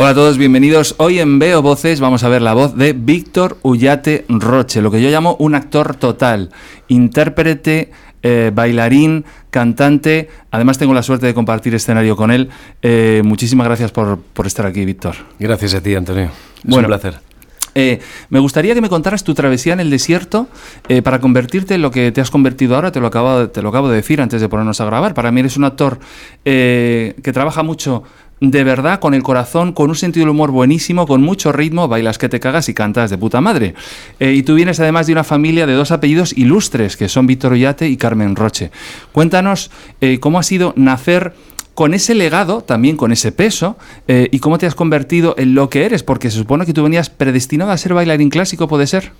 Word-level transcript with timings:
Hola 0.00 0.10
a 0.10 0.14
todos, 0.14 0.38
bienvenidos. 0.38 0.94
Hoy 0.98 1.18
en 1.18 1.40
Veo 1.40 1.60
Voces 1.60 1.98
vamos 1.98 2.22
a 2.22 2.28
ver 2.28 2.40
la 2.40 2.54
voz 2.54 2.76
de 2.76 2.92
Víctor 2.92 3.58
Ullate 3.62 4.24
Roche, 4.28 4.80
lo 4.80 4.92
que 4.92 5.02
yo 5.02 5.10
llamo 5.10 5.34
un 5.40 5.56
actor 5.56 5.96
total, 5.96 6.50
intérprete, 6.86 7.90
eh, 8.22 8.52
bailarín, 8.54 9.24
cantante. 9.50 10.28
Además 10.52 10.78
tengo 10.78 10.94
la 10.94 11.02
suerte 11.02 11.26
de 11.26 11.34
compartir 11.34 11.74
escenario 11.74 12.14
con 12.14 12.30
él. 12.30 12.48
Eh, 12.80 13.22
muchísimas 13.24 13.66
gracias 13.66 13.90
por, 13.90 14.20
estar 14.44 14.66
aquí, 14.66 14.84
Víctor. 14.84 15.16
Gracias 15.40 15.74
a 15.74 15.80
ti, 15.80 15.96
Antonio. 15.96 16.26
Es 16.26 16.30
bueno, 16.62 16.86
un 16.86 16.94
placer. 16.94 17.18
Eh, 17.74 17.98
me 18.28 18.38
gustaría 18.38 18.74
que 18.74 18.80
me 18.80 18.88
contaras 18.88 19.24
tu 19.24 19.34
travesía 19.34 19.72
en 19.72 19.80
el 19.80 19.90
desierto 19.90 20.46
para 21.02 21.20
convertirte 21.20 21.74
en 21.74 21.82
lo 21.82 21.90
que 21.90 22.12
te 22.12 22.20
has 22.20 22.30
convertido 22.30 22.76
ahora, 22.76 22.92
te 22.92 23.00
lo, 23.00 23.08
acabo, 23.08 23.48
te 23.48 23.62
lo 23.62 23.70
acabo 23.70 23.88
de 23.88 23.96
decir 23.96 24.20
antes 24.20 24.40
de 24.40 24.48
ponernos 24.48 24.80
a 24.80 24.84
grabar. 24.84 25.14
Para 25.14 25.32
mí 25.32 25.40
eres 25.40 25.56
un 25.56 25.64
actor 25.64 25.98
que 26.44 27.30
trabaja 27.32 27.64
mucho 27.64 28.04
de 28.40 28.64
verdad, 28.64 29.00
con 29.00 29.14
el 29.14 29.22
corazón, 29.22 29.72
con 29.72 29.90
un 29.90 29.96
sentido 29.96 30.24
del 30.24 30.30
humor 30.30 30.50
buenísimo, 30.50 31.06
con 31.06 31.22
mucho 31.22 31.52
ritmo, 31.52 31.88
bailas 31.88 32.18
que 32.18 32.28
te 32.28 32.40
cagas 32.40 32.68
y 32.68 32.74
cantas 32.74 33.10
de 33.10 33.18
puta 33.18 33.40
madre. 33.40 33.74
Eh, 34.20 34.32
y 34.32 34.42
tú 34.42 34.54
vienes 34.54 34.78
además 34.80 35.06
de 35.06 35.12
una 35.12 35.24
familia 35.24 35.66
de 35.66 35.74
dos 35.74 35.90
apellidos 35.90 36.36
ilustres, 36.36 36.96
que 36.96 37.08
son 37.08 37.26
Víctor 37.26 37.52
Ollate 37.52 37.88
y 37.88 37.96
Carmen 37.96 38.36
Roche. 38.36 38.70
Cuéntanos 39.12 39.70
eh, 40.00 40.20
cómo 40.20 40.38
ha 40.38 40.42
sido 40.42 40.72
nacer 40.76 41.34
con 41.74 41.94
ese 41.94 42.14
legado, 42.14 42.60
también 42.62 42.96
con 42.96 43.12
ese 43.12 43.32
peso, 43.32 43.76
eh, 44.08 44.28
y 44.32 44.40
cómo 44.40 44.58
te 44.58 44.66
has 44.66 44.74
convertido 44.74 45.34
en 45.38 45.54
lo 45.54 45.70
que 45.70 45.84
eres, 45.84 46.02
porque 46.02 46.30
se 46.30 46.38
supone 46.38 46.66
que 46.66 46.72
tú 46.72 46.82
venías 46.82 47.10
predestinado 47.10 47.70
a 47.70 47.76
ser 47.76 47.94
bailarín 47.94 48.30
clásico, 48.30 48.68
¿puede 48.68 48.86
ser? 48.86 49.12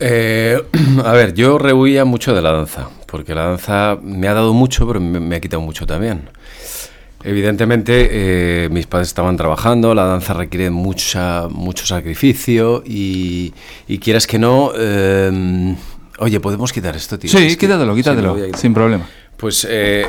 a 0.00 1.12
ver, 1.12 1.34
yo 1.34 1.58
rehuía 1.58 2.06
mucho 2.06 2.34
de 2.34 2.40
la 2.40 2.52
danza, 2.52 2.88
porque 3.06 3.34
la 3.34 3.44
danza 3.44 3.98
me 4.02 4.28
ha 4.28 4.34
dado 4.34 4.54
mucho, 4.54 4.86
pero 4.86 4.98
me 5.00 5.36
ha 5.36 5.40
quitado 5.40 5.60
mucho 5.60 5.86
también. 5.86 6.30
Evidentemente, 7.22 8.08
eh, 8.64 8.68
mis 8.70 8.86
padres 8.86 9.08
estaban 9.08 9.36
trabajando, 9.36 9.94
la 9.94 10.04
danza 10.04 10.32
requiere 10.32 10.70
mucha, 10.70 11.48
mucho 11.48 11.84
sacrificio 11.84 12.82
y, 12.84 13.52
quieras 14.00 14.26
que 14.26 14.38
no... 14.38 14.72
Eh, 14.74 15.76
oye, 16.18 16.40
¿podemos 16.40 16.72
quitar 16.72 16.96
esto, 16.96 17.18
tío? 17.18 17.30
Sí, 17.30 17.56
quítatelo, 17.56 17.94
quítatelo, 17.94 18.36
sin 18.56 18.72
problema. 18.72 19.06
Pues 19.36 19.66
eh, 19.68 20.04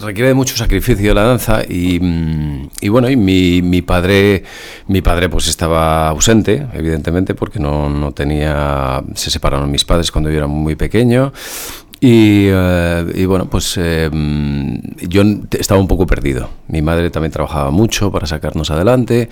requiere 0.00 0.34
mucho 0.34 0.56
sacrificio 0.56 1.14
la 1.14 1.22
danza 1.24 1.62
y, 1.66 1.98
mm, 2.00 2.68
y 2.82 2.88
bueno, 2.90 3.08
y 3.08 3.16
mi, 3.16 3.62
mi, 3.62 3.80
padre, 3.80 4.44
mi 4.88 5.00
padre 5.00 5.30
pues 5.30 5.48
estaba 5.48 6.08
ausente, 6.08 6.66
evidentemente, 6.74 7.34
porque 7.34 7.58
no, 7.58 7.88
no 7.88 8.12
tenía, 8.12 9.02
se 9.14 9.30
separaron 9.30 9.70
mis 9.70 9.86
padres 9.86 10.10
cuando 10.10 10.30
yo 10.30 10.36
era 10.36 10.46
muy 10.46 10.76
pequeño 10.76 11.32
eh, 12.06 13.12
y, 13.14 13.24
bueno, 13.24 13.46
pues 13.46 13.78
eh, 13.78 14.10
yo 15.08 15.22
estaba 15.52 15.80
un 15.80 15.88
poco 15.88 16.06
perdido. 16.06 16.50
Mi 16.68 16.82
madre 16.82 17.10
también 17.10 17.32
trabajaba 17.32 17.70
mucho 17.70 18.12
para 18.12 18.26
sacarnos 18.26 18.70
adelante 18.70 19.30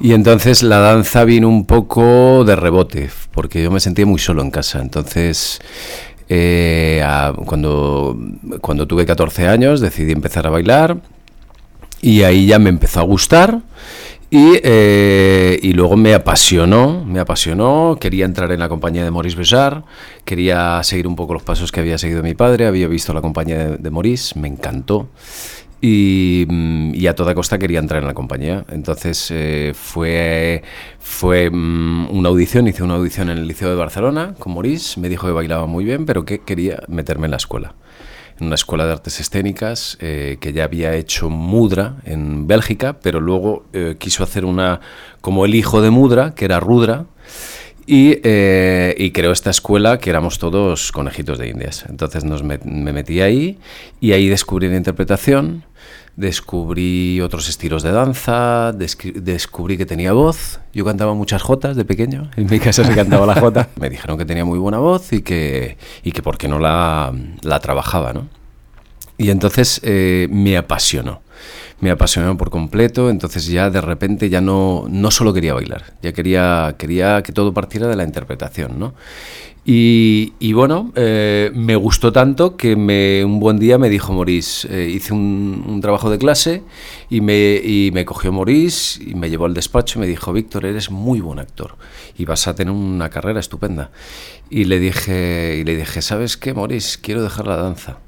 y 0.00 0.12
entonces 0.12 0.62
la 0.62 0.78
danza 0.78 1.24
vino 1.24 1.48
un 1.48 1.66
poco 1.66 2.44
de 2.44 2.56
rebote, 2.56 3.10
porque 3.32 3.62
yo 3.62 3.70
me 3.70 3.80
sentía 3.80 4.06
muy 4.06 4.18
solo 4.18 4.42
en 4.42 4.50
casa. 4.50 4.80
Entonces, 4.80 5.60
eh, 6.28 7.04
cuando, 7.44 8.18
cuando 8.60 8.86
tuve 8.86 9.04
14 9.04 9.46
años 9.46 9.80
decidí 9.80 10.12
empezar 10.12 10.46
a 10.46 10.50
bailar 10.50 10.96
y 12.00 12.22
ahí 12.22 12.46
ya 12.46 12.58
me 12.58 12.70
empezó 12.70 13.00
a 13.00 13.04
gustar. 13.04 13.60
Y, 14.34 14.58
eh, 14.64 15.60
y, 15.62 15.74
luego 15.74 15.96
me 15.96 16.12
apasionó, 16.12 17.04
me 17.04 17.20
apasionó, 17.20 17.96
quería 18.00 18.24
entrar 18.24 18.50
en 18.50 18.58
la 18.58 18.68
compañía 18.68 19.04
de 19.04 19.12
Maurice 19.12 19.36
Béjart, 19.36 19.86
quería 20.24 20.82
seguir 20.82 21.06
un 21.06 21.14
poco 21.14 21.34
los 21.34 21.44
pasos 21.44 21.70
que 21.70 21.78
había 21.78 21.98
seguido 21.98 22.20
mi 22.20 22.34
padre, 22.34 22.66
había 22.66 22.88
visto 22.88 23.14
la 23.14 23.20
compañía 23.20 23.76
de, 23.76 23.90
Maurice, 23.92 24.36
me 24.36 24.48
encantó. 24.48 25.08
Y, 25.80 26.46
mm, 26.48 27.06
a 27.08 27.14
toda 27.14 27.32
costa 27.36 27.60
quería 27.60 27.78
entrar 27.78 28.02
en 28.02 28.08
la 28.08 28.14
compañía. 28.14 28.64
Entonces 28.70 29.30
eh, 29.30 29.72
fue, 29.72 30.64
fue 30.98 31.48
mm, 31.48 32.08
una 32.10 32.28
audición, 32.28 32.66
hice 32.66 32.82
una 32.82 32.94
audición 32.94 33.30
en 33.30 33.38
el 33.38 33.46
Liceo 33.46 33.68
de 33.68 33.76
Barcelona 33.76 34.34
con 34.36 34.52
Maurice, 34.54 34.98
me 34.98 35.08
dijo 35.08 35.28
que 35.28 35.32
bailaba 35.32 35.66
muy 35.66 35.84
bien, 35.84 36.06
pero 36.06 36.24
que 36.24 36.40
quería 36.40 36.82
meterme 36.88 37.26
en 37.26 37.30
la 37.30 37.36
escuela 37.36 37.76
en 38.40 38.46
una 38.46 38.54
escuela 38.54 38.86
de 38.86 38.92
artes 38.92 39.20
escénicas 39.20 39.96
eh, 40.00 40.38
que 40.40 40.52
ya 40.52 40.64
había 40.64 40.94
hecho 40.94 41.30
Mudra 41.30 41.96
en 42.04 42.46
Bélgica, 42.46 42.98
pero 43.00 43.20
luego 43.20 43.64
eh, 43.72 43.96
quiso 43.98 44.24
hacer 44.24 44.44
una 44.44 44.80
como 45.20 45.44
el 45.44 45.54
hijo 45.54 45.80
de 45.80 45.90
Mudra, 45.90 46.34
que 46.34 46.44
era 46.44 46.60
Rudra, 46.60 47.06
y, 47.86 48.18
eh, 48.24 48.94
y, 48.96 49.10
creó 49.10 49.30
esta 49.30 49.50
escuela 49.50 49.98
que 49.98 50.08
éramos 50.08 50.38
todos 50.38 50.90
conejitos 50.90 51.38
de 51.38 51.48
indias. 51.48 51.84
Entonces 51.88 52.24
nos 52.24 52.42
me 52.42 52.58
metí 52.58 53.20
ahí 53.20 53.58
y 54.00 54.12
ahí 54.12 54.28
descubrí 54.28 54.68
la 54.68 54.76
interpretación 54.76 55.64
descubrí 56.16 57.20
otros 57.20 57.48
estilos 57.48 57.82
de 57.82 57.92
danza, 57.92 58.72
descubrí 58.72 59.76
que 59.76 59.86
tenía 59.86 60.12
voz. 60.12 60.60
Yo 60.72 60.84
cantaba 60.84 61.14
muchas 61.14 61.42
jotas 61.42 61.76
de 61.76 61.84
pequeño, 61.84 62.30
en 62.36 62.46
mi 62.48 62.60
casa 62.60 62.84
se 62.84 62.94
cantaba 62.94 63.26
la 63.26 63.34
jota. 63.34 63.68
Me 63.80 63.90
dijeron 63.90 64.18
que 64.18 64.24
tenía 64.24 64.44
muy 64.44 64.58
buena 64.58 64.78
voz 64.78 65.12
y 65.12 65.22
que, 65.22 65.76
y 66.02 66.12
que 66.12 66.22
por 66.22 66.38
qué 66.38 66.48
no 66.48 66.58
la, 66.58 67.12
la 67.42 67.60
trabajaba, 67.60 68.12
¿no? 68.12 68.28
Y 69.16 69.30
entonces 69.30 69.80
eh, 69.84 70.26
me 70.30 70.56
apasionó, 70.56 71.22
me 71.84 71.90
apasionó 71.90 72.34
por 72.38 72.48
completo, 72.48 73.10
entonces 73.10 73.46
ya 73.46 73.68
de 73.68 73.82
repente 73.82 74.30
ya 74.30 74.40
no, 74.40 74.86
no 74.88 75.10
solo 75.10 75.34
quería 75.34 75.52
bailar, 75.52 75.92
ya 76.02 76.14
quería, 76.14 76.76
quería 76.78 77.22
que 77.22 77.30
todo 77.30 77.52
partiera 77.52 77.88
de 77.88 77.94
la 77.94 78.04
interpretación, 78.04 78.78
¿no? 78.78 78.94
Y, 79.66 80.52
bueno, 80.54 80.92
eh, 80.94 81.50
me 81.54 81.76
gustó 81.76 82.10
tanto 82.10 82.56
que 82.56 82.74
me, 82.74 83.22
un 83.24 83.38
buen 83.38 83.58
día 83.58 83.76
me 83.76 83.90
dijo 83.90 84.14
Maurice, 84.14 84.66
eh, 84.70 84.90
hice 84.90 85.12
un, 85.12 85.78
trabajo 85.82 86.08
de 86.08 86.16
clase 86.18 86.62
y 87.10 87.20
me, 87.20 87.56
y 87.56 87.90
me 87.92 88.06
cogió 88.06 88.32
Maurice 88.32 89.02
y 89.02 89.14
me 89.14 89.28
llevó 89.28 89.44
al 89.44 89.54
despacho 89.54 89.98
y 89.98 90.00
me 90.00 90.06
dijo, 90.06 90.32
Víctor, 90.32 90.64
eres 90.64 90.90
muy 90.90 91.20
buen 91.20 91.38
actor 91.38 91.76
y 92.16 92.24
vas 92.24 92.46
a 92.46 92.54
tener 92.54 92.72
una 92.72 93.10
carrera 93.10 93.40
estupenda. 93.40 93.90
Y 94.48 94.64
le 94.64 94.78
dije, 94.78 95.58
y 95.60 95.64
le 95.64 95.76
dije 95.76 96.00
¿sabes 96.00 96.38
qué, 96.38 96.54
Maurice? 96.54 96.98
Quiero 97.02 97.22
dejar 97.22 97.46
la 97.46 97.56
danza. 97.56 97.98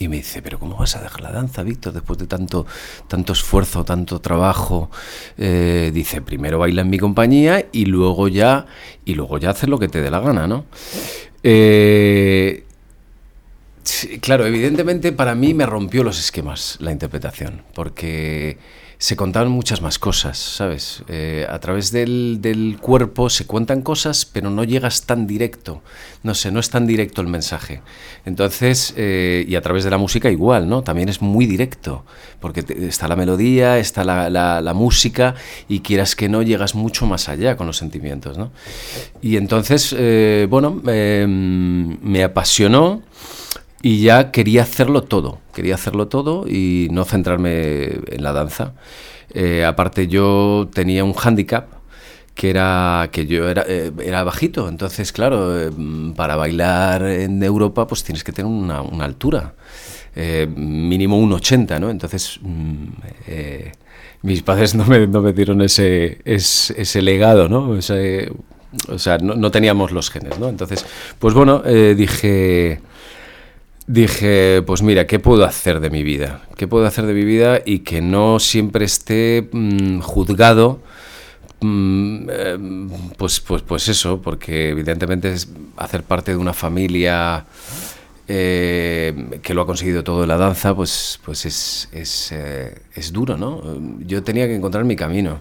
Y 0.00 0.08
me 0.08 0.16
dice, 0.16 0.42
pero 0.42 0.58
¿cómo 0.58 0.76
vas 0.76 0.94
a 0.94 1.02
dejar 1.02 1.22
la 1.22 1.32
danza, 1.32 1.62
Víctor, 1.64 1.92
después 1.92 2.18
de 2.18 2.26
tanto, 2.26 2.66
tanto 3.08 3.32
esfuerzo, 3.32 3.84
tanto 3.84 4.20
trabajo? 4.20 4.90
Eh, 5.36 5.90
dice, 5.92 6.22
primero 6.22 6.58
baila 6.58 6.82
en 6.82 6.90
mi 6.90 6.98
compañía 6.98 7.66
y 7.72 7.86
luego 7.86 8.28
ya, 8.28 8.66
y 9.04 9.14
luego 9.14 9.38
ya 9.38 9.50
haces 9.50 9.68
lo 9.68 9.78
que 9.78 9.88
te 9.88 10.00
dé 10.00 10.10
la 10.10 10.20
gana, 10.20 10.46
¿no? 10.46 10.66
Eh, 11.42 12.64
claro, 14.20 14.46
evidentemente 14.46 15.12
para 15.12 15.34
mí 15.34 15.54
me 15.54 15.66
rompió 15.66 16.04
los 16.04 16.18
esquemas 16.18 16.76
la 16.80 16.92
interpretación, 16.92 17.62
porque 17.74 18.58
se 18.98 19.14
contaban 19.14 19.48
muchas 19.48 19.80
más 19.80 20.00
cosas, 20.00 20.38
¿sabes? 20.38 21.04
Eh, 21.06 21.46
a 21.48 21.60
través 21.60 21.92
del, 21.92 22.38
del, 22.40 22.78
cuerpo 22.80 23.30
se 23.30 23.46
cuentan 23.46 23.82
cosas, 23.82 24.24
pero 24.24 24.50
no 24.50 24.64
llegas 24.64 25.06
tan 25.06 25.28
directo. 25.28 25.82
No 26.24 26.34
sé, 26.34 26.50
no 26.50 26.58
es 26.58 26.68
tan 26.68 26.84
directo 26.84 27.20
el 27.20 27.28
mensaje. 27.28 27.80
Entonces, 28.24 28.94
eh, 28.96 29.44
y 29.46 29.54
a 29.54 29.62
través 29.62 29.84
de 29.84 29.90
la 29.90 29.98
música 29.98 30.30
igual, 30.30 30.68
¿no? 30.68 30.82
También 30.82 31.08
es 31.08 31.22
muy 31.22 31.46
directo, 31.46 32.04
porque 32.40 32.64
está 32.88 33.06
la 33.06 33.14
melodía, 33.14 33.78
está 33.78 34.02
la, 34.02 34.28
la, 34.28 34.74
música, 34.74 35.36
y 35.68 35.78
quieras 35.78 36.16
que 36.16 36.28
no, 36.28 36.42
llegas 36.42 36.74
mucho 36.74 37.06
más 37.06 37.28
allá 37.28 37.56
con 37.56 37.68
los 37.68 37.76
sentimientos, 37.76 38.36
¿no? 38.36 38.50
Y 39.22 39.36
entonces, 39.36 39.94
eh, 39.96 40.48
bueno, 40.50 40.82
em, 40.88 41.98
me 42.02 42.24
apasionó 42.24 43.02
y 43.82 44.02
ya 44.02 44.30
quería 44.32 44.62
hacerlo 44.62 45.02
todo, 45.02 45.38
quería 45.54 45.74
hacerlo 45.74 46.08
todo 46.08 46.46
y 46.48 46.88
no 46.90 47.04
centrarme 47.04 47.84
en 48.06 48.22
la 48.22 48.32
danza. 48.32 48.72
Eh, 49.32 49.64
aparte 49.64 50.08
yo 50.08 50.68
tenía 50.72 51.04
un 51.04 51.12
hándicap 51.12 51.68
que 52.34 52.50
era 52.50 53.08
que 53.12 53.26
yo 53.26 53.48
era, 53.48 53.64
eh, 53.68 53.92
era 54.02 54.24
bajito, 54.24 54.68
entonces 54.68 55.12
claro, 55.12 55.60
eh, 55.60 55.70
para 56.16 56.36
bailar 56.36 57.02
en 57.04 57.42
Europa 57.42 57.86
pues 57.86 58.04
tienes 58.04 58.24
que 58.24 58.32
tener 58.32 58.50
una, 58.50 58.80
altura, 59.04 59.54
mínimo 60.56 61.18
un 61.18 61.32
80, 61.32 61.78
¿no? 61.78 61.90
Entonces 61.90 62.40
mm, 62.42 62.86
mis 64.22 64.42
padres 64.42 64.74
no 64.74 64.84
me, 64.84 65.06
no 65.06 65.20
me 65.20 65.32
dieron 65.32 65.62
ese, 65.62 66.18
ese, 66.24 67.02
legado, 67.02 67.48
¿no? 67.48 67.70
o 67.70 68.98
sea, 68.98 69.18
no, 69.18 69.34
no, 69.34 69.50
teníamos 69.50 69.92
los 69.92 70.10
genes, 70.10 70.38
¿no? 70.38 70.48
Entonces, 70.48 70.84
pues 71.18 71.34
bueno, 71.34 71.60
dije 71.60 72.80
dije, 73.88 74.62
pues 74.64 74.82
mira, 74.82 75.06
¿qué 75.06 75.18
puedo 75.18 75.44
hacer 75.44 75.80
de 75.80 75.90
mi 75.90 76.04
vida? 76.04 76.42
¿Qué 76.56 76.68
puedo 76.68 76.86
hacer 76.86 77.06
de 77.06 77.14
mi 77.14 77.24
vida 77.24 77.60
y 77.64 77.80
que 77.80 78.00
no 78.00 78.38
siempre 78.38 78.84
esté 78.84 79.48
mm, 79.50 80.00
juzgado? 80.00 80.80
Mm, 81.60 82.28
eh, 82.30 82.58
pues, 83.16 83.40
pues, 83.40 83.62
pues 83.62 83.88
eso, 83.88 84.20
porque 84.22 84.68
evidentemente 84.68 85.32
es 85.32 85.48
hacer 85.76 86.04
parte 86.04 86.32
de 86.32 86.36
una 86.36 86.52
familia 86.52 87.46
eh, 88.28 89.40
que 89.42 89.54
lo 89.54 89.62
ha 89.62 89.66
conseguido 89.66 90.04
todo 90.04 90.22
en 90.22 90.28
la 90.28 90.36
danza, 90.36 90.76
pues, 90.76 91.18
pues 91.24 91.46
es, 91.46 91.88
es, 91.90 92.30
eh, 92.32 92.82
es 92.94 93.10
duro, 93.10 93.38
¿no? 93.38 93.62
Yo 94.00 94.22
tenía 94.22 94.46
que 94.46 94.54
encontrar 94.54 94.84
mi 94.84 94.96
camino 94.96 95.40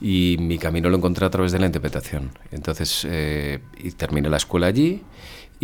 y 0.00 0.36
mi 0.40 0.58
camino 0.58 0.90
lo 0.90 0.96
encontré 0.96 1.24
a 1.26 1.30
través 1.30 1.52
de 1.52 1.60
la 1.60 1.66
interpretación. 1.66 2.32
Entonces, 2.50 3.06
terminé 3.96 4.28
la 4.28 4.38
escuela 4.38 4.66
allí 4.66 5.00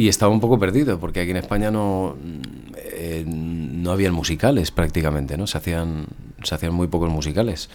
y 0.01 0.09
estaba 0.09 0.33
un 0.33 0.41
poco 0.41 0.59
perdido, 0.59 0.99
porque 0.99 1.21
aquí 1.21 1.31
en 1.31 1.37
España 1.37 1.71
no, 1.71 2.17
eh, 2.75 3.23
no 3.27 3.93
habían 3.93 4.15
musicales 4.15 4.71
prácticamente, 4.71 5.37
¿no? 5.37 5.47
Se 5.47 5.59
hacían, 5.59 6.07
se 6.43 6.55
hacían 6.55 6.73
muy 6.73 6.87
pocos 6.87 7.11
musicales. 7.11 7.69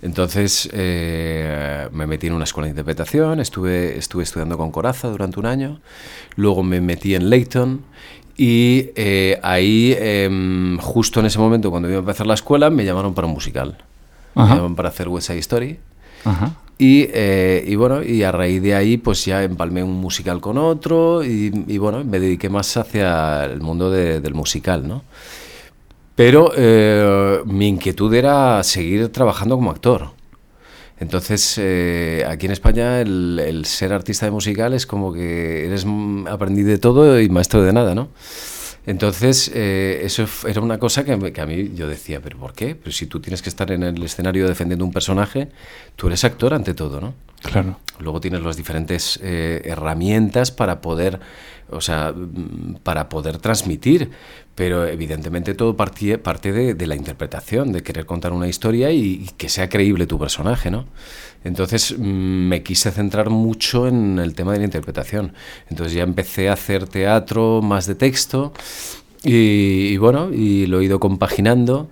Entonces 0.00 0.70
eh, 0.72 1.86
me 1.92 2.06
metí 2.06 2.28
en 2.28 2.32
una 2.32 2.44
escuela 2.44 2.64
de 2.64 2.70
interpretación, 2.70 3.40
estuve, 3.40 3.98
estuve 3.98 4.22
estudiando 4.22 4.56
con 4.56 4.70
Coraza 4.70 5.08
durante 5.08 5.38
un 5.38 5.44
año, 5.44 5.80
luego 6.36 6.62
me 6.62 6.80
metí 6.80 7.14
en 7.14 7.28
Leighton 7.28 7.82
y 8.38 8.92
eh, 8.96 9.38
ahí, 9.42 9.94
em, 9.98 10.78
justo 10.78 11.20
en 11.20 11.26
ese 11.26 11.38
momento, 11.38 11.70
cuando 11.70 11.90
iba 11.90 11.98
a 11.98 12.00
empezar 12.00 12.26
la 12.26 12.34
escuela, 12.34 12.70
me 12.70 12.86
llamaron 12.86 13.12
para 13.12 13.26
un 13.26 13.34
musical. 13.34 13.76
Me 14.34 14.44
llamaron 14.44 14.76
para 14.76 14.88
hacer 14.88 15.08
West 15.08 15.26
Side 15.26 15.40
Story. 15.40 15.78
Y, 16.78 17.08
eh, 17.10 17.64
y, 17.66 17.74
bueno, 17.74 18.02
y 18.02 18.22
a 18.22 18.32
raíz 18.32 18.60
de 18.62 18.74
ahí 18.74 18.98
pues 18.98 19.24
ya 19.24 19.42
empalmé 19.42 19.82
un 19.82 19.94
musical 19.94 20.40
con 20.40 20.58
otro 20.58 21.24
y, 21.24 21.78
bueno, 21.78 22.04
me 22.04 22.20
dediqué 22.20 22.50
más 22.50 22.76
hacia 22.76 23.44
el 23.46 23.60
mundo 23.60 23.90
del 23.90 24.34
musical, 24.34 24.86
¿no? 24.86 25.02
Pero 26.14 26.52
eh, 26.56 27.40
mi 27.46 27.68
inquietud 27.68 28.12
era 28.14 28.62
seguir 28.62 29.08
trabajando 29.10 29.56
como 29.56 29.70
actor. 29.70 30.10
Entonces, 30.98 31.56
eh, 31.58 32.24
aquí 32.26 32.46
en 32.46 32.52
España 32.52 33.00
el, 33.00 33.62
ser 33.66 33.92
artista 33.92 34.24
de 34.24 34.32
musical 34.32 34.72
es 34.72 34.86
como 34.86 35.12
que 35.12 35.66
eres 35.66 35.86
aprendiz 36.26 36.64
de 36.64 36.78
todo 36.78 37.20
y 37.20 37.28
maestro 37.28 37.62
de 37.62 37.72
nada, 37.72 37.94
¿no? 37.94 38.08
Entonces, 38.86 39.50
eh, 39.54 40.00
eso 40.04 40.26
era 40.46 40.60
una 40.60 40.78
cosa 40.78 41.04
que, 41.04 41.12
a 41.12 41.46
mí 41.46 41.72
yo 41.74 41.88
decía, 41.88 42.20
¿pero 42.22 42.38
por 42.38 42.52
qué? 42.52 42.74
Pero 42.74 42.92
si 42.92 43.06
tú 43.06 43.20
tienes 43.20 43.42
que 43.42 43.48
estar 43.48 43.70
en 43.72 43.82
el 43.82 44.02
escenario 44.02 44.46
defendiendo 44.46 44.84
un 44.84 44.92
personaje, 44.92 45.48
tú 45.96 46.06
eres 46.06 46.24
actor 46.24 46.54
ante 46.54 46.72
todo, 46.72 47.00
¿no? 47.00 47.14
Claro. 47.42 47.78
Luego 47.98 48.20
tienes 48.20 48.42
las 48.42 48.56
diferentes 48.56 49.18
herramientas 49.22 50.50
para 50.50 50.80
poder, 50.80 51.20
o 51.70 51.80
sea, 51.80 52.14
para 52.82 53.08
poder 53.08 53.38
transmitir, 53.38 54.10
pero 54.56 54.86
evidentemente 54.86 55.54
todo 55.54 55.76
parte, 55.76 56.16
parte 56.16 56.50
de, 56.50 56.86
la 56.86 56.96
interpretación, 56.96 57.72
de 57.72 57.82
querer 57.82 58.06
contar 58.06 58.32
una 58.32 58.48
historia 58.48 58.90
y, 58.90 59.28
que 59.36 59.50
sea 59.50 59.68
creíble 59.68 60.06
tu 60.06 60.18
personaje, 60.18 60.70
¿no? 60.70 60.86
Entonces 61.44 61.94
mm, 61.96 62.02
me 62.02 62.62
quise 62.62 62.90
centrar 62.90 63.28
mucho 63.28 63.86
en 63.86 64.18
el 64.18 64.34
tema 64.34 64.52
de 64.54 64.58
la 64.60 64.64
interpretación. 64.64 65.34
Entonces 65.68 65.92
ya 65.92 66.02
empecé 66.02 66.48
a 66.48 66.54
hacer 66.54 66.88
teatro 66.88 67.60
más 67.62 67.86
de 67.86 67.96
texto 67.96 68.54
y, 69.22 69.98
bueno, 69.98 70.32
y 70.32 70.66
lo 70.66 70.80
he 70.80 70.84
ido 70.84 70.98
compaginando. 71.00 71.90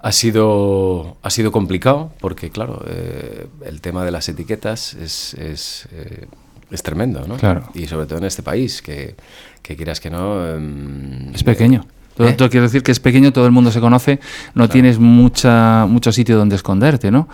Ha 0.00 0.12
sido, 0.12 1.18
ha 1.20 1.28
sido 1.28 1.52
complicado 1.52 2.14
porque, 2.18 2.48
claro, 2.48 2.82
eh, 2.88 3.46
el 3.66 3.82
tema 3.82 4.06
de 4.06 4.10
las 4.10 4.26
etiquetas 4.30 4.94
es, 4.94 5.34
es, 5.34 5.86
eh, 5.92 6.26
es 6.70 6.82
tremendo, 6.82 7.28
¿no? 7.28 7.36
Claro. 7.36 7.68
Y 7.74 7.86
sobre 7.86 8.06
todo 8.06 8.18
en 8.18 8.24
este 8.24 8.42
país, 8.42 8.80
que 8.80 9.16
que 9.62 9.76
quieras 9.76 10.00
que 10.00 10.10
no... 10.10 10.46
Em, 10.46 11.34
es 11.34 11.44
pequeño. 11.44 11.84
¿Eh? 12.28 12.32
Todo, 12.32 12.50
quiero 12.50 12.64
decir 12.64 12.82
que 12.82 12.92
es 12.92 13.00
pequeño, 13.00 13.32
todo 13.32 13.46
el 13.46 13.52
mundo 13.52 13.70
se 13.70 13.80
conoce, 13.80 14.20
no 14.54 14.68
tienes 14.68 14.98
mucha, 14.98 15.86
mucho 15.86 16.12
sitio 16.12 16.36
donde 16.36 16.56
esconderte, 16.56 17.10
¿no? 17.10 17.28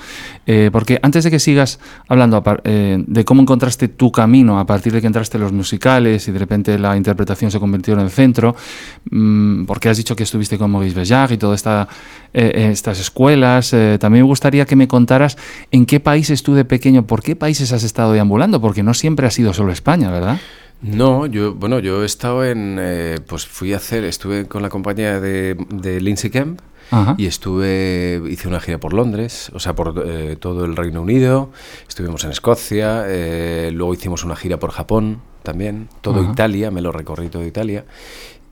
Eh, 0.47 0.71
porque 0.73 1.01
antes 1.03 1.25
de 1.25 1.31
que 1.31 1.41
sigas 1.41 1.81
hablando 2.09 2.43
eh, 2.63 3.03
de 3.05 3.25
cómo 3.25 3.43
encontraste 3.43 3.89
tu 3.89 4.13
camino 4.13 4.61
a 4.61 4.67
partir 4.67 4.93
de 4.93 5.01
que 5.01 5.07
entraste 5.09 5.39
en 5.39 5.43
los 5.43 5.53
musicales 5.53 6.29
y 6.29 6.33
de 6.33 6.39
repente 6.39 6.79
la 6.79 6.97
interpretación 6.97 7.51
se 7.51 7.59
convirtió 7.59 7.95
en 7.95 8.01
el 8.01 8.11
centro, 8.11 8.55
mm, 9.11 9.65
porque 9.65 9.89
has 9.89 9.97
dicho 9.97 10.15
que 10.15 10.23
estuviste 10.23 10.57
con 10.57 10.71
Maurice 10.71 10.95
Bellac 10.95 11.33
y 11.33 11.37
todas 11.37 11.59
esta, 11.59 11.89
estas 12.33 13.01
escuelas, 13.01 13.71
también 13.99 14.23
me 14.25 14.29
gustaría 14.29 14.67
que 14.67 14.77
me 14.77 14.87
contaras 14.87 15.37
en 15.71 15.87
qué 15.87 16.01
países 16.01 16.43
tú 16.43 16.55
de 16.55 16.65
pequeño, 16.65 17.07
por 17.07 17.23
qué 17.23 17.35
países 17.35 17.73
has 17.73 17.83
estado 17.83 18.13
deambulando, 18.13 18.61
porque 18.61 18.83
no 18.83 18.95
siempre 18.95 19.27
ha 19.27 19.31
sido 19.31 19.53
solo 19.53 19.73
España, 19.73 20.11
¿verdad? 20.11 20.39
No, 20.83 21.27
yo, 21.27 21.55
bueno, 21.55 21.79
yo 21.79 22.03
he 22.03 22.07
estado 22.07 22.45
en, 22.45 22.77
eh, 22.79 23.19
pues 23.27 23.47
fui 23.47 23.73
a 23.73 23.77
hacer, 23.79 24.05
estuve 24.05 24.47
con 24.47 24.63
la 24.63 24.69
compañía 24.69 25.21
de, 25.21 25.57
de 25.71 26.01
Lindsay 26.01 26.31
Kemp 26.31 26.61
y 27.17 27.27
estuve, 27.27 28.23
hice 28.29 28.47
una 28.47 28.61
gira 28.61 28.79
por 28.79 28.93
Londres, 28.93 29.51
o 29.55 29.59
sea, 29.59 29.75
por 29.75 30.05
eh, 30.07 30.37
todo 30.39 30.65
el 30.65 30.77
Reino 30.77 31.03
Unido, 31.03 31.51
estuvimos 31.89 32.23
en 32.25 32.31
Escocia, 32.31 33.05
eh, 33.07 33.71
luego 33.73 33.93
hicimos 33.95 34.23
una 34.23 34.37
gira 34.37 34.59
por 34.59 34.71
Japón 34.71 35.21
también, 35.43 35.89
todo 36.01 36.23
Italia, 36.23 36.71
me 36.71 36.81
lo 36.81 36.93
recorrí 36.93 37.29
todo 37.29 37.45
Italia 37.45 37.85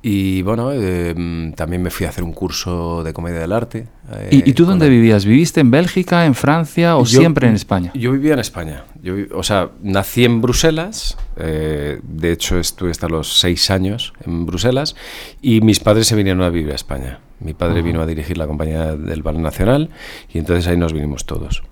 y 0.07 0.43
bueno, 0.43 0.71
em, 0.71 1.55
también 1.55 1.83
me 1.83 1.89
fui 1.89 2.05
a 2.05 2.11
hacer 2.11 2.25
un 2.25 2.35
curso 2.35 3.03
de 3.03 3.15
comedia 3.15 3.41
del 3.41 3.53
arte. 3.53 3.87
¿Y, 4.31 4.53
tú 4.53 4.67
dónde 4.67 4.91
vivías? 4.91 5.25
¿Viviste 5.25 5.61
en 5.61 5.71
Bélgica, 5.71 6.27
en 6.27 6.35
Francia 6.35 6.99
o 6.99 7.07
siempre 7.07 7.49
en 7.49 7.55
España? 7.55 7.91
Yo 7.95 8.13
vivía 8.13 8.35
en 8.35 8.39
España. 8.39 8.85
Yo, 9.03 9.15
o 9.33 9.43
sea, 9.43 9.71
nací 9.83 10.27
en 10.27 10.43
Bruselas. 10.43 11.17
Eh, 11.39 12.01
de 12.03 12.33
hecho, 12.33 12.59
estuve 12.59 12.91
hasta 12.91 13.09
los 13.09 13.41
seis 13.41 13.71
años 13.71 14.13
en 14.27 14.45
Bruselas. 14.45 14.95
Y 15.41 15.63
mis 15.63 15.81
padres 15.81 16.07
se 16.07 16.17
vinieron 16.17 16.43
a 16.43 16.51
vivir 16.51 16.73
a 16.73 16.75
España. 16.75 17.21
Mi 17.41 17.55
padre 17.55 17.81
vino 17.81 18.03
a 18.03 18.07
dirigir 18.07 18.37
la 18.37 18.47
compañía 18.47 18.95
del 18.97 19.23
Ballet 19.23 19.41
Nacional 19.41 19.89
y 20.31 20.37
entonces 20.37 20.67
ahí 20.67 20.77
nos 20.77 20.93
vinimos 20.93 21.25
todos. 21.25 21.63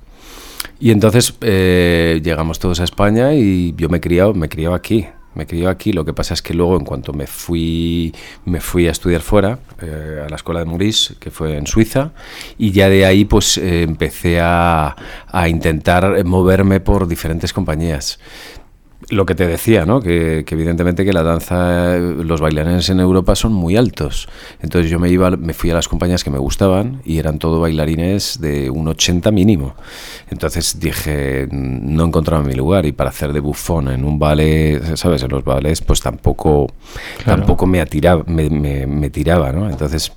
Y 0.80 0.90
entonces 0.90 1.34
eh, 1.42 2.18
llegamos 2.24 2.58
todos 2.58 2.80
a 2.80 2.84
España 2.84 3.34
y 3.34 3.74
yo 3.76 3.90
me 3.90 4.00
me 4.00 4.48
criado 4.48 4.74
aquí 4.74 5.06
me 5.34 5.46
crié 5.46 5.68
aquí, 5.68 5.92
lo 5.92 6.04
que 6.04 6.12
pasa 6.12 6.34
es 6.34 6.42
que 6.42 6.54
luego 6.54 6.76
en 6.76 6.84
cuanto 6.84 7.12
me 7.12 7.26
fui, 7.26 8.14
me 8.44 8.60
fui 8.60 8.86
a 8.86 8.90
estudiar 8.90 9.20
fuera, 9.20 9.58
eh, 9.80 10.22
a 10.24 10.28
la 10.28 10.36
escuela 10.36 10.60
de 10.60 10.66
Maurice, 10.66 11.14
que 11.18 11.30
fue 11.30 11.56
en 11.56 11.66
Suiza, 11.66 12.12
y 12.58 12.72
ya 12.72 12.88
de 12.88 13.04
ahí 13.06 13.24
pues 13.24 13.58
eh, 13.58 13.82
empecé 13.82 14.40
a, 14.40 14.96
a 15.26 15.48
intentar 15.48 16.24
moverme 16.24 16.80
por 16.80 17.06
diferentes 17.06 17.52
compañías 17.52 18.18
lo 19.12 19.26
que 19.26 19.34
te 19.34 19.46
decía, 19.46 19.84
¿no? 19.84 20.00
Que, 20.00 20.44
evidentemente 20.48 21.04
que 21.04 21.12
la 21.12 21.22
danza, 21.22 21.98
los 21.98 22.40
bailarines 22.40 22.88
en 22.88 22.98
Europa 22.98 23.34
son 23.34 23.52
muy 23.52 23.76
altos. 23.76 24.26
Entonces 24.62 24.90
yo 24.90 24.98
me 24.98 25.10
iba, 25.10 25.30
me 25.30 25.52
fui 25.52 25.70
a 25.70 25.74
las 25.74 25.86
compañías 25.86 26.24
que 26.24 26.30
me 26.30 26.38
gustaban 26.38 27.02
y 27.04 27.18
eran 27.18 27.38
todo 27.38 27.60
bailarines 27.60 28.40
de 28.40 28.70
un 28.70 28.88
80 28.88 29.30
mínimo. 29.30 29.74
Entonces 30.30 30.80
dije, 30.80 31.46
no 31.50 32.06
encontraba 32.06 32.42
mi 32.42 32.54
lugar 32.54 32.86
y 32.86 32.92
para 32.92 33.10
hacer 33.10 33.34
de 33.34 33.40
bufón 33.40 33.88
en 33.88 34.04
un 34.04 34.18
ballet, 34.18 34.96
¿sabes? 34.96 35.22
En 35.22 35.30
los 35.30 35.44
ballets, 35.44 35.82
pues 35.82 36.00
tampoco, 36.00 36.72
tampoco 37.24 37.66
me, 37.66 37.82
atiraba, 37.82 38.24
me, 38.26 38.48
me, 38.48 38.86
me 38.86 39.10
tiraba, 39.10 39.52
¿no? 39.52 39.68
Entonces 39.68 40.10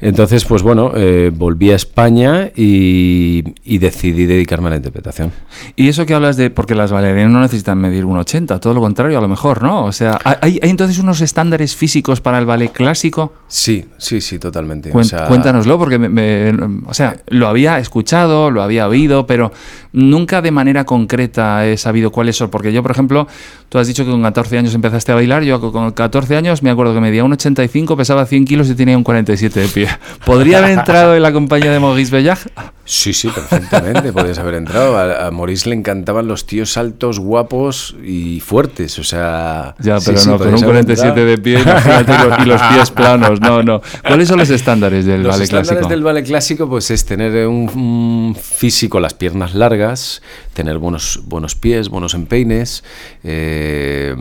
entonces, 0.00 0.44
pues 0.44 0.62
bueno, 0.62 0.92
eh, 0.94 1.32
volví 1.34 1.72
a 1.72 1.76
España 1.76 2.50
y, 2.54 3.42
decidí 3.78 4.26
dedicarme 4.26 4.68
a 4.68 4.70
la 4.70 4.76
interpretación. 4.76 5.32
Y 5.74 5.88
eso 5.88 6.06
que 6.06 6.14
hablas 6.14 6.36
de, 6.36 6.50
porque 6.50 6.74
las 6.74 6.92
bailarinas 6.92 7.30
no 7.30 7.40
necesitan 7.40 7.78
medir 7.78 8.04
1,80, 8.04 8.60
todo 8.60 8.74
lo 8.74 8.80
contrario, 8.80 9.18
a 9.18 9.20
lo 9.20 9.28
mejor, 9.28 9.62
¿no? 9.62 9.84
O 9.84 9.92
sea, 9.92 10.18
¿hay, 10.24 10.60
entonces 10.62 10.98
unos 10.98 11.20
estándares 11.20 11.74
físicos 11.74 12.20
para 12.20 12.38
el 12.38 12.46
ballet 12.46 12.70
clásico? 12.70 13.32
Sí, 13.48 13.86
sí, 13.96 14.20
sí, 14.20 14.38
totalmente. 14.38 14.90
cuéntanoslo, 14.90 15.78
porque 15.78 15.98
me, 15.98 16.52
o 16.86 16.92
sea, 16.92 17.16
lo 17.28 17.48
había 17.48 17.78
escuchado, 17.78 18.50
lo 18.50 18.62
había 18.62 18.86
oído, 18.86 19.26
pero 19.26 19.52
nunca 19.92 20.42
de 20.42 20.50
manera 20.50 20.84
concreta 20.84 21.66
he 21.66 21.78
sabido 21.78 22.10
cuáles 22.10 22.36
son. 22.36 22.50
Porque 22.50 22.74
yo, 22.74 22.82
por 22.82 22.90
ejemplo, 22.90 23.26
tú 23.70 23.78
has 23.78 23.86
dicho 23.86 24.04
que 24.04 24.10
con 24.10 24.22
14 24.22 24.58
años 24.58 24.74
empezaste 24.74 25.12
a 25.12 25.14
bailar, 25.14 25.44
yo 25.44 25.60
con 25.72 25.92
14 25.92 26.36
años 26.36 26.62
me 26.62 26.68
acuerdo 26.68 26.92
que 26.92 27.00
medía 27.00 27.24
1,85, 27.24 27.96
pesaba 27.96 28.26
100 28.26 28.44
kilos 28.44 28.68
y 28.68 28.74
tenía 28.74 28.98
un 28.98 29.04
47 29.04 29.60
de 29.60 29.68
pie. 29.68 29.88
¿Podría 30.26 30.58
haber 30.58 30.78
entrado 30.78 31.14
en 31.14 31.22
la 31.22 31.32
compañía 31.32 31.72
de 31.72 31.80
Maurice 31.80 32.14
Bellac? 32.14 32.50
Sí, 32.88 33.12
sí, 33.12 33.28
perfectamente, 33.28 34.12
podrías 34.14 34.38
haber 34.38 34.54
entrado. 34.54 34.98
A, 34.98 35.30
Maurice 35.30 35.68
le 35.68 35.74
encantaban 35.74 36.26
los 36.26 36.46
tíos 36.46 36.76
altos, 36.76 37.18
guapos 37.18 37.94
y 38.02 38.40
fuertes, 38.40 38.98
o 38.98 39.04
sea... 39.04 39.74
Ya, 39.78 39.98
pero 40.04 40.24
no, 40.24 40.38
con 40.38 40.54
un 40.54 40.62
47 40.62 41.24
de 41.24 41.38
pie, 41.38 41.60
y 41.60 42.46
los 42.46 42.62
pies 42.62 42.90
planos, 42.94 43.40
no, 43.40 43.62
no. 43.62 43.82
¿Cuáles 44.06 44.28
son 44.28 44.38
los 44.38 44.50
estándares 44.50 45.04
del 45.04 45.22
ballet 45.22 45.48
clásico? 45.48 45.56
Los 45.56 45.62
estándares 45.62 45.88
del 45.88 46.02
ballet 46.02 46.26
clásico, 46.26 46.68
pues 46.68 46.90
es 46.90 47.04
tener 47.04 47.46
un, 47.46 48.34
físico, 48.40 49.00
las 49.00 49.14
piernas 49.14 49.54
largas, 49.54 50.22
tener 50.54 50.78
buenos, 50.78 51.20
buenos 51.24 51.54
pies, 51.54 51.88
buenos 51.88 52.14
empeines, 52.14 52.82
eh, 53.22 54.16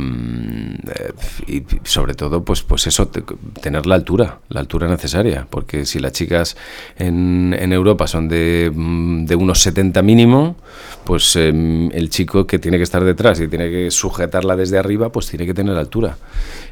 y 1.47 1.63
sobre 1.83 2.13
todo, 2.13 2.43
pues, 2.43 2.61
pues 2.63 2.85
eso, 2.87 3.07
tener 3.07 3.85
la 3.85 3.95
altura, 3.95 4.39
la 4.49 4.59
altura 4.59 4.87
necesaria 4.87 5.47
porque 5.49 5.85
si 5.85 5.99
las 5.99 6.11
chicas 6.11 6.57
en, 6.97 7.55
en 7.57 7.73
Europa 7.73 8.07
son 8.07 8.27
de, 8.27 8.56
mm, 8.73 9.25
de, 9.25 9.35
unos 9.35 9.61
70 9.61 10.01
mínimo, 10.01 10.55
pues 11.03 11.35
em, 11.35 11.89
el 11.91 12.09
chico 12.09 12.45
que 12.45 12.59
tiene 12.59 12.77
que 12.77 12.83
estar 12.83 13.03
detrás 13.03 13.39
y 13.39 13.47
tiene 13.47 13.69
que 13.69 13.91
sujetarla 13.91 14.55
desde 14.55 14.77
arriba, 14.77 15.11
pues 15.11 15.27
tiene 15.27 15.45
que 15.45 15.53
tener 15.53 15.75
altura. 15.77 16.17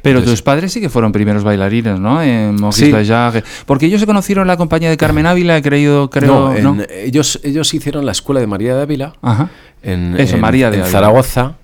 Pero 0.02 0.22
tus 0.22 0.42
padres 0.42 0.72
sí 0.72 0.80
que 0.80 0.88
fueron 0.88 1.12
primeros 1.12 1.42
bailarines, 1.42 1.98
¿no? 1.98 2.22
En 2.22 2.58
sí. 2.72 2.92
Porque 3.66 3.86
ellos 3.86 4.00
se 4.00 4.06
conocieron 4.06 4.42
en 4.42 4.48
la 4.48 4.56
compañía 4.56 4.90
de 4.90 4.96
Carmen 4.96 5.26
Ávila, 5.26 5.56
he 5.56 5.62
creído, 5.62 6.10
creo. 6.10 6.54
No, 6.60 6.76
ellos, 6.90 7.40
ellos 7.42 7.72
hicieron 7.74 8.06
la 8.06 8.12
escuela 8.12 8.40
de 8.40 8.46
María 8.46 8.76
de 8.76 8.82
Ávila. 8.82 9.14
En, 9.82 10.18
Eso, 10.18 10.36
María 10.38 10.70
de 10.70 10.78
en 10.78 10.84
Zaragoza 10.84 11.56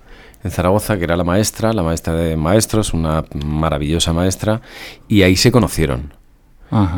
en 0.43 0.51
Zaragoza, 0.51 0.97
que 0.97 1.05
era 1.05 1.15
la 1.15 1.23
maestra, 1.23 1.71
la 1.71 1.83
maestra 1.83 2.13
de 2.13 2.35
maestros, 2.35 2.93
una 2.93 3.23
maravillosa 3.45 4.11
maestra, 4.11 4.61
y 5.07 5.21
ahí 5.21 5.35
se 5.35 5.51
conocieron. 5.51 6.13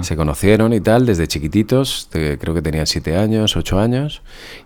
Se 0.01 0.15
conocieron 0.15 0.73
y 0.73 0.81
tal 0.81 1.05
desde 1.05 1.27
chiquititos, 1.27 2.09
creo 2.11 2.53
que 2.53 2.61
tenían 2.61 2.87
siete 2.87 3.17
años, 3.17 3.55
ocho 3.55 3.79
años, 3.79 4.21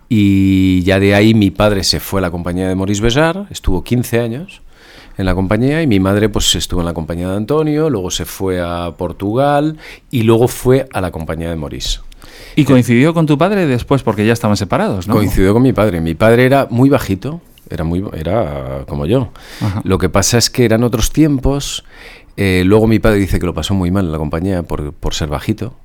y 0.08 0.82
ya 0.82 1.00
de 1.00 1.14
ahí 1.14 1.34
mi 1.34 1.50
padre 1.50 1.84
se 1.84 2.00
fue 2.00 2.20
a 2.20 2.22
la 2.22 2.30
compañía 2.30 2.68
de 2.68 2.74
Maurice 2.74 3.02
Besar, 3.02 3.46
estuvo 3.50 3.82
15 3.82 4.20
años 4.20 4.62
en 5.18 5.26
la 5.26 5.34
compañía 5.34 5.82
y 5.82 5.86
mi 5.86 6.00
madre 6.00 6.28
pues 6.28 6.54
estuvo 6.54 6.80
en 6.80 6.86
la 6.86 6.94
compañía 6.94 7.28
de 7.28 7.36
Antonio, 7.36 7.90
luego 7.90 8.10
se 8.10 8.24
fue 8.24 8.60
a 8.60 8.94
Portugal 8.96 9.76
y 10.10 10.22
luego 10.22 10.48
fue 10.48 10.88
a 10.92 11.00
la 11.00 11.10
compañía 11.10 11.50
de 11.50 11.56
Maurice. 11.56 12.00
¿Y 12.56 12.64
coincidió 12.64 13.14
con 13.14 13.26
tu 13.26 13.36
padre 13.36 13.66
después 13.66 14.02
porque 14.02 14.26
ya 14.26 14.32
estaban 14.32 14.56
separados, 14.56 15.06
no? 15.06 15.14
Coincidió 15.14 15.52
con 15.52 15.62
mi 15.62 15.72
padre. 15.72 16.00
Mi 16.00 16.14
padre 16.14 16.46
era 16.46 16.66
muy 16.70 16.88
bajito, 16.88 17.40
era 17.68 17.84
muy 17.84 18.04
era 18.12 18.84
como 18.88 19.06
yo. 19.06 19.30
Lo 19.84 19.98
que 19.98 20.08
pasa 20.08 20.38
es 20.38 20.50
que 20.50 20.64
eran 20.64 20.82
otros 20.82 21.12
tiempos 21.12 21.84
eh, 22.42 22.62
luego 22.64 22.86
mi 22.86 22.98
padre 23.00 23.18
dice 23.18 23.38
que 23.38 23.44
lo 23.44 23.52
pasó 23.52 23.74
muy 23.74 23.90
mal 23.90 24.06
en 24.06 24.12
la 24.12 24.16
compañía 24.16 24.62
por, 24.62 24.94
por 24.94 25.12
ser 25.12 25.28
bajito, 25.28 25.76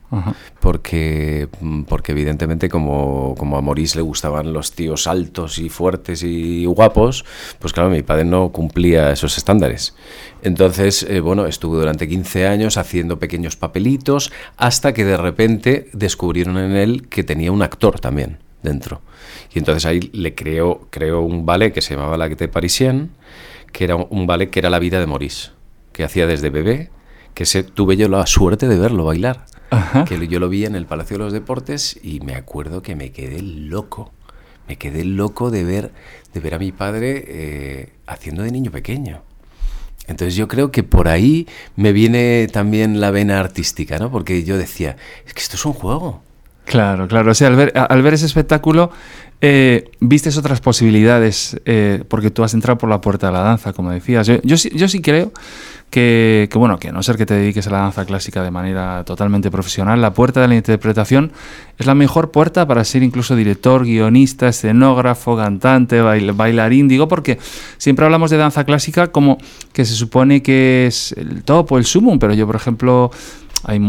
porque, 0.62 1.50
mm, 1.60 1.82
porque 1.82 2.14
evidentemente 2.14 2.70
como, 2.70 3.36
como 3.38 3.58
a 3.58 3.62
Maurice 3.62 3.98
le 3.98 4.04
gustaban 4.04 4.54
los 4.54 4.72
tíos 4.72 5.06
altos 5.06 5.60
y 5.60 5.68
fuertes 5.68 6.24
y 6.24 6.64
guapos, 6.64 7.26
pues 7.60 7.74
claro, 7.74 7.90
mi 7.90 8.04
padre 8.04 8.24
no 8.24 8.54
cumplía 8.54 9.12
esos 9.12 9.38
estándares. 9.38 9.98
Entonces, 10.44 11.04
eh, 11.04 11.20
bueno, 11.20 11.46
estuvo 11.46 11.76
durante 11.76 12.08
15 12.08 12.48
años 12.48 12.78
haciendo 12.78 13.20
pequeños 13.20 13.58
papelitos 13.58 14.32
hasta 14.56 14.94
que 14.94 15.04
de 15.04 15.18
repente 15.18 15.90
descubrieron 15.92 16.58
en 16.58 16.78
él 16.78 17.10
que 17.10 17.26
tenía 17.26 17.52
un 17.52 17.64
actor 17.64 18.00
también 18.00 18.38
dentro. 18.64 19.02
Y 19.54 19.60
entonces 19.60 19.86
ahí 19.86 20.10
le 20.14 20.36
creó, 20.36 20.88
creó 20.90 21.20
un 21.20 21.46
ballet 21.46 21.74
que 21.74 21.82
se 21.82 21.96
llamaba 21.96 22.18
La 22.18 22.30
Guete 22.30 22.48
Parisien, 22.48 23.12
que 23.74 23.84
era 23.84 23.98
un 23.98 24.26
ballet 24.26 24.50
que 24.50 24.60
era 24.60 24.70
la 24.70 24.80
vida 24.80 25.02
de 25.02 25.06
Maurice 25.06 25.55
que 25.96 26.04
hacía 26.04 26.28
desde 26.28 26.50
bebé, 26.50 26.90
que 27.34 27.46
se, 27.46 27.64
tuve 27.64 27.96
yo 27.96 28.10
la 28.10 28.26
suerte 28.26 28.68
de 28.68 28.78
verlo 28.78 29.06
bailar. 29.06 29.46
Que 30.08 30.28
yo 30.28 30.40
lo 30.40 30.50
vi 30.50 30.66
en 30.66 30.76
el 30.76 30.86
Palacio 30.86 31.18
de 31.18 31.24
los 31.24 31.34
Deportes 31.34 31.98
y 32.04 32.20
me 32.20 32.36
acuerdo 32.36 32.82
que 32.82 32.96
me 32.96 33.12
quedé 33.12 33.42
loco. 33.42 34.12
Me 34.68 34.78
quedé 34.78 35.06
loco 35.06 35.52
de 35.52 35.64
ver, 35.64 35.92
de 36.34 36.40
ver 36.40 36.54
a 36.54 36.60
mi 36.60 36.72
padre 36.72 37.24
eh, 37.28 37.94
haciendo 38.08 38.44
de 38.44 38.52
niño 38.52 38.72
pequeño. 38.72 39.22
Entonces 40.08 40.36
yo 40.36 40.48
creo 40.50 40.70
que 40.70 40.84
por 40.84 41.08
ahí 41.08 41.48
me 41.78 41.94
viene 41.94 42.48
también 42.52 43.00
la 43.00 43.12
vena 43.12 43.40
artística, 43.40 43.98
¿no? 43.98 44.12
Porque 44.12 44.44
yo 44.44 44.58
decía, 44.58 44.98
es 45.26 45.34
que 45.34 45.42
esto 45.42 45.56
es 45.56 45.66
un 45.66 45.74
juego. 45.74 46.22
Claro, 46.66 47.08
claro. 47.08 47.32
O 47.32 47.36
sea, 47.36 47.48
al 47.48 47.56
ver, 47.56 47.74
al 47.76 48.02
ver 48.02 48.16
ese 48.16 48.26
espectáculo, 48.26 48.92
eh, 49.42 49.92
vistes 50.00 50.38
otras 50.38 50.62
posibilidades, 50.62 51.60
eh, 51.66 52.04
porque 52.08 52.32
tú 52.32 52.44
has 52.44 52.54
entrado 52.54 52.78
por 52.78 52.90
la 52.90 53.02
puerta 53.02 53.28
de 53.28 53.34
la 53.34 53.42
danza, 53.42 53.74
como 53.74 53.92
decías. 53.92 54.26
Yo, 54.28 54.42
yo, 54.44 54.56
yo 54.56 54.88
sí 54.88 55.02
creo 55.02 55.32
que, 55.96 56.50
bueno, 56.56 56.78
que 56.78 56.90
a 56.90 56.92
no 56.92 57.02
ser 57.02 57.16
que 57.16 57.26
te 57.26 57.36
dediques 57.36 57.68
a 57.68 57.70
la 57.70 57.78
danza 57.78 58.04
clásica 58.04 58.44
de 58.44 58.52
manera 58.52 59.06
totalmente 59.06 59.50
profesional, 59.50 60.02
la 60.02 60.14
puerta 60.14 60.42
de 60.42 60.50
la 60.50 60.56
interpretación 60.56 61.32
es 61.78 61.86
la 61.86 61.96
mejor 61.96 62.32
puerta 62.32 62.68
para 62.68 62.84
ser 62.84 63.02
incluso 63.02 63.34
director, 63.34 63.86
guionista, 63.86 64.50
escenógrafo, 64.50 65.38
cantante, 65.38 66.02
bailarín. 66.02 66.90
Digo 66.90 67.08
porque 67.08 67.40
siempre 67.78 68.04
hablamos 68.04 68.30
de 68.30 68.36
danza 68.36 68.66
clásica 68.66 69.14
como 69.14 69.38
que 69.72 69.86
se 69.86 69.94
supone 69.94 70.44
que 70.44 70.86
es 70.88 71.14
el 71.14 71.46
top 71.46 71.72
o 71.72 71.78
el 71.78 71.86
sumum, 71.86 72.20
pero 72.20 72.34
yo, 72.34 72.46
por 72.46 72.58
ejemplo, 72.58 73.10
hay, 73.64 73.80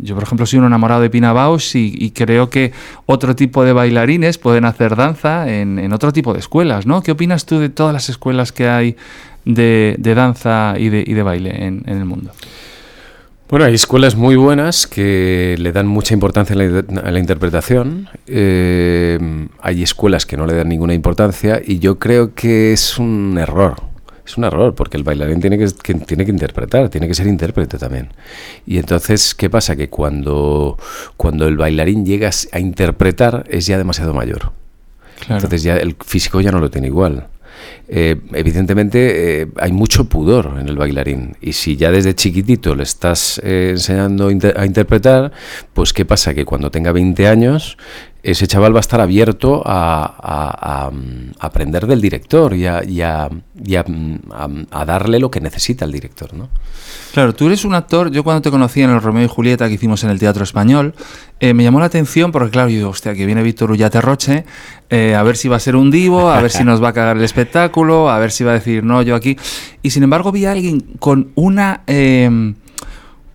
yo, 0.00 0.14
por 0.14 0.24
ejemplo, 0.24 0.44
soy 0.44 0.58
un 0.58 0.66
enamorado 0.66 1.00
de 1.00 1.08
Pina 1.08 1.32
Bausch 1.32 1.76
y, 1.76 2.10
creo 2.10 2.50
que 2.50 2.72
otro 3.06 3.36
tipo 3.36 3.64
de 3.64 3.72
bailarines 3.72 4.38
pueden 4.38 4.64
hacer 4.64 4.96
danza 4.96 5.48
en, 5.48 5.92
otro 5.92 6.12
tipo 6.12 6.32
de 6.32 6.40
escuelas, 6.40 6.84
¿no? 6.84 7.02
¿Qué 7.02 7.12
opinas 7.12 7.46
tú 7.46 7.58
de 7.58 7.68
todas 7.68 7.92
las 7.92 8.08
escuelas 8.08 8.52
que 8.52 8.68
hay 8.68 8.96
de, 9.44 9.96
danza 9.98 10.74
y 10.78 10.88
de, 10.88 11.22
baile 11.22 11.66
en, 11.66 11.82
el 11.86 12.04
mundo? 12.04 12.30
Bueno, 13.48 13.64
hay 13.64 13.74
escuelas 13.74 14.14
muy 14.14 14.36
buenas 14.36 14.86
que 14.86 15.56
le 15.58 15.72
dan 15.72 15.86
mucha 15.86 16.12
importancia 16.12 16.54
a 16.54 17.10
la, 17.10 17.18
interpretación. 17.18 18.08
Eh, 18.26 19.18
hay 19.62 19.82
escuelas 19.82 20.26
que 20.26 20.36
no 20.36 20.46
le 20.46 20.54
dan 20.54 20.68
ninguna 20.68 20.92
importancia 20.92 21.60
y 21.64 21.78
yo 21.78 21.98
creo 21.98 22.34
que 22.34 22.72
es 22.72 22.98
un 22.98 23.38
error. 23.38 23.76
Es 24.28 24.36
un 24.36 24.44
error 24.44 24.74
porque 24.74 24.98
el 24.98 25.04
bailarín 25.04 25.40
tiene 25.40 25.56
que, 25.56 25.66
tiene 25.94 26.26
que 26.26 26.30
interpretar, 26.30 26.90
tiene 26.90 27.08
que 27.08 27.14
ser 27.14 27.26
intérprete 27.26 27.78
también. 27.78 28.10
Y 28.66 28.76
entonces, 28.76 29.34
¿qué 29.34 29.48
pasa? 29.48 29.74
Que 29.74 29.88
cuando, 29.88 30.76
cuando 31.16 31.48
el 31.48 31.56
bailarín 31.56 32.04
llega 32.04 32.28
a 32.52 32.58
interpretar 32.58 33.46
es 33.48 33.64
ya 33.64 33.78
demasiado 33.78 34.12
mayor. 34.12 34.52
Entonces 35.30 35.62
ya 35.62 35.78
el 35.78 35.96
físico 36.04 36.42
ya 36.42 36.52
no 36.52 36.60
lo 36.60 36.70
tiene 36.70 36.88
igual. 36.88 37.28
Eh, 37.88 38.16
evidentemente 38.34 39.42
eh, 39.42 39.48
hay 39.56 39.72
mucho 39.72 40.08
pudor 40.08 40.58
en 40.60 40.68
el 40.68 40.76
bailarín 40.76 41.36
y 41.40 41.54
si 41.54 41.76
ya 41.76 41.90
desde 41.90 42.14
chiquitito 42.14 42.74
le 42.74 42.82
estás 42.82 43.40
eh, 43.42 43.70
enseñando 43.70 44.28
a 44.28 44.66
interpretar, 44.66 45.32
pues 45.72 45.94
¿qué 45.94 46.04
pasa? 46.04 46.34
Que 46.34 46.44
cuando 46.44 46.70
tenga 46.70 46.92
20 46.92 47.26
años 47.26 47.78
ese 48.22 48.46
chaval 48.46 48.74
va 48.74 48.78
a 48.78 48.80
estar 48.80 49.00
abierto 49.00 49.62
a, 49.64 50.90
aprender 51.38 51.86
del 51.86 52.00
director 52.00 52.54
y, 52.54 52.66
a, 52.66 53.30
darle 54.86 55.18
lo 55.18 55.30
que 55.30 55.40
necesita 55.40 55.84
el 55.84 55.92
director, 55.92 56.34
¿no? 56.34 56.48
Claro, 57.12 57.34
tú 57.34 57.46
eres 57.46 57.64
un 57.64 57.74
actor, 57.74 58.10
yo 58.10 58.22
cuando 58.24 58.42
te 58.42 58.50
conocí 58.50 58.82
en 58.82 58.90
el 58.90 59.00
Romeo 59.00 59.24
y 59.24 59.28
Julieta 59.28 59.68
que 59.68 59.74
hicimos 59.74 60.04
en 60.04 60.10
el 60.10 60.18
Teatro 60.18 60.44
Español, 60.44 60.94
eh, 61.40 61.54
me 61.54 61.62
llamó 61.62 61.80
la 61.80 61.86
atención 61.86 62.32
porque 62.32 62.50
claro, 62.50 62.68
yo 62.68 62.76
digo, 62.76 62.90
hostia, 62.90 63.14
que 63.14 63.24
viene 63.24 63.42
Víctor 63.42 63.70
Ullate 63.70 64.00
Roche, 64.00 64.44
eh, 64.90 65.14
a 65.14 65.22
ver 65.22 65.36
si 65.36 65.48
va 65.48 65.56
a 65.56 65.60
ser 65.60 65.76
un 65.76 65.90
divo, 65.90 66.30
a 66.30 66.40
ver 66.40 66.50
si 66.50 66.64
nos 66.64 66.82
va 66.82 66.88
a 66.88 66.92
cagar 66.92 67.16
el 67.16 67.24
espectáculo, 67.24 68.10
a 68.10 68.18
ver 68.18 68.30
si 68.30 68.44
va 68.44 68.50
a 68.50 68.54
decir, 68.54 68.84
no, 68.84 69.02
yo 69.02 69.14
aquí. 69.14 69.36
Y 69.82 69.90
sin 69.90 70.02
embargo 70.02 70.32
vi 70.32 70.44
a 70.44 70.52
alguien 70.52 70.80
con 70.98 71.30
una... 71.34 71.82
Eh, 71.86 72.54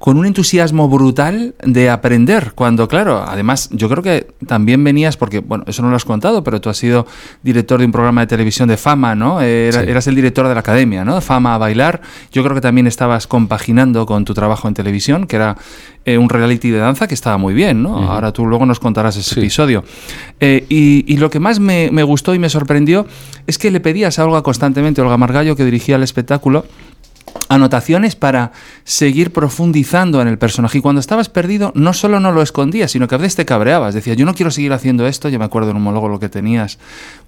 con 0.04 0.18
un 0.18 0.26
entusiasmo 0.26 0.90
brutal 0.90 1.56
de 1.64 1.90
aprender, 1.90 2.52
cuando 2.56 2.90
claro, 2.90 3.24
además 3.26 3.70
yo 3.72 3.88
creo 3.88 4.04
que 4.04 4.28
también 4.46 4.84
venías, 4.84 5.16
porque 5.16 5.40
bueno, 5.40 5.64
eso 5.66 5.82
no 5.82 5.90
lo 5.90 5.96
has 5.96 6.04
contado, 6.04 6.44
pero 6.44 6.60
tú 6.60 6.70
has 6.70 6.76
sido 6.76 7.08
director 7.42 7.80
de 7.80 7.86
un 7.86 7.94
programa 7.94 8.20
de 8.20 8.28
televisión 8.28 8.68
de 8.68 8.76
fama, 8.76 9.16
¿no? 9.16 9.40
Eras 9.40 10.08
el 10.08 10.16
director 10.16 10.46
de 10.46 10.56
la 10.56 10.60
academia, 10.60 11.06
¿no? 11.06 11.22
Fama 11.22 11.56
a 11.56 11.58
bailar, 11.58 12.02
yo 12.34 12.44
creo 12.44 12.54
que 12.54 12.60
también 12.60 12.86
estabas 12.86 13.28
compaginando 13.28 14.06
con 14.06 14.26
tu 14.26 14.34
trabajo 14.34 14.68
en 14.68 14.74
televisión, 14.74 15.26
que 15.26 15.38
era 15.38 15.56
eh, 16.04 16.18
un 16.18 16.28
reality 16.28 16.70
de 16.70 16.80
danza 16.80 17.08
que 17.08 17.14
estaba 17.14 17.38
muy 17.38 17.54
bien, 17.54 17.82
¿no? 17.82 18.12
Ahora 18.12 18.34
tú 18.34 18.46
luego 18.46 18.66
nos 18.66 18.82
contarás 18.82 19.16
ese 19.16 19.40
episodio. 19.40 19.86
Eh, 20.42 20.66
y, 20.68 21.16
lo 21.16 21.30
que 21.30 21.40
más 21.40 21.62
me, 21.62 21.92
me, 21.94 22.04
gustó 22.04 22.36
y 22.36 22.40
me 22.40 22.50
sorprendió 22.50 23.08
es 23.48 23.58
que 23.58 23.72
le 23.72 23.80
pedías 23.80 24.20
algo 24.20 24.44
constantemente 24.44 25.00
a 25.00 25.06
Olga 25.06 25.16
Margallo, 25.16 25.56
que 25.56 25.64
dirigía 25.64 25.96
el 25.96 26.04
espectáculo, 26.04 26.66
anotaciones 27.50 28.16
para 28.16 28.52
seguir 28.84 29.32
profundizando 29.32 30.22
en 30.22 30.28
el 30.28 30.38
personaje. 30.38 30.80
Y 30.80 30.82
cuando 30.82 31.00
estabas 31.00 31.30
perdido, 31.30 31.72
no 31.76 31.94
solo 31.94 32.20
no 32.20 32.32
lo 32.32 32.42
escondías, 32.42 32.92
sino 32.92 33.08
que 33.08 33.16
a 33.16 33.18
veces 33.18 33.36
te 33.36 33.46
cabreabas. 33.46 33.94
Decías, 33.94 34.18
yo 34.18 34.26
no 34.26 34.34
quiero 34.34 34.52
seguir 34.52 34.74
haciendo 34.74 35.08
esto. 35.08 35.30
Yo 35.30 35.40
me 35.40 35.46
acuerdo 35.46 35.72
en 35.72 35.78
un 35.78 35.84
monólogo 35.84 36.10
lo 36.10 36.20
que 36.20 36.30
tenías 36.30 36.80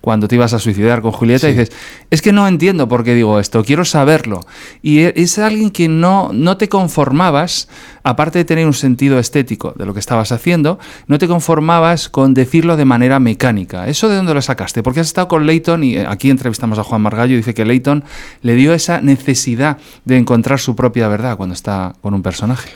cuando 0.06 0.28
te 0.28 0.36
ibas 0.36 0.54
a 0.54 0.60
suicidar 0.60 1.02
con 1.02 1.12
Julieta. 1.12 1.50
Y 1.50 1.54
dices, 1.54 1.72
es 2.12 2.22
que 2.22 2.32
no 2.32 2.48
entiendo 2.48 2.88
por 2.88 3.04
qué 3.04 3.16
digo 3.16 3.40
esto, 3.40 3.64
quiero 3.64 3.84
saberlo. 3.86 4.46
Y 4.84 5.00
e, 5.00 5.14
es 5.18 5.40
alguien 5.40 5.72
que 5.72 5.88
no, 5.88 6.30
no 6.32 6.58
te 6.58 6.70
conformabas, 6.70 7.68
aparte 8.04 8.38
de 8.38 8.46
tener 8.46 8.68
un 8.68 8.76
sentido 8.76 9.18
estético 9.18 9.74
de 9.76 9.88
lo 9.88 9.96
que 9.96 10.00
estabas 10.00 10.32
haciendo, 10.32 10.78
no 11.08 11.18
te 11.18 11.28
conformabas 11.28 12.08
con 12.08 12.36
decirlo 12.36 12.78
de 12.78 12.86
manera 12.86 13.20
mecánica. 13.20 13.88
¿Eso 13.88 14.08
de 14.08 14.16
dónde 14.16 14.36
lo 14.36 14.44
sacaste? 14.44 14.84
Porque 14.84 15.00
has 15.00 15.08
estado 15.08 15.28
con 15.28 15.48
Leighton 15.48 15.84
y 15.84 15.98
eh, 15.98 16.06
aquí 16.08 16.30
entrevistamos 16.30 16.78
a 16.78 16.84
Juan 16.84 17.02
Margallo 17.02 17.34
y 17.34 17.38
dice 17.38 17.56
que 17.56 17.66
Leighton 17.66 18.04
le 18.44 18.54
dio 18.54 18.76
esa 18.76 19.02
necesidad 19.02 19.78
de 20.06 20.18
encontrar 20.18 20.60
su 20.60 20.76
propia 20.76 21.08
verdad 21.08 21.36
cuando 21.36 21.56
está 21.56 21.96
con 22.02 22.14
un 22.14 22.22
personaje? 22.22 22.70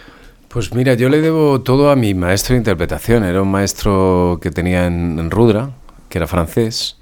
Pues 0.50 0.74
mira, 0.74 0.96
yo 0.96 1.10
le 1.10 1.22
debo 1.22 1.62
todo 1.62 1.92
a 1.92 1.96
mi 1.96 2.16
maestro 2.16 2.54
de 2.54 2.58
interpretación. 2.58 3.24
Era 3.24 3.44
un 3.44 3.52
maestro 3.52 4.40
que 4.42 4.50
tenía 4.50 4.88
en, 4.88 5.30
Rudra, 5.30 5.70
que 6.10 6.18
era 6.18 6.26
francés. 6.26 6.98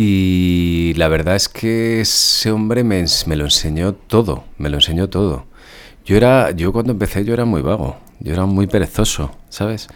Y 0.00 0.94
la 0.94 1.08
verdad 1.08 1.34
es 1.34 1.48
que 1.48 2.02
ese 2.02 2.52
hombre 2.52 2.84
me, 2.84 3.04
me, 3.26 3.34
lo 3.34 3.44
enseñó 3.46 3.94
todo, 3.94 4.44
me 4.56 4.68
lo 4.68 4.76
enseñó 4.76 5.08
todo. 5.08 5.46
Yo 6.04 6.16
era, 6.16 6.52
yo 6.52 6.72
cuando 6.72 6.92
empecé 6.92 7.24
yo 7.24 7.34
era 7.34 7.44
muy 7.44 7.62
vago, 7.62 7.96
yo 8.20 8.32
era 8.32 8.46
muy 8.46 8.68
perezoso, 8.68 9.32
¿sabes? 9.48 9.88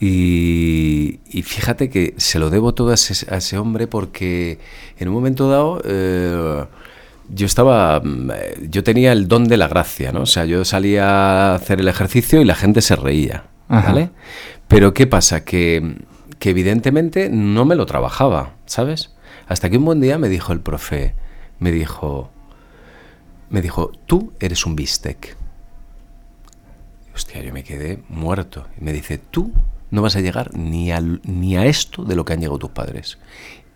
Y, 0.00 1.20
fíjate 1.44 1.90
que 1.90 2.14
se 2.16 2.38
lo 2.38 2.48
debo 2.48 2.72
todo 2.72 2.92
a 2.92 2.94
ese, 2.94 3.58
hombre 3.58 3.86
porque 3.86 4.60
en 4.98 5.08
un 5.08 5.14
momento 5.14 5.50
dado 5.50 5.82
eh, 5.84 6.64
yo 7.28 7.44
estaba, 7.44 8.00
mm, 8.00 8.30
yo 8.70 8.82
tenía 8.82 9.12
el 9.12 9.28
don 9.28 9.44
de 9.46 9.58
la 9.58 9.68
gracia, 9.68 10.10
¿no? 10.10 10.22
O 10.22 10.26
sea, 10.26 10.46
yo 10.46 10.64
salía 10.64 11.52
a 11.52 11.54
hacer 11.56 11.80
el 11.80 11.88
ejercicio 11.88 12.40
y 12.40 12.46
la 12.46 12.54
gente 12.54 12.80
se 12.80 12.96
reía, 12.96 13.44
¿vale? 13.68 14.08
Pero 14.68 14.94
¿qué 14.94 15.06
pasa? 15.06 15.44
Que, 15.44 15.96
que 16.38 16.48
evidentemente 16.48 17.28
no 17.28 17.66
me 17.66 17.74
lo 17.74 17.84
trabajaba, 17.84 18.54
¿sabes? 18.64 19.13
Hasta 19.46 19.70
que 19.70 19.78
un 19.78 19.84
buen 19.84 20.00
día 20.00 20.18
me 20.18 20.28
dijo 20.28 20.52
el 20.52 20.60
profe, 20.60 21.14
me 21.58 21.70
dijo, 21.70 22.30
me 23.50 23.62
dijo, 23.62 23.92
tú 24.06 24.32
eres 24.40 24.66
un 24.66 24.76
bistec. 24.76 25.36
Hostia, 27.14 27.42
yo 27.42 27.52
me 27.52 27.62
quedé 27.62 28.02
muerto. 28.08 28.66
Y 28.80 28.84
me 28.84 28.92
dice, 28.92 29.18
tú 29.18 29.52
no 29.90 30.02
vas 30.02 30.16
a 30.16 30.20
llegar 30.20 30.56
ni, 30.56 30.90
ni 31.22 31.56
a 31.56 31.66
esto 31.66 32.04
de 32.04 32.16
lo 32.16 32.24
que 32.24 32.32
han 32.32 32.40
llegado 32.40 32.58
tus 32.58 32.70
padres. 32.70 33.18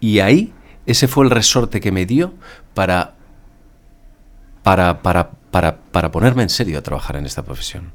Y 0.01 0.21
ahí, 0.21 0.53
ese 0.87 1.07
fue 1.07 1.25
el 1.25 1.31
resorte 1.31 1.81
que 1.81 1.93
me 1.93 2.07
dio 2.07 2.35
para 2.75 3.15
para, 4.69 5.01
para, 5.01 5.31
para, 5.51 5.79
para 5.79 6.11
ponerme 6.11 6.43
en 6.43 6.51
serio 6.51 6.79
a 6.79 6.83
trabajar 6.83 7.17
en 7.17 7.25
esta 7.25 7.43
profesión. 7.43 7.93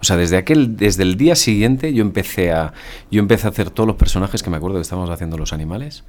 O 0.00 0.04
sea, 0.04 0.16
desde 0.16 0.38
aquel, 0.38 0.76
desde 0.76 1.04
el 1.04 1.16
día 1.16 1.36
siguiente 1.36 1.94
yo 1.94 2.02
empecé 2.02 2.50
a, 2.50 2.72
yo 3.12 3.20
empecé 3.20 3.46
a 3.46 3.50
hacer 3.50 3.70
todos 3.70 3.86
los 3.86 3.94
personajes 3.94 4.42
que 4.42 4.50
me 4.50 4.56
acuerdo 4.56 4.78
que 4.78 4.82
estábamos 4.82 5.08
haciendo 5.08 5.38
los 5.38 5.52
animales, 5.52 6.02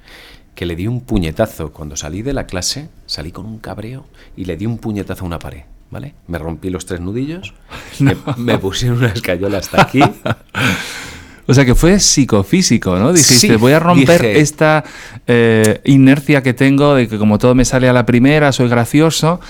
que 0.54 0.66
le 0.66 0.76
di 0.76 0.86
un 0.86 1.00
puñetazo 1.00 1.72
cuando 1.72 1.96
salí 1.96 2.22
de 2.22 2.32
la 2.32 2.46
clase, 2.46 2.88
salí 3.06 3.32
con 3.32 3.46
un 3.46 3.58
cabreo 3.58 4.06
y 4.36 4.44
le 4.44 4.56
di 4.56 4.66
un 4.66 4.78
puñetazo 4.78 5.24
a 5.24 5.26
una 5.26 5.38
pared, 5.38 5.62
¿vale? 5.90 6.14
Me 6.28 6.38
rompí 6.38 6.70
los 6.70 6.84
tres 6.86 7.00
nudillos, 7.00 7.54
me, 8.00 8.16
me, 8.36 8.58
pusieron 8.58 8.98
una 8.98 9.08
escayola 9.08 9.58
hasta 9.58 9.82
aquí 9.82 10.00
O 11.44 11.54
sea 11.54 11.64
que 11.64 11.74
fue 11.74 11.98
psicofísico, 11.98 12.96
¿no? 12.98 13.12
Dijiste, 13.12 13.48
Sí, 13.48 13.56
voy 13.56 13.72
a 13.72 13.80
romper 13.80 14.20
dije- 14.22 14.40
esta 14.40 14.84
eh, 15.26 15.80
inercia 15.84 16.40
que 16.40 16.54
tengo 16.54 16.94
de 16.94 17.08
que 17.08 17.18
como 17.18 17.38
todo 17.38 17.54
me 17.56 17.64
sale 17.64 17.88
a 17.88 17.92
la 17.92 18.06
primera, 18.06 18.52
soy 18.52 18.68
gracioso. 18.68 19.40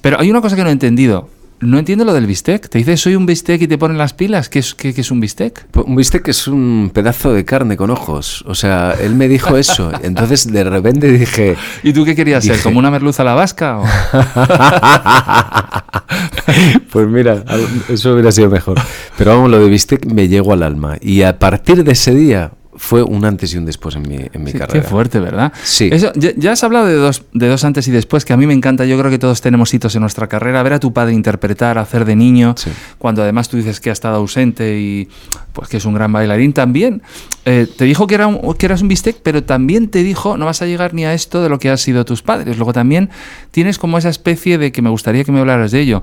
Pero 0.00 0.18
hay 0.18 0.30
una 0.30 0.40
cosa 0.40 0.56
que 0.56 0.62
no 0.62 0.70
he 0.70 0.72
entendido. 0.72 1.28
No 1.62 1.78
entiendo 1.78 2.04
lo 2.04 2.12
del 2.12 2.26
bistec. 2.26 2.68
Te 2.68 2.78
dices, 2.78 3.00
soy 3.00 3.14
un 3.14 3.24
bistec 3.24 3.62
y 3.62 3.68
te 3.68 3.78
ponen 3.78 3.96
las 3.96 4.14
pilas. 4.14 4.48
¿Qué 4.48 4.58
es, 4.58 4.74
qué, 4.74 4.92
qué 4.92 5.00
es 5.00 5.12
un 5.12 5.20
bistec? 5.20 5.64
Pues, 5.70 5.86
Un 5.86 5.94
bistec 5.94 6.26
es 6.26 6.48
un 6.48 6.90
pedazo 6.92 7.32
de 7.32 7.44
carne 7.44 7.76
con 7.76 7.90
ojos. 7.90 8.42
O 8.48 8.56
sea, 8.56 8.96
él 9.00 9.14
me 9.14 9.28
dijo 9.28 9.56
eso. 9.56 9.92
Entonces 10.02 10.52
de 10.52 10.64
repente 10.64 11.12
dije, 11.12 11.56
¿Y 11.84 11.92
tú 11.92 12.04
qué 12.04 12.16
querías 12.16 12.44
ser? 12.44 12.60
¿Como 12.60 12.80
una 12.80 12.90
merluza 12.90 13.22
a 13.22 13.26
la 13.26 13.34
vasca? 13.34 13.78
o? 13.78 13.84
pues 16.92 17.06
mira, 17.06 17.44
eso 17.88 18.12
hubiera 18.12 18.32
sido 18.32 18.50
mejor. 18.50 18.80
Pero 19.16 19.36
vamos, 19.36 19.48
lo 19.48 19.60
de 19.60 19.68
bistec 19.68 20.04
me 20.06 20.26
llegó 20.26 20.54
al 20.54 20.64
alma. 20.64 20.96
Y 21.00 21.22
a 21.22 21.38
partir 21.38 21.84
de 21.84 21.92
ese 21.92 22.12
día 22.12 22.50
fue 22.84 23.00
un 23.04 23.24
antes 23.24 23.54
y 23.54 23.58
un 23.58 23.64
después 23.64 23.94
en 23.94 24.02
mi, 24.02 24.16
en 24.16 24.42
mi 24.42 24.50
Sí, 24.50 24.58
carrera. 24.58 24.82
Qué 24.82 24.88
fuerte, 24.88 25.20
¿verdad? 25.20 25.52
Sí. 25.62 25.88
Eso, 25.92 26.12
ya, 26.16 26.30
ya 26.36 26.50
has 26.50 26.64
hablado 26.64 26.86
de 26.86 26.94
dos, 26.94 27.22
de 27.32 27.46
dos 27.46 27.62
antes 27.62 27.86
y 27.86 27.92
después, 27.92 28.24
que 28.24 28.32
a 28.32 28.36
mí 28.36 28.44
me 28.44 28.54
encanta. 28.54 28.84
Yo 28.84 28.98
creo 28.98 29.08
que 29.08 29.20
todos 29.20 29.40
tenemos 29.40 29.72
hitos 29.72 29.94
en 29.94 30.00
nuestra 30.00 30.26
carrera. 30.28 30.64
Ver 30.64 30.72
a 30.72 30.80
tu 30.80 30.92
padre 30.92 31.12
interpretar, 31.14 31.78
hacer 31.78 32.04
de 32.04 32.16
niño, 32.16 32.54
Sí. 32.58 32.70
cuando 32.98 33.22
además 33.22 33.48
tú 33.48 33.56
dices 33.56 33.78
que 33.78 33.90
ha 33.90 33.92
estado 33.92 34.16
ausente 34.16 34.80
y 34.80 35.08
pues 35.52 35.68
que 35.68 35.76
es 35.76 35.84
un 35.84 35.94
gran 35.94 36.12
bailarín 36.12 36.52
también. 36.52 37.02
eh, 37.44 37.66
te 37.76 37.84
dijo 37.84 38.06
que, 38.06 38.14
era 38.14 38.26
un- 38.28 38.54
que 38.54 38.66
eras 38.66 38.82
un 38.82 38.88
bistec, 38.88 39.16
pero 39.22 39.42
también 39.42 39.88
te 39.88 40.02
dijo 40.04 40.36
no 40.36 40.44
vas 40.46 40.62
a 40.62 40.66
llegar 40.66 40.94
ni 40.94 41.04
a 41.04 41.12
esto 41.12 41.42
de 41.42 41.48
lo 41.48 41.58
que 41.58 41.70
han 41.70 41.78
sido 41.78 42.04
tus 42.04 42.22
padres. 42.22 42.56
Luego 42.56 42.72
también 42.72 43.10
tienes 43.50 43.78
como 43.78 43.98
esa 43.98 44.08
especie 44.10 44.58
de 44.58 44.70
que 44.72 44.80
me 44.82 44.90
gustaría 44.90 45.24
que 45.24 45.32
me 45.32 45.40
hablaras 45.40 45.70
de 45.72 45.80
ello. 45.80 46.02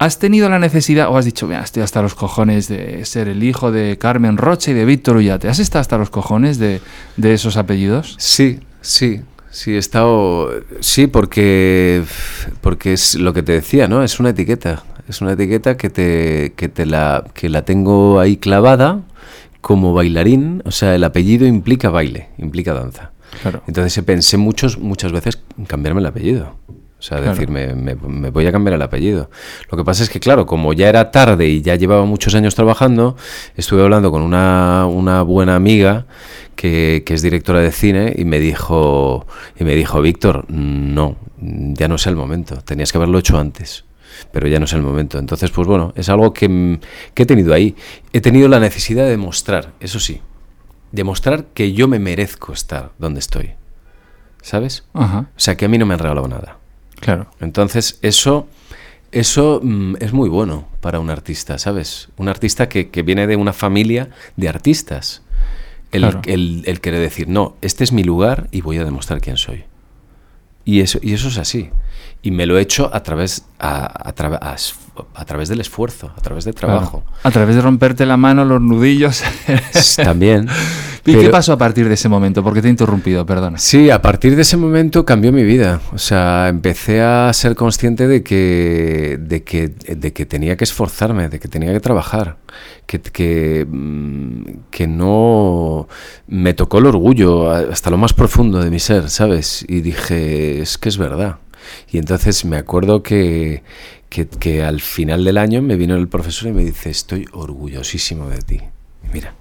¿Has 0.00 0.18
tenido 0.18 0.48
la 0.48 0.58
necesidad 0.58 1.10
o 1.10 1.18
has 1.18 1.26
dicho, 1.26 1.46
mira, 1.46 1.60
estoy 1.60 1.82
hasta 1.82 2.00
los 2.00 2.14
cojones 2.14 2.68
de 2.68 3.04
ser 3.04 3.28
el 3.28 3.42
hijo 3.42 3.70
de 3.70 3.98
Carmen 3.98 4.38
Rocha 4.38 4.70
y 4.70 4.74
de 4.74 4.86
Víctor 4.86 5.18
Ullate? 5.18 5.46
¿Has 5.46 5.58
estado 5.58 5.82
hasta 5.82 5.98
los 5.98 6.08
cojones 6.08 6.58
de, 6.58 6.80
de 7.18 7.34
esos 7.34 7.58
apellidos? 7.58 8.14
Sí, 8.18 8.60
sí, 8.80 9.20
sí, 9.50 9.72
he 9.72 9.76
estado... 9.76 10.48
Sí, 10.80 11.06
porque, 11.06 12.02
porque 12.62 12.94
es 12.94 13.16
lo 13.16 13.34
que 13.34 13.42
te 13.42 13.52
decía, 13.52 13.88
¿no? 13.88 14.02
Es 14.02 14.18
una 14.18 14.30
etiqueta. 14.30 14.84
Es 15.06 15.20
una 15.20 15.32
etiqueta 15.32 15.76
que, 15.76 15.90
te, 15.90 16.54
que, 16.56 16.70
te 16.70 16.86
la, 16.86 17.26
que 17.34 17.50
la 17.50 17.66
tengo 17.66 18.20
ahí 18.20 18.38
clavada 18.38 19.02
como 19.60 19.92
bailarín. 19.92 20.62
O 20.64 20.70
sea, 20.70 20.94
el 20.94 21.04
apellido 21.04 21.46
implica 21.46 21.90
baile, 21.90 22.30
implica 22.38 22.72
danza. 22.72 23.12
Claro. 23.42 23.62
Entonces 23.66 24.02
pensé 24.02 24.38
muchos, 24.38 24.78
muchas 24.78 25.12
veces 25.12 25.42
en 25.58 25.66
cambiarme 25.66 26.00
el 26.00 26.06
apellido. 26.06 26.56
O 27.00 27.02
sea, 27.02 27.16
Claro. 27.18 27.32
decir, 27.32 27.48
me, 27.50 27.74
me- 27.74 27.94
me 27.96 28.28
voy 28.30 28.46
a 28.46 28.52
cambiar 28.52 28.74
el 28.74 28.82
apellido. 28.82 29.30
Lo 29.70 29.78
que 29.78 29.84
pasa 29.84 30.02
es 30.02 30.10
que, 30.10 30.20
claro, 30.20 30.44
como 30.44 30.74
ya 30.74 30.88
era 30.88 31.10
tarde 31.10 31.48
y 31.48 31.62
ya 31.62 31.74
llevaba 31.74 32.04
muchos 32.04 32.34
años 32.34 32.54
trabajando, 32.54 33.16
estuve 33.56 33.82
hablando 33.82 34.10
con 34.12 34.20
una, 34.22 34.86
una 34.86 35.22
buena 35.22 35.56
amiga 35.56 36.04
que, 36.56 37.02
que 37.06 37.14
es 37.14 37.22
directora 37.22 37.60
de 37.60 37.72
cine 37.72 38.14
y 38.18 38.24
me 38.26 38.38
dijo, 38.38 39.26
y 39.58 39.64
me 39.64 39.74
dijo, 39.74 40.02
Víctor, 40.02 40.44
no, 40.50 41.16
ya 41.40 41.88
no 41.88 41.94
es 41.94 42.06
el 42.06 42.16
momento, 42.16 42.60
tenías 42.62 42.92
que 42.92 42.98
haberlo 42.98 43.18
hecho 43.18 43.38
antes. 43.38 43.84
Pero 44.32 44.46
ya 44.48 44.58
no 44.58 44.66
es 44.66 44.72
el 44.74 44.82
momento. 44.82 45.18
Entonces, 45.18 45.50
pues 45.50 45.66
bueno, 45.66 45.94
es 45.96 46.10
algo 46.10 46.34
que, 46.34 46.78
que 47.14 47.22
he 47.22 47.26
tenido 47.26 47.54
ahí. 47.54 47.74
He 48.12 48.20
tenido 48.20 48.48
la 48.48 48.60
necesidad 48.60 49.04
de 49.04 49.10
demostrar, 49.10 49.72
eso 49.80 49.98
sí, 49.98 50.20
demostrar 50.92 51.46
que 51.54 51.72
yo 51.72 51.88
me 51.88 51.98
merezco 51.98 52.52
estar 52.52 52.90
donde 52.98 53.20
estoy. 53.20 53.52
¿Sabes? 54.42 54.84
Ajá, 54.94 55.28
O 55.36 55.40
sea, 55.40 55.56
que 55.56 55.64
a 55.64 55.68
mí 55.68 55.78
no 55.78 55.86
me 55.86 55.94
han 55.94 56.00
regalado 56.00 56.26
nada. 56.28 56.58
Claro. 57.00 57.26
Entonces, 57.40 57.98
eso, 58.02 58.48
eso 59.12 59.60
mm, 59.62 59.96
es 60.00 60.12
muy 60.12 60.28
bueno 60.28 60.68
para 60.80 61.00
un 61.00 61.10
artista, 61.10 61.58
¿sabes? 61.58 62.08
Un 62.16 62.28
artista 62.28 62.68
que, 62.68 62.90
que 62.90 63.02
viene 63.02 63.26
de 63.26 63.36
una 63.36 63.52
familia 63.52 64.10
de 64.36 64.48
artistas. 64.48 65.22
El, 65.92 66.02
Claro. 66.02 66.22
el, 66.26 66.62
el 66.66 66.80
querer 66.80 67.00
decir, 67.00 67.28
no, 67.28 67.56
este 67.62 67.82
es 67.82 67.90
mi 67.92 68.04
lugar 68.04 68.46
y 68.52 68.60
voy 68.60 68.78
a 68.78 68.84
demostrar 68.84 69.20
quién 69.20 69.36
soy. 69.36 69.64
Y 70.64 70.80
eso, 70.80 71.00
y 71.02 71.14
eso 71.14 71.28
es 71.28 71.38
así. 71.38 71.70
Y 72.22 72.30
me 72.32 72.44
lo 72.46 72.58
he 72.58 72.60
hecho 72.62 72.90
a 72.94 73.02
través, 73.02 73.44
a, 73.58 74.08
a 74.08 74.14
tra- 74.14 74.38
a 75.14 75.24
través 75.24 75.48
del 75.48 75.60
esfuerzo, 75.60 76.12
a 76.16 76.20
través 76.20 76.44
del 76.44 76.54
trabajo. 76.54 77.02
Claro. 77.04 77.18
A 77.22 77.30
través 77.30 77.56
de 77.56 77.62
romperte 77.62 78.04
la 78.04 78.16
mano, 78.18 78.44
los 78.44 78.60
nudillos. 78.60 79.22
También. 79.96 80.46
¿Y 81.06 81.14
qué 81.14 81.30
pasó 81.30 81.54
a 81.54 81.56
partir 81.58 81.88
de 81.88 81.94
ese 81.94 82.10
momento? 82.10 82.44
Porque 82.44 82.60
te 82.60 82.68
he 82.68 82.70
interrumpido, 82.70 83.24
perdona. 83.24 83.56
Sí, 83.56 83.88
a 83.88 84.02
partir 84.02 84.36
de 84.36 84.42
ese 84.42 84.58
momento 84.58 85.06
cambió 85.06 85.32
mi 85.32 85.42
vida. 85.44 85.80
O 85.94 85.98
sea, 85.98 86.48
empecé 86.48 87.00
a 87.00 87.32
ser 87.32 87.56
consciente 87.56 88.06
de 88.06 88.22
que, 88.22 89.18
de 89.18 89.42
que, 89.42 89.68
de 89.68 90.12
que 90.12 90.26
tenía 90.26 90.58
que 90.58 90.64
esforzarme, 90.64 91.30
de 91.30 91.40
que 91.40 91.48
tenía 91.48 91.72
que 91.72 91.80
trabajar, 91.80 92.36
que, 92.84 93.00
que, 93.00 93.66
mm, 93.68 94.42
que 94.70 94.86
no 94.86 95.88
me 96.28 96.52
tocó 96.52 96.78
el 96.78 96.86
orgullo 96.86 97.50
hasta 97.50 97.88
lo 97.90 97.96
más 97.96 98.12
profundo 98.12 98.62
de 98.62 98.70
mi 98.70 98.78
ser, 98.78 99.08
¿sabes? 99.08 99.64
Y 99.68 99.80
dije, 99.80 100.60
es 100.60 100.76
que 100.76 100.90
es 100.90 100.98
verdad. 100.98 101.36
Y 101.90 101.98
entonces 101.98 102.44
me 102.44 102.56
acuerdo 102.56 103.02
que, 103.02 103.62
que, 104.08 104.26
que 104.28 104.62
al 104.62 104.80
final 104.80 105.24
del 105.24 105.38
año 105.38 105.62
me 105.62 105.76
vino 105.76 105.96
el 105.96 106.08
profesor 106.08 106.48
y 106.48 106.52
me 106.52 106.64
dice, 106.64 106.90
estoy 106.90 107.26
orgullosísimo 107.32 108.28
de 108.28 108.38
ti. 108.38 108.60
Y 109.04 109.12
mira. 109.12 109.34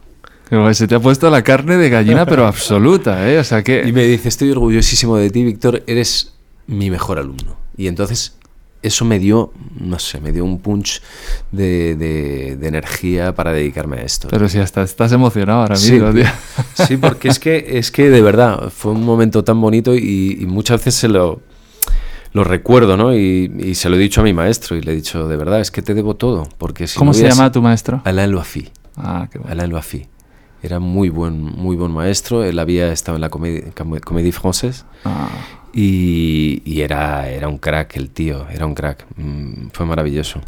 Se 0.74 0.88
te 0.88 0.96
ha 0.96 1.00
puesto 1.00 1.30
la 1.30 1.44
carne 1.44 1.78
de 1.78 1.90
gallina, 1.92 2.26
pero 2.26 2.48
absoluta, 2.48 3.30
¿eh? 3.32 3.38
O 3.38 3.44
sea 3.44 3.60
Y 3.60 3.64
que... 3.64 3.92
me 3.94 4.04
dice, 4.06 4.30
estoy 4.30 4.50
orgullosísimo 4.50 5.16
de 5.18 5.30
ti, 5.30 5.44
Víctor, 5.44 5.84
eres 5.86 6.34
mi 6.66 6.90
mejor 6.90 7.20
alumno. 7.20 7.56
Y 7.78 7.86
entonces 7.88 8.36
eso 8.82 9.06
me 9.06 9.20
dio, 9.20 9.54
no 9.80 10.00
sé, 10.00 10.20
me 10.22 10.32
dio 10.32 10.44
un 10.46 10.60
punch 10.60 11.02
de, 11.52 11.96
de- 11.96 12.56
de 12.60 12.68
energía 12.68 13.36
para 13.36 13.52
dedicarme 13.54 13.98
a 13.98 14.02
esto. 14.02 14.28
Pero 14.30 14.50
si 14.50 14.58
hasta 14.58 14.82
estás 14.82 15.12
emocionado 15.12 15.62
ahora 15.62 15.76
Sí, 15.76 15.92
mismo, 15.92 16.14
tío. 16.14 16.26
sí, 16.88 16.98
porque 16.98 17.28
es 17.28 17.38
que, 17.40 17.78
es 17.78 17.92
que 17.92 18.10
de 18.10 18.22
verdad 18.24 18.72
fue 18.76 18.94
un 18.94 19.04
momento 19.06 19.44
tan 19.44 19.62
bonito 19.62 19.94
y, 19.96 20.38
y 20.40 20.46
muchas 20.48 20.80
veces 20.80 20.96
se 20.96 21.10
lo, 21.10 21.42
lo 22.34 22.44
recuerdo, 22.44 22.98
¿no? 22.98 23.16
Y, 23.16 23.52
y 23.60 23.76
se 23.76 23.90
lo 23.90 23.96
he 23.96 24.00
dicho 24.00 24.22
a 24.22 24.24
mi 24.24 24.34
maestro 24.34 24.76
y 24.76 24.82
le 24.82 24.92
he 24.92 24.96
dicho, 24.96 25.28
de 25.28 25.36
verdad, 25.38 25.60
es 25.60 25.72
que 25.72 25.82
te 25.82 25.94
debo 25.94 26.16
todo. 26.16 26.48
Porque 26.58 26.88
si 26.88 26.98
¿Cómo 26.98 27.12
no 27.12 27.14
se 27.14 27.28
llama 27.28 27.52
tu 27.52 27.62
maestro? 27.62 28.02
Alain 28.06 28.32
Loafi. 28.32 28.70
Ah, 28.98 29.28
qué 29.32 29.40
bueno. 29.40 29.52
Alain 29.52 29.70
Loafi. 29.72 30.08
Era 30.62 30.80
muy 30.80 31.10
buen, 31.10 31.42
muy 31.42 31.76
buen 31.76 31.92
maestro. 31.92 32.44
Él 32.44 32.60
había 32.60 32.92
estado 32.92 33.16
en 33.16 33.22
la 33.22 33.30
Comédie, 33.30 33.72
Comédie 33.74 34.32
Française. 34.34 34.84
Ah, 35.06 35.30
Y, 35.72 36.64
y 36.66 36.82
era, 36.82 37.30
era 37.30 37.48
un 37.48 37.60
crack 37.60 37.96
el 37.96 38.10
tío, 38.10 38.48
era 38.50 38.66
un 38.66 38.74
crack. 38.74 39.06
Mm, 39.18 39.68
fue 39.72 39.86
maravilloso. 39.86 40.42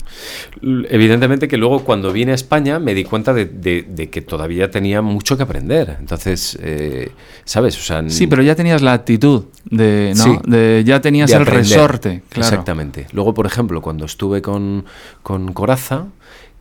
Evidentemente 0.61 1.47
que 1.47 1.57
luego 1.57 1.83
cuando 1.83 2.11
vine 2.11 2.31
a 2.31 2.35
España 2.35 2.79
me 2.79 2.93
di 2.93 3.03
cuenta 3.03 3.33
de, 3.33 3.45
de- 3.45 3.83
de 3.87 4.09
que 4.09 4.21
todavía 4.21 4.69
tenía 4.71 5.01
mucho 5.01 5.37
que 5.37 5.43
aprender. 5.43 5.97
Entonces, 5.99 6.57
eh, 6.61 7.11
¿sabes? 7.45 7.77
O 7.77 7.81
sea, 7.83 8.03
Sí, 8.09 8.27
pero 8.27 8.41
ya 8.41 8.55
tenías 8.55 8.81
la 8.81 8.93
actitud 8.93 9.45
de, 9.65 10.13
¿no? 10.17 10.23
Sí. 10.23 10.31
De, 10.47 10.83
ya 10.85 11.01
tenías 11.01 11.29
el 11.31 11.43
aprender. 11.43 11.63
resorte, 11.65 12.23
claro. 12.29 12.47
Exactamente. 12.49 13.07
Luego, 13.13 13.33
por 13.33 13.45
ejemplo, 13.45 13.81
cuando 13.81 14.05
estuve 14.05 14.41
con, 14.41 14.85
con 15.23 15.53
Coraza, 15.53 16.05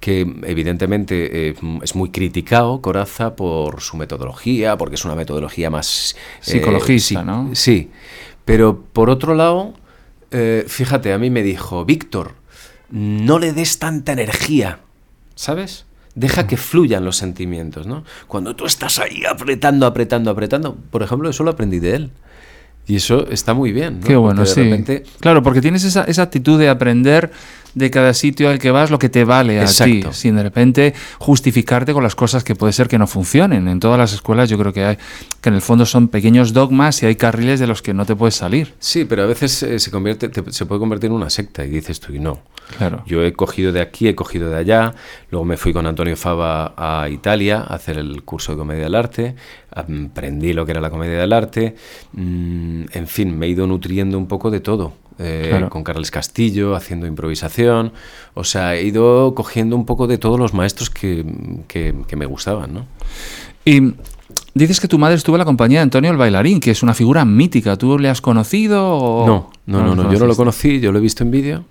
que 0.01 0.21
evidentemente 0.45 1.51
eh, 1.51 1.55
es 1.83 1.95
muy 1.95 2.11
criticado 2.11 2.81
Coraza 2.81 3.37
por 3.37 3.83
su 3.83 3.97
metodología, 3.97 4.77
porque 4.77 4.95
es 4.95 5.05
una 5.05 5.15
metodología 5.15 5.71
más... 5.71 6.17
eh, 6.41 6.41
Psicologista, 6.41 7.23
¿no? 7.23 7.51
Sí. 7.55 7.91
Pero 8.47 8.83
por 8.93 9.11
otro 9.11 9.35
lado, 9.35 9.75
eh, 10.31 10.65
fíjate, 10.67 11.13
a 11.13 11.19
mí 11.19 11.31
me 11.31 11.43
dijo, 11.43 11.85
Víctor, 11.85 12.35
no 12.91 13.39
le 13.39 13.53
des 13.53 13.79
tanta 13.79 14.13
energía, 14.13 14.81
¿sabes? 15.35 15.85
Deja 16.15 16.47
que 16.47 16.57
fluyan 16.57 17.05
los 17.05 17.17
sentimientos, 17.17 17.87
¿no? 17.87 18.05
Cuando 18.27 18.57
tú 18.57 18.67
estás 18.67 18.99
ahí 18.99 19.23
apretando, 19.25 19.87
apretando, 19.87 20.31
apretando, 20.31 20.77
por 20.91 21.03
ejemplo, 21.03 21.29
eso 21.31 21.45
lo 21.45 21.51
aprendí 21.51 21.79
de 21.79 21.95
él. 21.95 22.11
Y 22.87 22.97
eso 22.97 23.29
está 23.29 23.55
muy 23.55 23.71
bien, 23.71 24.01
¿no? 24.01 24.07
Qué 24.07 24.17
bueno, 24.17 24.39
Porque 24.39 24.51
sí. 24.51 24.63
repente 24.63 25.05
Claro, 25.21 25.43
porque 25.45 25.61
tienes 25.61 25.85
esa, 25.85 26.03
esa 26.05 26.23
actitud 26.23 26.59
de 26.59 26.69
aprender 26.69 27.31
de 27.75 27.91
cada 27.91 28.15
sitio 28.15 28.49
al 28.51 28.59
que 28.59 28.71
vas 28.71 28.91
lo 28.91 28.99
que 28.99 29.09
te 29.09 29.25
vale 29.25 29.61
a 29.61 29.67
ti, 29.67 30.03
sin 30.13 30.37
de 30.37 30.43
repente 30.43 30.95
justificarte 31.19 31.93
con 31.93 32.03
las 32.03 32.15
cosas 32.15 32.43
que 32.45 32.55
puede 32.55 32.73
ser 32.73 32.89
que 32.89 32.99
no 32.99 33.07
funcionen. 33.07 33.69
En 33.69 33.79
todas 33.81 33.99
las 33.99 34.13
escuelas 34.13 34.49
yo 34.49 34.59
creo 34.59 34.73
que 34.73 34.85
hay, 34.85 34.99
que 35.41 35.49
en 35.49 35.55
el 35.55 35.63
fondo 35.63 35.87
son 35.87 36.09
pequeños 36.09 36.53
dogmas 36.53 37.03
y 37.03 37.07
hay 37.07 37.17
carriles 37.17 37.61
de 37.61 37.67
los 37.67 37.83
que 37.83 37.95
no 37.95 38.05
te 38.07 38.17
puedes 38.17 38.35
salir. 38.35 38.75
Sí, 38.79 39.05
pero 39.05 39.23
a 39.23 39.27
veces 39.27 39.63
eh, 39.63 39.79
se, 39.79 39.91
convierte, 39.91 40.29
te- 40.29 40.53
se 40.53 40.67
puede 40.67 40.79
convertir 40.81 41.09
en 41.11 41.17
una 41.17 41.31
secta 41.31 41.65
y 41.65 41.69
dices 41.71 42.01
tú, 42.01 42.13
y 42.15 42.19
no. 42.19 42.41
Claro. 42.79 43.03
Yo 43.07 43.25
he 43.25 43.33
cogido 43.33 43.73
de 43.73 43.81
aquí, 43.81 44.07
he 44.09 44.15
cogido 44.15 44.49
de 44.51 44.57
allá, 44.57 44.95
luego 45.31 45.45
me 45.45 45.57
fui 45.57 45.73
con 45.73 45.87
Antonio 45.87 46.17
Fava 46.17 46.73
a 46.77 47.09
Italia 47.09 47.59
a 47.67 47.75
hacer 47.75 47.99
el 47.99 48.23
curso 48.23 48.53
de 48.53 48.59
comedia 48.59 48.85
del 48.85 48.95
arte, 48.95 49.35
aprendí 49.73 50.53
lo 50.53 50.65
que 50.65 50.73
era 50.73 50.81
la 50.81 50.91
comedia 50.91 51.19
del 51.19 51.33
arte, 51.33 51.75
mm, 52.13 52.85
en 52.93 53.07
fin, 53.07 53.37
me 53.37 53.47
he 53.47 53.49
ido 53.49 53.67
nutriendo 53.67 54.17
un 54.19 54.27
poco 54.29 54.51
de 54.51 54.61
todo. 54.61 54.93
Eh, 55.21 55.47
Claro. 55.51 55.69
Con 55.71 55.85
Carles 55.85 56.11
Castillo, 56.11 56.75
haciendo 56.75 57.07
improvisación, 57.07 57.93
o 58.35 58.43
sea, 58.45 58.75
he 58.75 58.85
ido 58.85 59.35
cogiendo 59.35 59.77
un 59.77 59.85
poco 59.87 60.07
de 60.07 60.19
todos 60.19 60.39
los 60.39 60.55
maestros 60.55 60.89
que, 60.91 61.25
que- 61.69 61.95
que 62.09 62.17
me 62.17 62.27
gustaban, 62.27 62.73
¿no? 62.75 62.87
Y 63.65 63.93
dices 64.55 64.81
que 64.81 64.89
tu 64.89 64.99
madre 64.99 65.17
estuvo 65.17 65.37
en 65.37 65.41
la 65.41 65.45
compañía 65.45 65.81
de 65.81 65.83
Antonio 65.85 66.11
el 66.11 66.17
bailarín, 66.17 66.59
que 66.61 66.71
es 66.71 66.83
una 66.83 66.95
figura 66.95 67.25
mítica. 67.25 67.77
¿Tú 67.77 67.99
le 67.99 68.09
has 68.09 68.21
conocido 68.21 68.89
o 68.97 69.27
No, 69.27 69.51
no, 69.67 69.83
no, 69.85 69.95
no, 69.95 70.13
yo 70.13 70.19
no 70.19 70.27
lo 70.27 70.35
conocí, 70.35 70.81
yo 70.81 70.91
lo 70.93 70.99
he 70.99 71.03
visto 71.03 71.23
en 71.23 71.31
vídeo. 71.31 71.65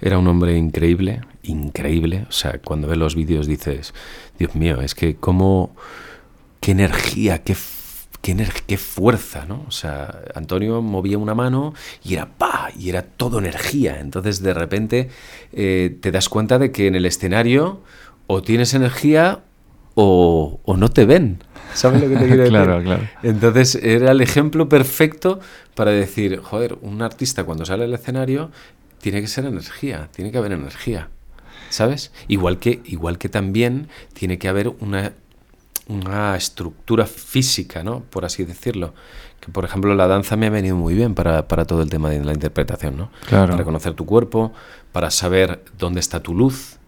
era 0.00 0.18
un 0.18 0.26
hombre 0.28 0.56
increíble, 0.56 1.20
increíble. 1.44 2.26
O 2.28 2.32
sea, 2.32 2.58
cuando 2.64 2.86
ves 2.88 2.98
los 2.98 3.14
vídeos 3.14 3.46
dices, 3.46 3.94
Dios 4.38 4.54
mío, 4.54 4.80
es 4.80 4.94
que 4.94 5.16
cómo, 5.16 5.74
qué 6.60 6.72
energía, 6.72 7.42
qué, 7.42 7.56
qué, 8.22 8.36
qué 8.66 8.76
fuerza, 8.76 9.46
¿no? 9.46 9.64
O 9.68 9.70
sea, 9.70 10.22
Antonio 10.34 10.82
movía 10.82 11.18
una 11.18 11.34
mano 11.34 11.74
y 12.04 12.14
era 12.14 12.26
pa, 12.26 12.70
y 12.78 12.88
era 12.88 13.02
todo 13.02 13.38
energía. 13.38 14.00
Entonces, 14.00 14.42
de 14.42 14.54
repente, 14.54 15.08
eh, 15.52 15.96
te 16.00 16.10
das 16.10 16.28
cuenta 16.28 16.58
de 16.58 16.72
que 16.72 16.86
en 16.86 16.94
el 16.94 17.06
escenario 17.06 17.82
o 18.26 18.42
tienes 18.42 18.74
energía 18.74 19.40
o, 19.94 20.60
o 20.64 20.76
no 20.76 20.90
te 20.90 21.04
ven. 21.04 21.42
¿Sabes 21.74 22.02
lo 22.02 22.08
que 22.08 22.16
te 22.16 22.26
quiero 22.26 22.36
decir? 22.44 22.50
claro, 22.50 22.82
claro. 22.82 23.08
Entonces 23.22 23.74
era 23.76 24.12
el 24.12 24.20
ejemplo 24.20 24.68
perfecto 24.68 25.40
para 25.74 25.90
decir, 25.90 26.40
joder, 26.40 26.76
un 26.82 27.02
artista 27.02 27.44
cuando 27.44 27.64
sale 27.64 27.84
al 27.84 27.94
escenario 27.94 28.50
tiene 29.00 29.20
que 29.20 29.28
ser 29.28 29.44
energía, 29.44 30.08
tiene 30.14 30.30
que 30.30 30.38
haber 30.38 30.52
energía. 30.52 31.08
¿Sabes? 31.70 32.12
Igual 32.28 32.58
que, 32.58 32.80
igual 32.86 33.18
que 33.18 33.28
también 33.28 33.88
tiene 34.14 34.38
que 34.38 34.48
haber 34.48 34.68
una, 34.80 35.12
una 35.88 36.36
estructura 36.36 37.06
física, 37.06 37.82
¿no? 37.82 38.00
Por 38.00 38.24
así 38.24 38.44
decirlo. 38.44 38.94
Que, 39.40 39.50
por 39.50 39.64
ejemplo, 39.64 39.94
la 39.94 40.06
danza 40.06 40.36
me 40.36 40.46
ha 40.46 40.50
venido 40.50 40.76
muy 40.76 40.94
bien 40.94 41.14
para, 41.14 41.48
para 41.48 41.64
todo 41.64 41.82
el 41.82 41.90
tema 41.90 42.10
de 42.10 42.24
la 42.24 42.32
interpretación, 42.32 42.96
¿no? 42.96 43.10
Claro. 43.26 43.52
Para 43.52 43.64
conocer 43.64 43.94
tu 43.94 44.04
cuerpo, 44.04 44.52
para 44.92 45.10
saber 45.10 45.64
dónde 45.78 46.00
está 46.00 46.20
tu 46.20 46.34
luz, 46.34 46.78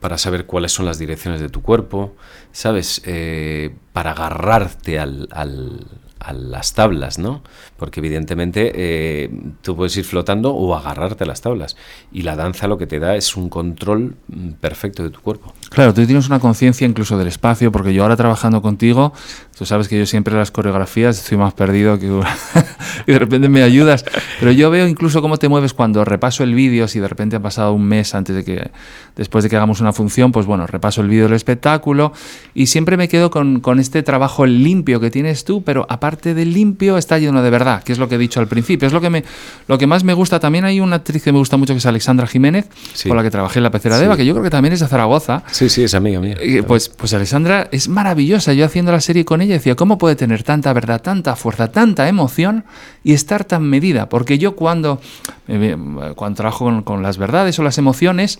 para 0.00 0.18
saber 0.18 0.46
cuáles 0.46 0.72
son 0.72 0.86
las 0.86 0.98
direcciones 0.98 1.40
de 1.40 1.48
tu 1.48 1.62
cuerpo, 1.62 2.14
¿sabes? 2.52 3.02
Eh, 3.04 3.74
para 3.92 4.12
agarrarte 4.12 4.98
al, 4.98 5.28
al, 5.30 5.86
a 6.18 6.32
las 6.32 6.74
tablas, 6.74 7.18
¿no? 7.18 7.42
Porque 7.76 8.00
evidentemente 8.00 8.72
eh, 8.74 9.30
tú 9.62 9.76
puedes 9.76 9.96
ir 9.96 10.04
flotando 10.04 10.54
o 10.54 10.74
agarrarte 10.74 11.24
a 11.24 11.26
las 11.26 11.40
tablas. 11.40 11.76
Y 12.12 12.22
la 12.22 12.36
danza 12.36 12.66
lo 12.66 12.78
que 12.78 12.86
te 12.86 12.98
da 12.98 13.16
es 13.16 13.36
un 13.36 13.48
control 13.48 14.16
mm, 14.28 14.52
perfecto 14.52 15.02
de 15.02 15.10
tu 15.10 15.20
cuerpo. 15.20 15.52
Claro, 15.70 15.94
tú 15.94 16.04
tienes 16.04 16.26
una 16.26 16.40
conciencia 16.40 16.84
incluso 16.86 17.16
del 17.16 17.28
espacio, 17.28 17.70
porque 17.70 17.94
yo 17.94 18.02
ahora 18.02 18.16
trabajando 18.16 18.60
contigo, 18.60 19.12
tú 19.56 19.64
sabes 19.64 19.86
que 19.86 19.96
yo 19.96 20.04
siempre 20.04 20.34
las 20.34 20.50
coreografías 20.50 21.16
estoy 21.18 21.38
más 21.38 21.54
perdido 21.54 21.96
que 21.98 22.06
y 23.06 23.12
de 23.12 23.18
repente 23.18 23.48
me 23.48 23.62
ayudas, 23.62 24.04
pero 24.40 24.50
yo 24.50 24.68
veo 24.70 24.88
incluso 24.88 25.22
cómo 25.22 25.36
te 25.36 25.48
mueves 25.48 25.72
cuando 25.72 26.04
repaso 26.04 26.42
el 26.42 26.54
vídeo, 26.56 26.88
si 26.88 26.98
de 26.98 27.06
repente 27.06 27.36
ha 27.36 27.40
pasado 27.40 27.72
un 27.72 27.84
mes 27.84 28.16
antes 28.16 28.34
de 28.34 28.44
que, 28.44 28.70
después 29.14 29.44
de 29.44 29.50
que 29.50 29.56
hagamos 29.56 29.80
una 29.80 29.92
función, 29.92 30.32
pues 30.32 30.44
bueno, 30.44 30.66
repaso 30.66 31.02
el 31.02 31.08
vídeo 31.08 31.24
del 31.24 31.34
espectáculo 31.34 32.12
y 32.52 32.66
siempre 32.66 32.96
me 32.96 33.08
quedo 33.08 33.30
con, 33.30 33.60
con 33.60 33.78
este 33.78 34.02
trabajo 34.02 34.46
limpio 34.46 34.98
que 34.98 35.10
tienes 35.12 35.44
tú, 35.44 35.62
pero 35.62 35.86
aparte 35.88 36.34
del 36.34 36.52
limpio 36.52 36.98
está 36.98 37.18
lleno 37.18 37.42
de 37.42 37.50
verdad, 37.50 37.84
que 37.84 37.92
es 37.92 37.98
lo 38.00 38.08
que 38.08 38.16
he 38.16 38.18
dicho 38.18 38.40
al 38.40 38.48
principio, 38.48 38.88
es 38.88 38.92
lo 38.92 39.00
que, 39.00 39.10
me, 39.10 39.22
lo 39.68 39.78
que 39.78 39.86
más 39.86 40.02
me 40.02 40.14
gusta. 40.14 40.40
También 40.40 40.64
hay 40.64 40.80
una 40.80 40.96
actriz 40.96 41.22
que 41.22 41.30
me 41.30 41.38
gusta 41.38 41.56
mucho 41.56 41.74
que 41.74 41.78
es 41.78 41.86
Alexandra 41.86 42.26
Jiménez, 42.26 42.66
Sí. 42.92 43.08
con 43.08 43.16
la 43.16 43.22
que 43.22 43.30
trabajé 43.30 43.60
en 43.60 43.62
la 43.62 43.70
pecera 43.70 43.94
de 43.94 44.00
Sí. 44.00 44.06
Eva, 44.06 44.16
que 44.16 44.26
yo 44.26 44.32
creo 44.34 44.42
que 44.42 44.50
también 44.50 44.72
es 44.74 44.80
de 44.80 44.88
Zaragoza. 44.88 45.44
Sí, 45.59 45.59
sí, 45.68 45.82
es 45.82 45.94
amiga 45.94 46.20
mía. 46.20 46.36
Eh, 46.40 46.62
Pues, 46.62 46.88
pues 46.88 47.12
Alessandra 47.12 47.68
es 47.72 47.88
maravillosa. 47.88 48.52
Yo 48.52 48.64
haciendo 48.64 48.92
la 48.92 49.00
serie 49.00 49.24
con 49.24 49.40
ella 49.42 49.54
decía, 49.54 49.74
¿cómo 49.74 49.98
puede 49.98 50.16
tener 50.16 50.42
tanta 50.42 50.72
verdad, 50.72 51.02
tanta 51.02 51.36
fuerza, 51.36 51.70
tanta 51.70 52.08
emoción 52.08 52.64
y 53.04 53.12
estar 53.12 53.44
tan 53.44 53.64
medida? 53.64 54.08
Porque 54.08 54.38
yo 54.38 54.56
cuando, 54.56 55.00
eh, 55.48 55.76
cuando 56.16 56.36
trabajo 56.36 56.64
con, 56.64 56.82
con 56.82 57.02
las 57.02 57.18
verdades 57.18 57.58
o 57.58 57.62
las 57.62 57.78
emociones, 57.78 58.38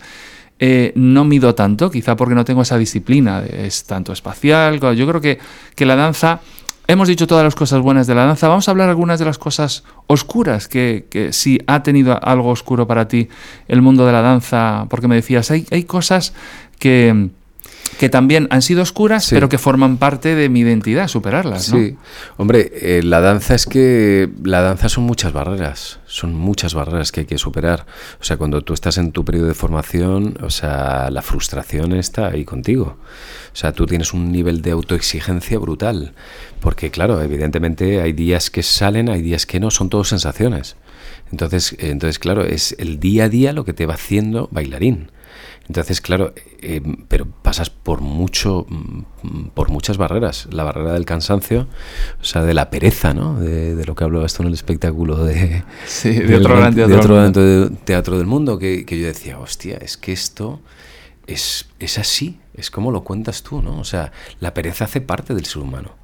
eh, 0.59 0.93
no 0.95 1.25
mido 1.25 1.55
tanto, 1.55 1.89
quizá 1.91 2.15
porque 2.15 2.35
no 2.35 2.45
tengo 2.45 2.61
esa 2.61 2.77
disciplina, 2.77 3.43
es 3.45 3.83
tanto 3.85 4.13
espacial. 4.13 4.79
Yo 4.95 5.07
creo 5.07 5.21
que, 5.21 5.39
que 5.75 5.85
la 5.85 5.95
danza... 5.95 6.39
Hemos 6.87 7.07
dicho 7.07 7.25
todas 7.25 7.45
las 7.45 7.55
cosas 7.55 7.79
buenas 7.79 8.05
de 8.05 8.15
la 8.15 8.25
danza. 8.25 8.49
Vamos 8.49 8.67
a 8.67 8.71
hablar 8.71 8.89
algunas 8.89 9.17
de 9.17 9.23
las 9.23 9.37
cosas 9.37 9.85
oscuras 10.07 10.67
que, 10.67 11.05
que 11.09 11.31
si 11.31 11.59
ha 11.65 11.83
tenido 11.83 12.19
algo 12.21 12.49
oscuro 12.49 12.85
para 12.85 13.07
ti 13.07 13.29
el 13.69 13.81
mundo 13.81 14.05
de 14.05 14.11
la 14.11 14.21
danza, 14.21 14.87
porque 14.89 15.07
me 15.07 15.15
decías, 15.15 15.51
hay, 15.51 15.65
hay 15.71 15.85
cosas 15.85 16.33
que, 16.81 17.29
que 17.99 18.09
también 18.09 18.47
han 18.49 18.61
sido 18.63 18.81
oscuras, 18.81 19.25
Sí. 19.25 19.35
pero 19.35 19.47
que 19.47 19.59
forman 19.59 19.97
parte 19.97 20.33
de 20.33 20.49
mi 20.49 20.61
identidad, 20.61 21.07
superarlas, 21.07 21.71
¿no? 21.71 21.77
Sí, 21.77 21.95
hombre, 22.37 22.71
eh, 22.73 23.03
la 23.03 23.21
danza 23.21 23.53
es 23.53 23.67
que 23.67 24.27
la 24.43 24.61
danza 24.61 24.89
son 24.89 25.03
muchas 25.03 25.31
barreras, 25.33 25.99
son 26.07 26.33
muchas 26.33 26.73
barreras 26.73 27.11
que 27.11 27.21
hay 27.21 27.25
que 27.27 27.37
superar. 27.37 27.85
O 28.19 28.23
sea, 28.23 28.37
cuando 28.37 28.63
tú 28.63 28.73
estás 28.73 28.97
en 28.97 29.11
tu 29.11 29.23
periodo 29.23 29.47
de 29.47 29.53
formación, 29.53 30.37
o 30.41 30.49
sea, 30.49 31.09
la 31.11 31.21
frustración 31.21 31.93
está 31.93 32.27
ahí 32.29 32.43
contigo. 32.43 32.97
O 33.53 33.55
sea, 33.55 33.71
tú 33.73 33.85
tienes 33.85 34.13
un 34.13 34.31
nivel 34.31 34.61
de 34.63 34.71
autoexigencia 34.71 35.59
brutal, 35.59 36.13
porque 36.59 36.89
claro, 36.89 37.21
evidentemente 37.21 38.01
hay 38.01 38.13
días 38.13 38.49
que 38.49 38.63
salen, 38.63 39.09
hay 39.09 39.21
días 39.21 39.45
que 39.45 39.59
no, 39.59 39.69
son 39.69 39.89
todo 39.89 40.03
sensaciones. 40.03 40.75
Entonces, 41.31 41.75
entonces 41.79 42.17
claro, 42.17 42.43
es 42.43 42.75
el 42.79 42.99
día 42.99 43.25
a 43.25 43.29
día 43.29 43.53
lo 43.53 43.63
que 43.63 43.73
te 43.73 43.85
va 43.85 43.93
haciendo 43.93 44.49
bailarín. 44.51 45.11
Entonces, 45.71 46.01
claro, 46.01 46.33
eh, 46.61 46.81
pero 47.07 47.25
pasas 47.25 47.69
por 47.69 48.01
mucho, 48.01 48.65
mm, 48.67 49.51
por 49.53 49.69
muchas 49.69 49.95
barreras. 49.95 50.49
La 50.51 50.65
barrera 50.65 50.91
del 50.91 51.05
cansancio, 51.05 51.67
o 52.19 52.25
sea, 52.25 52.43
de 52.43 52.53
la 52.53 52.69
pereza, 52.69 53.13
¿no? 53.13 53.39
De, 53.39 53.73
de 53.73 53.85
lo 53.85 53.95
que 53.95 54.03
hablaba 54.03 54.25
esto 54.25 54.43
en 54.43 54.49
el 54.49 54.53
espectáculo 54.53 55.23
de, 55.23 55.63
Sí, 55.87 56.09
de 56.09 56.25
del 56.25 56.41
otro 56.41 56.57
gran 56.57 56.75
teatro 56.75 56.97
otro 56.97 57.15
gran 57.15 57.77
teatro 57.85 58.17
del 58.17 58.27
mundo, 58.27 58.59
que, 58.59 58.85
que 58.85 58.99
yo 58.99 59.07
decía, 59.07 59.39
hostia, 59.39 59.77
es 59.77 59.95
que 59.95 60.11
esto 60.11 60.59
es, 61.25 61.69
es 61.79 61.97
así, 61.97 62.41
es 62.53 62.69
como 62.69 62.91
lo 62.91 63.05
cuentas 63.05 63.41
tú, 63.41 63.61
¿no? 63.61 63.79
O 63.79 63.85
sea, 63.85 64.11
la 64.41 64.53
pereza 64.53 64.83
hace 64.83 64.99
parte 64.99 65.33
del 65.33 65.45
ser 65.45 65.61
humano. 65.61 66.00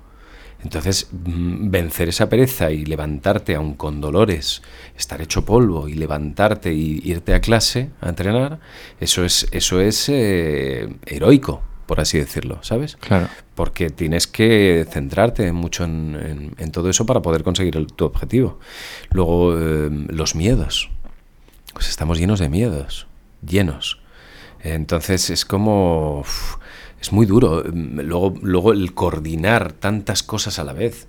Entonces, 0.67 1.07
mm, 1.13 1.69
vencer 1.71 2.09
esa 2.09 2.27
pereza 2.27 2.71
y 2.71 2.83
levantarte 2.83 3.55
aun 3.55 3.75
con 3.75 4.01
dolores, 4.01 4.61
estar 4.97 5.21
hecho 5.21 5.45
polvo 5.45 5.87
y 5.87 5.93
levantarte 5.93 6.73
y 6.73 6.99
irte 7.05 7.33
a 7.33 7.39
clase 7.39 7.89
a 8.01 8.09
entrenar, 8.09 8.59
eso 8.99 9.23
es, 9.23 9.47
eso 9.51 9.79
es 9.79 10.09
eh, 10.09 10.93
heroico, 11.05 11.61
por 11.85 12.01
así 12.01 12.17
decirlo, 12.17 12.59
¿sabes? 12.63 12.97
Claro. 12.97 13.29
Porque 13.55 13.89
tienes 13.89 14.27
que 14.27 14.85
centrarte 14.91 15.53
mucho 15.53 15.85
en, 15.85 16.17
en- 16.21 16.55
en 16.57 16.71
todo 16.73 16.89
eso 16.89 17.05
para 17.05 17.21
poder 17.21 17.43
conseguir 17.43 17.77
el- 17.77 17.87
tu 17.87 18.03
objetivo. 18.03 18.59
Luego, 19.11 19.57
eh, 19.57 19.89
los 20.09 20.35
miedos. 20.35 20.89
Pues 21.73 21.87
estamos 21.87 22.19
llenos 22.19 22.39
de 22.41 22.49
miedos, 22.49 23.07
llenos. 23.41 24.01
Entonces 24.59 25.29
es 25.29 25.45
como... 25.45 26.19
uf, 26.19 26.55
es 27.07 27.13
muy 27.13 27.25
duro. 27.25 27.63
Mm, 27.65 28.01
Luego, 28.01 28.33
luego 28.41 28.73
el 28.73 28.93
coordinar 28.93 29.73
tantas 29.73 30.23
cosas 30.23 30.59
a 30.59 30.63
la 30.63 30.73
vez. 30.73 31.07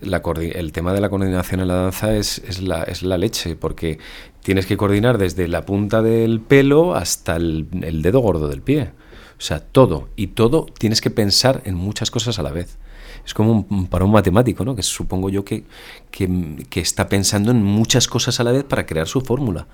La 0.00 0.22
el 0.36 0.72
tema 0.72 0.92
de 0.92 1.00
la 1.00 1.08
coordinación 1.08 1.60
en 1.60 1.68
la 1.68 1.74
danza 1.74 2.14
es, 2.14 2.38
es, 2.46 2.60
la, 2.60 2.82
es 2.84 3.02
la 3.02 3.18
leche, 3.18 3.56
porque 3.56 3.98
tienes 4.42 4.66
que 4.66 4.76
coordinar 4.76 5.18
desde 5.18 5.48
la 5.48 5.64
punta 5.64 6.02
del 6.02 6.40
pelo 6.40 6.94
hasta 6.94 7.36
el, 7.36 7.66
el 7.82 8.02
dedo 8.02 8.20
gordo 8.20 8.48
del 8.48 8.60
pie. 8.62 8.90
O 9.38 9.40
sea, 9.40 9.60
todo. 9.60 10.08
Y 10.14 10.28
todo 10.28 10.66
tienes 10.78 11.00
que 11.00 11.10
pensar 11.10 11.62
en 11.64 11.74
muchas 11.74 12.10
cosas 12.10 12.38
a 12.38 12.42
la 12.42 12.50
vez. 12.52 12.76
Es 13.24 13.34
como 13.34 13.66
un- 13.68 13.86
para 13.88 14.04
un 14.04 14.12
matemático, 14.12 14.64
¿no? 14.64 14.76
Que 14.76 14.82
supongo 14.82 15.30
yo 15.30 15.44
que, 15.44 15.64
que, 16.10 16.28
que 16.70 16.80
está 16.80 17.08
pensando 17.08 17.50
en 17.50 17.62
muchas 17.64 18.06
cosas 18.08 18.38
a 18.40 18.44
la 18.44 18.52
vez 18.52 18.64
para 18.64 18.86
crear 18.86 19.06
su 19.08 19.20
fórmula. 19.22 19.66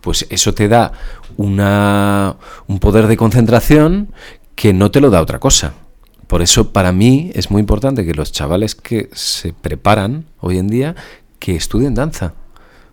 Pues 0.00 0.26
eso 0.30 0.54
te 0.54 0.66
da 0.68 0.92
una, 1.36 2.36
un 2.66 2.78
poder 2.78 3.06
de 3.06 3.16
concentración 3.16 4.08
que 4.60 4.74
no 4.74 4.90
te 4.90 5.00
lo 5.00 5.08
da 5.08 5.22
otra 5.22 5.38
cosa. 5.38 5.72
Por 6.26 6.42
eso 6.42 6.70
para 6.70 6.92
mí 6.92 7.30
es 7.34 7.50
muy 7.50 7.60
importante 7.60 8.04
que 8.04 8.12
los 8.12 8.30
chavales 8.30 8.74
que 8.74 9.08
se 9.14 9.54
preparan 9.54 10.26
hoy 10.38 10.58
en 10.58 10.68
día 10.68 10.96
que 11.38 11.56
estudien 11.56 11.94
danza. 11.94 12.34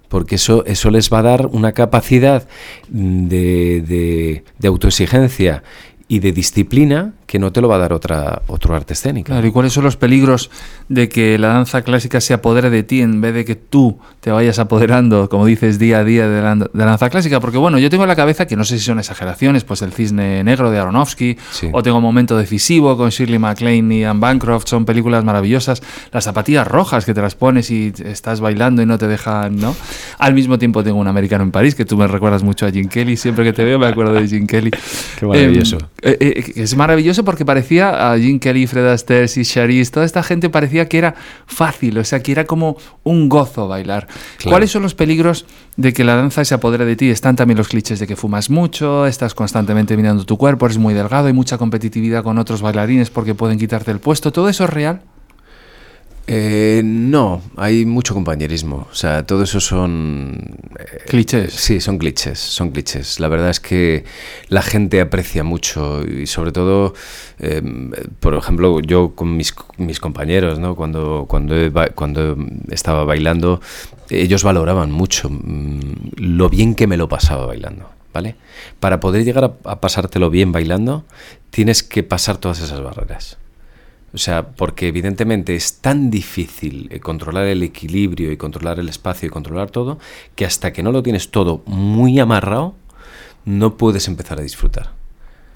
Porque 0.08 0.36
eso, 0.36 0.63
eso 0.65 0.91
les 0.91 1.12
va 1.12 1.19
a 1.19 1.23
dar 1.23 1.47
una 1.47 1.73
capacidad 1.73 2.47
de, 2.88 3.82
de, 3.82 4.45
de 4.58 4.67
autoexigencia 4.69 5.62
y 6.08 6.19
de 6.19 6.32
disciplina 6.32 7.15
que 7.28 7.40
no 7.40 7.52
te 7.52 7.60
lo 7.62 7.68
va 7.68 7.76
a 7.76 7.80
dar 7.80 7.92
otra, 7.94 8.42
otro 8.48 8.74
arte 8.74 8.94
escénico. 8.94 9.28
Claro, 9.28 9.46
¿y 9.46 9.52
cuáles 9.52 9.74
son 9.74 9.84
los 9.84 9.98
peligros 9.98 10.50
de 10.88 11.10
que 11.10 11.38
la 11.38 11.50
danza 11.50 11.82
clásica 11.82 12.22
se 12.22 12.34
apodere 12.34 12.70
de 12.70 12.84
ti 12.84 13.02
en 13.02 13.20
vez 13.20 13.34
de 13.34 13.44
que 13.44 13.56
tú 13.56 14.00
te 14.22 14.32
vayas 14.32 14.60
apoderando, 14.60 15.28
como 15.30 15.46
dices, 15.46 15.78
día 15.78 16.00
a 16.00 16.04
día 16.06 16.28
de 16.30 16.42
la, 16.42 16.56
de 16.56 16.70
la 16.74 16.86
danza 16.86 17.10
clásica? 17.10 17.42
Porque 17.42 17.58
bueno, 17.58 17.80
yo 17.80 17.90
tengo 17.90 18.04
en 18.06 18.08
la 18.08 18.16
cabeza, 18.16 18.48
que 18.48 18.56
no 18.56 18.63
sé 18.63 18.80
si 18.80 18.86
son 18.86 18.98
exageraciones, 18.98 19.66
pues 19.66 19.82
el 19.82 19.92
Cisne 19.92 20.42
Negro 20.44 20.72
de 20.72 20.80
Aronofsky, 20.80 21.38
Sí. 21.52 21.70
o 21.74 21.84
tengo 21.84 22.00
Momento 22.00 22.38
Decisivo 22.38 22.96
con 22.96 23.10
Shirley 23.10 23.40
MacLaine 23.40 23.92
y 23.92 24.04
Anne 24.06 24.20
Bancroft, 24.22 24.68
son 24.68 24.86
películas 24.86 25.26
maravillosas. 25.26 25.84
Las 26.13 26.24
zapatillas 26.24 26.66
rojas 26.66 27.04
que 27.04 27.13
te 27.13 27.22
las 27.22 27.36
pones 27.36 27.70
y 27.72 27.94
estás 28.06 28.40
bailando 28.40 28.82
y 28.82 28.86
no 28.86 28.98
te 28.98 29.08
dejan, 29.08 29.58
¿no? 29.58 29.76
Al 30.18 30.34
mismo 30.34 30.58
tiempo 30.58 30.82
tengo 30.82 30.98
un 30.98 31.08
americano 31.08 31.44
en 31.44 31.52
París, 31.52 31.76
que 31.76 31.84
tú 31.84 31.98
me 31.98 32.08
recuerdas 32.08 32.42
mucho 32.42 32.66
a 32.66 32.72
Jim 32.72 32.88
Kelly, 32.88 33.18
siempre 33.18 33.44
que 33.44 33.52
te 33.52 33.66
veo 33.66 33.78
me 33.80 33.88
acuerdo 33.88 34.13
de 34.13 34.28
Jim 34.28 34.48
Kelly. 34.48 34.72
Qué 35.20 35.26
maravilloso. 35.26 35.78
Eh, 36.02 36.18
eh, 36.20 36.34
eh, 36.38 36.54
es 36.63 36.76
maravilloso 36.78 37.16
porque 37.23 37.45
parecía 37.45 38.12
a 38.12 38.17
Jim 38.17 38.39
Kelly, 38.39 38.67
Fred 38.67 38.88
Astaire 38.88 39.30
y 39.36 39.43
Charisse, 39.43 39.91
toda 39.91 40.06
esta 40.06 40.23
gente 40.23 40.49
parecía 40.49 40.88
que 40.88 40.97
era 40.97 41.15
fácil, 41.45 41.97
o 41.97 42.03
sea, 42.03 42.21
que 42.21 42.32
era 42.32 42.45
como 42.45 42.77
un 43.03 43.30
gozo 43.30 43.67
bailar. 43.67 44.08
Claro. 44.38 44.51
¿Cuáles 44.51 44.71
son 44.71 44.84
los 44.84 44.95
peligros 44.95 45.45
de 45.75 45.93
que 45.93 46.03
la 46.03 46.15
danza 46.15 46.45
se 46.45 46.53
apodere 46.56 46.86
de 46.86 46.95
ti? 46.95 47.10
Están 47.10 47.36
también 47.36 47.58
los 47.58 47.67
clichés 47.67 47.99
de 47.99 48.08
que 48.08 48.15
fumas 48.15 48.49
mucho, 48.49 49.06
estás 49.06 49.34
constantemente 49.34 49.97
mirando 49.97 50.25
tu 50.25 50.38
cuerpo, 50.38 50.65
eres 50.65 50.77
muy 50.77 50.93
delgado, 50.93 51.27
hay 51.27 51.34
mucha 51.34 51.58
competitividad 51.58 52.23
con 52.23 52.38
otros 52.38 52.62
bailarines 52.62 53.10
porque 53.10 53.36
pueden 53.36 53.58
quitarte 53.58 53.91
el 53.91 53.99
puesto. 53.99 54.32
¿Todo 54.32 54.49
eso 54.49 54.63
es 54.65 54.69
real? 54.69 55.01
Eh, 56.30 56.82
no, 56.84 57.42
hay 57.56 57.86
mucho 57.86 58.13
compañerismo. 58.13 58.88
O 58.92 58.96
sea, 58.96 59.26
todo 59.26 59.44
eso 59.44 59.62
son... 59.62 60.58
eh, 60.78 61.06
clichés. 61.08 61.54
Sí, 61.54 61.80
son 61.80 61.98
clichés, 61.98 62.38
son 62.38 62.72
clichés. 62.72 63.22
La 63.22 63.30
verdad 63.30 63.50
es 63.50 63.62
que 63.62 64.04
la 64.50 64.62
gente 64.62 65.00
aprecia 65.00 65.46
mucho 65.46 66.04
y 66.06 66.28
sobre 66.28 66.52
todo, 66.52 66.94
eh, 67.40 67.62
por 68.20 68.36
ejemplo, 68.36 68.82
yo 68.82 69.16
con 69.16 69.38
mis, 69.38 69.56
mis 69.78 70.02
compañeros, 70.02 70.60
¿no? 70.60 70.76
Cuando, 70.76 71.26
cuando, 71.30 71.56
cuando 71.96 72.38
estaba 72.72 73.06
bailando, 73.06 73.62
ellos 74.10 74.44
valoraban 74.44 74.92
mucho 74.92 75.30
mm, 75.30 75.80
lo 76.18 76.50
bien 76.50 76.76
que 76.76 76.88
me 76.88 76.98
lo 76.98 77.08
pasaba 77.08 77.46
bailando. 77.46 77.90
¿Vale? 78.13 78.36
Para 78.80 79.00
poder 79.00 79.24
llegar 79.24 79.44
a, 79.44 79.54
a 79.70 79.80
pasártelo 79.80 80.32
bien 80.32 80.52
bailando, 80.52 81.06
tienes 81.52 81.84
que 81.84 82.02
pasar 82.02 82.38
todas 82.38 82.60
esas 82.60 82.82
barreras. 82.82 83.38
O 84.13 84.17
sea, 84.17 84.50
porque 84.50 84.88
evidentemente 84.88 85.56
es 85.56 85.80
tan 85.80 86.10
difícil 86.10 86.88
eh, 86.91 87.00
controlar 87.00 87.46
el 87.46 87.62
equilibrio 87.62 88.32
y 88.32 88.38
controlar 88.38 88.80
el 88.80 88.89
espacio 88.89 89.28
y 89.28 89.30
controlar 89.30 89.70
todo, 89.70 90.00
que 90.36 90.46
hasta 90.46 90.72
que 90.72 90.82
no 90.82 90.91
lo 90.91 91.04
tienes 91.04 91.30
todo 91.30 91.62
muy 91.65 92.20
amarrado, 92.20 92.76
no 93.46 93.78
puedes 93.78 94.08
empezar 94.08 94.39
a 94.39 94.43
disfrutar. 94.43 94.91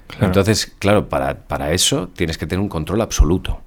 Claro. 0.08 0.26
Entonces, 0.26 0.72
claro, 0.78 1.08
para, 1.08 1.38
para, 1.46 1.72
eso 1.72 2.10
tienes 2.14 2.36
que 2.36 2.46
tener 2.46 2.60
un 2.60 2.68
control 2.68 3.00
absoluto. 3.00 3.60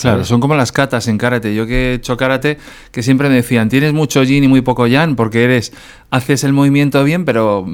Claro, 0.00 0.24
son 0.24 0.40
como 0.40 0.54
las 0.54 0.70
catas 0.70 1.08
en 1.08 1.18
karate. 1.18 1.54
Yo 1.54 1.66
que 1.66 1.90
he 1.90 1.94
hecho 1.94 2.16
karate, 2.16 2.58
que 2.92 3.02
siempre 3.02 3.28
me 3.28 3.34
decían, 3.34 3.68
tienes 3.68 3.92
mucho 3.92 4.22
yin 4.22 4.44
y 4.44 4.48
muy 4.48 4.60
poco 4.60 4.86
yang, 4.86 5.16
porque 5.16 5.42
eres, 5.42 5.72
haces 6.10 6.44
el 6.44 6.52
movimiento 6.52 7.02
bien, 7.02 7.24
pero 7.24 7.66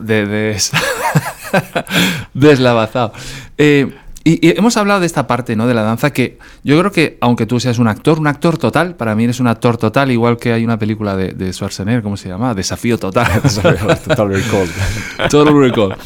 de, 0.00 0.26
de 0.26 0.56
deslavazado. 2.34 3.12
Eh, 3.58 3.92
y, 4.24 4.46
y, 4.46 4.58
hemos 4.58 4.76
hablado 4.76 5.00
de 5.00 5.06
esta 5.06 5.26
parte 5.26 5.56
¿no? 5.56 5.66
de 5.66 5.74
la 5.74 5.82
danza 5.82 6.12
que 6.12 6.38
yo 6.64 6.78
creo 6.78 6.92
que, 6.92 7.18
aunque 7.20 7.46
tú 7.46 7.60
seas 7.60 7.78
un 7.78 7.88
actor, 7.88 8.18
un 8.18 8.26
actor 8.26 8.58
total, 8.58 8.94
para 8.96 9.14
mí 9.14 9.24
eres 9.24 9.40
un 9.40 9.46
actor 9.46 9.76
total, 9.76 10.10
igual 10.10 10.36
que 10.36 10.52
hay 10.52 10.64
una 10.64 10.78
película 10.78 11.16
de, 11.16 11.32
de 11.32 11.52
Schwarzenegger, 11.52 12.02
¿cómo 12.02 12.16
se 12.16 12.28
llama? 12.28 12.54
Desafío 12.54 12.98
Total. 12.98 13.42
Total 13.42 14.28
Recall. 14.28 14.68
Total 15.30 15.58
Recall. 15.58 15.96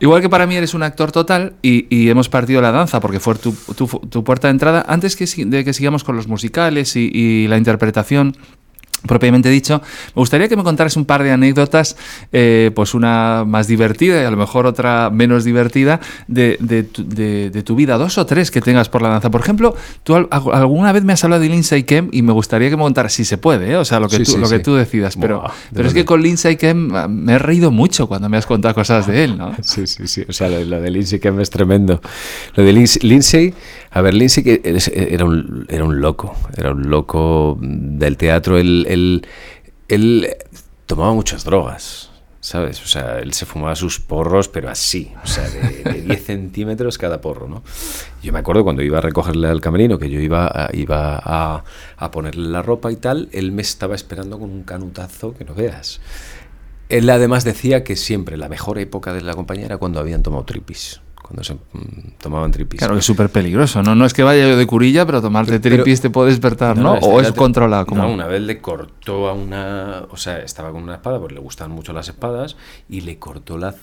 Igual 0.00 0.20
que 0.20 0.28
para 0.28 0.46
mí 0.46 0.56
eres 0.56 0.74
un 0.74 0.82
actor 0.82 1.10
total 1.10 1.54
y, 1.62 1.86
y 1.94 2.10
hemos 2.10 2.28
partido 2.28 2.60
la 2.60 2.70
danza 2.70 3.00
porque 3.00 3.20
fue 3.20 3.34
tu, 3.36 3.52
tu, 3.52 3.86
tu 3.86 4.24
puerta 4.24 4.48
de 4.48 4.52
entrada. 4.52 4.84
Antes 4.88 5.16
que, 5.16 5.26
de 5.46 5.64
que 5.64 5.72
sigamos 5.72 6.04
con 6.04 6.16
los 6.16 6.28
musicales 6.28 6.96
y, 6.96 7.10
y 7.12 7.48
la 7.48 7.56
interpretación 7.56 8.36
propiamente 9.06 9.48
dicho, 9.48 9.80
me 10.14 10.20
gustaría 10.20 10.48
que 10.48 10.56
me 10.56 10.62
contaras 10.62 10.96
un 10.96 11.04
par 11.04 11.22
de 11.22 11.32
anécdotas, 11.32 11.96
eh, 12.32 12.70
pues 12.74 12.94
una 12.94 13.44
más 13.46 13.66
divertida 13.66 14.22
y 14.22 14.24
a 14.24 14.30
lo 14.30 14.36
mejor 14.36 14.66
otra 14.66 15.10
menos 15.10 15.44
divertida 15.44 16.00
de, 16.28 16.56
de, 16.60 16.82
tu, 16.82 17.06
de, 17.06 17.50
de, 17.50 17.62
tu 17.62 17.74
vida, 17.76 17.96
dos 17.98 18.18
o 18.18 18.26
tres 18.26 18.50
que 18.50 18.60
tengas 18.60 18.88
por 18.88 19.02
la 19.02 19.08
danza. 19.08 19.30
Por 19.30 19.40
ejemplo, 19.40 19.74
tú 20.02 20.14
alguna 20.30 20.92
vez 20.92 21.04
me 21.04 21.12
has 21.12 21.24
hablado 21.24 21.42
de 21.42 21.48
Lindsay 21.48 21.84
Kemp 21.84 22.14
y 22.14 22.22
me 22.22 22.32
gustaría 22.32 22.70
que 22.70 22.76
me 22.76 22.82
contaras 22.82 23.12
si 23.12 23.24
se 23.24 23.38
puede, 23.38 23.72
¿eh? 23.72 23.76
o 23.76 23.84
sea, 23.84 24.00
lo 24.00 24.08
que, 24.08 24.16
sí, 24.16 24.24
tú, 24.24 24.32
sí, 24.32 24.38
lo 24.38 24.48
que 24.48 24.56
sí. 24.58 24.62
tú 24.62 24.74
decidas, 24.74 25.16
pero, 25.16 25.40
Buah, 25.40 25.52
pero 25.74 25.88
es 25.88 25.94
que 25.94 26.04
con 26.04 26.22
Lindsay 26.22 26.56
Kemp 26.56 26.92
me 27.08 27.34
he 27.34 27.38
reído 27.38 27.70
mucho 27.70 28.06
cuando 28.06 28.28
me 28.28 28.36
has 28.36 28.46
contado 28.46 28.74
cosas 28.74 29.06
de 29.06 29.24
él, 29.24 29.38
¿no? 29.38 29.54
Sí, 29.62 29.86
sí, 29.86 30.06
sí, 30.06 30.24
o 30.28 30.32
sea, 30.32 30.48
lo, 30.48 30.62
lo 30.64 30.80
de 30.80 30.90
Lindsay 30.90 31.18
Kemp 31.18 31.40
es 31.40 31.50
tremendo. 31.50 32.00
Lo 32.54 32.64
de 32.64 32.72
Lindsay, 32.72 33.08
Lindsay 33.08 33.54
a 33.96 34.02
ver, 34.02 34.12
Lindsay 34.12 34.44
que 34.44 34.60
era 34.94 35.24
un, 35.24 35.64
era 35.70 35.82
un 35.82 36.02
loco, 36.02 36.36
era 36.54 36.72
un 36.72 36.90
loco 36.90 37.56
del 37.58 38.18
teatro, 38.18 38.58
él, 38.58 38.84
él, 38.90 39.26
él 39.88 40.36
tomaba 40.84 41.14
muchas 41.14 41.44
drogas, 41.44 42.10
¿sabes? 42.40 42.82
O 42.82 42.86
sea, 42.86 43.20
él 43.20 43.32
se 43.32 43.46
fumaba 43.46 43.74
sus 43.74 43.98
porros, 43.98 44.48
pero 44.48 44.68
así, 44.68 45.14
o 45.24 45.26
sea, 45.26 45.48
de, 45.48 45.82
de 45.82 46.02
10 46.02 46.24
centímetros 46.26 46.98
cada 46.98 47.22
porro, 47.22 47.48
¿no? 47.48 47.62
Yo 48.22 48.34
me 48.34 48.38
acuerdo 48.38 48.64
cuando 48.64 48.82
iba 48.82 48.98
a 48.98 49.00
recogerle 49.00 49.48
al 49.48 49.62
camerino, 49.62 49.98
que 49.98 50.10
yo 50.10 50.20
iba, 50.20 50.46
a, 50.46 50.68
iba 50.74 51.18
a, 51.24 51.64
a 51.96 52.10
ponerle 52.10 52.50
la 52.50 52.60
ropa 52.60 52.92
y 52.92 52.96
tal, 52.96 53.30
él 53.32 53.50
me 53.52 53.62
estaba 53.62 53.94
esperando 53.94 54.38
con 54.38 54.50
un 54.50 54.64
canutazo 54.64 55.32
que 55.32 55.46
no 55.46 55.54
veas. 55.54 56.02
Él 56.90 57.08
además 57.08 57.44
decía 57.44 57.82
que 57.82 57.96
siempre 57.96 58.36
la 58.36 58.50
mejor 58.50 58.78
época 58.78 59.14
de 59.14 59.22
la 59.22 59.32
compañía 59.32 59.64
era 59.64 59.78
cuando 59.78 60.00
habían 60.00 60.22
tomado 60.22 60.44
tripis 60.44 61.00
cuando 61.26 61.42
se 61.42 61.54
mmm, 61.54 62.12
tomaban 62.22 62.52
tripis. 62.52 62.78
Claro, 62.78 62.94
que 62.94 63.00
es 63.00 63.04
súper 63.04 63.30
peligroso, 63.30 63.82
¿no? 63.82 63.96
No 63.96 64.06
es 64.06 64.14
que 64.14 64.22
vaya 64.22 64.46
yo 64.46 64.56
de 64.56 64.66
curilla, 64.66 65.04
pero 65.04 65.20
tomarte 65.20 65.58
pero, 65.58 65.76
tripis 65.76 66.00
te 66.00 66.08
puede 66.08 66.30
despertar, 66.30 66.76
¿no? 66.76 66.94
no, 66.94 67.00
no 67.00 67.06
o 67.06 67.20
es 67.20 67.32
controlado. 67.32 67.84
Como... 67.86 68.02
No, 68.02 68.12
una 68.12 68.26
vez 68.28 68.42
le 68.42 68.60
cortó 68.60 69.28
a 69.28 69.32
una... 69.32 70.04
O 70.10 70.16
sea, 70.16 70.38
estaba 70.38 70.70
con 70.70 70.84
una 70.84 70.94
espada, 70.94 71.18
porque 71.18 71.34
le 71.34 71.40
gustaban 71.40 71.72
mucho 71.72 71.92
las 71.92 72.08
espadas, 72.08 72.56
y 72.88 73.00
le 73.00 73.18
cortó, 73.18 73.58
la, 73.58 73.74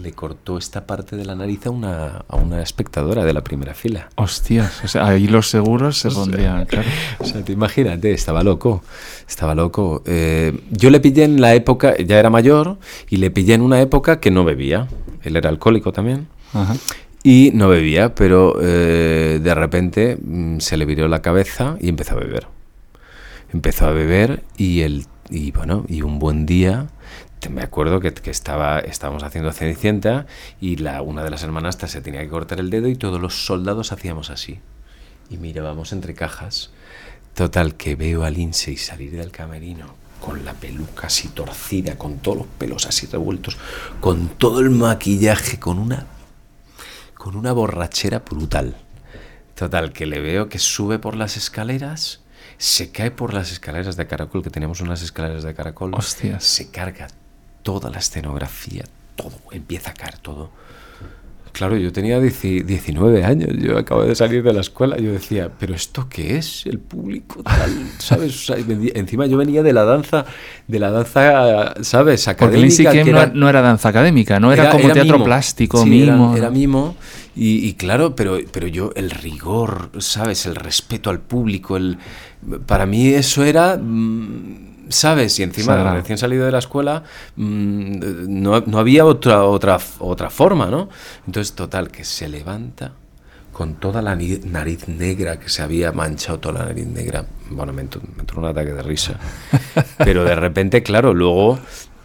le 0.00 0.12
cortó 0.12 0.56
esta 0.56 0.86
parte 0.86 1.16
de 1.16 1.26
la 1.26 1.34
nariz 1.34 1.66
a 1.66 1.70
una, 1.70 2.24
a 2.28 2.36
una 2.36 2.62
espectadora 2.62 3.26
de 3.26 3.34
la 3.34 3.44
primera 3.44 3.74
fila. 3.74 4.08
Hostias, 4.14 4.82
o 4.82 4.88
sea, 4.88 5.06
ahí 5.06 5.26
los 5.26 5.50
seguros 5.50 5.98
se 5.98 6.10
pondrían, 6.12 6.64
claro. 6.66 6.88
O 7.18 7.24
sea, 7.24 7.44
te 7.44 7.52
imagínate, 7.52 8.12
estaba 8.12 8.42
loco, 8.42 8.82
estaba 9.28 9.54
loco. 9.54 10.02
Eh, 10.06 10.58
yo 10.70 10.88
le 10.88 11.00
pillé 11.00 11.24
en 11.24 11.42
la 11.42 11.54
época, 11.54 11.94
ya 11.98 12.18
era 12.18 12.30
mayor, 12.30 12.78
y 13.10 13.18
le 13.18 13.30
pillé 13.30 13.52
en 13.52 13.60
una 13.60 13.82
época 13.82 14.18
que 14.18 14.30
no 14.30 14.44
bebía. 14.44 14.88
Él 15.22 15.36
era 15.36 15.50
alcohólico 15.50 15.92
también. 15.92 16.28
Ajá. 16.56 16.76
Y 17.22 17.50
no 17.54 17.68
bebía, 17.68 18.14
pero 18.14 18.56
eh, 18.60 19.40
de 19.42 19.54
repente 19.54 20.16
mmm, 20.20 20.58
se 20.58 20.76
le 20.76 20.84
viró 20.84 21.08
la 21.08 21.22
cabeza 21.22 21.76
y 21.80 21.88
empezó 21.88 22.14
a 22.14 22.20
beber. 22.20 22.46
Empezó 23.52 23.86
a 23.86 23.90
beber 23.90 24.44
y, 24.56 24.82
el, 24.82 25.06
y 25.28 25.50
bueno, 25.50 25.84
y 25.88 26.02
un 26.02 26.18
buen 26.18 26.46
día 26.46 26.88
me 27.50 27.62
acuerdo 27.62 28.00
que, 28.00 28.12
que, 28.12 28.30
estaba, 28.30 28.78
estábamos 28.80 29.22
haciendo 29.22 29.52
Cenicienta 29.52 30.26
y 30.60 30.76
la, 30.76 31.02
una 31.02 31.22
de 31.22 31.30
las 31.30 31.42
hermanastas 31.42 31.90
se 31.90 32.00
tenía 32.00 32.20
que 32.20 32.28
cortar 32.28 32.60
el 32.60 32.70
dedo 32.70 32.88
y 32.88 32.96
todos 32.96 33.20
los 33.20 33.46
soldados 33.46 33.92
hacíamos 33.92 34.30
así. 34.30 34.60
Y 35.30 35.38
mirábamos 35.38 35.92
entre 35.92 36.14
cajas. 36.14 36.70
Total, 37.34 37.74
que 37.74 37.96
veo 37.96 38.24
a 38.24 38.30
Lindsay 38.30 38.76
salir 38.76 39.12
del 39.12 39.30
camerino 39.30 39.94
con 40.20 40.44
la 40.44 40.54
peluca 40.54 41.08
así 41.08 41.28
torcida, 41.28 41.98
con 41.98 42.18
todos 42.18 42.38
los 42.38 42.46
pelos 42.46 42.86
así 42.86 43.06
revueltos, 43.06 43.58
con 44.00 44.28
todo 44.28 44.60
el 44.60 44.70
maquillaje, 44.70 45.58
con 45.58 45.78
una 45.78 46.06
con 47.16 47.36
una 47.36 47.52
borrachera 47.52 48.20
brutal. 48.20 48.76
Total, 49.54 49.92
que 49.92 50.06
le 50.06 50.20
veo 50.20 50.48
que 50.48 50.58
sube 50.58 50.98
por 50.98 51.16
las 51.16 51.36
escaleras, 51.36 52.20
se 52.58 52.90
cae 52.92 53.10
por 53.10 53.32
las 53.32 53.50
escaleras 53.52 53.96
de 53.96 54.06
caracol, 54.06 54.42
que 54.42 54.50
tenemos 54.50 54.80
unas 54.80 55.02
escaleras 55.02 55.42
de 55.42 55.54
caracol. 55.54 55.94
Hostias. 55.94 56.44
Se 56.44 56.70
carga 56.70 57.08
toda 57.62 57.90
la 57.90 57.98
escenografía, 57.98 58.84
todo, 59.16 59.38
empieza 59.50 59.90
a 59.90 59.94
caer 59.94 60.18
todo. 60.18 60.50
Claro, 61.56 61.78
yo 61.78 61.90
tenía 61.90 62.20
19 62.20 63.24
años, 63.24 63.48
yo 63.58 63.78
acabo 63.78 64.02
de 64.02 64.14
salir 64.14 64.42
de 64.42 64.52
la 64.52 64.60
escuela, 64.60 64.98
yo 64.98 65.12
decía, 65.12 65.50
pero 65.58 65.74
¿esto 65.74 66.06
qué 66.06 66.36
es? 66.36 66.66
El 66.66 66.78
público 66.80 67.42
tal, 67.42 67.70
¿sabes? 67.98 68.34
O 68.34 68.54
sea, 68.54 68.56
encima 68.94 69.24
yo 69.24 69.38
venía 69.38 69.62
de 69.62 69.72
la 69.72 69.86
danza, 69.86 70.26
de 70.68 70.78
la 70.78 70.90
danza, 70.90 71.72
¿sabes? 71.82 72.28
Académica. 72.28 72.90
Porque 72.90 73.04
que 73.04 73.08
era, 73.08 73.32
no 73.32 73.48
era 73.48 73.62
danza 73.62 73.88
académica, 73.88 74.38
no 74.38 74.52
era, 74.52 74.64
era 74.64 74.72
como 74.72 74.84
era 74.84 74.92
teatro 74.92 75.14
mimo. 75.14 75.24
plástico, 75.24 75.82
sí, 75.82 75.88
mimo. 75.88 76.32
Era, 76.32 76.38
era 76.48 76.50
mimo, 76.50 76.94
y, 77.34 77.66
y, 77.66 77.72
claro, 77.72 78.14
pero, 78.14 78.38
pero 78.52 78.66
yo, 78.66 78.92
el 78.94 79.10
rigor, 79.10 79.92
¿sabes? 79.98 80.44
El 80.44 80.56
respeto 80.56 81.08
al 81.08 81.20
público, 81.20 81.78
el, 81.78 81.96
para 82.66 82.84
mí 82.84 83.08
eso 83.08 83.44
era... 83.44 83.78
¿sabes? 84.88 85.38
Y 85.38 85.42
encima, 85.42 85.74
Sagrado. 85.74 85.96
recién 85.96 86.18
salido 86.18 86.46
de 86.46 86.52
la 86.52 86.58
escuela, 86.58 87.02
mmm, 87.36 88.42
no, 88.42 88.60
no, 88.60 88.78
había 88.78 89.04
otra, 89.04 89.44
otra, 89.44 89.78
otra 89.98 90.30
forma, 90.30 90.66
¿no? 90.66 90.88
Entonces, 91.26 91.54
total, 91.54 91.90
que 91.90 92.04
se 92.04 92.28
levanta 92.28 92.92
con 93.52 93.76
toda 93.76 94.02
la 94.02 94.14
nariz 94.14 94.86
negra, 94.86 95.40
que 95.40 95.48
se 95.48 95.62
había 95.62 95.90
manchado 95.92 96.38
toda 96.38 96.60
la 96.60 96.66
nariz 96.66 96.86
negra. 96.86 97.24
Bueno, 97.50 97.72
me 97.72 97.82
entró, 97.82 98.02
me 98.02 98.20
entró 98.20 98.38
un 98.38 98.46
ataque 98.46 98.72
de 98.72 98.82
risa. 98.82 99.18
Pero 99.98 100.24
de 100.24 100.34
repente, 100.34 100.82
claro, 100.82 101.14
luego 101.14 101.58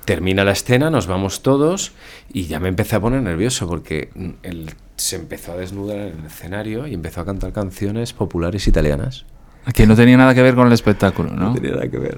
termina 0.06 0.44
la 0.44 0.54
escena, 0.54 0.90
nos 0.90 1.08
vamos 1.08 1.44
todos 1.44 1.92
y 2.32 2.46
ya 2.48 2.60
me 2.60 2.70
empecé 2.70 2.96
a 2.96 3.00
poner 3.02 3.22
nervioso 3.22 3.68
porque 3.68 4.10
él 4.44 4.72
se 4.96 5.16
empezó 5.18 5.54
a 5.54 5.58
desnudar 5.58 5.98
en 5.98 6.20
el 6.20 6.26
escenario 6.26 6.88
y 6.88 6.94
empezó 6.94 7.22
a 7.22 7.26
cantar 7.26 7.52
canciones 7.52 8.14
populares 8.14 8.68
italianas. 8.68 9.26
Que 9.74 9.86
no 9.86 9.96
tenía 9.96 10.18
nada 10.18 10.34
que 10.34 10.42
ver 10.42 10.56
con 10.56 10.68
el 10.68 10.74
espectáculo, 10.74 11.32
¿no? 11.32 11.50
No 11.50 11.54
tenía 11.54 11.72
nada 11.72 11.88
que 11.88 12.00
ver. 12.00 12.18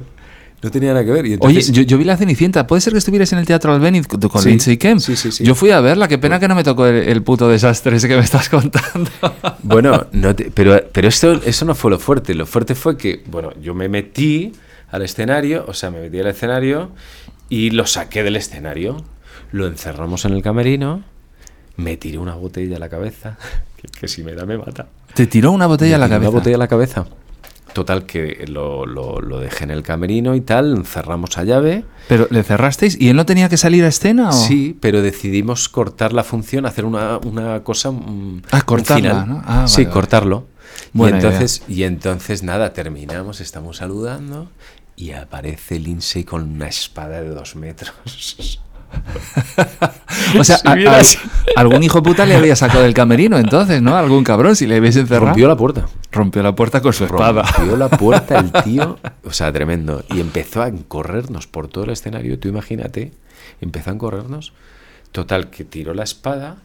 No 0.63 0.71
tenía 0.71 0.93
nada 0.93 1.03
que 1.03 1.11
ver. 1.11 1.25
Y 1.25 1.33
entonces... 1.33 1.69
Oye, 1.69 1.77
yo, 1.77 1.83
yo, 1.83 1.97
vi 1.97 2.05
la 2.05 2.15
Cenicienta. 2.15 2.65
¿Puede 2.65 2.79
ser 2.79 2.93
que 2.93 2.99
estuvieras 2.99 3.33
en 3.33 3.39
el 3.39 3.45
Teatro 3.45 3.73
Albéniz 3.73 4.07
con 4.07 4.41
sí, 4.41 4.49
Lindsay 4.49 4.77
Kemp? 4.77 5.01
Sí, 5.01 5.17
sí, 5.17 5.31
sí. 5.31 5.43
Yo 5.43 5.55
fui 5.55 5.71
a 5.71 5.81
verla. 5.81 6.07
Qué 6.07 6.17
pena 6.17 6.39
que 6.39 6.47
no 6.47 6.55
me 6.55 6.63
tocó 6.63 6.85
el, 6.85 6.95
el 6.95 7.21
puto 7.21 7.49
desastre 7.49 7.97
ese 7.97 8.07
que 8.07 8.15
me 8.15 8.23
estás 8.23 8.49
contando. 8.49 9.11
Bueno, 9.63 10.07
no 10.11 10.35
te, 10.35 10.51
pero, 10.51 10.81
pero 10.91 11.07
esto, 11.07 11.41
eso 11.45 11.65
no 11.65 11.73
fue 11.73 11.91
lo 11.91 11.99
fuerte. 11.99 12.33
Lo 12.33 12.45
fuerte 12.45 12.75
fue 12.75 12.97
que, 12.97 13.23
bueno, 13.27 13.51
yo 13.61 13.73
me 13.73 13.87
metí 13.87 14.51
al 14.89 15.01
escenario, 15.01 15.65
o 15.67 15.73
sea, 15.73 15.89
me 15.89 16.01
metí 16.01 16.19
al 16.19 16.27
escenario 16.27 16.91
y 17.49 17.71
lo 17.71 17.85
saqué 17.85 18.23
del 18.23 18.35
escenario. 18.35 19.03
Lo 19.51 19.67
encerramos 19.67 20.25
en 20.25 20.33
el 20.33 20.41
camerino, 20.41 21.03
me 21.77 21.95
tiré 21.97 22.17
una 22.17 22.35
botella 22.35 22.75
a 22.75 22.79
la 22.79 22.89
cabeza, 22.89 23.37
que, 23.81 23.87
que 23.87 24.07
si 24.07 24.23
me 24.23 24.33
da 24.33 24.45
me 24.45 24.57
mata. 24.57 24.87
¿Te 25.13 25.27
tiró 25.27 25.51
una 25.51 25.65
botella 25.65 25.97
me 25.97 26.03
a 26.03 26.07
la 26.07 26.09
cabeza? 26.09 26.29
Una 26.29 26.39
botella 26.39 26.55
a 26.55 26.59
la 26.59 26.67
cabeza. 26.67 27.05
Total, 27.73 28.05
que 28.05 28.45
lo, 28.47 28.85
lo, 28.85 29.19
lo, 29.19 29.39
dejé 29.39 29.63
en 29.63 29.71
el 29.71 29.83
camerino 29.83 30.35
y 30.35 30.41
tal, 30.41 30.85
cerramos 30.85 31.37
a 31.37 31.43
llave. 31.43 31.85
¿Pero 32.07 32.27
le 32.29 32.43
cerrasteis 32.43 32.99
y 32.99 33.09
él 33.09 33.15
no 33.15 33.25
tenía 33.25 33.49
que 33.49 33.57
salir 33.57 33.83
a 33.83 33.87
escena? 33.87 34.29
O? 34.29 34.31
Sí, 34.31 34.77
pero 34.79 35.01
decidimos 35.01 35.69
cortar 35.69 36.13
la 36.13 36.23
función, 36.23 36.65
hacer 36.65 36.85
una, 36.85 37.17
una 37.17 37.63
cosa. 37.63 37.91
Ah, 38.51 38.61
cortarla, 38.61 39.25
¿no? 39.25 39.41
Ah, 39.45 39.65
sí, 39.67 39.83
vale, 39.83 39.93
cortarlo. 39.93 40.47
y 40.93 40.97
Buena 40.97 41.17
entonces, 41.17 41.63
y 41.67 41.83
entonces 41.83 42.43
nada, 42.43 42.73
terminamos, 42.73 43.41
estamos 43.41 43.77
saludando 43.77 44.49
y 44.95 45.11
aparece 45.11 45.79
Lindsay 45.79 46.23
con 46.23 46.43
una 46.43 46.67
espada 46.67 47.21
de 47.21 47.29
dos 47.29 47.55
metros. 47.55 48.59
O 50.39 50.43
sea, 50.43 50.57
Si 50.57 50.67
a- 50.67 50.73
vieras- 50.75 51.17
a- 51.55 51.59
algún 51.59 51.83
hijo 51.83 52.01
puta 52.01 52.25
le 52.25 52.35
había 52.35 52.55
sacado 52.55 52.83
del 52.83 52.93
camerino 52.93 53.37
entonces, 53.37 53.81
¿no? 53.81 53.95
Algún 53.95 54.23
cabrón, 54.23 54.55
si 54.55 54.65
le 54.67 54.77
habéis 54.77 54.95
encerrado. 54.95 55.27
Rompió 55.27 55.47
la 55.47 55.55
puerta. 55.57 55.85
Rompió 56.11 56.43
la 56.43 56.55
puerta 56.55 56.81
con 56.81 56.93
su 56.93 57.05
espada. 57.05 57.43
Rompió 57.43 57.77
la 57.77 57.89
puerta 57.89 58.39
el 58.39 58.51
tío, 58.63 58.99
o 59.23 59.31
sea, 59.31 59.51
tremendo. 59.51 60.03
Y 60.09 60.19
empezó 60.19 60.61
a 60.63 60.71
corrernos 60.87 61.47
por 61.47 61.67
todo 61.67 61.83
el 61.85 61.91
escenario. 61.91 62.39
Tú 62.39 62.47
imagínate, 62.47 63.11
empezó 63.61 63.91
a 63.91 63.97
corrernos. 63.97 64.53
Total, 65.11 65.49
que 65.49 65.63
tiró 65.63 65.93
la 65.93 66.03
espada, 66.03 66.57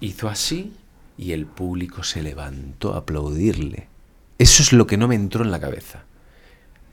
hizo 0.00 0.28
así 0.28 0.72
y 1.18 1.32
el 1.32 1.46
público 1.46 2.02
se 2.02 2.22
levantó 2.22 2.94
a 2.94 2.98
aplaudirle. 2.98 3.88
Eso 4.38 4.62
es 4.62 4.72
lo 4.72 4.86
que 4.86 4.96
no 4.96 5.06
me 5.08 5.14
entró 5.14 5.44
en 5.44 5.50
la 5.50 5.60
cabeza. 5.60 6.04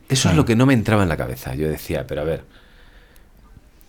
Eso 0.09 0.29
es 0.29 0.35
lo 0.35 0.43
que 0.43 0.57
no 0.57 0.65
me 0.65 0.73
entraba 0.73 1.03
en 1.03 1.09
la 1.09 1.15
cabeza. 1.17 1.55
Yo 1.55 1.69
decía, 1.69 2.05
pero 2.05 2.21
a 2.21 2.25
ver, 2.25 2.43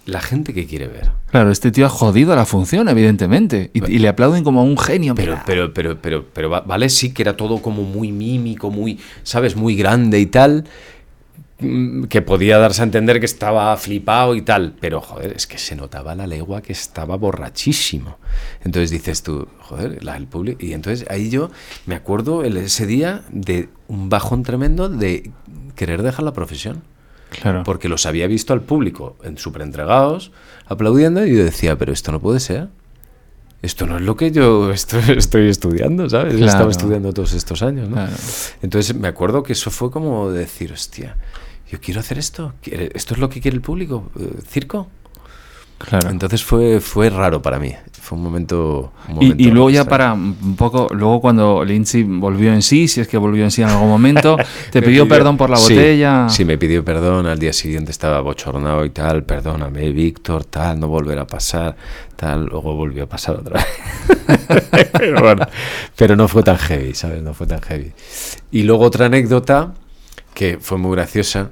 la 0.06 0.20
gente 0.20 0.52
que 0.52 0.66
quiere 0.66 0.88
ver. 0.88 1.10
Claro, 1.30 1.50
este 1.50 1.70
tío 1.70 1.86
ha 1.86 1.88
jodido 1.88 2.34
la 2.34 2.44
función, 2.44 2.88
evidentemente. 2.88 3.70
Y, 3.72 3.84
y 3.90 3.98
le 3.98 4.08
aplauden 4.08 4.42
como 4.44 4.60
a 4.60 4.64
un 4.64 4.76
genio. 4.76 5.14
Pero, 5.14 5.32
mira. 5.32 5.44
pero, 5.46 5.72
pero, 5.72 5.98
pero, 6.00 6.24
pero, 6.32 6.50
va- 6.50 6.60
vale, 6.62 6.88
sí 6.88 7.12
que 7.14 7.22
era 7.22 7.36
todo 7.36 7.62
como 7.62 7.82
muy 7.84 8.10
mímico, 8.12 8.70
muy, 8.70 8.98
¿sabes? 9.22 9.54
Muy 9.56 9.76
grande 9.76 10.18
y 10.18 10.26
tal. 10.26 10.64
mm, 11.60 12.04
Que 12.04 12.20
podía 12.22 12.58
darse 12.58 12.82
a 12.82 12.84
entender 12.84 13.20
que 13.20 13.26
estaba 13.26 13.76
flipado 13.76 14.34
y 14.34 14.42
tal. 14.42 14.74
Pero, 14.80 15.00
joder, 15.00 15.32
es 15.36 15.46
que 15.46 15.58
se 15.58 15.76
notaba 15.76 16.14
la 16.14 16.26
legua 16.26 16.62
que 16.62 16.72
estaba 16.72 17.16
borrachísimo. 17.16 18.18
Entonces 18.64 18.90
dices 18.90 19.22
tú, 19.22 19.46
joder, 19.60 20.02
la, 20.04 20.16
el 20.16 20.26
público. 20.26 20.58
Y 20.64 20.72
entonces 20.72 21.06
ahí 21.10 21.30
yo 21.30 21.50
me 21.86 21.94
acuerdo 21.94 22.42
el- 22.44 22.56
ese 22.56 22.86
día 22.86 23.22
de 23.30 23.68
un 23.88 24.08
bajón 24.08 24.42
tremendo 24.42 24.88
de 24.88 25.30
querer 25.76 26.02
dejar 26.02 26.24
la 26.24 26.32
profesión. 26.32 26.82
Claro. 27.40 27.62
Porque 27.64 27.88
los 27.88 28.07
había 28.07 28.27
visto 28.27 28.53
al 28.53 28.61
público 28.62 29.16
en 29.25 29.38
súper 29.38 29.62
entregados, 29.62 30.33
aplaudiendo, 30.66 31.25
y 31.27 31.37
yo 31.37 31.45
decía, 31.45 31.77
pero 31.79 31.92
esto 31.92 32.12
no 32.12 32.21
puede 32.21 32.40
ser. 32.40 32.68
Esto 33.62 33.87
no 33.87 33.97
es 33.97 34.03
lo 34.03 34.16
que 34.16 34.31
yo 34.33 34.71
estoy, 34.73 35.03
estoy 35.16 35.49
estudiando, 35.49 36.09
¿sabes? 36.11 36.35
Claro. 36.35 36.47
estado 36.47 36.71
estudiando 36.71 37.12
todos 37.12 37.33
estos 37.33 37.62
años, 37.62 37.88
¿no? 37.88 37.95
Claro. 37.97 38.12
Entonces 38.62 38.95
me 38.97 39.09
acuerdo 39.09 39.42
que 39.42 39.53
eso 39.53 39.71
fue 39.71 39.90
como 39.90 40.31
decir, 40.31 40.73
hostia, 40.73 41.16
yo 41.71 41.81
quiero 41.81 42.01
hacer 42.01 42.18
esto. 42.18 42.55
¿Quiere- 42.62 42.90
¿Esto 42.95 43.14
es 43.14 43.21
lo 43.21 43.29
que 43.29 43.40
quiere 43.40 43.55
el 43.57 43.62
público? 43.62 44.11
Eh, 44.18 44.31
¿Circo? 44.49 44.88
Claro. 45.88 46.11
Entonces 46.11 46.45
fue, 46.45 46.81
fue 46.81 47.11
raro 47.11 47.40
para 47.42 47.59
mí. 47.59 47.73
Fue 48.01 48.18
un 48.18 48.25
momento. 48.25 48.92
un 49.09 49.14
Y, 49.14 49.14
momento 49.27 49.42
y 49.42 49.47
luego 49.51 49.71
ya 49.71 49.83
extraño. 49.83 49.90
para 49.90 50.12
un 50.14 50.57
poco, 50.57 50.88
luego 50.92 51.21
cuando 51.21 51.64
Lindsay 51.64 52.03
volvió 52.03 52.53
en 52.53 52.62
sí, 52.62 52.88
si 52.88 53.01
es 53.01 53.07
que 53.09 53.16
volvió 53.16 53.45
en 53.45 53.51
sí 53.51 53.62
en 53.62 53.68
algún 53.68 53.88
momento, 53.88 54.37
te 54.71 54.81
Me 54.81 54.87
pidió 54.88 55.07
perdón 55.07 55.37
por 55.37 55.51
la 55.51 55.57
sí, 55.57 55.75
botella. 55.75 56.29
Sí, 56.29 56.45
me 56.45 56.59
pidió 56.59 56.85
perdón. 56.85 57.27
Al 57.27 57.38
día 57.38 57.53
siguiente 57.53 57.90
estaba 57.92 58.21
bochornado 58.21 58.85
y 58.85 58.90
tal. 58.90 59.25
Perdóname, 59.25 59.90
Víctor, 59.92 60.45
tal, 60.45 60.81
no 60.81 60.88
volverá 60.88 61.23
a 61.23 61.27
pasar, 61.27 61.77
tal. 62.16 62.47
Luego 62.47 62.75
volvió 62.75 63.05
a 63.05 63.09
pasar 63.09 63.37
otra 63.37 63.61
vez. 63.61 64.68
pero 64.92 65.21
bueno, 65.21 65.47
pero 65.97 66.16
no 66.16 66.27
fue 66.29 66.42
tan 66.42 66.59
heavy, 66.59 66.95
¿sabes? 66.95 67.23
No 67.23 67.35
fue 67.35 67.47
tan 67.47 67.61
heavy. 67.61 67.92
Y 68.51 68.62
luego 68.64 68.85
otra 68.85 69.07
anécdota 69.07 69.75
que 70.35 70.59
fue 70.61 70.79
muy 70.79 70.92
graciosa, 70.97 71.51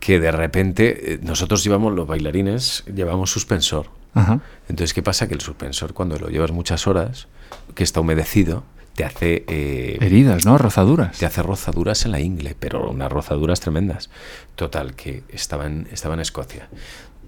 que 0.00 0.18
de 0.18 0.32
repente 0.32 1.12
eh, 1.14 1.18
nosotros 1.22 1.62
llevamos, 1.62 1.94
los 1.94 2.06
bailarines, 2.06 2.84
llevamos 2.92 3.30
suspensor. 3.30 3.86
Ajá. 4.14 4.40
Entonces, 4.68 4.92
¿qué 4.94 5.02
pasa? 5.02 5.28
Que 5.28 5.34
el 5.34 5.40
suspensor, 5.40 5.92
cuando 5.94 6.18
lo 6.18 6.28
llevas 6.28 6.50
muchas 6.50 6.86
horas, 6.88 7.28
que 7.74 7.84
está 7.84 8.00
humedecido, 8.00 8.64
te 8.96 9.04
hace... 9.04 9.44
eh, 9.46 9.98
Heridas, 10.00 10.44
¿no? 10.44 10.58
Rozaduras. 10.58 11.18
te 11.18 11.26
hace 11.26 11.42
rozaduras 11.42 12.04
en 12.06 12.12
la 12.12 12.20
ingle, 12.20 12.56
pero 12.58 12.90
unas 12.90 13.12
rozaduras 13.12 13.60
tremendas. 13.60 14.10
Total, 14.56 14.94
que 14.94 15.22
estaba 15.28 15.66
en, 15.66 15.86
estaba 15.92 16.14
en 16.14 16.20
Escocia. 16.20 16.68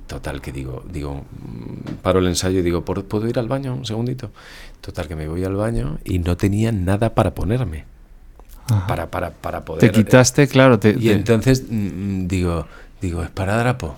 Total, 0.08 0.40
que 0.40 0.50
digo, 0.50 0.82
digo, 0.90 1.24
mm, 1.30 1.94
paro 2.02 2.18
el 2.18 2.26
ensayo 2.26 2.58
y 2.58 2.62
digo, 2.62 2.84
¿puedo 2.84 3.04
puedo 3.04 3.28
ir 3.28 3.38
al 3.38 3.48
baño 3.48 3.74
un 3.74 3.84
segundito? 3.86 4.30
Total, 4.80 5.06
que 5.08 5.14
me 5.16 5.28
voy 5.28 5.44
al 5.44 5.54
baño 5.54 5.98
y 6.04 6.18
no 6.18 6.36
tenía 6.36 6.72
nada 6.72 7.14
para 7.14 7.34
ponerme. 7.34 7.84
Para, 8.88 9.10
para, 9.10 9.30
para 9.30 9.64
poder... 9.64 9.80
Te 9.80 9.90
quitaste, 9.90 10.48
claro. 10.48 10.78
Te, 10.78 10.90
Y 10.90 10.94
te- 10.94 11.12
entonces 11.12 11.64
mm, 11.68 12.26
digo, 12.26 12.66
digo, 13.00 13.22
esparadrapo. 13.22 13.96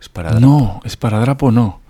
Esparadrapo. 0.00 0.40
No, 0.40 0.80
esparadrapo 0.84 1.50
no. 1.50 1.80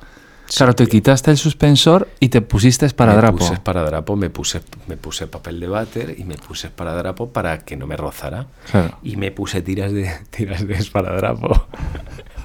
Claro, 0.56 0.74
te 0.74 0.86
quitaste 0.86 1.30
el 1.30 1.36
suspensor 1.36 2.08
y 2.20 2.30
te 2.30 2.40
pusiste 2.40 2.84
Me 2.84 2.88
esparadrapo. 2.88 3.36
puse 3.36 3.52
esparadrapo, 3.52 4.16
me 4.16 4.30
puse, 4.30 4.62
me 4.86 4.96
puse 4.96 5.26
papel 5.26 5.60
de 5.60 5.68
váter 5.68 6.14
y 6.18 6.24
me 6.24 6.36
puse 6.36 6.68
esparadrapo 6.68 7.28
para 7.28 7.58
que 7.58 7.76
no 7.76 7.86
me 7.86 7.98
rozara. 7.98 8.46
Claro. 8.70 8.96
Y 9.02 9.16
me 9.16 9.30
puse 9.30 9.60
tiras 9.60 9.92
de, 9.92 10.10
tiras 10.30 10.66
de 10.66 10.74
esparadrapo. 10.74 11.66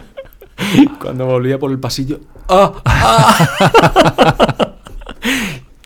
Cuando 1.02 1.26
volvía 1.26 1.58
por 1.58 1.72
el 1.72 1.80
pasillo. 1.80 2.20
¡Ah! 2.50 2.74
¡Ah! 2.86 4.70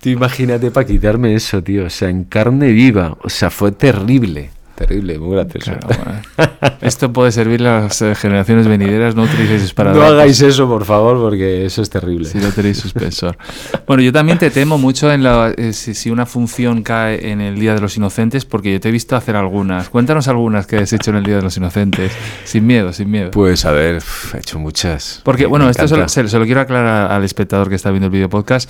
Tú 0.07 0.11
imagínate 0.13 0.71
para 0.71 0.87
quitarme 0.87 1.33
eso, 1.35 1.61
tío. 1.61 1.85
O 1.85 1.89
sea, 1.89 2.07
en 2.07 2.23
carne 2.23 2.71
viva. 2.71 3.17
O 3.23 3.29
sea, 3.29 3.49
fue 3.49 3.73
terrible. 3.73 4.51
Terrible, 4.75 5.17
muy 5.17 5.35
gracioso. 5.35 5.71
Claro. 5.79 6.11
Esto 6.81 7.11
puede 7.11 7.31
servir 7.31 7.65
a 7.65 7.81
las 7.81 7.99
eh, 8.03 8.13
generaciones 8.13 8.67
venideras, 8.67 9.15
no 9.15 9.23
utilicéis 9.23 9.59
No 9.61 9.65
esparadrapos. 9.65 10.11
hagáis 10.11 10.39
eso, 10.41 10.67
por 10.67 10.85
favor, 10.85 11.17
porque 11.19 11.65
eso 11.65 11.81
es 11.81 11.89
terrible. 11.89 12.25
Si 12.29 12.37
no 12.37 12.51
tenéis 12.51 12.77
suspensor. 12.77 13.37
Bueno, 13.87 14.03
yo 14.03 14.13
también 14.13 14.37
te 14.37 14.51
temo 14.51 14.77
mucho 14.77 15.11
en 15.11 15.23
la, 15.23 15.51
eh, 15.57 15.73
si, 15.73 15.95
si 15.95 16.11
una 16.11 16.27
función 16.27 16.83
cae 16.83 17.31
en 17.31 17.41
el 17.41 17.59
Día 17.59 17.73
de 17.73 17.81
los 17.81 17.97
Inocentes, 17.97 18.45
porque 18.45 18.71
yo 18.71 18.79
te 18.79 18.89
he 18.89 18.91
visto 18.91 19.15
hacer 19.15 19.35
algunas. 19.35 19.89
Cuéntanos 19.89 20.27
algunas 20.27 20.67
que 20.67 20.77
has 20.77 20.93
hecho 20.93 21.09
en 21.09 21.17
el 21.17 21.23
Día 21.23 21.37
de 21.37 21.41
los 21.41 21.57
Inocentes. 21.57 22.11
Sin 22.45 22.67
miedo, 22.67 22.93
sin 22.93 23.09
miedo. 23.09 23.31
Pues 23.31 23.65
a 23.65 23.71
ver, 23.71 24.01
he 24.33 24.37
hecho 24.37 24.59
muchas. 24.59 25.21
Porque, 25.25 25.43
Me- 25.43 25.49
bueno, 25.49 25.65
me 25.65 25.71
esto 25.71 25.87
se 25.87 25.97
lo, 25.97 26.07
se 26.07 26.37
lo 26.39 26.45
quiero 26.45 26.61
aclarar 26.61 27.11
al 27.11 27.23
espectador 27.23 27.67
que 27.67 27.75
está 27.75 27.89
viendo 27.89 28.05
el 28.05 28.11
video 28.11 28.29
podcast. 28.29 28.69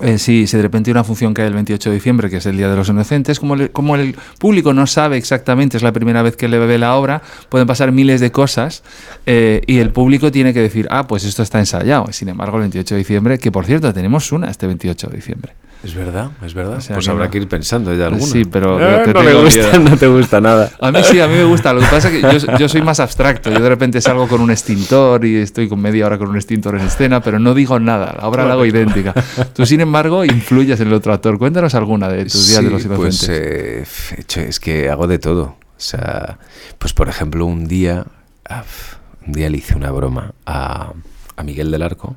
Eh, 0.00 0.18
si, 0.18 0.46
si 0.46 0.56
de 0.56 0.62
repente 0.62 0.90
una 0.90 1.04
función 1.04 1.34
cae 1.34 1.46
el 1.46 1.54
28 1.54 1.90
de 1.90 1.94
diciembre, 1.94 2.28
que 2.28 2.38
es 2.38 2.46
el 2.46 2.56
Día 2.56 2.68
de 2.68 2.76
los 2.76 2.88
Inocentes, 2.88 3.38
como, 3.38 3.56
como 3.70 3.94
el 3.94 4.16
público 4.38 4.72
no 4.72 4.86
sabe 4.86 5.16
exactamente, 5.16 5.76
es 5.76 5.82
la 5.82 5.92
primera 5.92 6.22
vez 6.22 6.36
que 6.36 6.48
le 6.48 6.58
ve 6.58 6.78
la 6.78 6.96
obra, 6.96 7.22
pueden 7.48 7.66
pasar 7.66 7.92
miles 7.92 8.20
de 8.20 8.32
cosas 8.32 8.82
eh, 9.26 9.62
y 9.66 9.78
el 9.78 9.90
público 9.90 10.32
tiene 10.32 10.52
que 10.52 10.60
decir, 10.60 10.88
ah, 10.90 11.06
pues 11.06 11.24
esto 11.24 11.42
está 11.42 11.60
ensayado. 11.60 12.12
Sin 12.12 12.28
embargo, 12.28 12.56
el 12.56 12.62
28 12.62 12.94
de 12.94 12.98
diciembre, 12.98 13.38
que 13.38 13.52
por 13.52 13.66
cierto, 13.66 13.92
tenemos 13.92 14.32
una 14.32 14.50
este 14.50 14.66
28 14.66 15.08
de 15.08 15.16
diciembre. 15.16 15.52
Es 15.84 15.94
verdad, 15.94 16.30
es 16.42 16.54
verdad. 16.54 16.78
O 16.78 16.80
sea 16.80 16.96
pues 16.96 17.04
que 17.04 17.10
habrá 17.12 17.26
no. 17.26 17.30
que 17.30 17.38
ir 17.38 17.46
pensando 17.48 17.92
ya 17.94 18.06
alguna. 18.06 18.24
Sí, 18.24 18.44
pero 18.46 18.80
Eh, 18.80 19.02
te 19.04 19.12
no, 19.12 19.20
tengo 19.22 19.42
gusta, 19.42 19.78
no 19.90 19.96
te 19.98 20.06
gusta 20.06 20.40
nada. 20.40 20.70
A 20.80 20.90
mí 20.90 20.98
sí, 21.04 21.20
a 21.20 21.28
mí 21.28 21.34
me 21.34 21.44
gusta. 21.44 21.74
Lo 21.74 21.80
que 21.80 21.86
pasa 21.86 22.08
es 22.08 22.14
que 22.14 22.46
yo, 22.46 22.56
yo 22.58 22.68
soy 22.70 22.80
más 22.80 23.00
abstracto. 23.00 23.50
Yo 23.50 23.60
de 23.60 23.68
repente 23.68 24.00
salgo 24.00 24.26
con 24.26 24.40
un 24.40 24.50
extintor 24.50 25.24
y 25.26 25.36
estoy 25.36 25.68
con 25.68 25.80
media 25.80 26.06
hora 26.06 26.16
con 26.16 26.28
un 26.28 26.36
extintor 26.36 26.76
en 26.76 26.86
escena, 26.86 27.20
pero 27.20 27.38
no 27.38 27.52
digo 27.52 27.78
nada. 27.78 28.16
La 28.18 28.26
obra 28.28 28.46
la 28.46 28.54
hago 28.54 28.64
idéntica. 28.64 29.12
Tú, 29.52 29.66
sin 29.66 29.80
embargo, 29.82 30.24
influyes 30.24 30.80
en 30.80 30.88
el 30.88 30.94
otro 30.94 31.12
actor. 31.12 31.38
Cuéntanos 31.38 31.74
alguna 31.74 32.08
de 32.08 32.24
tus 32.24 32.48
días 32.48 32.64
de 32.64 32.70
los 32.70 32.80
Sí, 32.82 32.88
inocentes. 32.88 33.18
Pues 34.16 34.38
eh, 34.38 34.48
es 34.48 34.60
que 34.60 34.88
hago 34.88 35.06
de 35.06 35.18
todo. 35.18 35.42
O 35.76 35.80
sea, 35.86 36.38
pues 36.78 36.94
por 36.94 37.10
ejemplo, 37.10 37.44
un 37.44 37.66
día, 37.68 38.06
un 39.26 39.32
día 39.32 39.50
le 39.50 39.58
hice 39.58 39.74
una 39.76 39.90
broma 39.90 40.32
a, 40.46 40.92
a 41.36 41.42
Miguel 41.42 41.70
del 41.70 41.82
Arco. 41.82 42.16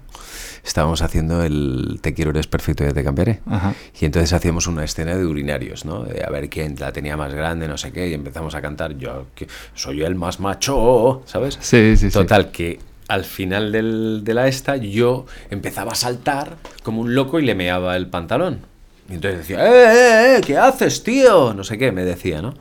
Estábamos 0.63 1.01
haciendo 1.01 1.43
el 1.43 1.99
Te 2.01 2.13
quiero, 2.13 2.31
eres 2.31 2.47
perfecto, 2.47 2.83
ya 2.83 2.93
te 2.93 3.03
cambiaré. 3.03 3.39
Ajá. 3.45 3.73
Y 3.99 4.05
entonces 4.05 4.33
hacíamos 4.33 4.67
una 4.67 4.83
escena 4.83 5.15
de 5.15 5.25
urinarios, 5.25 5.85
¿no? 5.85 6.03
De 6.03 6.23
a 6.23 6.29
ver 6.29 6.49
quién 6.49 6.75
la 6.79 6.91
tenía 6.91 7.15
más 7.17 7.33
grande, 7.33 7.67
no 7.67 7.77
sé 7.77 7.91
qué, 7.91 8.09
y 8.09 8.13
empezamos 8.13 8.55
a 8.55 8.61
cantar, 8.61 8.97
yo 8.97 9.27
que 9.35 9.47
soy 9.73 10.01
el 10.03 10.15
más 10.15 10.39
macho, 10.39 11.21
¿sabes? 11.25 11.57
Sí, 11.61 11.95
sí, 11.97 12.07
sí. 12.09 12.13
Total, 12.13 12.51
que 12.51 12.79
al 13.07 13.23
final 13.23 13.71
del- 13.71 14.21
de 14.23 14.33
la 14.33 14.47
esta 14.47 14.75
yo 14.75 15.25
empezaba 15.49 15.93
a 15.93 15.95
saltar 15.95 16.57
como 16.83 17.01
un 17.01 17.15
loco 17.15 17.39
y 17.39 17.45
le 17.45 17.55
meaba 17.55 17.95
el 17.95 18.07
pantalón. 18.07 18.59
Y 19.09 19.13
entonces 19.13 19.39
decía, 19.39 19.65
¡eh, 19.65 19.69
eh, 19.71 20.37
eh! 20.37 20.41
¿Qué 20.45 20.57
haces, 20.57 21.01
tío? 21.03 21.53
No 21.53 21.63
sé 21.63 21.77
qué, 21.77 21.93
me 21.93 22.03
decía, 22.03 22.41
¿no? 22.41 22.53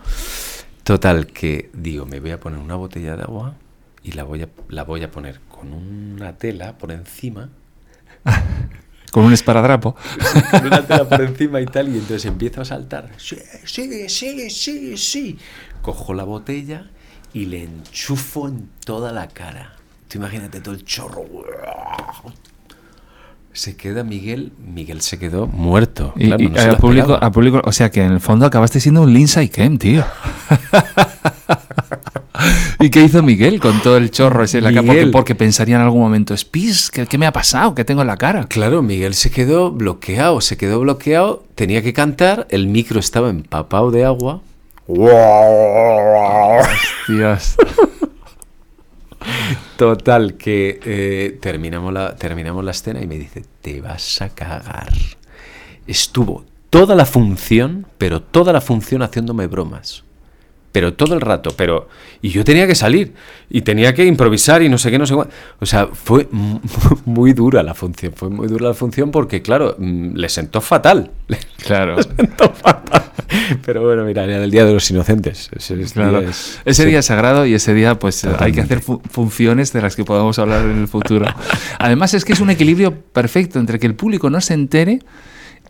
Total, 0.85 1.26
que 1.26 1.70
digo, 1.72 2.06
me 2.06 2.20
voy 2.20 2.30
a 2.30 2.38
poner 2.38 2.61
una 2.61 2.76
botella 2.76 3.16
de 3.16 3.22
agua 3.24 3.54
y 4.04 4.12
la 4.12 4.22
voy 4.22 4.42
a, 4.42 4.48
la 4.68 4.85
voy 4.85 5.02
a 5.02 5.11
poner 5.11 5.40
con 5.51 5.72
una 5.72 6.34
tela 6.36 6.78
por 6.78 6.92
encima 6.92 7.49
Con 9.12 9.24
un 9.24 9.33
esparadrapo. 9.33 9.97
con 10.51 10.66
una 10.66 10.87
tela 10.87 11.09
por 11.09 11.20
encima 11.22 11.59
y 11.62 11.64
tal, 11.64 11.89
y 11.89 11.93
entonces 11.93 12.27
empiezo 12.27 12.61
a 12.61 12.66
saltar. 12.66 13.09
Sí, 13.16 13.39
sí, 13.64 14.11
sí, 14.11 14.51
sí, 14.51 14.99
sí. 14.99 15.39
Cojo 15.81 16.12
la 16.12 16.24
botella 16.24 16.91
y 17.33 17.47
le 17.47 17.64
enchufo 17.64 18.47
en 18.47 18.68
toda 18.85 19.12
la 19.12 19.29
cara. 19.29 19.72
Tú 20.09 20.18
imagínate 20.18 20.61
todo 20.61 20.74
el 20.74 20.85
chorro. 20.85 21.24
Se 23.53 23.74
queda 23.74 24.05
Miguel, 24.05 24.53
Miguel 24.59 25.01
se 25.01 25.18
quedó 25.18 25.47
muerto. 25.47 26.12
Y, 26.16 26.29
Claro, 26.29 26.72
no 26.72 26.79
público, 26.79 27.18
al 27.18 27.33
público, 27.33 27.62
o 27.64 27.72
sea 27.72 27.91
que 27.91 28.03
en 28.03 28.12
el 28.12 28.20
fondo 28.20 28.45
acabaste 28.45 28.81
siendo 28.81 29.01
un 29.01 29.14
Lindsay 29.14 29.49
Kemp, 29.49 29.81
tío. 29.81 30.05
¿Y 32.80 32.90
qué 32.90 33.03
hizo 33.03 33.22
Miguel 33.22 33.61
con 33.61 33.80
todo 33.82 33.97
el 33.97 34.11
chorro 34.11 34.44
ese 34.44 34.59
en 34.59 34.64
la 34.64 34.72
cara? 34.72 35.11
Porque, 35.12 35.34
pensaría 35.34 35.76
en 35.76 35.82
algún 35.82 36.01
momento, 36.01 36.36
Spis, 36.36 36.90
¿qué, 36.90 37.07
qué 37.07 37.18
me 37.18 37.26
ha 37.26 37.32
pasado? 37.32 37.74
¿Qué 37.74 37.84
tengo 37.84 38.03
en 38.03 38.09
la 38.09 38.16
cara? 38.16 38.47
Claro, 38.49 38.82
Miguel 38.82 39.14
se 39.14 39.30
quedó 39.30 39.70
bloqueado, 39.70 40.40
se 40.40 40.57
quedó 40.57 40.80
bloqueado, 40.80 41.44
tenía 41.55 41.82
que 41.82 41.92
cantar, 41.92 42.47
el 42.51 42.68
micro 42.68 43.01
estaba 43.01 43.30
empapado 43.30 43.90
de 43.90 44.05
agua. 44.05 44.40
Dios. 47.09 47.57
Total, 49.76 50.34
que 50.34 50.80
eh, 50.84 51.38
terminamos, 51.40 51.92
la, 51.92 52.16
terminamos 52.16 52.64
la 52.64 52.70
escena 52.70 53.03
y 53.03 53.07
me 53.07 53.18
dice, 53.18 53.42
te 53.61 53.80
vas 53.80 54.22
a 54.22 54.28
cagar. 54.30 54.92
Estuvo 55.86 56.44
toda 56.70 56.94
la 56.94 57.05
función, 57.05 57.86
pero 57.99 58.22
toda 58.22 58.53
la 58.53 58.61
función 58.61 59.03
haciéndome 59.03 59.47
bromas. 59.47 60.05
Pero 60.77 60.93
todo 60.93 61.14
el 61.14 61.22
rato, 61.22 61.55
pero... 61.57 61.89
Y 62.20 62.29
yo 62.29 62.45
tenía 62.45 62.66
que 62.66 62.74
salir, 62.74 63.14
y 63.49 63.62
tenía 63.62 63.95
que 63.95 64.05
improvisar 64.05 64.62
y 64.62 64.68
no 64.68 64.77
sé 64.77 64.91
qué, 64.91 64.99
no 64.99 65.07
sé 65.07 65.14
cuál. 65.14 65.29
O 65.59 65.64
sea, 65.64 65.87
fue 65.87 66.29
mu- 66.31 66.61
muy 67.07 67.33
dura 67.33 67.62
la 67.62 67.72
función, 67.72 68.12
fue 68.14 68.29
muy 68.29 68.47
dura 68.47 68.68
la 68.68 68.74
función 68.74 69.11
porque, 69.11 69.41
claro, 69.41 69.74
mm, 69.79 70.16
le 70.16 70.29
sentó 70.29 70.61
fatal. 70.61 71.12
Le 71.29 71.39
Claro. 71.64 71.97
sentó 72.03 72.51
fatal. 72.53 73.05
Pero 73.64 73.83
bueno, 73.87 74.05
mira, 74.05 74.24
era 74.24 74.45
el 74.45 74.51
Día 74.51 74.66
de 74.66 74.74
los 74.74 74.91
Inocentes. 74.91 75.49
Ese, 75.57 75.77
Claro. 75.95 76.20
día 76.20 76.29
es- 76.29 76.61
Ese 76.66 76.83
sí. 76.83 76.89
día 76.91 76.99
es 76.99 77.07
sagrado 77.07 77.47
y 77.47 77.55
ese 77.55 77.72
día 77.72 77.99
pues 77.99 78.22
eh, 78.24 78.27
hay 78.27 78.53
que 78.53 78.61
Totalmente. 78.61 78.62
hacer 78.74 78.81
fu- 78.83 79.01
funciones 79.11 79.72
de 79.72 79.81
las 79.81 79.97
que 79.97 80.05
podamos 80.05 80.39
hablar 80.39 80.62
en 80.66 80.79
el 80.83 80.89
futuro. 80.89 81.24
Además 81.79 82.12
es 82.12 82.27
que 82.27 82.35
es 82.35 82.41
un 82.41 82.51
equilibrio 82.51 82.95
perfecto 83.01 83.59
entre 83.59 83.79
que 83.79 83.87
el 83.87 83.95
público 83.95 84.29
no 84.29 84.43
se 84.43 84.53
entere, 84.53 84.99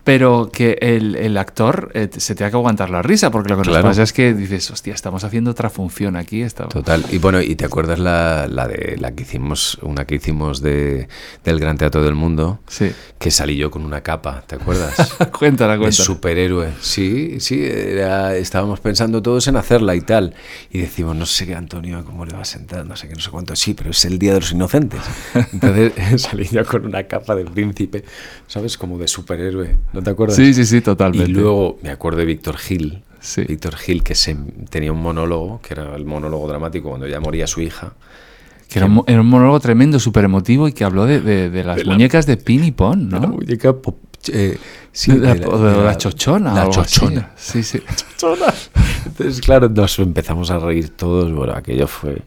pero 0.07 0.51
que 0.53 0.79
el, 0.83 1.17
el 1.17 1.37
actor 1.37 1.91
eh, 1.93 2.09
se 2.17 2.37
tenga 2.37 2.53
que 2.53 2.57
aguantar 2.57 2.91
la 2.91 3.03
risa, 3.03 3.33
porque 3.33 3.49
lo 3.53 3.61
que 3.61 3.69
nos 3.69 3.83
pasa 3.83 4.05
es 4.05 4.13
que 4.13 4.35
dices, 4.35 4.71
hostia, 4.71 4.95
estamos 4.95 5.25
haciendo 5.25 5.51
otra 5.51 5.69
función 5.69 6.15
aquí. 6.15 6.43
Estamos... 6.43 6.73
Total. 6.73 7.05
Y 7.11 7.19
bueno, 7.19 7.43
¿y 7.43 7.57
te 7.57 7.65
acuerdas 7.65 7.99
la, 7.99 8.47
la 8.49 8.69
de 8.69 8.99
la 9.01 9.11
que 9.17 9.25
hicimos, 9.25 9.79
una 9.83 10.05
que 10.05 10.15
hicimos 10.15 10.63
de, 10.63 11.09
del 11.43 11.59
Gran 11.59 11.77
Teatro 11.77 12.05
del 12.05 12.15
Mundo? 12.15 12.61
Sí. 12.69 12.93
Que 13.19 13.33
salí 13.33 13.57
yo 13.57 13.69
con 13.73 13.85
una 13.85 14.03
capa, 14.03 14.45
¿te 14.47 14.55
acuerdas? 14.55 14.95
cuéntala, 15.37 15.73
de 15.73 15.79
cuéntala. 15.81 16.05
superhéroe. 16.05 16.69
Sí, 16.81 17.41
sí, 17.41 17.65
era- 17.65 18.37
estábamos 18.37 18.79
pensando 18.79 19.21
todos 19.23 19.49
en 19.49 19.57
hacerla 19.57 19.97
y 19.97 20.03
tal. 20.03 20.35
Y 20.71 20.79
decimos, 20.79 21.17
no 21.17 21.27
sé 21.27 21.47
qué, 21.49 21.57
Antonio, 21.57 22.05
cómo 22.05 22.25
le 22.25 22.33
va 22.33 22.43
a 22.43 22.45
sentar, 22.45 22.87
no 22.87 22.95
sé 22.95 23.09
qué, 23.09 23.15
no 23.15 23.21
sé 23.21 23.31
cuánto. 23.31 23.57
Sí, 23.57 23.75
pero 23.75 23.91
es 23.91 24.05
el 24.05 24.21
Día 24.21 24.35
de 24.35 24.39
los 24.41 24.53
Inocentes. 24.53 25.01
Entonces 25.53 25.93
salí 26.23 26.45
yo 26.45 26.65
con 26.65 26.87
una 26.87 27.03
capa 27.09 27.35
de 27.35 27.45
príncipe, 27.45 28.05
¿sabes? 28.47 28.79
Como 28.79 28.99
de 28.99 29.09
superhéroe. 29.09 29.75
¿No 29.97 30.03
te 30.03 30.11
acuerdas? 30.11 30.37
Sí, 30.37 30.53
sí, 30.55 30.65
sí, 30.67 30.81
totalmente. 30.83 31.31
Y 31.31 31.35
luego 31.35 31.79
me 31.83 31.91
acuerdo 31.91 32.19
de 32.19 32.27
Víctor 32.27 32.59
Gil. 32.59 33.03
Sí. 33.21 33.43
Víctor 33.43 33.77
Gil, 33.77 34.03
que 34.05 34.15
se, 34.15 34.37
tenía 34.71 34.93
un 34.93 35.01
monólogo, 35.01 35.61
que 35.63 35.73
era 35.75 35.97
el 35.97 36.05
monólogo 36.05 36.47
dramático 36.49 36.91
cuando 36.91 37.07
ya 37.09 37.19
moría 37.19 37.47
su 37.47 37.61
hija. 37.63 37.95
Que 38.69 38.79
era 38.81 38.87
un, 38.87 38.93
mo- 38.93 39.05
era 39.07 39.21
un 39.21 39.27
monólogo 39.29 39.59
tremendo, 39.59 39.99
súper 39.99 40.25
emotivo 40.25 40.69
y 40.69 40.73
que 40.73 40.85
habló 40.85 41.07
de, 41.07 41.21
de- 41.21 41.51
de 41.51 41.65
las 41.65 41.77
De 41.77 41.85
la- 41.85 41.93
muñecas 41.95 42.27
de 42.27 42.37
Pin 42.37 42.63
y 42.65 42.73
Pon, 42.73 43.09
¿no? 43.09 43.21
La 43.21 43.27
muñeca 43.27 43.73
pop- 43.73 43.97
eh, 44.33 44.59
sí, 44.93 45.13
de, 45.13 45.37
la, 45.37 45.97
chochona. 45.97 46.53
La 46.53 46.69
chochona. 46.69 47.31
Sí, 47.37 47.63
sí. 47.63 47.81
Entonces, 49.07 49.41
claro, 49.41 49.69
nos 49.69 49.99
empezamos 49.99 50.51
a 50.51 50.59
reír 50.59 50.91
todos. 50.91 51.33
Bueno, 51.33 51.55
aquello 51.55 51.87
fue. 51.87 52.23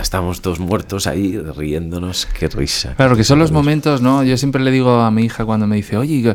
Estábamos 0.00 0.40
todos 0.40 0.60
muertos 0.60 1.06
ahí 1.06 1.38
riéndonos. 1.38 2.26
Qué 2.38 2.48
risa. 2.48 2.94
Claro, 2.94 3.16
que 3.16 3.24
son 3.24 3.38
los 3.38 3.52
momentos, 3.52 4.00
¿no? 4.02 4.22
Yo 4.22 4.36
siempre 4.36 4.62
le 4.62 4.70
digo 4.70 5.00
a 5.00 5.10
mi 5.10 5.24
hija 5.24 5.44
cuando 5.44 5.66
me 5.66 5.76
dice, 5.76 5.96
oye, 5.96 6.34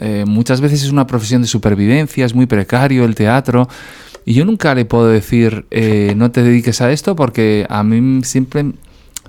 eh, 0.00 0.24
muchas 0.26 0.60
veces 0.60 0.82
es 0.82 0.90
una 0.90 1.06
profesión 1.06 1.42
de 1.42 1.48
supervivencia, 1.48 2.24
es 2.24 2.34
muy 2.34 2.46
precario 2.46 3.04
el 3.04 3.14
teatro. 3.14 3.68
Y 4.24 4.34
yo 4.34 4.44
nunca 4.44 4.74
le 4.74 4.84
puedo 4.84 5.08
decir, 5.08 5.66
eh, 5.70 6.14
no 6.16 6.30
te 6.30 6.42
dediques 6.42 6.80
a 6.80 6.90
esto, 6.90 7.14
porque 7.14 7.66
a 7.68 7.84
mí 7.84 8.24
siempre, 8.24 8.72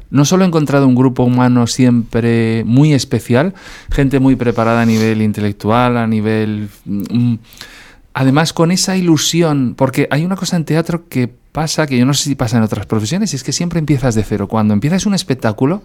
no 0.09 0.25
solo 0.25 0.43
he 0.43 0.47
encontrado 0.47 0.87
un 0.87 0.95
grupo 0.95 1.23
humano 1.23 1.67
siempre 1.67 2.63
muy 2.65 2.93
especial, 2.93 3.53
gente 3.91 4.19
muy 4.19 4.35
preparada 4.35 4.81
a 4.81 4.85
nivel 4.85 5.21
intelectual, 5.21 5.97
a 5.97 6.07
nivel... 6.07 6.69
mm, 6.85 7.35
además 8.13 8.51
con 8.51 8.71
esa 8.71 8.97
ilusión, 8.97 9.75
porque 9.77 10.07
hay 10.09 10.25
una 10.25 10.35
cosa 10.35 10.57
en 10.57 10.65
teatro 10.65 11.07
que 11.07 11.31
pasa, 11.57 11.85
que 11.85 11.97
yo 11.97 12.05
no 12.05 12.13
sé 12.15 12.23
si 12.23 12.35
pasa 12.35 12.57
en 12.57 12.63
otras 12.63 12.85
profesiones, 12.85 13.33
y 13.33 13.35
es 13.35 13.43
que 13.43 13.51
siempre 13.51 13.77
empiezas 13.79 14.15
de 14.15 14.23
cero. 14.23 14.47
Cuando 14.47 14.73
empiezas 14.73 15.05
un 15.05 15.13
espectáculo, 15.13 15.81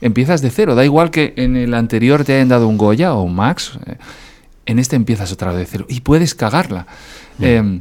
empiezas 0.00 0.40
de 0.40 0.50
cero. 0.50 0.74
Da 0.74 0.84
igual 0.84 1.10
que 1.10 1.34
en 1.36 1.56
el 1.56 1.74
anterior 1.74 2.24
te 2.24 2.34
hayan 2.34 2.48
dado 2.48 2.68
un 2.68 2.76
Goya 2.76 3.12
o 3.12 3.22
un 3.22 3.34
Max, 3.34 3.78
eh, 3.86 3.96
en 4.66 4.78
este 4.78 4.96
empiezas 4.96 5.32
otra 5.32 5.50
vez 5.50 5.58
de 5.58 5.66
cero 5.66 5.86
y 5.88 6.00
puedes 6.00 6.34
cagarla. 6.34 6.86
Eh, 7.40 7.80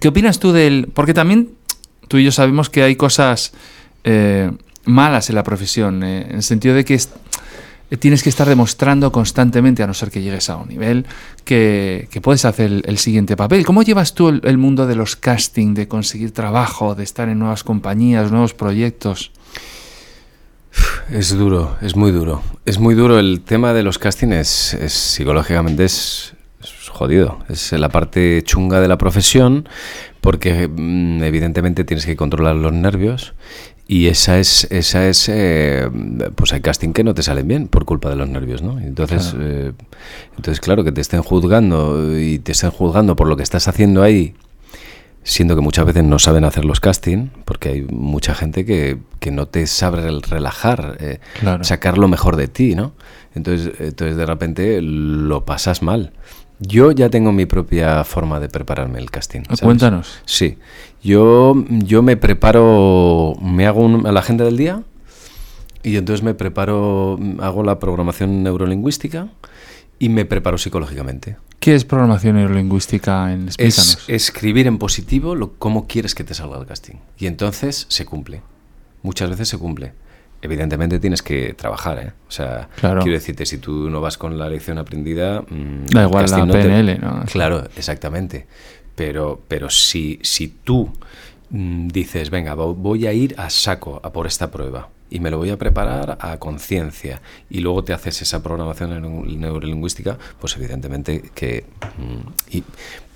¿Qué 0.00 0.08
opinas 0.08 0.38
tú 0.38 0.52
del...? 0.52 0.88
Porque 0.94 1.14
también 1.14 1.50
tú 2.08 2.18
y 2.18 2.24
yo 2.24 2.32
sabemos 2.32 2.70
que 2.70 2.82
hay 2.82 2.96
cosas 2.96 3.52
eh, 4.04 4.50
malas 4.84 5.28
en 5.28 5.36
la 5.36 5.42
profesión, 5.42 6.02
eh, 6.02 6.26
en 6.30 6.36
el 6.36 6.42
sentido 6.42 6.74
de 6.74 6.84
que 6.84 6.94
es- 6.94 7.10
tienes 8.00 8.22
que 8.24 8.28
estar 8.28 8.48
demostrando 8.48 9.12
constantemente, 9.12 9.82
a 9.82 9.86
no 9.86 9.94
ser 9.94 10.10
que 10.10 10.20
llegues 10.22 10.50
a 10.50 10.56
un 10.56 10.68
nivel, 10.68 11.06
que, 11.44 12.08
que 12.10 12.20
puedes 12.20 12.44
hacer 12.44 12.66
el, 12.66 12.82
el 12.86 12.98
siguiente 12.98 13.36
papel. 13.36 13.64
¿Cómo 13.64 13.82
llevas 13.82 14.14
tú 14.14 14.30
el, 14.30 14.40
el 14.44 14.58
mundo 14.58 14.86
de 14.86 14.96
los 14.96 15.14
casting, 15.16 15.74
de 15.74 15.86
conseguir 15.86 16.32
trabajo, 16.32 16.94
de 16.96 17.04
estar 17.04 17.28
en 17.28 17.38
nuevas 17.38 17.62
compañías, 17.62 18.32
nuevos 18.32 18.52
proyectos? 18.54 19.30
Es 21.10 21.36
duro, 21.36 21.76
es 21.82 21.96
muy 21.96 22.10
duro. 22.12 22.42
Es 22.64 22.78
muy 22.78 22.94
duro. 22.94 23.18
El 23.18 23.40
tema 23.42 23.72
de 23.72 23.82
los 23.82 23.98
castings 23.98 24.34
es, 24.34 24.74
es- 24.74 24.92
psicológicamente 24.92 25.84
es, 25.84 26.34
es 26.62 26.88
jodido. 26.88 27.38
Es 27.48 27.72
la 27.72 27.88
parte 27.90 28.42
chunga 28.42 28.80
de 28.80 28.88
la 28.88 28.98
profesión 28.98 29.68
porque 30.20 30.68
mm, 30.68 31.22
evidentemente 31.22 31.84
tienes 31.84 32.06
que 32.06 32.16
controlar 32.16 32.56
los 32.56 32.72
nervios 32.72 33.34
y 33.86 34.06
esa 34.06 34.38
es, 34.38 34.66
esa 34.70 35.06
es, 35.06 35.28
eh, 35.28 35.90
pues 36.34 36.54
hay 36.54 36.62
casting 36.62 36.94
que 36.94 37.04
no 37.04 37.12
te 37.12 37.22
salen 37.22 37.46
bien 37.46 37.68
por 37.68 37.84
culpa 37.84 38.08
de 38.08 38.16
los 38.16 38.26
nervios, 38.30 38.62
¿no? 38.62 38.80
Entonces, 38.80 39.32
Claro. 39.34 39.44
eh, 39.46 39.72
entonces 40.38 40.60
claro 40.60 40.84
que 40.84 40.92
te 40.92 41.02
estén 41.02 41.22
juzgando 41.22 42.18
y 42.18 42.38
te 42.38 42.52
estén 42.52 42.70
juzgando 42.70 43.14
por 43.14 43.28
lo 43.28 43.36
que 43.36 43.42
estás 43.42 43.68
haciendo 43.68 44.02
ahí 44.02 44.34
siendo 45.24 45.56
que 45.56 45.60
muchas 45.62 45.84
veces 45.86 46.04
no 46.04 46.18
saben 46.20 46.44
hacer 46.44 46.64
los 46.64 46.78
casting, 46.80 47.28
porque 47.44 47.70
hay 47.70 47.82
mucha 47.82 48.34
gente 48.34 48.64
que, 48.64 48.98
que 49.20 49.30
no 49.32 49.46
te 49.46 49.66
sabe 49.66 50.06
el 50.06 50.22
relajar, 50.22 50.96
eh, 51.00 51.18
Claro. 51.40 51.64
sacar 51.64 51.98
lo 51.98 52.06
mejor 52.08 52.36
de 52.36 52.46
ti, 52.46 52.74
¿no? 52.76 52.92
Entonces, 53.34 53.72
entonces 53.80 54.16
de 54.16 54.26
repente 54.26 54.80
lo 54.82 55.44
pasas 55.44 55.82
mal. 55.82 56.12
Yo 56.60 56.92
ya 56.92 57.10
tengo 57.10 57.32
mi 57.32 57.46
propia 57.46 58.04
forma 58.04 58.38
de 58.38 58.48
prepararme 58.48 59.00
el 59.00 59.10
casting. 59.10 59.40
¿sabes? 59.44 59.60
Cuéntanos. 59.60 60.20
Sí, 60.24 60.56
yo, 61.02 61.54
yo 61.68 62.02
me 62.02 62.16
preparo, 62.16 63.34
me 63.42 63.66
hago 63.66 63.80
un- 63.80 64.04
la 64.04 64.20
agenda 64.20 64.44
del 64.44 64.56
día 64.56 64.82
y 65.82 65.96
entonces 65.96 66.22
me 66.22 66.34
preparo, 66.34 67.18
hago 67.40 67.62
la 67.64 67.78
programación 67.78 68.42
neurolingüística 68.44 69.28
y 69.98 70.08
me 70.08 70.24
preparo 70.24 70.58
psicológicamente. 70.58 71.36
¿Qué 71.60 71.74
es 71.74 71.84
programación 71.84 72.36
neurolingüística? 72.36 73.32
En, 73.32 73.44
explícanos. 73.46 74.04
Es 74.06 74.08
escribir 74.08 74.66
en 74.66 74.78
positivo 74.78 75.34
lo, 75.34 75.54
cómo 75.54 75.86
quieres 75.86 76.14
que 76.14 76.24
te 76.24 76.34
salga 76.34 76.58
el 76.58 76.66
casting. 76.66 76.96
Y 77.18 77.26
entonces 77.26 77.86
se 77.88 78.04
cumple. 78.04 78.42
Muchas 79.02 79.30
veces 79.30 79.48
se 79.48 79.56
cumple. 79.58 79.92
Evidentemente 80.42 81.00
tienes 81.00 81.22
que 81.22 81.54
trabajar, 81.54 81.98
¿eh? 82.00 82.12
O 82.28 82.30
sea, 82.30 82.68
Claro. 82.76 83.00
quiero 83.02 83.16
decirte, 83.16 83.46
si 83.46 83.56
tú 83.58 83.88
no 83.88 84.02
vas 84.02 84.18
con 84.18 84.36
la 84.38 84.48
lección 84.50 84.76
aprendida... 84.76 85.40
mm, 85.40 85.86
Da 85.86 86.02
igual 86.02 86.26
la 86.30 86.46
te- 86.46 86.52
PNL, 86.52 86.98
¿no? 87.00 87.24
Claro, 87.32 87.64
exactamente. 87.76 88.46
Pero, 88.94 89.40
pero 89.48 89.70
si, 89.70 90.18
si 90.22 90.48
tú 90.48 90.90
mm, 91.48 91.88
dices, 91.88 92.28
venga, 92.28 92.54
vo- 92.54 92.74
voy 92.76 93.06
a 93.06 93.12
ir 93.14 93.34
a 93.38 93.48
saco 93.48 94.00
a 94.04 94.12
por 94.12 94.26
esta 94.26 94.50
prueba 94.50 94.90
y 95.10 95.20
me 95.20 95.30
lo 95.30 95.38
voy 95.38 95.50
a 95.50 95.56
preparar 95.58 96.18
a 96.20 96.36
conciencia 96.38 97.20
y 97.50 97.60
luego 97.60 97.84
te 97.84 97.92
haces 97.92 98.22
esa 98.22 98.42
programación 98.42 98.90
neuro- 98.90 99.24
neurolingüística, 99.26 100.18
pues 100.40 100.56
evidentemente 100.56 101.22
que 101.34 101.64
mm, 101.98 102.56
y 102.56 102.64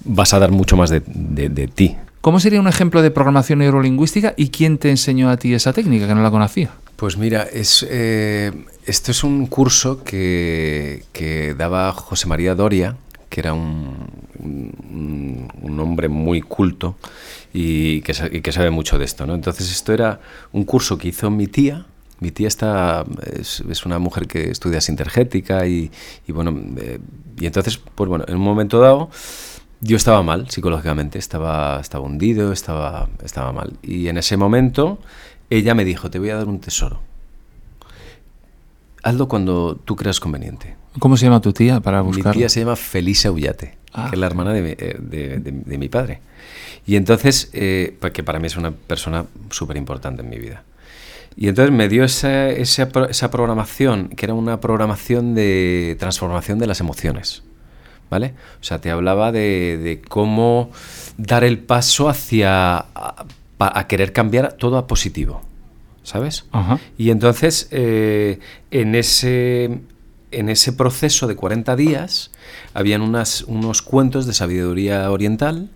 vas 0.05 0.33
a 0.35 0.39
dar 0.39 0.51
mucho 0.51 0.77
más 0.77 0.91
de, 0.91 1.03
de- 1.07 1.49
de 1.49 1.67
ti. 1.69 1.97
¿Cómo 2.21 2.41
sería 2.41 2.61
un 2.61 2.69
ejemplo 2.69 3.01
de 3.03 3.11
programación 3.11 3.61
neurolingüística 3.61 4.35
y 4.37 4.49
quién 4.51 4.79
te 4.79 4.91
enseñó 4.91 5.31
a 5.31 5.37
ti 5.37 5.55
esa 5.55 5.73
técnica 5.73 6.07
que 6.07 6.15
no 6.15 6.23
la 6.23 6.31
conocía? 6.31 6.71
Pues 6.97 7.17
mira, 7.17 7.45
es, 7.45 7.87
eh, 7.89 8.51
esto 8.85 9.13
es 9.13 9.23
un 9.23 9.47
curso 9.47 10.03
que, 10.03 11.05
que 11.13 11.55
daba 11.55 11.93
José 11.93 12.27
María 12.27 12.57
Doria, 12.57 12.97
que 13.29 13.41
era 13.41 13.53
un, 13.53 14.07
un- 14.41 15.81
hombre 15.81 16.09
muy 16.09 16.41
culto 16.41 16.97
y 17.53 18.01
que, 18.03 18.13
sabe 18.53 18.71
mucho 18.71 18.99
de 18.99 19.05
esto. 19.05 19.27
¿no? 19.27 19.35
Entonces 19.35 19.71
esto 19.71 19.93
era 19.93 20.21
un 20.53 20.65
curso 20.65 20.99
que 20.99 21.09
hizo 21.09 21.31
mi 21.31 21.47
tía. 21.47 21.87
Mi 22.21 22.33
tía 22.33 22.49
está, 22.49 23.05
es, 23.33 23.63
es 23.71 23.87
una 23.87 23.99
mujer 24.01 24.27
que 24.27 24.51
estudia 24.51 24.81
sintergética 24.81 25.67
y, 25.67 25.91
y 26.27 26.33
bueno, 26.33 26.53
eh, 26.79 26.99
y 27.39 27.47
entonces, 27.47 27.79
pues 27.79 28.09
bueno, 28.09 28.25
en 28.27 28.35
un 28.35 28.43
momento 28.43 28.81
dado 28.81 29.09
yo 29.81 29.97
estaba 29.97 30.23
mal 30.25 30.51
psicológicamente, 30.51 31.19
estaba, 31.21 31.79
estaba 31.81 32.05
hundido, 32.05 32.53
estaba, 32.53 33.09
estaba 33.23 33.53
mal. 33.53 33.75
Y 33.83 34.09
en 34.09 34.19
ese 34.19 34.37
momento 34.37 34.99
ella 35.51 35.75
me 35.75 35.85
dijo, 35.85 36.11
te 36.11 36.19
voy 36.19 36.31
a 36.31 36.37
dar 36.37 36.49
un 36.49 36.59
tesoro. 36.61 37.01
Hazlo 39.03 39.29
cuando 39.29 39.77
tú 39.77 39.97
creas 39.97 40.21
conveniente. 40.21 40.77
¿Cómo 40.99 41.17
se 41.17 41.27
llama 41.27 41.41
tu 41.41 41.53
tía 41.53 41.81
para 41.81 42.03
Mi 42.03 42.09
buscarla? 42.09 42.33
tía 42.33 42.49
se 42.49 42.61
llama 42.61 42.77
Felisa 42.77 43.31
Ullate. 43.31 43.77
que 43.93 44.15
es 44.15 44.19
la 44.19 44.27
hermana 44.27 44.53
de, 44.53 44.63
mi- 44.63 44.71
eh, 44.71 44.97
de- 45.01 45.39
de- 45.39 45.53
de 45.53 45.79
mi 45.79 45.89
padre. 45.89 46.21
Y 46.87 46.97
entonces, 46.97 47.51
eh, 47.53 47.97
que 48.13 48.23
para 48.23 48.39
mí 48.39 48.47
es 48.47 48.57
una 48.57 48.71
persona 48.71 49.25
súper 49.51 49.77
importante 49.77 50.23
en 50.23 50.29
mi 50.31 50.39
vida. 50.39 50.63
Y 51.37 51.49
entonces 51.49 51.75
me 51.75 51.89
dio 51.89 52.05
esa, 52.05 52.49
esa, 52.49 52.89
esa 53.11 53.31
programación, 53.31 54.09
que 54.09 54.27
era 54.27 54.35
una 54.35 54.61
programación 54.61 55.35
de 55.35 55.97
transformación 55.99 56.59
de 56.59 56.67
las 56.67 56.81
emociones. 56.81 57.43
¿Vale? 58.11 58.33
O 58.61 58.65
sea, 58.65 58.81
te 58.81 58.91
hablaba 58.91 59.33
de, 59.33 59.79
de 59.83 60.01
cómo 60.01 60.71
dar 61.19 61.45
el 61.45 61.59
paso 61.59 62.09
hacia 62.09 62.79
a, 62.79 63.27
a 63.59 63.87
querer 63.87 64.13
cambiar 64.15 64.55
todo 64.55 64.79
a 64.79 64.87
positivo. 64.87 65.43
¿Sabes? 66.05 66.47
Ajá. 66.53 66.79
Y 66.97 67.11
entonces, 67.11 67.69
eh, 67.71 68.39
en, 68.71 68.95
ese, 68.95 69.81
en 70.31 70.49
ese 70.49 70.73
proceso 70.73 71.27
de 71.27 71.37
40 71.37 71.77
días, 71.77 72.31
habían 72.75 73.03
unas, 73.03 73.43
unos 73.43 73.83
cuentos 73.83 74.27
de 74.27 74.35
sabiduría 74.35 75.11
oriental 75.11 75.71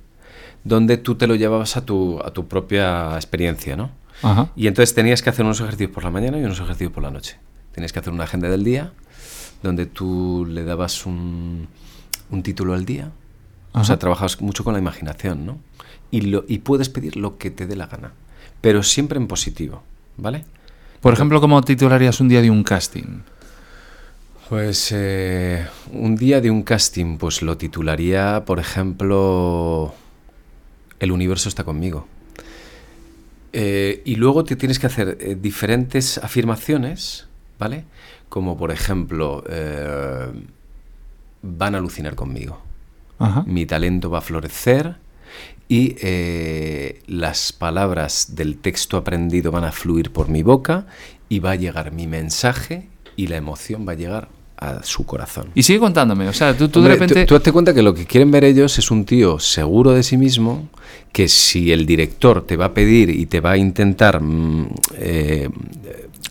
donde 0.64 0.96
tú 0.96 1.16
te 1.16 1.26
lo 1.26 1.34
llevabas 1.34 1.76
a 1.76 1.84
tu, 1.84 2.20
a 2.24 2.30
tu 2.32 2.46
propia 2.46 3.14
experiencia, 3.16 3.76
¿no? 3.76 3.90
Ajá. 4.22 4.50
Y 4.54 4.68
entonces 4.68 4.94
tenías 4.94 5.22
que 5.22 5.30
hacer 5.30 5.44
unos 5.44 5.60
ejercicios 5.60 5.90
por 5.90 6.04
la 6.04 6.10
mañana 6.10 6.38
y 6.38 6.44
unos 6.44 6.60
ejercicios 6.60 6.92
por 6.92 7.02
la 7.02 7.10
noche. 7.10 7.38
Tenías 7.72 7.92
que 7.92 7.98
hacer 7.98 8.12
una 8.12 8.24
agenda 8.24 8.48
del 8.48 8.62
día 8.62 8.92
donde 9.62 9.86
tú 9.86 10.46
le 10.48 10.64
dabas 10.64 11.06
un, 11.06 11.68
un 12.30 12.42
título 12.42 12.74
al 12.74 12.84
día. 12.84 13.10
O 13.72 13.84
sea, 13.84 13.98
trabajabas 13.98 14.40
mucho 14.42 14.64
con 14.64 14.74
la 14.74 14.78
imaginación, 14.78 15.46
¿no? 15.46 15.58
Y, 16.10 16.22
lo, 16.22 16.44
y 16.46 16.58
puedes 16.58 16.90
pedir 16.90 17.16
lo 17.16 17.38
que 17.38 17.50
te 17.50 17.66
dé 17.66 17.74
la 17.74 17.86
gana, 17.86 18.12
pero 18.60 18.82
siempre 18.82 19.18
en 19.18 19.26
positivo, 19.26 19.82
¿vale? 20.18 20.44
Por 21.00 21.14
ejemplo, 21.14 21.40
¿cómo 21.40 21.62
titularías 21.62 22.20
un 22.20 22.28
día 22.28 22.42
de 22.42 22.50
un 22.50 22.64
casting? 22.64 23.22
Pues 24.52 24.92
eh, 24.94 25.66
un 25.92 26.14
día 26.14 26.42
de 26.42 26.50
un 26.50 26.62
casting, 26.62 27.16
pues 27.16 27.40
lo 27.40 27.56
titularía, 27.56 28.44
por 28.44 28.60
ejemplo, 28.60 29.94
El 31.00 31.10
universo 31.10 31.48
está 31.48 31.64
conmigo. 31.64 32.06
Eh, 33.54 34.02
y 34.04 34.16
luego 34.16 34.44
te 34.44 34.54
tienes 34.56 34.78
que 34.78 34.88
hacer 34.88 35.16
eh, 35.20 35.38
diferentes 35.40 36.18
afirmaciones, 36.18 37.28
¿vale? 37.58 37.86
Como 38.28 38.58
por 38.58 38.72
ejemplo, 38.72 39.42
eh, 39.48 40.30
van 41.40 41.74
a 41.74 41.78
alucinar 41.78 42.14
conmigo. 42.14 42.60
Ajá. 43.20 43.44
Mi 43.46 43.64
talento 43.64 44.10
va 44.10 44.18
a 44.18 44.20
florecer 44.20 44.96
y 45.66 45.96
las 47.06 47.54
palabras 47.54 48.34
del 48.34 48.58
texto 48.58 48.98
aprendido 48.98 49.50
van 49.50 49.64
a 49.64 49.72
fluir 49.72 50.12
por 50.12 50.28
mi 50.28 50.42
boca 50.42 50.84
y 51.30 51.38
va 51.38 51.52
a 51.52 51.56
llegar 51.56 51.90
mi 51.92 52.06
mensaje 52.06 52.90
y 53.16 53.28
la 53.28 53.38
emoción 53.38 53.88
va 53.88 53.92
a 53.92 53.94
llegar 53.94 54.41
a 54.70 54.82
su 54.82 55.04
corazón. 55.04 55.48
Y 55.54 55.62
sigue 55.62 55.78
contándome, 55.80 56.28
o 56.28 56.32
sea, 56.32 56.56
tú, 56.56 56.68
tú 56.68 56.82
de 56.82 56.88
repente... 56.90 57.20
tú, 57.22 57.26
tú 57.26 57.34
hazte 57.36 57.52
cuenta 57.52 57.72
que 57.74 57.82
lo 57.82 57.94
que 57.94 58.06
quieren 58.06 58.30
ver 58.30 58.44
ellos 58.44 58.78
es 58.78 58.90
un 58.90 59.04
tío 59.04 59.38
seguro 59.38 59.92
de 59.92 60.02
sí 60.02 60.16
mismo, 60.16 60.68
que 61.12 61.28
si 61.28 61.72
el 61.72 61.84
director 61.86 62.46
te 62.46 62.56
va 62.56 62.66
a 62.66 62.74
pedir 62.74 63.10
y 63.10 63.26
te 63.26 63.40
va 63.40 63.52
a 63.52 63.56
intentar 63.56 64.20
mm, 64.22 64.66
eh, 64.96 65.48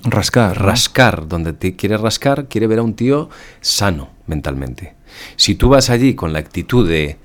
Rascar. 0.03 0.57
¿no? 0.59 0.65
rascar 0.65 1.27
donde 1.27 1.53
te 1.53 1.75
quiere 1.75 1.95
rascar, 1.97 2.47
quiere 2.47 2.65
ver 2.67 2.79
a 2.79 2.81
un 2.83 2.95
tío 2.95 3.29
sano 3.59 4.09
mentalmente. 4.27 4.95
Si 5.35 5.53
tú 5.55 5.69
vas 5.69 5.89
allí 5.89 6.15
con 6.15 6.33
la 6.33 6.39
actitud 6.39 6.87
de 6.87 7.17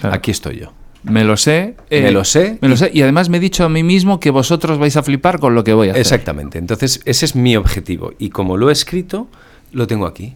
Claro. 0.00 0.14
aquí 0.14 0.30
estoy 0.30 0.58
yo. 0.60 0.72
Me 1.04 1.24
lo 1.24 1.36
sé. 1.36 1.74
eh, 1.90 2.02
Me 2.02 2.10
lo 2.10 2.24
sé. 2.24 2.58
Me 2.60 2.68
lo 2.68 2.76
sé. 2.76 2.90
Y 2.92 3.00
además 3.02 3.28
me 3.28 3.36
he 3.36 3.40
dicho 3.40 3.64
a 3.64 3.68
mí 3.68 3.82
mismo 3.82 4.18
que 4.20 4.30
vosotros 4.30 4.78
vais 4.78 4.96
a 4.96 5.02
flipar 5.02 5.38
con 5.38 5.54
lo 5.54 5.62
que 5.64 5.72
voy 5.72 5.88
a 5.88 5.92
hacer. 5.92 6.00
Exactamente. 6.00 6.58
Entonces, 6.58 7.00
ese 7.04 7.24
es 7.24 7.36
mi 7.36 7.56
objetivo. 7.56 8.12
Y 8.18 8.30
como 8.30 8.56
lo 8.56 8.68
he 8.68 8.72
escrito, 8.72 9.28
lo 9.72 9.86
tengo 9.86 10.06
aquí. 10.06 10.32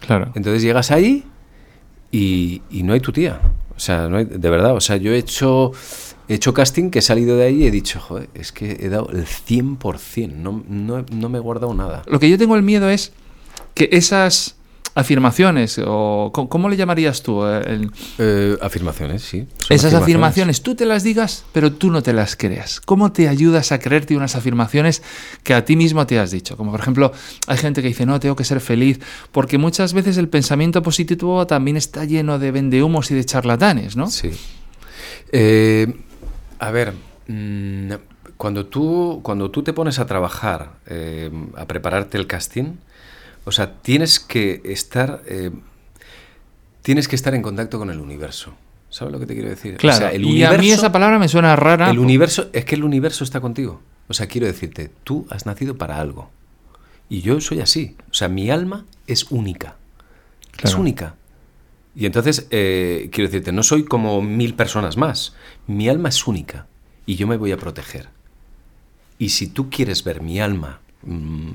Claro. 0.00 0.32
Entonces 0.34 0.62
llegas 0.62 0.90
ahí 0.90 1.24
y, 2.10 2.62
y 2.70 2.82
no 2.82 2.92
hay 2.92 3.00
tu 3.00 3.12
tía. 3.12 3.40
O 3.76 3.80
sea, 3.80 4.08
no 4.08 4.16
hay- 4.18 4.24
de 4.26 4.50
verdad, 4.50 4.74
o 4.74 4.80
sea, 4.80 4.96
yo 4.96 5.12
he 5.12 5.18
hecho, 5.18 5.72
he 6.28 6.34
hecho 6.34 6.52
casting 6.52 6.90
que 6.90 6.98
he 6.98 7.02
salido 7.02 7.36
de 7.36 7.44
ahí 7.46 7.62
y 7.62 7.66
he 7.66 7.70
dicho, 7.70 7.98
joder, 8.00 8.28
es 8.34 8.52
que 8.52 8.72
he 8.80 8.88
dado 8.88 9.08
el 9.10 9.24
100%, 9.26 10.32
no, 10.34 10.62
no, 10.68 11.04
no 11.10 11.28
me 11.28 11.38
he 11.38 11.40
guardado 11.40 11.72
nada. 11.74 12.02
Lo 12.06 12.18
que 12.20 12.28
yo 12.28 12.36
tengo 12.38 12.56
el 12.56 12.62
miedo 12.62 12.88
es 12.90 13.12
que 13.74 13.88
esas 13.92 14.56
afirmaciones, 14.94 15.80
o 15.84 16.30
¿cómo 16.32 16.68
le 16.68 16.76
llamarías 16.76 17.22
tú? 17.22 17.44
Eh, 17.46 17.62
el- 17.66 17.90
Eh, 18.18 18.56
afirmaciones, 18.60 19.22
sí. 19.22 19.46
esas 19.68 19.94
afirmaciones, 19.94 20.62
tú 20.62 20.74
te 20.74 20.84
las 20.86 21.02
digas, 21.04 21.44
pero 21.52 21.72
tú 21.72 21.90
no 21.90 22.02
te 22.02 22.12
las 22.12 22.34
creas. 22.36 22.80
¿Cómo 22.80 23.12
te 23.12 23.28
ayudas 23.28 23.72
a 23.72 23.78
creerte 23.78 24.16
unas 24.16 24.34
afirmaciones 24.36 25.02
que 25.44 25.54
a 25.54 25.64
ti 25.64 25.76
mismo 25.76 26.06
te 26.06 26.18
has 26.18 26.30
dicho? 26.32 26.56
Como 26.56 26.70
por 26.72 26.80
ejemplo, 26.80 27.12
hay 27.46 27.56
gente 27.56 27.82
que 27.82 27.88
dice, 27.88 28.04
no, 28.06 28.18
tengo 28.20 28.34
que 28.36 28.44
ser 28.44 28.60
feliz, 28.60 28.98
porque 29.32 29.58
muchas 29.58 29.92
veces 29.92 30.16
el 30.16 30.28
pensamiento 30.28 30.82
positivo 30.82 31.46
también 31.46 31.76
está 31.76 32.04
lleno 32.04 32.38
de 32.38 32.50
vendehumos 32.50 33.10
y 33.10 33.14
de 33.14 33.24
charlatanes, 33.24 33.96
¿no? 33.96 34.10
Sí. 34.10 34.30
Eh, 35.32 35.86
a 36.58 36.70
ver, 36.70 36.92
mm, 37.28 37.92
cuando, 38.36 38.66
tú, 38.66 39.20
cuando 39.22 39.50
tú 39.50 39.62
te 39.62 39.72
pones 39.72 39.98
a 39.98 40.06
trabajar, 40.06 40.72
eh, 40.86 41.30
a 41.56 41.66
prepararte 41.66 42.18
el 42.18 42.26
casting, 42.26 42.74
o 43.44 43.52
sea, 43.52 43.74
tienes 43.82 44.20
que 44.20 44.60
estar, 44.64 45.22
eh, 45.26 45.50
tienes 46.82 47.08
que 47.08 47.16
estar 47.16 47.34
en 47.34 47.42
contacto 47.42 47.78
con 47.78 47.90
el 47.90 48.00
universo. 48.00 48.54
¿Sabes 48.88 49.12
lo 49.12 49.20
que 49.20 49.26
te 49.26 49.34
quiero 49.34 49.48
decir? 49.48 49.74
O 49.74 49.78
Claro, 49.78 49.98
sea, 49.98 50.12
el 50.12 50.24
y 50.24 50.42
a 50.42 50.50
mí 50.50 50.56
universo- 50.56 50.80
esa 50.80 50.92
palabra 50.92 51.18
me 51.18 51.28
suena 51.28 51.54
rara. 51.56 51.90
El 51.90 51.98
universo, 51.98 52.50
es 52.52 52.64
que 52.64 52.74
el 52.74 52.82
universo 52.84 53.22
está 53.24 53.40
contigo. 53.40 53.80
O 54.08 54.14
sea, 54.14 54.26
quiero 54.26 54.46
decirte, 54.48 54.90
tú 55.04 55.26
has 55.30 55.46
nacido 55.46 55.76
para 55.78 56.00
algo. 56.00 56.30
Y 57.08 57.20
yo 57.22 57.40
soy 57.40 57.60
así. 57.60 57.96
O 58.10 58.14
sea, 58.14 58.28
mi 58.28 58.50
alma 58.50 58.84
es 59.06 59.30
única. 59.30 59.76
Es 60.62 60.74
única. 60.74 61.14
Y 61.94 62.06
entonces, 62.06 62.46
eh, 62.50 63.08
quiero 63.12 63.28
decirte, 63.30 63.52
no 63.52 63.62
soy 63.62 63.84
como 63.84 64.20
mil 64.22 64.54
personas 64.54 64.96
más. 64.96 65.34
Mi 65.66 65.88
alma 65.88 66.08
es 66.08 66.26
única. 66.26 66.66
Y 67.06 67.14
yo 67.16 67.26
me 67.28 67.36
voy 67.36 67.52
a 67.52 67.56
proteger. 67.56 68.08
Y 69.18 69.30
si 69.30 69.46
tú 69.46 69.70
quieres 69.70 70.02
ver 70.04 70.20
mi 70.22 70.40
alma 70.40 70.80
mm, 71.02 71.50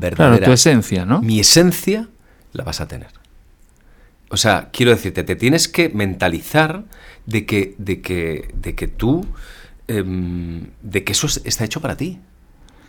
verdadera, 0.00 0.36
Claro, 0.38 0.44
tu 0.46 0.52
esencia, 0.52 1.04
¿no? 1.04 1.20
mi 1.22 1.40
esencia, 1.40 2.08
la 2.52 2.64
vas 2.64 2.80
a 2.80 2.88
tener. 2.88 3.08
O 4.30 4.36
sea, 4.36 4.68
quiero 4.72 4.90
decirte, 4.92 5.24
te 5.24 5.36
tienes 5.36 5.68
que 5.68 5.88
mentalizar 5.88 6.84
de 7.26 7.46
que, 7.46 7.74
de 7.78 8.00
que, 8.02 8.50
de 8.54 8.74
que 8.74 8.86
tú, 8.88 9.24
em, 9.86 10.66
de 10.82 11.04
que 11.04 11.12
eso 11.12 11.26
es- 11.26 11.40
está 11.44 11.64
hecho 11.64 11.80
para 11.80 11.96
ti. 11.96 12.18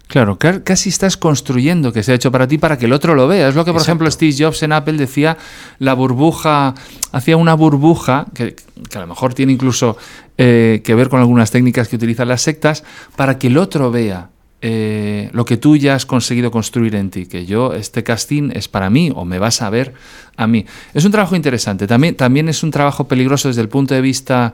Claro, 0.08 0.40
ca- 0.40 0.64
casi 0.64 0.90
estás 0.90 1.18
construyendo 1.18 1.94
que 1.94 2.02
se 2.04 2.12
ha 2.12 2.16
hecho 2.16 2.32
para 2.32 2.48
ti 2.48 2.58
para 2.58 2.78
que 2.78 2.86
el 2.88 2.94
otro 2.94 3.14
lo 3.16 3.28
vea. 3.28 3.48
Es 3.48 3.56
lo 3.56 3.64
que, 3.64 3.72
por 3.72 3.82
Exacto. 3.82 3.92
ejemplo, 4.04 4.12
Steve 4.12 4.36
Jobs 4.38 4.64
en 4.64 4.72
Apple 4.74 4.98
decía, 4.98 5.38
la 5.78 5.94
burbuja, 5.94 6.74
hacía 7.12 7.38
una 7.38 7.54
burbuja, 7.54 8.26
que, 8.34 8.56
que 8.90 8.98
a 8.98 9.02
lo 9.02 9.08
mejor 9.08 9.34
tiene 9.36 9.52
incluso 9.54 9.98
eh, 10.38 10.82
que 10.84 10.96
ver 10.96 11.10
con 11.10 11.20
algunas 11.20 11.52
técnicas 11.52 11.88
que 11.88 11.96
utilizan 11.98 12.28
las 12.28 12.42
sectas, 12.42 12.84
para 13.16 13.38
que 13.38 13.48
el 13.48 13.58
otro 13.58 13.92
vea 13.92 14.30
eh, 14.62 15.30
lo 15.32 15.45
que 15.45 15.57
tú 15.57 15.78
ya 15.78 15.95
has 15.95 16.05
conseguido 16.05 16.51
construir 16.51 16.95
en 16.95 17.10
ti, 17.10 17.26
que 17.26 17.45
yo, 17.45 17.74
este 17.74 18.03
casting 18.03 18.51
es 18.53 18.68
para 18.68 18.89
mí 18.89 19.12
o 19.16 19.26
me 19.26 19.39
vas 19.39 19.62
a 19.62 19.70
ver 19.70 19.93
a 20.36 20.47
mí. 20.47 20.66
Es 20.93 21.05
un 21.05 21.12
trabajo 21.12 21.36
interesante, 21.36 21.88
también, 21.88 22.16
también 22.16 22.49
es 22.49 22.64
un 22.64 22.72
trabajo 22.72 23.07
peligroso 23.07 23.47
desde 23.47 23.62
el 23.62 23.70
punto 23.70 23.93
de 23.93 24.01
vista 24.01 24.53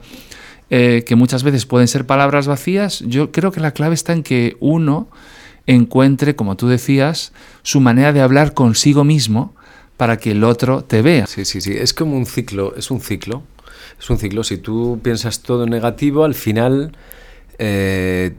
eh, 0.70 1.04
que 1.06 1.16
muchas 1.16 1.42
veces 1.42 1.66
pueden 1.66 1.88
ser 1.88 2.06
palabras 2.06 2.46
vacías. 2.46 3.00
Yo 3.06 3.32
creo 3.32 3.52
que 3.52 3.60
la 3.60 3.72
clave 3.72 3.94
está 3.94 4.12
en 4.12 4.22
que 4.22 4.56
uno 4.60 5.08
encuentre, 5.66 6.36
como 6.36 6.56
tú 6.56 6.68
decías, 6.68 7.32
su 7.62 7.80
manera 7.80 8.12
de 8.12 8.20
hablar 8.20 8.54
consigo 8.54 9.04
mismo 9.04 9.54
para 9.96 10.18
que 10.18 10.32
el 10.32 10.44
otro 10.44 10.82
te 10.82 11.02
vea. 11.02 11.26
Sí, 11.26 11.44
sí, 11.44 11.60
sí. 11.60 11.72
Es 11.72 11.94
como 11.94 12.16
un 12.16 12.26
ciclo, 12.26 12.74
es 12.76 12.90
un 12.90 13.00
ciclo. 13.00 13.42
Es 13.98 14.10
un 14.10 14.18
ciclo. 14.18 14.44
Si 14.44 14.58
tú 14.58 15.00
piensas 15.02 15.40
todo 15.40 15.66
negativo, 15.66 16.24
al 16.24 16.34
final, 16.34 16.92
eh, 17.58 18.34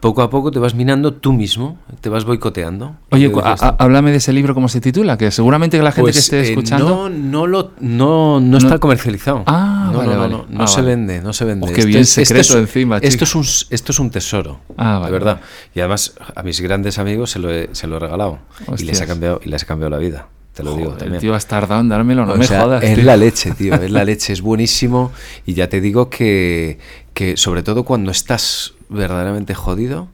poco 0.00 0.22
a 0.22 0.30
poco 0.30 0.50
te 0.50 0.58
vas 0.58 0.74
minando 0.74 1.14
tú 1.14 1.32
mismo, 1.32 1.78
te 2.00 2.08
vas 2.08 2.24
boicoteando. 2.24 2.96
Oye, 3.10 3.32
háblame 3.78 4.10
de 4.10 4.18
ese 4.18 4.32
libro, 4.32 4.54
¿cómo 4.54 4.68
se 4.68 4.80
titula? 4.80 5.16
Que 5.18 5.30
seguramente 5.30 5.76
que 5.76 5.82
la 5.82 5.92
gente 5.92 6.10
que 6.10 6.14
Pues, 6.14 6.24
esté 6.24 6.40
eh, 6.40 6.48
escuchando... 6.50 6.88
no, 6.88 7.08
no, 7.08 7.46
lo, 7.46 7.72
no, 7.80 8.40
no 8.40 8.58
está 8.58 8.78
comercializado. 8.78 9.42
Ah, 9.46 9.90
no, 9.92 9.98
vale, 9.98 10.14
no, 10.14 10.18
vale. 10.20 10.32
no, 10.34 10.46
no 10.48 10.62
Ah, 10.64 10.66
se 10.66 10.80
vale. 10.80 10.96
vende, 10.96 11.20
no 11.22 11.32
se 11.32 11.44
vende. 11.44 11.66
Oh, 11.68 11.72
qué 11.72 11.84
bien 11.84 12.04
secreto 12.06 12.58
encima, 12.58 12.98
esto 12.98 13.24
es, 13.24 13.34
un, 13.34 13.44
esto 13.70 13.92
es 13.92 13.98
un 13.98 14.10
tesoro, 14.10 14.60
Ah, 14.76 14.94
vale, 14.98 15.06
de 15.06 15.12
verdad. 15.12 15.40
Y 15.74 15.80
además 15.80 16.14
a 16.34 16.42
mis 16.42 16.60
grandes 16.60 16.98
amigos 16.98 17.30
se 17.30 17.38
lo 17.38 17.50
he, 17.50 17.68
se 17.72 17.86
lo 17.86 17.96
he 17.96 18.00
regalado 18.00 18.38
y 18.78 18.84
les, 18.84 19.00
ha 19.00 19.06
cambiado, 19.06 19.40
y 19.44 19.48
les 19.48 19.62
ha 19.62 19.66
cambiado 19.66 19.90
la 19.90 19.98
vida, 19.98 20.28
te 20.56 20.62
lo 20.62 20.74
digo 20.74 20.92
también. 20.92 21.20
tío, 21.20 21.34
has 21.34 21.46
tardado 21.46 21.82
en 21.82 21.90
dármelo, 21.90 22.24
no 22.24 22.32
O 22.32 22.36
me 22.36 22.46
sea, 22.46 22.62
jodas. 22.62 22.82
es 22.82 22.94
tío. 22.94 23.04
la 23.04 23.16
leche, 23.18 23.50
tío, 23.52 23.74
es 23.74 23.90
la 23.90 24.04
leche, 24.04 24.32
es 24.32 24.40
buenísimo. 24.40 25.12
Y 25.44 25.52
ya 25.52 25.68
te 25.68 25.82
digo 25.82 26.08
que, 26.08 26.78
que 27.12 27.36
sobre 27.36 27.62
todo 27.62 27.84
cuando 27.84 28.10
estás 28.10 28.72
verdaderamente 28.88 29.54
jodido, 29.54 30.08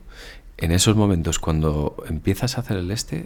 en 0.57 0.71
esos 0.71 0.95
momentos 0.97 1.39
cuando 1.39 1.95
empiezas 2.09 2.57
a 2.57 2.61
hacer 2.61 2.77
el 2.77 2.91
este, 2.91 3.25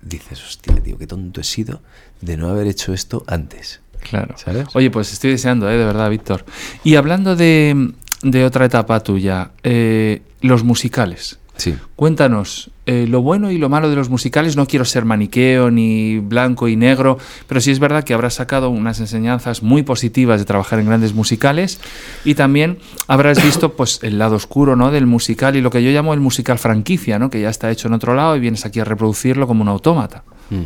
dices, 0.00 0.42
hostia, 0.42 0.74
tío, 0.82 0.96
qué 0.96 1.06
tonto 1.06 1.42
he 1.42 1.44
sido 1.44 1.82
de 2.22 2.38
no 2.38 2.48
haber 2.48 2.66
hecho 2.66 2.94
esto 2.94 3.24
antes. 3.26 3.80
Claro. 4.00 4.34
¿Sabes? 4.38 4.68
Oye, 4.74 4.90
pues 4.90 5.12
estoy 5.12 5.30
deseando, 5.32 5.68
¿eh? 5.70 5.76
de 5.76 5.84
verdad, 5.84 6.08
Víctor. 6.08 6.44
Y 6.82 6.96
hablando 6.96 7.36
de, 7.36 7.92
de 8.22 8.44
otra 8.44 8.64
etapa 8.64 9.00
tuya, 9.00 9.50
eh, 9.62 10.22
los 10.40 10.64
musicales. 10.64 11.38
Sí. 11.56 11.76
Cuéntanos, 11.94 12.70
eh, 12.86 13.06
lo 13.08 13.22
bueno 13.22 13.50
y 13.50 13.58
lo 13.58 13.68
malo 13.68 13.88
de 13.88 13.96
los 13.96 14.08
musicales, 14.08 14.56
no 14.56 14.66
quiero 14.66 14.84
ser 14.84 15.04
maniqueo 15.04 15.70
ni 15.70 16.18
blanco 16.18 16.68
y 16.68 16.76
negro, 16.76 17.18
pero 17.46 17.60
sí 17.60 17.70
es 17.70 17.78
verdad 17.78 18.02
que 18.02 18.12
habrás 18.12 18.34
sacado 18.34 18.70
unas 18.70 18.98
enseñanzas 19.00 19.62
muy 19.62 19.84
positivas 19.84 20.40
de 20.40 20.46
trabajar 20.46 20.80
en 20.80 20.86
grandes 20.86 21.14
musicales 21.14 21.80
y 22.24 22.34
también 22.34 22.78
habrás 23.06 23.42
visto 23.42 23.74
pues 23.76 24.00
el 24.02 24.18
lado 24.18 24.36
oscuro 24.36 24.74
¿no? 24.74 24.90
del 24.90 25.06
musical 25.06 25.54
y 25.56 25.60
lo 25.60 25.70
que 25.70 25.82
yo 25.82 25.90
llamo 25.90 26.12
el 26.12 26.20
musical 26.20 26.58
franquicia, 26.58 27.18
¿no? 27.18 27.30
que 27.30 27.40
ya 27.40 27.50
está 27.50 27.70
hecho 27.70 27.88
en 27.88 27.94
otro 27.94 28.14
lado 28.14 28.36
y 28.36 28.40
vienes 28.40 28.66
aquí 28.66 28.80
a 28.80 28.84
reproducirlo 28.84 29.46
como 29.46 29.62
un 29.62 29.68
autómata. 29.68 30.24
Mm. 30.50 30.64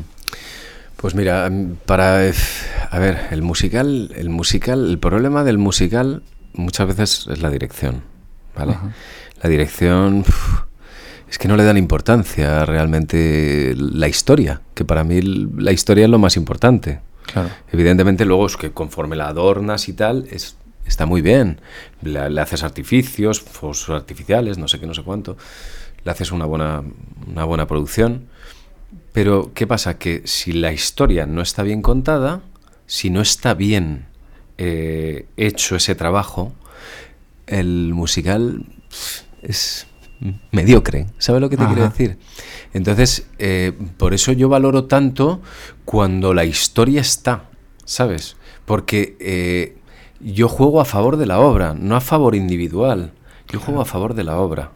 Pues 0.96 1.14
mira, 1.14 1.48
mm, 1.48 1.76
para 1.86 2.32
a 2.90 2.98
ver, 2.98 3.28
el 3.30 3.42
musical, 3.42 4.10
el 4.16 4.30
musical, 4.30 4.90
el 4.90 4.98
problema 4.98 5.44
del 5.44 5.58
musical 5.58 6.22
muchas 6.54 6.88
veces 6.88 7.26
es 7.30 7.40
la 7.40 7.50
dirección, 7.50 8.02
¿vale? 8.56 8.76
La 9.40 9.48
dirección 9.48 10.24
es 11.30 11.38
que 11.38 11.48
no 11.48 11.56
le 11.56 11.64
dan 11.64 11.76
importancia 11.76 12.64
realmente 12.64 13.74
la 13.76 14.08
historia, 14.08 14.62
que 14.74 14.84
para 14.84 15.04
mí 15.04 15.20
la 15.20 15.72
historia 15.72 16.04
es 16.04 16.10
lo 16.10 16.18
más 16.18 16.36
importante. 16.36 17.00
Evidentemente 17.70 18.24
luego 18.24 18.46
es 18.46 18.56
que 18.56 18.72
conforme 18.72 19.16
la 19.16 19.28
adornas 19.28 19.88
y 19.88 19.92
tal, 19.92 20.26
es, 20.30 20.56
está 20.86 21.04
muy 21.04 21.20
bien. 21.20 21.60
Le, 22.02 22.40
haces 22.40 22.62
artificios, 22.62 23.40
fuegos 23.40 23.88
artificiales, 23.90 24.56
no 24.58 24.68
sé 24.68 24.80
qué, 24.80 24.86
no 24.86 24.94
sé 24.94 25.02
cuánto. 25.02 25.36
Le 26.04 26.10
haces 26.10 26.32
una 26.32 26.46
buena, 26.46 26.82
una 27.26 27.44
buena 27.44 27.66
producción. 27.66 28.28
Pero, 29.12 29.52
¿qué 29.54 29.66
pasa? 29.66 29.98
Que 29.98 30.22
si 30.24 30.52
la 30.52 30.72
historia 30.72 31.26
no 31.26 31.42
está 31.42 31.62
bien 31.62 31.82
contada, 31.82 32.40
si 32.86 33.10
no 33.10 33.20
está 33.20 33.52
bien 33.52 34.06
eh, 34.56 35.26
hecho 35.36 35.76
ese 35.76 35.94
trabajo, 35.94 36.54
el 37.46 37.92
musical 37.92 38.64
es 39.42 39.87
mediocre. 40.50 41.06
¿Sabes 41.18 41.40
lo 41.40 41.48
que 41.48 41.56
te 41.56 41.66
quiero 41.66 41.82
decir? 41.82 42.18
Entonces, 42.72 43.26
eh, 43.38 43.72
por 43.96 44.14
eso 44.14 44.32
yo 44.32 44.48
valoro 44.48 44.84
tanto 44.84 45.40
cuando 45.84 46.34
la 46.34 46.44
historia 46.44 47.00
está, 47.00 47.44
¿sabes? 47.84 48.36
Porque 48.64 49.16
eh, 49.20 49.76
yo 50.20 50.48
juego 50.48 50.80
a 50.80 50.84
favor 50.84 51.16
de 51.16 51.26
la 51.26 51.40
obra, 51.40 51.74
no 51.74 51.96
a 51.96 52.00
favor 52.00 52.34
individual. 52.34 53.12
Yo 53.50 53.60
juego 53.60 53.80
a 53.80 53.84
favor 53.84 54.14
de 54.14 54.24
la 54.24 54.38
obra. 54.38 54.72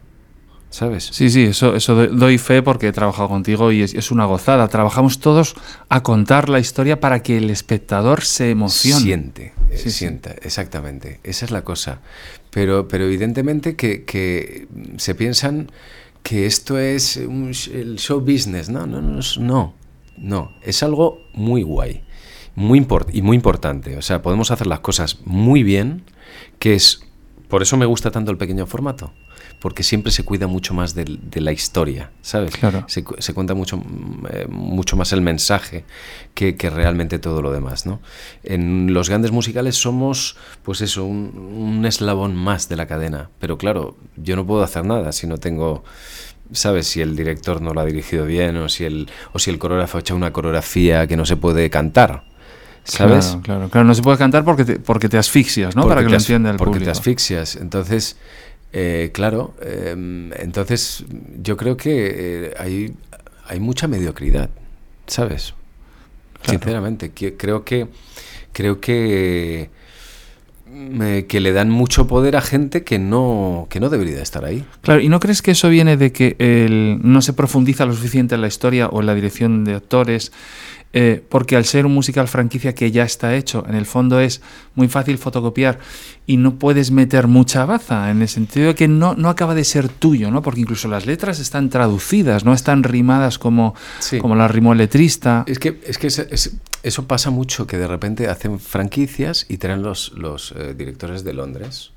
¿Sabes? 0.70 1.10
Sí, 1.12 1.28
sí, 1.28 1.42
eso, 1.42 1.76
eso 1.76 2.06
doy 2.06 2.38
fe 2.38 2.62
porque 2.62 2.88
he 2.88 2.92
trabajado 2.92 3.28
contigo 3.28 3.72
y 3.72 3.82
es, 3.82 4.10
una 4.10 4.24
gozada. 4.24 4.66
Trabajamos 4.68 5.18
todos 5.18 5.54
a 5.90 6.02
contar 6.02 6.48
la 6.48 6.60
historia 6.60 6.98
para 6.98 7.22
que 7.22 7.36
el 7.36 7.50
espectador 7.50 8.24
se 8.24 8.50
emocione. 8.50 9.02
Siente, 9.02 9.52
eh, 9.70 9.76
sienta, 9.76 10.30
exactamente. 10.40 11.20
Esa 11.24 11.44
es 11.44 11.50
la 11.50 11.60
cosa. 11.60 12.00
Pero, 12.52 12.86
pero 12.86 13.04
evidentemente 13.04 13.76
que, 13.76 14.68
se 14.96 15.14
piensan 15.14 15.70
que 16.22 16.46
esto 16.46 16.78
es 16.78 17.16
el 17.16 17.96
show 17.98 18.20
business. 18.20 18.68
No, 18.68 18.86
no, 18.86 19.00
no, 19.00 19.20
no. 19.40 19.74
No, 20.18 20.52
es 20.62 20.82
algo 20.82 21.20
muy 21.32 21.62
guay 21.62 22.02
muy 22.54 22.86
y 23.12 23.22
muy 23.22 23.36
importante. 23.36 23.96
O 23.96 24.02
sea, 24.02 24.22
podemos 24.22 24.50
hacer 24.50 24.66
las 24.66 24.80
cosas 24.80 25.20
muy 25.24 25.62
bien, 25.62 26.04
que 26.58 26.74
es... 26.74 27.00
Por 27.48 27.62
eso 27.62 27.76
me 27.76 27.86
gusta 27.86 28.10
tanto 28.10 28.30
el 28.30 28.38
pequeño 28.38 28.66
formato 28.66 29.12
porque 29.62 29.84
siempre 29.84 30.10
se 30.10 30.24
cuida 30.24 30.48
mucho 30.48 30.74
más 30.74 30.92
de, 30.96 31.18
la 31.40 31.52
historia, 31.52 32.10
¿sabes? 32.20 32.56
Claro. 32.56 32.84
Se, 32.88 33.04
cuenta 33.32 33.54
mucho, 33.54 33.80
eh, 34.28 34.46
mucho 34.48 34.96
más 34.96 35.12
el 35.12 35.20
mensaje 35.20 35.84
que, 36.34 36.56
realmente 36.68 37.20
todo 37.20 37.40
lo 37.42 37.52
demás, 37.52 37.86
¿no? 37.86 38.00
En 38.42 38.92
los 38.92 39.08
grandes 39.08 39.30
musicales 39.30 39.76
somos, 39.76 40.36
pues 40.64 40.80
eso, 40.80 41.04
un, 41.04 41.84
eslabón 41.86 42.34
más 42.34 42.68
de 42.68 42.74
la 42.74 42.86
cadena, 42.86 43.30
pero 43.38 43.56
claro, 43.56 43.96
yo 44.16 44.34
no 44.34 44.44
puedo 44.44 44.64
hacer 44.64 44.84
nada 44.84 45.12
si 45.12 45.28
no 45.28 45.38
tengo... 45.38 45.84
¿Sabes? 46.50 46.88
Si 46.88 47.00
el 47.00 47.16
director 47.16 47.62
no 47.62 47.72
lo 47.72 47.80
ha 47.80 47.84
dirigido 47.86 48.26
bien 48.26 48.56
o 48.58 48.68
si 48.68 48.84
el, 48.84 49.08
o 49.32 49.38
si 49.38 49.50
el 49.50 49.58
coreógrafo 49.58 49.96
ha 49.96 50.00
hecho 50.00 50.14
una 50.14 50.32
coreografía 50.32 51.06
que 51.06 51.16
no 51.16 51.24
se 51.24 51.36
puede 51.36 51.70
cantar. 51.70 52.24
¿Sabes? 52.84 53.26
Claro, 53.26 53.42
claro, 53.42 53.68
claro. 53.70 53.86
No 53.86 53.94
se 53.94 54.02
puede 54.02 54.18
cantar 54.18 54.44
porque 54.44 54.64
te, 54.64 54.78
porque 54.78 55.08
te 55.08 55.16
asfixias, 55.16 55.76
¿no? 55.76 55.86
Para 55.86 56.02
que 56.02 56.10
lo 56.10 56.16
entienda 56.16 56.50
el 56.50 56.56
porque 56.56 56.72
público. 56.72 56.84
Porque 56.84 56.92
te 56.92 56.98
asfixias. 56.98 57.56
Entonces, 57.56 58.16
eh, 58.72 59.10
claro, 59.12 59.54
em, 59.60 60.32
entonces 60.34 61.04
yo 61.42 61.56
creo 61.56 61.76
que 61.76 62.46
eh, 62.46 62.54
hay, 62.58 62.94
hay 63.46 63.60
mucha 63.60 63.86
mediocridad, 63.86 64.50
¿sabes? 65.06 65.54
Sinceramente, 66.42 67.12
creo 67.36 67.64
que 67.64 67.88
creo 68.52 68.80
que 68.80 69.70
que 71.28 71.40
le 71.40 71.52
dan 71.52 71.68
mucho 71.68 72.06
poder 72.06 72.34
a 72.34 72.40
gente 72.40 72.82
que 72.82 72.98
no 72.98 73.66
que 73.68 73.78
no 73.78 73.90
debería 73.90 74.22
estar 74.22 74.44
ahí. 74.44 74.64
Claro, 74.80 75.00
¿y 75.00 75.08
no 75.08 75.20
crees 75.20 75.42
que 75.42 75.50
eso 75.50 75.68
viene 75.68 75.98
de 75.98 76.12
que 76.12 76.34
el, 76.38 76.98
no 77.02 77.20
se 77.20 77.34
profundiza 77.34 77.84
lo 77.84 77.92
suficiente 77.92 78.34
en 78.34 78.40
la 78.40 78.46
historia 78.46 78.88
o 78.88 79.00
en 79.00 79.06
la 79.06 79.14
dirección 79.14 79.64
de 79.64 79.74
actores? 79.74 80.32
Eh, 80.94 81.24
porque 81.26 81.56
al 81.56 81.64
ser 81.64 81.86
un 81.86 81.94
musical 81.94 82.28
franquicia 82.28 82.74
que 82.74 82.90
ya 82.90 83.04
está 83.04 83.34
hecho, 83.34 83.64
en 83.66 83.74
el 83.74 83.86
fondo 83.86 84.20
es 84.20 84.42
muy 84.74 84.88
fácil 84.88 85.16
fotocopiar 85.16 85.78
y 86.26 86.36
no 86.36 86.58
puedes 86.58 86.90
meter 86.90 87.28
mucha 87.28 87.64
baza, 87.64 88.10
en 88.10 88.20
el 88.20 88.28
sentido 88.28 88.66
de 88.66 88.74
que 88.74 88.88
no, 88.88 89.14
no 89.14 89.30
acaba 89.30 89.54
de 89.54 89.64
ser 89.64 89.88
tuyo, 89.88 90.30
¿no? 90.30 90.42
porque 90.42 90.60
incluso 90.60 90.88
las 90.88 91.06
letras 91.06 91.38
están 91.38 91.70
traducidas, 91.70 92.44
no 92.44 92.52
están 92.52 92.82
rimadas 92.82 93.38
como, 93.38 93.74
como 94.20 94.36
la 94.36 94.48
rimó 94.48 94.72
el 94.72 94.78
letrista. 94.78 95.44
Es 95.46 95.58
que, 95.58 95.80
es 95.86 95.96
que 95.96 96.08
eso 96.82 97.06
pasa 97.06 97.30
mucho, 97.30 97.66
que 97.66 97.78
de 97.78 97.86
repente 97.86 98.28
hacen 98.28 98.60
franquicias 98.60 99.46
y 99.48 99.56
traen 99.56 99.82
los, 99.82 100.12
los 100.12 100.52
eh, 100.52 100.74
directores 100.76 101.24
de 101.24 101.32
Londres 101.32 101.92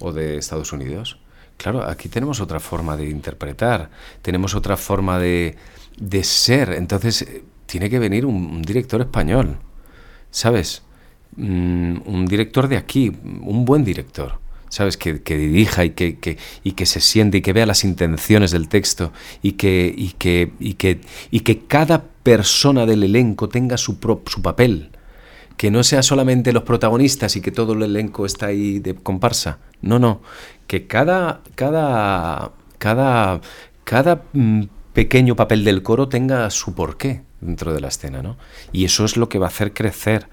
o 0.00 0.12
de 0.12 0.36
Estados 0.36 0.72
Unidos. 0.72 1.18
Claro, 1.58 1.84
aquí 1.84 2.08
tenemos 2.08 2.40
otra 2.40 2.58
forma 2.58 2.96
de 2.96 3.08
interpretar, 3.08 3.90
tenemos 4.20 4.56
otra 4.56 4.76
forma 4.76 5.20
de, 5.20 5.56
de 5.96 6.24
ser. 6.24 6.70
Entonces, 6.70 7.24
tiene 7.72 7.88
que 7.88 7.98
venir 7.98 8.26
un, 8.26 8.60
director 8.60 9.00
español, 9.00 9.56
¿sabes? 10.30 10.82
Mm, 11.36 12.02
un 12.04 12.26
director 12.26 12.68
de 12.68 12.76
aquí, 12.76 13.10
un 13.24 13.64
buen 13.64 13.82
director, 13.82 14.40
¿sabes? 14.68 14.98
Que, 14.98 15.14
dirija 15.14 15.82
y 15.86 15.92
que, 15.92 16.36
y 16.62 16.72
que 16.72 16.84
se 16.84 17.00
siente 17.00 17.38
y 17.38 17.40
que 17.40 17.54
vea 17.54 17.64
las 17.64 17.82
intenciones 17.84 18.50
del 18.50 18.68
texto 18.68 19.14
y 19.40 19.52
que, 19.52 19.90
y 19.96 20.10
que, 20.18 20.52
y 20.60 20.74
que, 20.74 21.00
y 21.30 21.40
que 21.40 21.60
cada 21.60 22.04
persona 22.22 22.84
del 22.84 23.04
elenco 23.04 23.48
tenga 23.48 23.78
su, 23.78 23.96
su 24.26 24.42
papel. 24.42 24.90
Que 25.56 25.70
no 25.70 25.82
sea 25.82 26.02
solamente 26.02 26.52
los 26.52 26.64
protagonistas 26.64 27.36
y 27.36 27.40
que 27.40 27.52
todo 27.52 27.72
el 27.72 27.84
elenco 27.84 28.26
está 28.26 28.48
ahí 28.48 28.80
de 28.80 28.96
comparsa. 28.96 29.60
No, 29.80 29.98
no. 29.98 30.20
Que 30.66 30.86
cada, 30.86 31.40
cada, 31.54 32.52
cada, 32.76 33.40
cada 33.84 34.24
mm, 34.34 34.64
pequeño 34.92 35.36
papel 35.36 35.64
del 35.64 35.82
coro 35.82 36.10
tenga 36.10 36.50
su 36.50 36.74
porqué 36.74 37.22
dentro 37.42 37.74
de 37.74 37.80
la 37.80 37.88
escena, 37.88 38.22
¿no? 38.22 38.36
Y 38.72 38.84
eso 38.84 39.04
es 39.04 39.16
lo 39.16 39.28
que 39.28 39.38
va 39.38 39.46
a 39.46 39.48
hacer 39.48 39.74
crecer. 39.74 40.28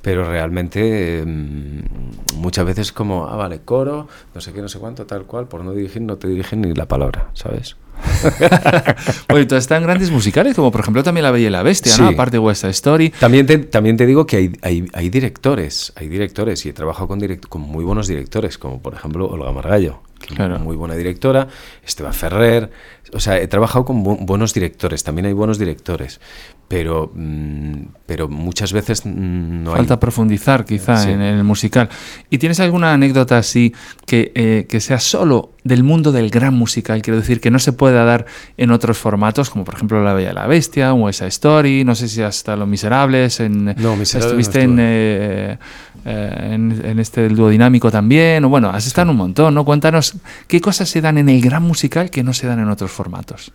Pero 0.00 0.28
realmente 0.28 1.24
mm, 1.24 2.36
muchas 2.36 2.66
veces 2.66 2.92
como, 2.92 3.26
ah, 3.26 3.36
vale, 3.36 3.60
coro, 3.60 4.06
no 4.34 4.40
sé 4.42 4.52
qué, 4.52 4.60
no 4.60 4.68
sé 4.68 4.78
cuánto, 4.78 5.06
tal 5.06 5.24
cual, 5.24 5.48
por 5.48 5.64
no 5.64 5.72
dirigir, 5.72 6.02
no 6.02 6.16
te 6.16 6.28
dirigen 6.28 6.60
ni 6.60 6.74
la 6.74 6.86
palabra, 6.86 7.30
¿sabes? 7.32 7.76
Oye, 9.32 9.46
todas 9.46 9.64
están 9.64 9.82
grandes 9.82 10.10
musicales, 10.10 10.54
como 10.54 10.70
por 10.70 10.82
ejemplo 10.82 11.02
también 11.02 11.24
La 11.24 11.30
Bella 11.30 11.46
y 11.46 11.50
la 11.50 11.62
Bestia, 11.62 11.96
¿no? 11.96 12.08
Aparte 12.08 12.32
de 12.32 12.38
West 12.38 12.64
Story. 12.64 13.10
También 13.10 13.46
te, 13.46 13.56
también 13.58 13.96
te 13.96 14.04
digo 14.04 14.26
que 14.26 14.36
hay, 14.36 14.52
hay, 14.62 14.86
hay 14.92 15.08
directores, 15.08 15.92
hay 15.96 16.08
directores, 16.08 16.66
y 16.66 16.68
he 16.68 16.72
trabajado 16.72 17.08
con, 17.08 17.20
con 17.48 17.62
muy 17.62 17.84
buenos 17.84 18.06
directores, 18.06 18.58
como 18.58 18.82
por 18.82 18.94
ejemplo 18.94 19.26
Olga 19.26 19.52
Margallo, 19.52 20.02
que 20.26 20.34
es 20.34 20.60
muy 20.60 20.76
buena 20.76 20.94
directora, 20.94 21.48
Esteban 21.84 22.14
Ferrer, 22.14 22.70
o 23.12 23.20
sea, 23.20 23.38
he 23.38 23.46
trabajado 23.46 23.84
con 23.84 24.02
buenos 24.02 24.54
directores, 24.54 25.04
también 25.04 25.26
hay 25.26 25.32
buenos 25.32 25.58
directores, 25.58 26.20
pero, 26.68 27.10
mm, 27.14 27.74
pero 28.06 28.28
muchas 28.28 28.72
veces 28.72 29.04
no 29.04 29.72
Falta 29.72 30.00
profundizar 30.00 30.64
quizá 30.64 31.10
en, 31.10 31.20
el 31.20 31.44
musical. 31.44 31.88
¿Y 32.30 32.38
tienes 32.38 32.60
alguna 32.60 32.92
anécdota 32.92 33.38
así 33.38 33.74
que, 34.06 34.32
eh, 34.34 34.66
que 34.68 34.80
sea 34.80 34.98
solo 34.98 35.52
del 35.64 35.82
mundo 35.82 36.12
del 36.12 36.30
gran 36.30 36.54
musical? 36.54 37.02
Quiero 37.02 37.18
decir, 37.18 37.40
que 37.40 37.50
no 37.50 37.58
se 37.58 37.72
pueda 37.72 38.04
dar 38.04 38.26
en 38.56 38.70
otros 38.70 38.98
formatos, 38.98 39.50
como 39.50 39.64
por 39.64 39.74
ejemplo 39.74 40.02
La 40.02 40.14
Bella 40.14 40.30
y 40.30 40.34
la 40.34 40.46
Bestia, 40.46 40.94
o 40.94 41.08
esa 41.08 41.26
Story, 41.26 41.84
no 41.84 41.94
sé 41.94 42.08
si 42.08 42.22
hasta 42.22 42.56
Los 42.56 42.68
Miserables, 42.68 43.40
en, 43.40 43.74
no, 43.76 43.94
estuviste 43.94 44.62
en, 44.62 44.78
eh, 44.80 45.58
eh, 46.04 46.48
en, 46.52 46.98
este 46.98 47.28
dúo 47.28 47.48
dinámico 47.48 47.90
también, 47.90 48.44
o 48.44 48.48
bueno, 48.48 48.68
has 48.70 48.86
estado 48.86 49.06
en 49.06 49.10
un 49.10 49.16
montón, 49.16 49.54
¿no? 49.54 49.64
Cuéntanos 49.64 50.14
qué 50.46 50.60
cosas 50.60 50.88
se 50.88 51.00
dan 51.00 51.18
en 51.18 51.28
el 51.28 51.40
gran 51.40 51.62
musical 51.62 52.10
que 52.10 52.22
no 52.22 52.32
se 52.32 52.46
dan 52.46 52.58
en 52.58 52.68
otros 52.68 52.90
formatos. 52.90 53.52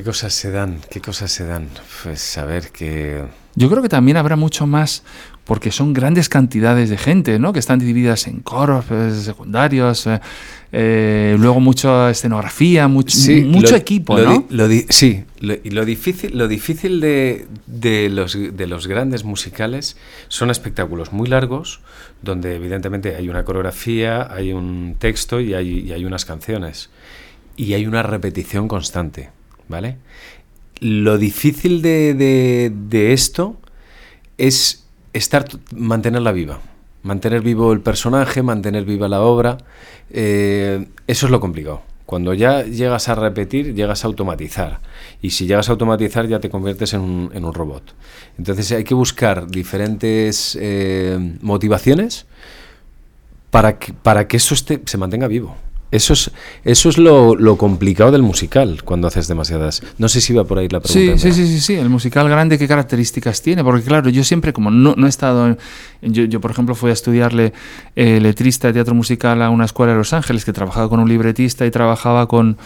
¿Qué 0.00 0.04
cosas 0.04 0.32
se 0.32 0.50
dan? 0.50 0.78
¿Qué 0.90 1.02
cosas 1.02 1.30
se 1.30 1.44
dan? 1.44 1.68
Pues 2.02 2.22
saber 2.22 2.70
que... 2.70 3.22
Yo 3.54 3.68
creo 3.68 3.82
que 3.82 3.90
también 3.90 4.16
habrá 4.16 4.34
mucho 4.34 4.66
más, 4.66 5.02
porque 5.44 5.70
son 5.70 5.92
grandes 5.92 6.30
cantidades 6.30 6.88
de 6.88 6.96
gente, 6.96 7.38
¿no? 7.38 7.52
Que 7.52 7.58
están 7.58 7.78
divididas 7.80 8.26
en 8.26 8.40
coros 8.40 8.86
pues, 8.86 9.16
secundarios, 9.16 10.06
eh, 10.06 10.18
eh, 10.72 11.36
luego 11.38 11.60
mucha 11.60 12.08
escenografía, 12.08 12.88
mucho, 12.88 13.14
mucho 13.44 13.76
equipo, 13.76 14.18
¿no? 14.18 14.46
sí, 14.88 15.22
y 15.38 15.68
lo 15.68 15.84
difícil, 15.84 16.30
lo 16.38 16.48
difícil 16.48 17.02
de, 17.02 17.46
de, 17.66 18.08
los, 18.08 18.38
de 18.40 18.66
los 18.66 18.86
grandes 18.86 19.24
musicales 19.24 19.98
son 20.28 20.48
espectáculos 20.48 21.12
muy 21.12 21.28
largos, 21.28 21.82
donde 22.22 22.56
evidentemente 22.56 23.16
hay 23.16 23.28
una 23.28 23.44
coreografía, 23.44 24.32
hay 24.32 24.54
un 24.54 24.96
texto 24.98 25.40
y 25.40 25.52
hay, 25.52 25.80
y 25.80 25.92
hay 25.92 26.06
unas 26.06 26.24
canciones 26.24 26.88
y 27.54 27.74
hay 27.74 27.86
una 27.86 28.02
repetición 28.02 28.66
constante, 28.66 29.28
¿vale? 29.70 29.96
Lo 30.80 31.16
difícil 31.16 31.80
de, 31.80 32.14
de, 32.70 33.12
esto 33.12 33.56
es 34.36 34.84
estar, 35.12 35.46
mantenerla 35.74 36.32
viva, 36.32 36.60
mantener 37.02 37.40
vivo 37.40 37.72
el 37.72 37.80
personaje, 37.80 38.42
mantener 38.42 38.84
viva 38.84 39.08
la 39.08 39.20
obra, 39.20 39.58
eh, 40.10 40.86
eso 41.06 41.26
es 41.26 41.32
lo 41.32 41.40
complicado. 41.40 41.82
Cuando 42.06 42.34
ya 42.34 42.64
llegas 42.64 43.08
a 43.08 43.14
repetir, 43.14 43.72
llegas 43.72 44.02
a 44.02 44.08
automatizar. 44.08 44.80
Y 45.22 45.30
si 45.30 45.46
llegas 45.46 45.68
a 45.68 45.72
automatizar, 45.72 46.26
ya 46.26 46.40
te 46.40 46.50
conviertes 46.50 46.92
en 46.94 47.02
un, 47.02 47.54
robot. 47.54 47.94
Entonces 48.36 48.72
hay 48.72 48.82
que 48.82 48.94
buscar 48.94 49.46
diferentes 49.46 50.58
eh, 50.60 51.36
motivaciones 51.40 52.26
para 53.52 53.78
que, 53.78 53.92
para 53.92 54.26
que 54.26 54.38
eso 54.38 54.54
esté, 54.54 54.82
se 54.86 54.98
mantenga 54.98 55.28
vivo. 55.28 55.56
Eso 55.92 56.12
es, 56.12 56.30
eso 56.64 56.88
es 56.88 56.98
lo, 56.98 57.34
lo, 57.34 57.56
complicado 57.56 58.12
del 58.12 58.22
musical 58.22 58.82
cuando 58.84 59.08
haces 59.08 59.26
demasiadas. 59.26 59.82
No 59.98 60.08
sé 60.08 60.20
si 60.20 60.32
va 60.32 60.44
por 60.44 60.58
ahí 60.58 60.68
la 60.68 60.80
pregunta. 60.80 61.18
Sí, 61.18 61.32
sí, 61.32 61.46
sí, 61.46 61.60
sí, 61.60 61.74
El 61.74 61.88
musical 61.88 62.28
grande, 62.28 62.58
¿qué 62.58 62.68
características 62.68 63.42
tiene? 63.42 63.64
Porque, 63.64 63.82
claro, 63.82 64.08
yo 64.08 64.22
siempre, 64.22 64.52
como 64.52 64.70
no, 64.70 64.94
no 64.96 65.06
he 65.06 65.08
estado. 65.08 65.56
yo, 66.00 66.24
yo, 66.24 66.40
por 66.40 66.52
ejemplo, 66.52 66.76
fui 66.76 66.90
a 66.90 66.92
estudiarle 66.92 67.52
eh, 67.96 68.20
letrista 68.20 68.68
de 68.68 68.74
teatro 68.74 68.94
musical 68.94 69.42
a 69.42 69.50
una 69.50 69.64
escuela 69.64 69.92
de 69.92 69.98
Los 69.98 70.12
Ángeles 70.12 70.44
que 70.44 70.52
trabajaba 70.52 70.88
con 70.88 71.00
un 71.00 71.08
libretista 71.08 71.66
y 71.66 71.72
trabajaba 71.72 72.28
con, 72.28 72.56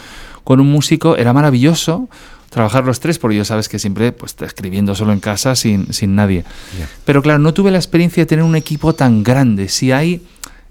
con 0.45 0.61
un 0.61 0.70
músico. 0.70 1.16
Era 1.16 1.33
maravilloso 1.33 2.11
trabajar 2.51 2.85
los 2.85 3.01
tres, 3.01 3.18
porque 3.18 3.39
yo 3.39 3.45
sabes 3.47 3.70
que 3.70 3.79
siempre 3.79 4.12
pues, 4.12 4.37
escribiendo 4.43 4.95
solo 4.95 5.14
en 5.14 5.20
casa 5.20 5.57
sin, 5.57 5.95
sin 5.95 6.14
nadie. 6.14 6.45
Yeah. 6.77 6.89
Pero, 7.07 7.22
claro, 7.22 7.39
no 7.39 7.55
tuve 7.55 7.70
la 7.70 7.79
experiencia 7.79 8.22
de 8.22 8.27
tener 8.27 8.45
un 8.45 8.55
equipo 8.55 8.95
tan 8.95 9.22
grande. 9.22 9.70
Si 9.70 9.93
hay 9.93 10.20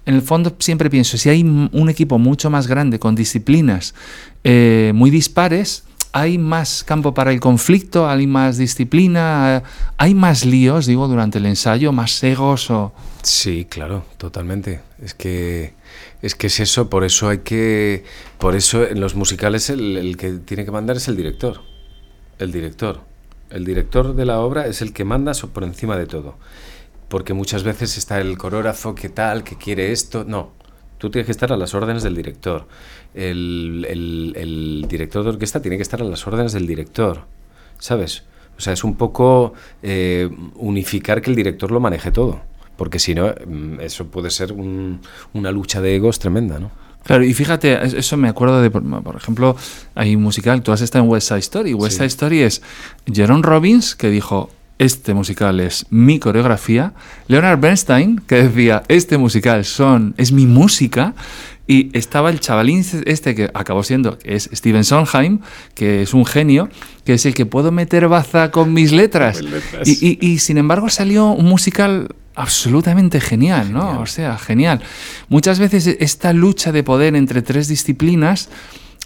en 0.06 0.14
el 0.14 0.22
fondo 0.22 0.54
siempre 0.58 0.90
pienso, 0.90 1.16
si 1.16 1.30
hay 1.30 1.42
un 1.42 1.88
equipo 1.88 2.18
mucho 2.18 2.50
más 2.50 2.66
grande, 2.66 2.98
con 2.98 3.14
disciplinas 3.14 3.94
eh, 4.42 4.92
muy 4.94 5.10
dispares, 5.10 5.84
hay 6.12 6.38
más 6.38 6.84
campo 6.84 7.12
para 7.12 7.32
el 7.32 7.40
conflicto, 7.40 8.08
hay 8.08 8.28
más 8.28 8.56
disciplina, 8.56 9.64
hay 9.96 10.14
más 10.14 10.44
líos, 10.44 10.86
digo, 10.86 11.08
durante 11.08 11.38
el 11.38 11.46
ensayo, 11.46 11.90
más 11.90 12.22
egos 12.22 12.70
o... 12.70 12.92
Sí, 13.22 13.66
claro, 13.68 14.04
totalmente. 14.16 14.80
Es 15.02 15.14
que 15.14 15.74
es 16.22 16.34
que 16.34 16.46
es 16.46 16.60
eso, 16.60 16.88
por 16.88 17.04
eso 17.04 17.28
hay 17.28 17.38
que, 17.38 18.04
por 18.38 18.54
eso 18.54 18.86
en 18.86 19.00
los 19.00 19.14
musicales 19.14 19.68
el, 19.70 19.96
el 19.96 20.16
que 20.16 20.32
tiene 20.32 20.64
que 20.64 20.70
mandar 20.70 20.96
es 20.96 21.08
el 21.08 21.16
director, 21.16 21.62
el 22.38 22.52
director, 22.52 23.00
el 23.50 23.64
director 23.64 24.14
de 24.14 24.24
la 24.24 24.38
obra 24.40 24.66
es 24.66 24.82
el 24.82 24.92
que 24.92 25.04
manda 25.04 25.32
por 25.52 25.64
encima 25.64 25.98
de 25.98 26.06
todo 26.06 26.36
porque 27.08 27.34
muchas 27.34 27.62
veces 27.62 27.96
está 27.96 28.20
el 28.20 28.36
coreógrafo 28.38 28.94
que 28.94 29.08
tal, 29.08 29.44
que 29.44 29.56
quiere 29.56 29.92
esto. 29.92 30.24
No, 30.24 30.52
tú 30.98 31.10
tienes 31.10 31.26
que 31.26 31.32
estar 31.32 31.52
a 31.52 31.56
las 31.56 31.74
órdenes 31.74 32.02
del 32.02 32.14
director. 32.14 32.66
El, 33.14 33.86
el, 33.88 34.86
director 34.88 35.22
de 35.22 35.30
orquesta 35.30 35.60
tiene 35.60 35.76
que 35.76 35.82
estar 35.82 36.00
a 36.00 36.04
las 36.04 36.26
órdenes 36.26 36.52
del 36.52 36.66
director, 36.66 37.26
¿sabes? 37.78 38.24
O 38.56 38.60
sea, 38.60 38.72
es 38.72 38.84
un 38.84 38.96
poco 38.96 39.54
eh, 39.82 40.28
unificar 40.56 41.20
que 41.20 41.30
el 41.30 41.36
director 41.36 41.70
lo 41.70 41.80
maneje 41.80 42.10
todo, 42.10 42.40
porque 42.76 42.98
si 42.98 43.14
no, 43.14 43.26
mm, 43.28 43.80
eso 43.80 44.06
puede 44.06 44.30
ser 44.30 44.52
una 44.52 45.50
lucha 45.52 45.80
de 45.80 45.96
egos 45.96 46.18
tremenda, 46.18 46.58
¿no? 46.58 46.70
Claro, 47.04 47.22
y 47.22 47.34
fíjate, 47.34 47.98
eso 47.98 48.16
me 48.16 48.30
acuerdo 48.30 48.62
de, 48.62 48.70
por 48.70 49.16
ejemplo, 49.16 49.56
hay 49.94 50.16
un 50.16 50.22
musical, 50.22 50.62
tú 50.62 50.72
has 50.72 50.80
estado 50.80 51.04
en 51.04 51.10
West 51.10 51.28
Side 51.28 51.40
Story. 51.40 51.74
West 51.74 51.98
Side 51.98 52.06
Story 52.06 52.40
es 52.40 52.62
Jerome 53.06 53.42
Robbins 53.42 53.94
que 53.94 54.08
dijo, 54.08 54.48
este 54.78 55.14
musical 55.14 55.60
es 55.60 55.86
mi 55.90 56.18
coreografía. 56.18 56.94
Leonard 57.28 57.60
Bernstein, 57.60 58.20
que 58.26 58.42
decía, 58.44 58.82
este 58.88 59.18
musical 59.18 59.64
son, 59.64 60.14
es 60.16 60.32
mi 60.32 60.46
música. 60.46 61.14
Y 61.66 61.96
estaba 61.96 62.28
el 62.28 62.40
chavalín 62.40 62.84
este 63.06 63.34
que 63.34 63.50
acabó 63.54 63.82
siendo, 63.82 64.18
es 64.22 64.50
Steven 64.52 64.84
Sondheim, 64.84 65.40
que 65.74 66.02
es 66.02 66.12
un 66.12 66.26
genio, 66.26 66.68
que 67.06 67.14
es 67.14 67.24
el 67.24 67.34
que 67.34 67.46
puedo 67.46 67.72
meter 67.72 68.06
baza 68.06 68.50
con 68.50 68.74
mis 68.74 68.92
letras. 68.92 69.40
Y, 69.86 70.38
sin 70.40 70.58
embargo 70.58 70.90
salió 70.90 71.30
un 71.30 71.46
musical 71.46 72.08
absolutamente 72.34 73.18
genial, 73.18 73.72
¿no? 73.72 74.00
O 74.00 74.06
sea, 74.06 74.36
genial. 74.36 74.82
Muchas 75.30 75.58
veces 75.58 75.86
esta 76.00 76.34
lucha 76.34 76.70
de 76.70 76.82
poder 76.82 77.16
entre 77.16 77.40
tres 77.40 77.66
disciplinas 77.68 78.50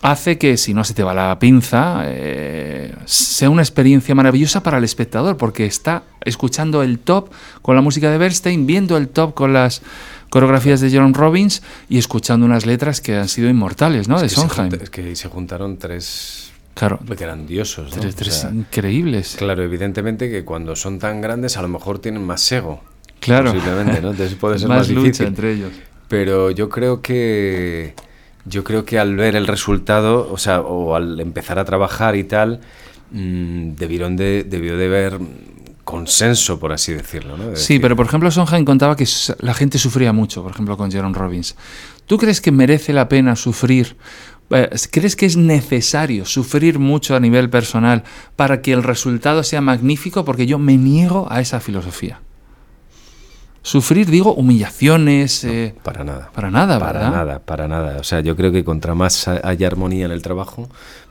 hace 0.02 0.38
que 0.38 0.56
si 0.56 0.74
no 0.74 0.84
se 0.84 0.94
te 0.94 1.02
va 1.02 1.14
la 1.14 1.38
pinza, 1.38 2.02
eh, 2.04 2.94
sea 3.04 3.50
una 3.50 3.62
experiencia 3.62 4.14
maravillosa 4.14 4.62
para 4.62 4.78
el 4.78 4.84
espectador, 4.84 5.36
porque 5.36 5.66
está 5.66 6.04
escuchando 6.24 6.82
el 6.82 6.98
top 6.98 7.30
con 7.62 7.74
la 7.74 7.82
música 7.82 8.10
de 8.10 8.18
Bernstein, 8.18 8.66
viendo 8.66 8.96
el 8.96 9.08
top 9.08 9.34
con 9.34 9.52
las 9.52 9.82
coreografías 10.30 10.80
de 10.80 10.90
Jerome 10.90 11.14
Robbins 11.14 11.62
y 11.88 11.98
escuchando 11.98 12.46
unas 12.46 12.66
letras 12.66 13.00
que 13.00 13.16
han 13.16 13.28
sido 13.28 13.48
inmortales, 13.48 14.08
¿no? 14.08 14.16
Es 14.16 14.22
de 14.22 14.28
Sondheim. 14.28 14.72
Es 14.80 14.90
que 14.90 15.16
se 15.16 15.28
juntaron 15.28 15.78
tres 15.78 16.52
claro. 16.74 17.00
grandiosos, 17.02 17.94
¿no? 17.94 18.02
Tres, 18.02 18.14
tres 18.14 18.36
o 18.36 18.40
sea, 18.40 18.50
increíbles. 18.50 19.36
Claro, 19.38 19.62
evidentemente 19.62 20.30
que 20.30 20.44
cuando 20.44 20.76
son 20.76 20.98
tan 20.98 21.20
grandes 21.20 21.56
a 21.56 21.62
lo 21.62 21.68
mejor 21.68 21.98
tienen 21.98 22.24
más 22.24 22.50
ego. 22.52 22.82
Claro. 23.20 23.52
Posiblemente, 23.52 24.00
¿no? 24.00 24.10
Entonces 24.10 24.36
puede 24.36 24.58
ser 24.58 24.68
más, 24.68 24.78
más 24.78 24.88
lucha 24.90 25.02
difícil. 25.02 25.26
entre 25.26 25.52
ellos. 25.52 25.72
Pero 26.08 26.50
yo 26.50 26.68
creo 26.68 27.02
que 27.02 27.94
yo 28.48 28.64
creo 28.64 28.84
que 28.84 28.98
al 28.98 29.16
ver 29.16 29.36
el 29.36 29.46
resultado, 29.46 30.28
o 30.30 30.38
sea, 30.38 30.60
o 30.60 30.94
al 30.94 31.20
empezar 31.20 31.58
a 31.58 31.64
trabajar 31.64 32.16
y 32.16 32.24
tal, 32.24 32.60
mmm, 33.10 33.74
debieron 33.76 34.16
de, 34.16 34.44
debió 34.44 34.76
de 34.76 34.86
haber 34.86 35.18
consenso, 35.84 36.58
por 36.58 36.72
así 36.72 36.92
decirlo. 36.92 37.38
¿no? 37.38 37.44
De 37.44 37.56
sí, 37.56 37.60
decir, 37.60 37.80
pero 37.80 37.96
por 37.96 38.04
ejemplo 38.04 38.30
Sondheim 38.30 38.66
contaba 38.66 38.94
que 38.94 39.06
la 39.40 39.54
gente 39.54 39.78
sufría 39.78 40.12
mucho, 40.12 40.42
por 40.42 40.52
ejemplo 40.52 40.76
con 40.76 40.90
Jerome 40.90 41.16
Robbins. 41.16 41.56
¿Tú 42.06 42.18
crees 42.18 42.40
que 42.40 42.52
merece 42.52 42.92
la 42.92 43.08
pena 43.08 43.36
sufrir? 43.36 43.96
Eh, 44.50 44.68
¿Crees 44.90 45.16
que 45.16 45.24
es 45.24 45.36
necesario 45.36 46.26
sufrir 46.26 46.78
mucho 46.78 47.16
a 47.16 47.20
nivel 47.20 47.48
personal 47.48 48.04
para 48.36 48.60
que 48.60 48.72
el 48.72 48.82
resultado 48.82 49.42
sea 49.42 49.60
magnífico? 49.62 50.26
Porque 50.26 50.46
yo 50.46 50.58
me 50.58 50.76
niego 50.76 51.26
a 51.30 51.40
esa 51.40 51.58
filosofía. 51.60 52.20
Sufrir, 53.62 54.10
digo, 54.10 54.34
humillaciones. 54.34 55.44
Eh, 55.44 55.74
para 55.82 56.04
nada. 56.04 56.30
Para 56.32 56.50
nada, 56.50 56.78
Para 56.78 57.00
¿verdad? 57.00 57.10
nada, 57.10 57.38
para 57.40 57.68
nada. 57.68 57.98
O 57.98 58.04
sea, 58.04 58.20
yo 58.20 58.36
creo 58.36 58.52
que 58.52 58.64
contra 58.64 58.94
más 58.94 59.28
haya 59.28 59.66
armonía 59.66 60.06
en 60.06 60.12
el 60.12 60.22
trabajo, 60.22 60.68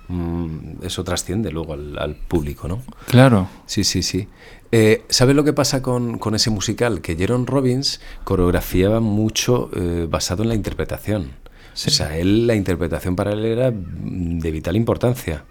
mmm, 0.07 0.83
eso 0.83 1.03
trasciende 1.03 1.51
luego 1.51 1.73
al, 1.73 1.97
al, 1.99 2.15
público, 2.15 2.67
¿no? 2.67 2.81
Claro. 3.07 3.47
Sí, 3.65 3.83
sí, 3.83 4.01
sí. 4.01 4.27
Eh, 4.71 5.03
¿Sabes 5.09 5.35
lo 5.35 5.43
que 5.43 5.53
pasa 5.53 5.81
con, 5.81 6.17
con, 6.17 6.35
ese 6.35 6.49
musical? 6.49 7.01
Que 7.01 7.15
Jerome 7.15 7.45
Robbins 7.45 8.01
coreografiaba 8.23 8.99
mucho 8.99 9.69
eh, 9.75 10.07
basado 10.09 10.43
en 10.43 10.49
la 10.49 10.55
interpretación. 10.55 11.31
Sí. 11.73 11.89
O 11.89 11.93
sea, 11.93 12.17
él, 12.17 12.47
la 12.47 12.55
interpretación 12.55 13.15
para 13.15 13.33
él 13.33 13.45
era 13.45 13.71
de 13.71 14.51
vital 14.51 14.75
importancia 14.75 15.43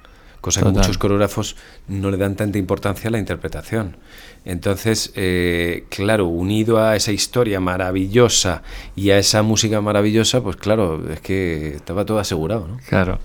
cosa 0.46 0.60
Total. 0.60 0.72
que 0.74 0.78
muchos 0.78 0.98
coreógrafos 0.98 1.56
no 1.88 2.10
le 2.10 2.16
dan 2.16 2.36
tanta 2.36 2.56
importancia 2.56 3.08
a 3.08 3.10
la 3.10 3.18
interpretación. 3.18 3.96
Entonces, 4.44 5.12
eh, 5.16 5.86
claro, 5.88 6.26
unido 6.26 6.78
a 6.78 6.94
esa 6.94 7.10
historia 7.10 7.58
maravillosa 7.58 8.62
y 8.94 9.10
a 9.10 9.18
esa 9.18 9.42
música 9.42 9.80
maravillosa, 9.80 10.40
pues 10.40 10.54
claro, 10.54 11.02
es 11.10 11.20
que 11.20 11.74
estaba 11.74 12.04
todo 12.04 12.20
asegurado. 12.20 12.68
¿no? 12.68 12.78
Claro. 12.88 13.18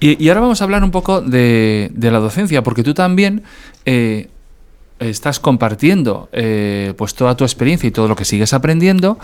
Y, 0.00 0.22
y, 0.22 0.28
ahora 0.28 0.40
vamos 0.40 0.60
a 0.60 0.64
hablar 0.64 0.82
un 0.82 0.90
poco 0.90 1.20
de, 1.20 1.90
de 1.94 2.10
la 2.10 2.18
docencia, 2.18 2.62
porque 2.62 2.82
tú 2.82 2.94
también... 2.94 3.44
Eh, 3.84 4.28
estás 4.98 5.40
compartiendo 5.40 6.28
eh, 6.30 6.92
pues 6.98 7.14
toda 7.14 7.34
tu 7.34 7.44
experiencia 7.44 7.86
y 7.88 7.90
todo 7.90 8.06
lo 8.06 8.16
que 8.16 8.26
sigues 8.26 8.52
aprendiendo, 8.52 9.18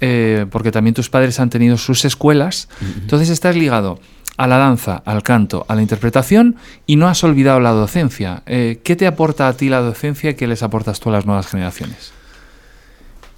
eh, 0.00 0.46
porque 0.50 0.72
también 0.72 0.94
tus 0.94 1.10
padres 1.10 1.38
han 1.38 1.50
tenido 1.50 1.76
sus 1.76 2.06
escuelas, 2.06 2.70
uh 2.80 2.84
-huh. 2.84 3.02
entonces 3.02 3.28
estás 3.28 3.54
ligado 3.54 3.98
a 4.38 4.46
la 4.46 4.56
danza, 4.56 5.02
al 5.04 5.22
canto, 5.22 5.66
a 5.68 5.74
la 5.74 5.82
interpretación 5.82 6.56
y 6.86 6.96
no 6.96 7.08
has 7.08 7.22
olvidado 7.24 7.60
la 7.60 7.72
docencia. 7.72 8.42
Eh, 8.46 8.80
¿Qué 8.82 8.96
te 8.96 9.06
aporta 9.06 9.48
a 9.48 9.52
ti 9.52 9.68
la 9.68 9.80
docencia 9.80 10.30
y 10.30 10.34
qué 10.34 10.46
les 10.46 10.62
aportas 10.62 11.00
tú 11.00 11.10
a 11.10 11.12
las 11.12 11.26
nuevas 11.26 11.48
generaciones? 11.48 12.12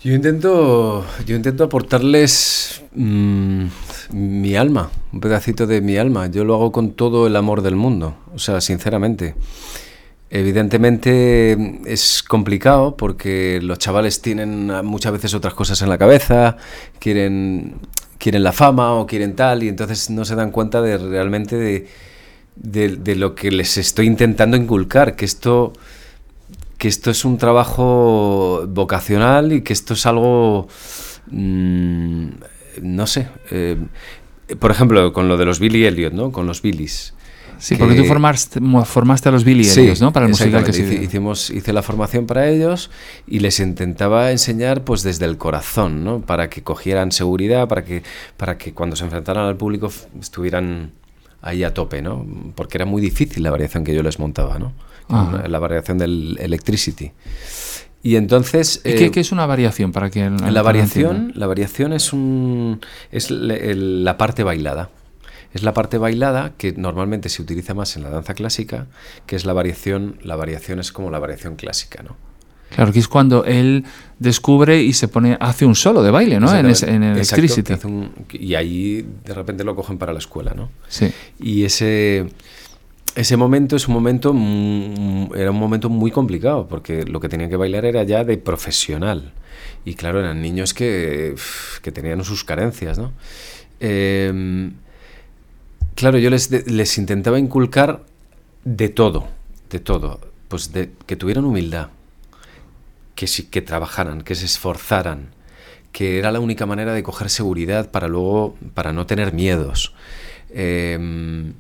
Yo 0.03 0.15
intento, 0.15 1.05
yo 1.27 1.37
intento 1.37 1.65
aportarles 1.65 2.83
mmm, 2.95 3.65
mi 4.13 4.57
alma, 4.57 4.91
un 5.13 5.21
pedacito 5.21 5.67
de 5.67 5.81
mi 5.81 5.97
alma. 5.97 6.27
Yo 6.29 6.45
lo 6.45 6.55
hago 6.55 6.71
con 6.71 6.93
todo 6.93 7.27
el 7.27 7.35
amor 7.35 7.63
del 7.63 7.77
mundo, 7.77 8.17
o 8.35 8.39
sea, 8.39 8.61
sinceramente. 8.61 9.35
Evidentemente 10.31 11.81
es 11.87 12.23
complicado 12.23 12.97
porque 12.97 13.59
los 13.63 13.79
chavales 13.79 14.23
tienen 14.23 14.69
muchas 14.85 15.13
veces 15.13 15.35
otras 15.35 15.55
cosas 15.55 15.83
en 15.83 15.89
la 15.89 15.99
cabeza, 15.99 16.57
quieren 17.01 17.75
quieren 18.21 18.45
la 18.45 18.53
fama 18.53 18.93
o 18.93 19.07
quieren 19.07 19.35
tal 19.35 19.63
y 19.65 19.69
entonces 19.69 20.11
no 20.11 20.25
se 20.25 20.37
dan 20.37 20.53
cuenta 20.53 20.81
de 20.83 20.99
realmente 20.99 21.57
de, 21.57 21.89
de, 22.55 23.17
lo 23.17 23.35
que 23.35 23.51
les 23.51 23.79
estoy 23.79 24.07
intentando 24.07 24.57
inculcar, 24.57 25.17
que 25.17 25.25
esto, 25.25 25.73
que 26.77 26.87
esto 26.87 27.11
es 27.11 27.25
un 27.25 27.39
trabajo 27.39 28.65
vocacional 28.69 29.53
y 29.53 29.63
que 29.63 29.73
esto 29.73 29.95
es 29.95 30.05
algo, 30.05 30.69
mmm, 31.31 32.29
no 32.83 33.07
sé, 33.07 33.29
eh, 33.51 33.79
por 34.59 34.71
ejemplo, 34.71 35.13
con 35.13 35.27
lo 35.29 35.39
de 35.39 35.47
los 35.47 35.59
Billy 35.59 35.87
Elliot, 35.87 36.13
¿no? 36.13 36.31
Con 36.31 36.47
los 36.47 36.61
Billys. 36.61 37.15
Sí, 37.61 37.77
que, 37.77 37.81
porque 37.85 37.95
tú 37.95 38.05
formaste, 38.05 38.59
formaste 38.87 39.29
a 39.29 39.33
los 39.33 39.45
Billy 39.45 39.65
sí, 39.65 39.83
ellos, 39.83 40.01
¿no? 40.01 40.13
Para 40.13 40.27
el 40.27 40.31
musical 40.33 40.65
que 40.65 40.73
sí. 40.73 40.83
Hicimos, 40.83 41.51
hice 41.51 41.73
la 41.73 41.83
formación 41.83 42.27
para 42.27 42.49
ellos 42.49 42.91
y 43.29 43.41
les 43.41 43.61
intentaba 43.61 44.33
enseñar 44.33 44.83
pues 44.83 45.03
desde 45.03 45.27
el 45.27 45.37
corazón, 45.37 46.03
¿no? 46.03 46.21
Para 46.21 46.49
que 46.51 46.63
cogieran 46.63 47.13
seguridad, 47.13 47.69
para 47.69 47.85
que, 47.85 48.03
para 48.37 48.57
que 48.59 48.73
cuando 48.73 48.97
se 48.97 49.05
enfrentaran 49.05 49.45
al 49.47 49.57
público 49.57 49.93
estuvieran 50.19 50.93
ahí 51.43 51.63
a 51.63 51.73
tope, 51.75 52.03
¿no? 52.03 52.27
Porque 52.55 52.79
era 52.79 52.87
muy 52.87 53.01
difícil 53.03 53.43
la 53.43 53.51
variación 53.51 53.85
que 53.85 53.95
yo 53.95 54.03
les 54.03 54.19
montaba, 54.19 54.59
¿no? 54.59 54.73
Ajá. 55.09 55.47
La 55.49 55.59
variación 55.59 55.99
del 55.99 56.39
electricity. 56.41 57.13
Y 58.03 58.17
entonces... 58.17 58.81
¿Y 58.85 58.95
qué, 58.95 59.05
eh, 59.07 59.11
qué 59.11 59.21
es 59.21 59.33
una 59.33 59.45
variación 59.45 59.93
para 59.93 60.07
la 60.07 60.11
que 60.11 60.31
no 60.31 60.63
variación, 60.65 61.17
entienda? 61.17 61.35
la 61.39 61.47
variación 61.47 61.93
es 61.93 62.13
un 62.15 62.81
es 63.13 63.31
le- 63.31 63.71
el- 63.71 64.05
la 64.05 64.17
parte 64.17 64.43
bailada. 64.45 64.89
Es 65.53 65.63
la 65.63 65.75
parte 65.75 65.99
bailada 65.99 66.53
que 66.57 66.73
normalmente 66.73 67.29
se 67.29 67.43
utiliza 67.43 67.75
más 67.75 67.97
en 67.97 68.03
la 68.05 68.11
danza 68.11 68.35
clásica, 68.35 68.87
que 69.27 69.35
es 69.37 69.45
la 69.45 69.53
variación, 69.53 70.19
la 70.23 70.37
variación 70.37 70.79
es 70.79 70.93
como 70.93 71.11
la 71.11 71.19
variación 71.19 71.57
clásica, 71.57 72.03
¿no? 72.03 72.17
Claro, 72.75 72.93
que 72.93 73.01
es 73.01 73.09
cuando 73.09 73.45
él 73.45 73.85
descubre 74.21 74.81
y 74.81 74.93
se 74.93 75.09
pone, 75.09 75.37
hace 75.41 75.67
un 75.67 75.75
solo 75.75 76.05
de 76.05 76.13
baile, 76.13 76.39
¿no? 76.39 76.55
En, 76.55 76.67
ese- 76.67 76.89
en 76.89 77.03
el 77.03 77.19
Exacto, 77.19 77.41
Electricity. 77.41 77.73
hace 77.73 77.87
un- 77.89 78.13
y 78.33 78.55
ahí 78.55 79.05
de 79.25 79.35
repente 79.35 79.65
lo 79.65 79.75
cogen 79.75 79.99
para 79.99 80.13
la 80.13 80.21
escuela, 80.21 80.55
¿no? 80.55 80.71
Sí. 80.87 81.11
Y 81.41 81.65
ese, 81.65 82.27
ese 83.17 83.37
momento 83.37 83.75
es 83.75 83.89
un 83.89 83.95
momento, 83.95 84.29
era 85.35 85.51
un 85.51 85.59
momento 85.59 85.89
muy 85.89 86.13
complicado, 86.13 86.69
porque 86.69 87.03
lo 87.05 87.19
que 87.19 87.29
tenían 87.29 87.51
que 87.51 87.57
bailar 87.57 87.85
era 87.87 88.05
ya 88.05 88.23
de 88.23 88.39
profesional. 88.39 89.33
Y 89.85 89.95
claro, 89.95 90.21
eran 90.21 90.41
niños 90.41 90.73
que, 90.73 91.35
que 91.83 91.91
tenían 91.91 92.23
sus 92.25 92.45
carencias, 92.45 92.99
¿no? 92.99 93.11
Eh, 93.81 94.71
claro, 95.95 96.19
yo 96.19 96.31
les, 96.31 96.51
les 96.67 96.99
intentaba 96.99 97.39
inculcar 97.39 98.05
de 98.65 98.89
todo, 98.89 99.29
de 99.71 99.81
todo. 99.81 100.21
Pues 100.49 100.73
de, 100.73 100.91
que 101.07 101.17
tuvieran 101.17 101.45
humildad, 101.45 101.91
que, 103.15 103.27
sí, 103.27 103.45
que 103.45 103.63
trabajaran, 103.63 104.23
que 104.23 104.35
se 104.35 104.47
esforzaran, 104.47 105.31
que 105.93 106.19
era 106.19 106.33
la 106.33 106.41
única 106.41 106.67
manera 106.67 106.93
de 106.93 107.03
coger 107.03 107.31
seguridad 107.31 107.91
para 107.91 108.09
luego, 108.09 108.57
para 108.75 108.93
no 108.93 109.07
tener 109.07 109.33
miedos. 109.33 109.95
Eh, 110.51 111.53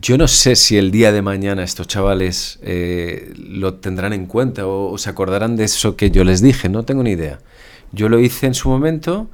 yo 0.00 0.18
no 0.18 0.28
sé 0.28 0.54
si 0.54 0.76
el 0.76 0.90
día 0.90 1.12
de 1.12 1.22
mañana 1.22 1.64
estos 1.64 1.86
chavales 1.86 2.58
eh, 2.62 3.32
lo 3.36 3.74
tendrán 3.74 4.12
en 4.12 4.26
cuenta 4.26 4.66
o, 4.66 4.92
o 4.92 4.98
se 4.98 5.08
acordarán 5.08 5.56
de 5.56 5.64
eso 5.64 5.96
que 5.96 6.10
yo 6.10 6.24
les 6.24 6.42
dije, 6.42 6.68
no 6.68 6.84
tengo 6.84 7.02
ni 7.02 7.12
idea. 7.12 7.38
Yo 7.92 8.10
lo 8.10 8.18
hice 8.20 8.46
en 8.46 8.54
su 8.54 8.68
momento 8.68 9.30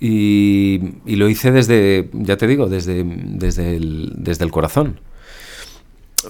y, 0.00 0.94
y 1.06 1.16
lo 1.16 1.28
hice 1.28 1.52
desde, 1.52 2.08
ya 2.12 2.36
te 2.36 2.46
digo, 2.46 2.68
desde, 2.68 3.04
desde, 3.04 3.76
el, 3.76 4.12
desde 4.16 4.44
el 4.44 4.50
corazón. 4.50 5.00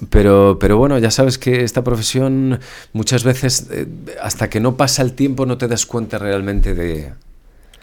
Pero, 0.08 0.58
pero 0.60 0.76
bueno, 0.76 0.98
ya 0.98 1.10
sabes 1.10 1.38
que 1.38 1.64
esta 1.64 1.82
profesión 1.82 2.60
muchas 2.92 3.24
veces, 3.24 3.68
eh, 3.72 3.86
hasta 4.22 4.48
que 4.48 4.60
no 4.60 4.76
pasa 4.76 5.02
el 5.02 5.14
tiempo, 5.14 5.46
no 5.46 5.58
te 5.58 5.66
das 5.66 5.84
cuenta 5.86 6.18
realmente 6.18 6.74
de, 6.74 7.12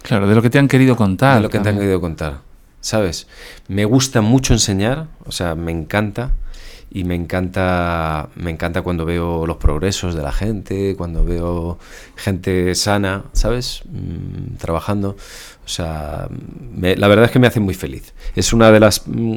Claro, 0.03 0.27
de 0.27 0.35
lo 0.35 0.41
que 0.41 0.49
te 0.49 0.57
han 0.59 0.67
querido 0.69 0.95
contar. 0.95 1.35
de 1.37 1.41
lo 1.41 1.49
que 1.49 1.59
te 1.59 1.69
han 1.69 1.77
querido 1.77 1.99
contar. 1.99 2.39
¿Sabes? 2.79 3.27
Me 3.67 3.83
gusta 3.83 4.21
mucho 4.21 4.53
enseñar, 4.53 5.07
o 5.25 5.31
sea, 5.31 5.55
me 5.55 5.71
encanta. 5.71 6.31
Y 6.89 7.03
me 7.03 7.15
encanta, 7.15 8.29
me 8.35 8.49
encanta 8.49 8.81
cuando 8.81 9.03
veo 9.03 9.45
los 9.45 9.57
progresos 9.57 10.15
de 10.15 10.23
la 10.23 10.31
gente, 10.31 10.95
cuando 10.97 11.25
veo 11.25 11.77
gente 12.15 12.73
sana, 12.75 13.25
¿sabes? 13.33 13.81
Mm, 13.91 14.55
trabajando. 14.55 15.17
O 15.67 15.69
sea, 15.69 16.29
me- 16.75 16.95
la 16.95 17.09
verdad 17.09 17.25
es 17.25 17.31
que 17.31 17.39
me 17.39 17.47
hace 17.47 17.59
muy 17.59 17.73
feliz. 17.73 18.13
Es 18.37 18.53
una 18.53 18.71
de 18.71 18.79
las... 18.79 19.05
mm, 19.05 19.35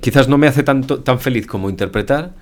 quizás 0.00 0.28
no 0.28 0.38
me 0.38 0.48
hace 0.48 0.64
tanto, 0.64 0.98
tan 1.00 1.20
feliz 1.20 1.46
como 1.46 1.70
interpretar, 1.70 2.32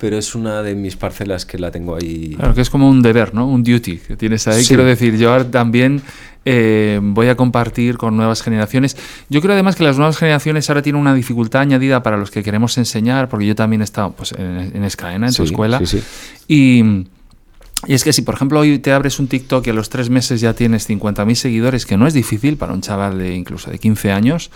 pero 0.00 0.16
es 0.16 0.34
una 0.34 0.62
de 0.62 0.74
mis 0.74 0.96
parcelas 0.96 1.44
que 1.44 1.58
la 1.58 1.70
tengo 1.70 1.94
ahí. 1.94 2.34
Claro, 2.36 2.54
que 2.54 2.62
es 2.62 2.70
como 2.70 2.88
un 2.88 3.02
deber, 3.02 3.34
¿no? 3.34 3.46
Un 3.46 3.62
duty 3.62 3.98
que 3.98 4.16
tienes 4.16 4.48
ahí. 4.48 4.62
Sí. 4.62 4.68
Quiero 4.68 4.84
decir, 4.84 5.16
yo 5.18 5.30
ahora 5.32 5.44
también 5.50 6.00
eh, 6.46 7.00
voy 7.02 7.28
a 7.28 7.36
compartir 7.36 7.98
con 7.98 8.16
nuevas 8.16 8.42
generaciones. 8.42 8.96
Yo 9.28 9.42
creo 9.42 9.52
además 9.52 9.76
que 9.76 9.84
las 9.84 9.98
nuevas 9.98 10.16
generaciones 10.16 10.68
ahora 10.70 10.80
tienen 10.80 11.00
una 11.02 11.14
dificultad 11.14 11.60
añadida 11.60 12.02
para 12.02 12.16
los 12.16 12.30
que 12.30 12.42
queremos 12.42 12.78
enseñar, 12.78 13.28
porque 13.28 13.44
yo 13.46 13.54
también 13.54 13.82
he 13.82 13.84
estado 13.84 14.12
pues, 14.12 14.32
en, 14.32 14.72
en 14.74 14.84
Escaena, 14.84 15.26
en 15.28 15.34
tu 15.34 15.46
Sí, 15.46 15.52
escuela. 15.52 15.78
sí, 15.80 15.86
sí. 15.86 16.02
Y, 16.48 17.06
y 17.86 17.94
es 17.94 18.04
que 18.04 18.12
si, 18.12 18.22
por 18.22 18.34
ejemplo, 18.34 18.60
hoy 18.60 18.78
te 18.78 18.92
abres 18.92 19.18
un 19.18 19.28
TikTok 19.28 19.66
y 19.66 19.70
a 19.70 19.72
los 19.72 19.88
tres 19.88 20.10
meses 20.10 20.40
ya 20.40 20.54
tienes 20.54 20.88
50.000 20.88 21.34
seguidores, 21.34 21.86
que 21.86 21.96
no 21.96 22.06
es 22.06 22.14
difícil 22.14 22.56
para 22.56 22.72
un 22.72 22.80
chaval 22.80 23.18
de 23.18 23.34
incluso 23.34 23.70
de 23.70 23.78
15 23.78 24.12
años, 24.12 24.50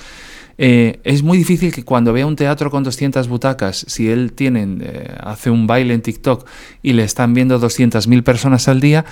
eh, 0.59 0.99
es 1.05 1.23
muy 1.23 1.39
difícil 1.39 1.73
que 1.73 1.85
cuando 1.85 2.13
vea 2.13 2.27
un 2.27 2.35
teatro 2.37 2.71
con 2.71 2.83
200 2.83 3.29
butacas, 3.29 3.85
si 3.89 4.09
él 4.11 4.33
tiene, 4.33 4.67
eh, 4.81 5.15
hace 5.21 5.51
un 5.51 5.67
baile 5.67 5.95
en 5.95 6.03
TikTok 6.03 6.45
y 6.83 6.93
le 6.93 7.05
están 7.05 7.33
viendo 7.33 7.61
200.000 7.61 8.23
personas 8.25 8.67
al 8.69 8.81
día, 8.81 9.05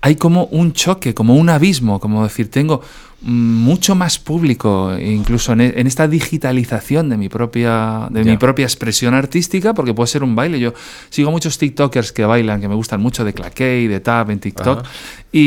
hay 0.00 0.16
como 0.16 0.44
un 0.46 0.72
choque, 0.72 1.14
como 1.14 1.34
un 1.36 1.48
abismo, 1.48 1.98
como 2.00 2.22
decir, 2.24 2.50
tengo 2.50 2.82
mucho 3.20 3.96
más 3.96 4.20
público, 4.20 4.96
incluso 4.96 5.52
en, 5.52 5.60
e- 5.60 5.74
en 5.76 5.86
esta 5.88 6.06
digitalización 6.06 7.08
de 7.08 7.16
mi 7.16 7.28
propia, 7.28 8.06
de 8.10 8.22
mi 8.22 8.36
propia 8.36 8.64
expresión 8.64 9.14
artística, 9.14 9.74
porque 9.74 9.92
puede 9.94 10.06
ser 10.06 10.22
un 10.22 10.36
baile. 10.36 10.60
Yo 10.60 10.72
sigo 11.10 11.32
muchos 11.32 11.58
TikTokers 11.58 12.12
que 12.12 12.24
bailan, 12.24 12.60
que 12.60 12.68
me 12.68 12.76
gustan 12.76 13.00
mucho, 13.00 13.24
de 13.24 13.32
claqué 13.32 13.80
y 13.80 13.88
de 13.88 13.98
tap 13.98 14.30
en 14.30 14.38
TikTok, 14.38 14.84
y, 15.32 15.40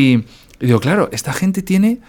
y 0.59 0.65
digo, 0.65 0.81
claro, 0.81 1.07
esta 1.13 1.31
gente 1.31 1.61
tiene 1.61 1.99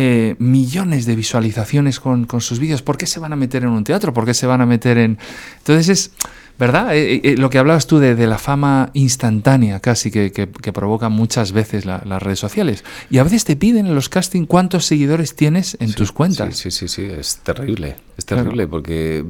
eh, 0.00 0.34
millones 0.38 1.04
de 1.06 1.14
visualizaciones 1.16 2.00
con, 2.00 2.24
con 2.26 2.40
sus 2.40 2.58
vídeos. 2.58 2.80
¿Por 2.82 2.96
qué 2.96 3.06
se 3.06 3.20
van 3.20 3.32
a 3.32 3.36
meter 3.36 3.62
en 3.64 3.68
un 3.70 3.84
teatro? 3.84 4.12
¿Por 4.12 4.24
qué 4.24 4.34
se 4.34 4.46
van 4.46 4.60
a 4.60 4.66
meter 4.66 4.96
en...? 4.98 5.18
Entonces 5.58 5.88
es... 5.88 6.10
¿Verdad? 6.58 6.94
Eh, 6.94 7.22
eh, 7.24 7.36
lo 7.38 7.48
que 7.48 7.56
hablabas 7.56 7.86
tú 7.86 7.98
de, 8.00 8.14
de 8.14 8.26
la 8.26 8.36
fama 8.36 8.90
instantánea 8.92 9.80
casi 9.80 10.10
que, 10.10 10.30
que, 10.30 10.46
que 10.46 10.72
provocan 10.74 11.10
muchas 11.10 11.52
veces 11.52 11.86
la- 11.86 12.02
las 12.04 12.22
redes 12.22 12.38
sociales. 12.38 12.84
Y 13.08 13.16
a 13.16 13.22
veces 13.24 13.44
te 13.44 13.56
piden 13.56 13.86
en 13.86 13.94
los 13.94 14.10
castings 14.10 14.46
cuántos 14.46 14.84
seguidores 14.84 15.34
tienes 15.34 15.78
en 15.80 15.88
Sí, 15.88 15.94
tus 15.94 16.12
cuentas. 16.12 16.58
Sí, 16.58 16.70
sí, 16.70 16.86
sí, 16.86 17.06
sí, 17.06 17.08
es 17.18 17.38
terrible. 17.42 17.96
Es 18.20 18.24
Claro. 18.26 18.42
terrible 18.44 18.66
porque 18.68 19.24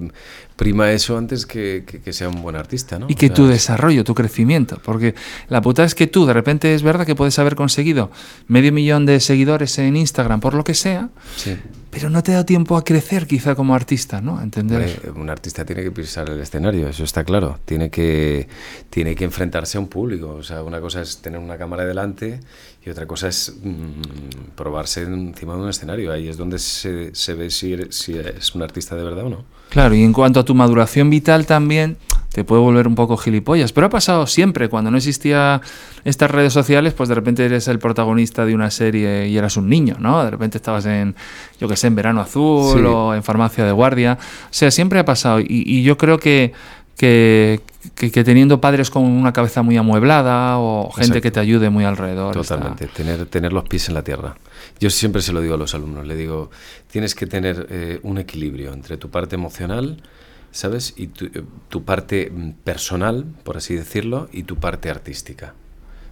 prima 0.57 0.91
eso 0.93 1.17
antes 1.17 1.47
que, 1.47 1.85
que- 1.87 2.01
que 2.01 2.13
sea 2.13 2.29
un 2.29 2.43
buen 2.43 2.57
artista, 2.57 2.99
¿no? 2.99 3.07
Y 3.09 3.15
O 3.15 3.17
que 3.17 3.29
sea, 3.29 3.35
tu 3.35 3.47
desarrollo, 3.47 4.05
tu 4.05 4.15
crecimiento. 4.15 4.79
Porque 4.85 5.15
la 5.49 5.63
puta 5.63 5.85
es 5.85 5.95
que 5.95 6.07
tú, 6.07 6.27
de 6.27 6.33
repente, 6.35 6.75
es 6.75 6.83
verdad 6.83 7.07
que 7.07 7.15
puedes 7.15 7.39
haber 7.39 7.55
conseguido 7.57 8.11
medio 8.49 8.73
millón 8.73 9.07
de 9.07 9.21
seguidores 9.21 9.79
en 9.79 9.97
Instagram, 9.97 10.41
por 10.41 10.55
lo 10.55 10.65
que 10.65 10.75
sea, 10.75 11.09
sí. 11.37 11.57
pero 11.91 12.11
no 12.11 12.23
te 12.23 12.33
da 12.33 12.45
tiempo 12.45 12.77
a 12.77 12.85
crecer 12.85 13.27
quizá 13.27 13.55
como 13.55 13.75
artista, 13.75 14.21
¿no? 14.21 14.43
Entender. 14.43 15.13
Un 15.17 15.31
artista 15.31 15.65
tiene 15.65 15.83
que 15.83 15.91
pisar 15.93 16.29
el 16.29 16.41
escenario, 16.41 16.89
eso 16.89 17.05
está 17.05 17.25
claro. 17.25 17.59
Tiene 17.65 17.89
que, 17.91 18.47
tiene 18.91 19.15
que 19.15 19.25
enfrentarse 19.25 19.79
a 19.79 19.81
un 19.81 19.89
público. 19.89 20.31
O 20.35 20.43
sea, 20.43 20.63
una 20.63 20.81
cosa 20.81 21.01
es 21.01 21.23
tener 21.23 21.41
una 21.41 21.57
cámara 21.57 21.85
delante 21.87 22.41
y 22.85 22.91
otra 22.91 23.07
cosa 23.07 23.29
es 23.29 23.55
mm, 23.63 24.55
probarse 24.57 25.03
encima 25.03 25.55
de 25.55 25.61
un 25.63 25.69
escenario. 25.69 26.13
Ahí 26.13 26.29
es 26.29 26.37
donde 26.37 26.59
se, 26.59 27.15
se 27.15 27.35
ve 27.35 27.51
si, 27.51 27.75
eres- 27.75 27.95
si 27.95 28.15
es 28.19 28.55
un 28.55 28.63
artista 28.63 28.97
de 28.97 29.05
verdad 29.05 29.25
o 29.25 29.31
no. 29.31 29.45
Claro, 29.69 29.95
y 29.95 30.03
en 30.03 30.13
cuanto 30.13 30.41
a 30.41 30.45
tu 30.45 30.55
maduración 30.55 31.11
vital 31.11 31.47
también 31.47 31.97
te 32.33 32.45
puede 32.45 32.63
volver 32.63 32.87
un 32.87 32.95
poco 32.95 33.17
gilipollas, 33.17 33.73
pero 33.73 33.89
ha 33.89 33.91
pasado 33.91 34.25
siempre, 34.27 34.69
cuando 34.69 34.91
no 34.91 34.97
existía 34.97 35.61
estas 36.05 36.31
redes 36.31 36.53
sociales, 36.53 36.93
pues 36.95 37.09
de 37.09 37.15
repente 37.17 37.45
eres 37.45 37.67
el 37.69 37.79
protagonista 37.81 38.45
de 38.47 38.55
una 38.55 38.71
serie 38.71 39.27
y 39.29 39.37
eras 39.37 39.57
un 39.57 39.69
niño, 39.69 39.97
¿no? 39.99 40.25
De 40.25 40.31
repente 40.31 40.57
estabas 40.59 40.87
en, 40.87 41.17
yo 41.61 41.67
que 41.69 41.75
sé, 41.77 41.89
en 41.89 41.97
Verano 41.97 42.21
Azul 42.21 42.79
Sí. 42.79 42.85
o 42.87 43.15
en 43.15 43.23
Farmacia 43.25 43.65
de 43.65 43.73
Guardia, 43.73 44.17
o 44.45 44.49
sea, 44.53 44.71
siempre 44.71 45.01
ha 45.01 45.05
pasado 45.05 45.41
y, 45.41 45.47
y 45.49 45.83
yo 45.83 45.99
creo 45.99 46.19
que, 46.19 46.53
que, 47.01 47.63
que- 47.95 48.11
que 48.11 48.25
teniendo 48.25 48.61
padres 48.61 48.91
con 48.91 49.05
una 49.05 49.33
cabeza 49.33 49.63
muy 49.63 49.79
amueblada 49.79 50.59
o 50.59 50.91
gente 50.91 51.03
Exacto. 51.07 51.23
que 51.23 51.31
te 51.31 51.41
ayude 51.41 51.71
muy 51.71 51.85
alrededor. 51.85 52.37
está- 52.37 52.57
Totalmente, 52.57 52.89
tener, 52.89 53.25
tener 53.25 53.55
los 53.55 53.65
pies 53.65 53.89
en 53.89 53.95
la 53.95 54.03
tierra. 54.05 54.37
Yo 54.81 54.91
siempre 54.91 55.23
se 55.23 55.33
lo 55.33 55.41
digo 55.41 55.55
a 55.55 55.57
los 55.57 55.75
alumnos, 55.75 56.07
le 56.07 56.15
digo, 56.15 56.51
tienes 56.91 57.15
que 57.15 57.27
tener 57.27 57.67
eh, 57.71 58.01
un 58.03 58.19
equilibrio 58.19 58.75
entre 58.75 58.99
tu 58.99 59.09
parte 59.11 59.35
emocional, 59.37 60.03
¿sabes? 60.51 60.93
Y 60.99 61.07
tu, 61.07 61.25
eh, 61.25 61.43
tu 61.71 61.85
parte 61.85 62.31
mm, 62.31 62.51
personal, 62.65 63.25
por 63.45 63.57
así 63.57 63.75
decirlo, 63.75 64.29
y 64.31 64.43
tu 64.43 64.57
parte 64.57 64.91
artística, 64.91 65.55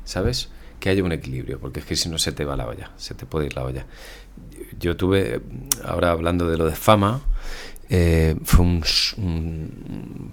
¿sabes? 0.05 0.49
Que 0.81 0.89
haya 0.89 1.05
un 1.05 1.13
equilibrio, 1.13 1.59
porque 1.61 1.81
es 1.81 1.87
que 1.87 1.97
si 1.97 2.09
no 2.09 2.17
se 2.17 2.33
te 2.33 2.47
va 2.47 2.57
la 2.57 2.67
olla, 2.67 2.93
se 2.97 3.13
te 3.15 3.27
puede 3.27 3.45
ir 3.47 3.55
la 3.57 3.65
olla. 3.65 3.85
Yo 4.81 4.97
tuve, 4.97 5.41
ahora 5.85 6.13
hablando 6.13 6.49
de 6.49 6.57
lo 6.57 6.65
de 6.65 6.75
fama, 6.77 7.21
eh, 7.91 8.37
fue, 8.45 8.65
un, 8.67 8.83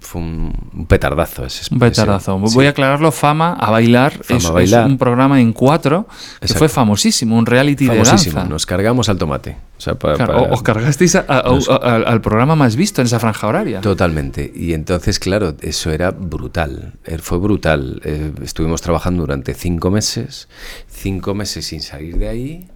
fue 0.00 0.20
un 0.20 0.86
petardazo 0.88 1.44
ese. 1.46 1.72
Un 1.72 1.78
petardazo. 1.80 2.36
ese- 2.44 2.54
Voy 2.54 2.64
sí. 2.64 2.66
a 2.66 2.70
aclararlo, 2.70 3.10
Fama 3.12 3.54
a 3.54 3.70
bailar. 3.70 4.12
Fama 4.12 4.38
es, 4.38 4.44
a 4.44 4.48
es 4.48 4.52
bailar. 4.54 4.86
un 4.86 4.98
programa 4.98 5.40
en 5.40 5.52
cuatro 5.52 6.06
que 6.06 6.46
Exacto. 6.46 6.58
fue 6.58 6.68
famosísimo, 6.68 7.36
un 7.38 7.46
reality 7.46 7.86
Famosísimo, 7.86 8.32
de 8.34 8.40
danza. 8.40 8.50
nos 8.50 8.66
cargamos 8.66 9.08
al 9.08 9.18
tomate. 9.18 9.56
O 9.76 9.80
sea, 9.80 9.94
pa- 9.94 10.14
Claro, 10.14 10.34
para- 10.34 10.52
Os 10.54 10.62
cargasteis 10.62 11.14
a- 11.16 11.24
a- 11.28 11.42
Nos- 11.44 11.68
al 11.68 12.20
programa 12.20 12.56
más 12.56 12.76
visto 12.76 13.00
en 13.00 13.06
esa 13.06 13.18
franja 13.18 13.46
horaria. 13.46 13.80
Totalmente. 13.80 14.50
Y 14.54 14.72
entonces, 14.74 15.18
claro, 15.18 15.54
eso 15.60 15.90
era 15.90 16.10
brutal. 16.10 16.94
Eh, 17.04 17.18
Fue 17.18 17.38
brutal. 17.38 18.00
Eh, 18.04 18.32
estuvimos 18.42 18.82
trabajando 18.82 19.22
durante 19.22 19.54
cinco 19.54 19.90
meses, 19.90 20.48
cinco 20.88 21.34
meses 21.34 21.66
sin 21.66 21.80
salir 21.80 22.16
de 22.18 22.28
ahí. 22.28 22.68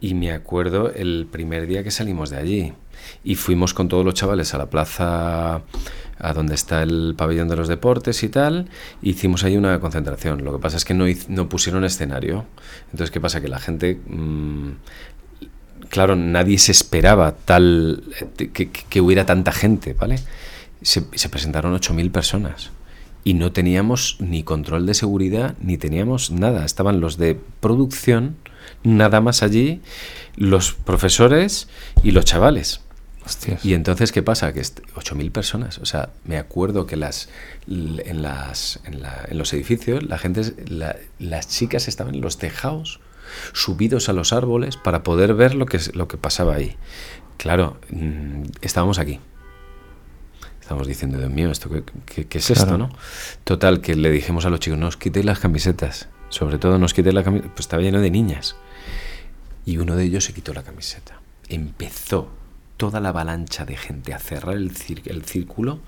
Y 0.00 0.12
me 0.14 0.30
acuerdo 0.32 0.92
el 0.92 1.26
primer 1.30 1.66
día 1.66 1.82
que 1.82 1.90
salimos 1.90 2.28
de 2.30 2.36
allí. 2.36 2.72
Y 3.24 3.34
fuimos 3.34 3.74
con 3.74 3.88
todos 3.88 4.04
los 4.04 4.14
chavales 4.14 4.54
a 4.54 4.58
la 4.58 4.66
plaza, 4.66 5.62
a 6.18 6.32
donde 6.34 6.54
está 6.54 6.82
el 6.82 7.14
pabellón 7.16 7.48
de 7.48 7.56
los 7.56 7.68
deportes 7.68 8.22
y 8.22 8.28
tal. 8.28 8.68
Hicimos 9.02 9.44
ahí 9.44 9.56
una 9.56 9.78
concentración. 9.80 10.44
Lo 10.44 10.52
que 10.52 10.58
pasa 10.58 10.76
es 10.76 10.84
que 10.84 10.94
no, 10.94 11.04
no 11.28 11.48
pusieron 11.48 11.84
escenario. 11.84 12.46
Entonces, 12.86 13.10
¿qué 13.10 13.20
pasa? 13.20 13.40
Que 13.40 13.48
la 13.48 13.58
gente 13.58 14.00
mm, 14.06 14.70
claro, 15.88 16.16
nadie 16.16 16.58
se 16.58 16.72
esperaba 16.72 17.32
tal 17.32 18.02
eh, 18.38 18.50
que, 18.50 19.00
hubiera 19.00 19.26
tanta 19.26 19.52
gente, 19.52 19.94
¿vale? 19.94 20.18
Se, 20.82 21.04
se 21.14 21.28
presentaron 21.28 21.74
8.000 21.74 22.10
personas 22.10 22.70
y 23.24 23.34
no 23.34 23.50
teníamos 23.52 24.16
ni 24.20 24.42
control 24.42 24.86
de 24.86 24.94
seguridad 24.94 25.54
ni 25.60 25.78
teníamos 25.78 26.30
nada. 26.30 26.64
Estaban 26.64 27.00
los 27.00 27.16
de 27.16 27.38
producción, 27.60 28.36
nada 28.84 29.20
más 29.20 29.42
allí, 29.42 29.80
los 30.36 30.74
profesores 30.74 31.68
y 32.02 32.12
los 32.12 32.24
chavales. 32.24 32.82
Y 33.62 33.74
entonces, 33.74 34.12
¿qué 34.12 34.22
pasa? 34.22 34.52
Que 34.52 34.60
8.000 34.60 35.32
personas. 35.32 35.78
O 35.78 35.86
sea, 35.86 36.10
me 36.24 36.38
acuerdo 36.38 36.86
que 36.86 36.96
las, 36.96 37.28
en, 37.66 38.22
las, 38.22 38.80
en, 38.84 39.38
los 39.38 39.52
edificios, 39.52 40.04
la 40.04 40.18
gente, 40.18 40.42
las 41.18 41.48
chicas 41.48 41.88
estaban 41.88 42.14
en 42.14 42.20
los 42.20 42.38
tejados, 42.38 43.00
subidos 43.52 44.08
a 44.08 44.12
los 44.12 44.32
árboles, 44.32 44.76
para 44.76 45.02
poder 45.02 45.34
ver 45.34 45.54
lo 45.54 45.66
que, 45.66 45.80
lo 45.94 46.08
que 46.08 46.16
pasaba 46.16 46.54
ahí. 46.54 46.76
Claro, 47.36 47.78
mm, 47.90 48.44
estábamos 48.62 48.98
aquí. 48.98 49.20
Estamos 50.60 50.86
diciendo, 50.86 51.18
Dios 51.18 51.30
mío, 51.30 51.50
¿esto 51.50 51.70
qué, 52.06 52.26
es 52.30 52.50
esto, 52.50 52.76
no? 52.76 52.90
Total, 53.44 53.80
que 53.80 53.94
le 53.94 54.10
dijimos 54.10 54.46
a 54.46 54.50
los 54.50 54.58
chicos, 54.58 54.78
no 54.78 54.88
os 54.88 54.96
quitéis 54.96 55.24
las 55.24 55.38
camisetas. 55.38 56.08
Sobre 56.28 56.58
todo, 56.58 56.78
no 56.78 56.86
os 56.86 56.94
quitéis 56.94 57.14
las 57.14 57.24
camisetas. 57.24 57.52
Pues 57.52 57.66
estaba 57.66 57.82
lleno 57.82 58.00
de 58.00 58.10
niñas. 58.10 58.56
Y 59.64 59.78
uno 59.78 59.94
de 59.94 60.04
ellos 60.04 60.24
se 60.24 60.32
quitó 60.32 60.52
la 60.52 60.64
camiseta. 60.64 61.20
Empezó 61.48 62.30
toda 62.76 63.00
la 63.00 63.10
avalancha 63.10 63.64
de 63.64 63.76
gente 63.76 64.12
a 64.12 64.18
cerrar 64.18 64.56
el, 64.56 64.72
el 65.06 65.24
círculo. 65.24 65.80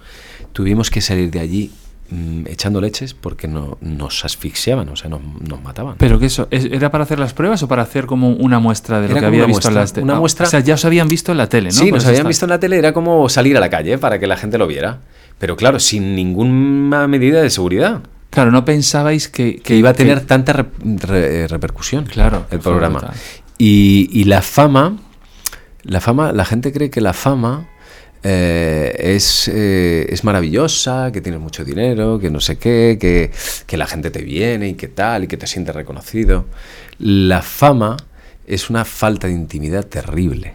Tuvimos 0.53 0.91
que 0.91 1.01
salir 1.01 1.31
de 1.31 1.41
allí 1.41 1.71
Mm, 2.11 2.47
echando 2.47 2.81
leches 2.81 3.13
porque 3.13 3.49
no, 3.49 3.77
nos 3.83 4.25
asfixiaban, 4.25 4.89
o 4.89 4.97
sea, 4.97 5.11
nos, 5.11 5.21
mataban. 5.63 5.97
¿Pero 5.99 6.19
qué 6.19 6.27
eso? 6.27 6.49
¿Era 6.51 6.91
para 6.91 7.05
hacer 7.05 7.19
las 7.19 7.35
pruebas 7.35 7.63
o 7.63 7.69
para 7.69 7.83
hacer 7.83 8.07
como 8.07 8.31
una 8.31 8.59
muestra 8.61 9.03
de 9.03 9.09
lo 9.09 9.15
que 9.15 9.27
había 9.27 9.45
visto 9.45 9.69
en 9.69 9.75
la 9.75 9.85
tele? 9.85 10.05
Una 10.05 10.17
ah, 10.17 10.21
muestra... 10.21 10.47
O 10.47 10.51
sea, 10.51 10.61
ya 10.61 10.75
os 10.75 10.85
habían 10.87 11.07
visto 11.07 11.33
en 11.33 11.39
la 11.39 11.51
tele, 11.51 11.69
¿no? 11.69 11.75
Sí, 11.75 11.93
nos 11.93 12.07
habían 12.07 12.27
visto 12.27 12.47
en 12.47 12.51
la 12.51 12.59
tele, 12.59 12.79
era 12.79 12.95
como 12.95 13.29
salir 13.29 13.59
a 13.59 13.61
la 13.61 13.69
calle 13.69 13.99
para 13.99 14.19
que 14.19 14.27
la 14.27 14.39
gente 14.39 14.57
lo 14.57 14.67
viera. 14.67 15.01
Pero 15.39 15.57
claro, 15.57 15.79
sin 15.81 16.17
ninguna 16.17 17.07
medida 17.09 17.43
de 17.43 17.51
seguridad. 17.51 18.01
Claro, 18.31 18.53
no 18.53 18.65
pensabais 18.65 19.29
que... 19.29 19.57
Que, 19.57 19.77
iba 19.77 19.91
a 19.91 19.95
tener 19.95 20.21
tanta 20.23 20.55
repercusión 20.55 22.07
claro, 22.07 22.47
el 22.51 22.61
programa. 22.61 23.13
Y, 23.59 24.09
y 24.13 24.25
la 24.25 24.41
fama, 24.41 24.97
la 25.83 26.01
fama, 26.01 26.33
la 26.33 26.45
gente 26.45 26.73
cree 26.73 26.91
que 26.91 27.01
la 27.01 27.13
fama 27.13 27.69
eh, 28.23 28.95
es, 28.99 29.49
eh, 29.49 30.07
es, 30.09 30.25
maravillosa, 30.25 31.13
que 31.13 31.21
tienes 31.21 31.41
mucho 31.41 31.65
dinero, 31.65 32.19
que 32.19 32.31
no 32.31 32.41
sé 32.41 32.59
qué, 32.59 32.99
que, 33.01 33.31
que, 33.67 33.77
la 33.77 33.87
gente 33.87 34.11
te 34.11 34.23
viene 34.23 34.71
y 34.71 34.75
que 34.75 34.89
tal, 34.89 35.25
y 35.25 35.27
que 35.29 35.37
te 35.37 35.47
sientes 35.47 35.75
reconocido. 35.75 36.47
La 36.99 37.43
fama 37.43 37.97
es 38.47 38.71
una 38.71 38.85
falta 38.85 39.29
de 39.29 39.35
intimidad 39.35 39.87
terrible. 39.87 40.55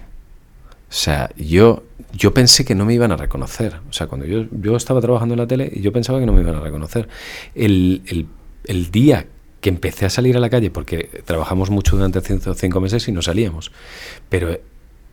O 0.90 0.96
sea, 0.96 1.32
yo, 1.38 1.84
yo 2.12 2.34
pensé 2.34 2.66
que 2.66 2.76
no 2.76 2.86
me 2.86 2.94
iban 2.94 3.12
a 3.12 3.18
reconocer. 3.18 3.80
O 3.90 3.94
sea, 3.94 4.08
cuando 4.08 4.28
yo, 4.28 4.46
yo 4.52 4.76
estaba 4.76 5.00
trabajando 5.00 5.34
en 5.34 5.40
la 5.40 5.48
tele, 5.48 5.72
yo 5.80 5.92
pensaba 5.94 6.20
que 6.20 6.26
no 6.26 6.34
me 6.34 6.42
iban 6.42 6.56
a 6.56 6.60
reconocer. 6.60 7.08
El, 7.56 8.02
el, 8.08 8.28
el 8.66 8.92
día 8.92 9.26
que 9.62 9.70
empecé 9.70 10.06
a 10.06 10.10
salir 10.10 10.36
a 10.36 10.42
la 10.42 10.50
calle, 10.50 10.70
porque 10.70 11.10
trabajamos 11.24 11.70
mucho 11.70 11.96
durante 11.96 12.20
cinco 12.22 12.82
meses 12.82 13.08
y 13.08 13.14
no 13.14 13.22
salíamos, 13.22 13.72
pero 14.28 14.60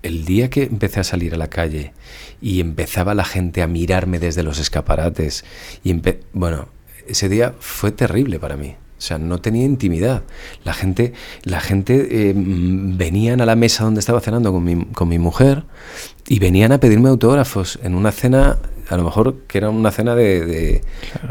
el 0.03 0.25
día 0.25 0.51
que 0.51 0.65
empecé 0.65 1.01
a 1.01 1.05
salir 1.05 1.35
a 1.35 1.39
la 1.39 1.49
calle 1.49 1.93
y 2.41 2.61
empezaba 2.61 3.15
la 3.15 3.25
gente 3.25 3.63
a 3.63 3.67
mirarme 3.67 4.19
desde 4.19 4.43
los 4.43 4.59
escaparates, 4.59 5.45
y 5.85 6.01
bueno, 6.33 6.69
ese 7.07 7.29
día 7.29 7.55
fue 7.59 7.93
terrible 7.93 8.39
para 8.39 8.57
mí. 8.57 8.77
O 9.01 9.03
sea, 9.03 9.19
no 9.19 9.41
tenía 9.41 9.65
intimidad. 9.65 10.25
La 10.63 10.75
gente, 10.75 11.15
la 11.45 11.61
gente 11.61 12.29
eh, 12.29 12.35
venían 12.37 13.41
a 13.41 13.47
la 13.47 13.57
mesa 13.57 13.85
donde 13.85 14.01
estaba 14.01 14.21
cenando 14.21 14.53
con 14.53 14.63
mi, 14.63 14.85
con 14.93 15.09
mi 15.09 15.19
mujer 15.19 15.65
y 16.29 16.39
venían 16.39 16.71
a 16.73 16.81
pedirme 16.81 17.09
autógrafos 17.09 17.79
en 17.83 17.95
una 17.95 18.13
cena, 18.13 18.59
a 18.91 18.97
lo 18.99 19.05
mejor 19.05 19.39
que 19.49 19.57
era 19.57 19.71
una 19.71 19.91
cena 19.91 20.15
de, 20.15 20.83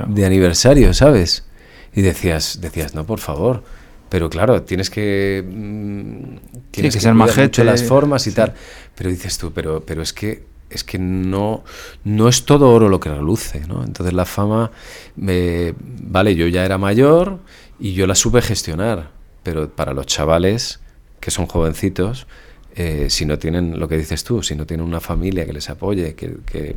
de, 0.08 0.26
aniversario, 0.26 0.96
¿sabes? 0.96 1.46
Y 1.94 2.02
decías, 2.02 2.60
decías, 2.60 2.96
no, 2.96 3.06
por 3.06 3.20
favor. 3.20 3.64
Pero 4.10 4.30
claro, 4.30 4.64
tienes 4.64 4.90
que. 4.90 5.44
Mm, 5.48 6.38
tienes 6.72 6.96
que, 6.96 7.02
ser 7.02 7.14
majete. 7.14 7.64
las 7.64 7.84
formas 7.84 8.26
y 8.28 8.32
tal. 8.32 8.54
Pero 8.96 9.10
dices 9.10 9.38
tú, 9.38 9.52
pero, 9.52 9.84
pero 9.86 10.02
es 10.02 10.14
que 10.14 10.44
es 10.70 10.84
que 10.84 11.00
no, 11.00 11.64
no 12.04 12.30
es 12.30 12.46
todo 12.46 12.70
oro 12.72 12.90
lo 12.90 13.00
que 13.00 13.10
reluce, 13.10 13.62
¿no? 13.62 13.84
Entonces 13.84 14.14
la 14.14 14.26
fama, 14.26 14.72
me, 15.16 15.74
vale, 15.80 16.36
yo 16.36 16.48
ya 16.48 16.64
era 16.64 16.78
mayor 16.78 17.40
y 17.80 17.94
yo 17.94 18.06
la 18.06 18.16
supe 18.16 18.42
gestionar, 18.42 19.10
pero 19.42 19.70
para 19.70 19.94
los 19.94 20.06
chavales 20.06 20.80
que 21.20 21.32
son 21.32 21.48
jovencitos, 21.48 22.28
eh, 22.76 23.08
si 23.10 23.26
no 23.26 23.40
tienen 23.40 23.80
lo 23.80 23.88
que 23.88 23.98
dices 23.98 24.24
tú, 24.24 24.44
si 24.44 24.56
no 24.56 24.66
tienen 24.66 24.86
una 24.86 25.00
familia 25.00 25.46
que 25.46 25.54
les 25.54 25.70
apoye, 25.70 26.14
que, 26.14 26.38
que, 26.46 26.76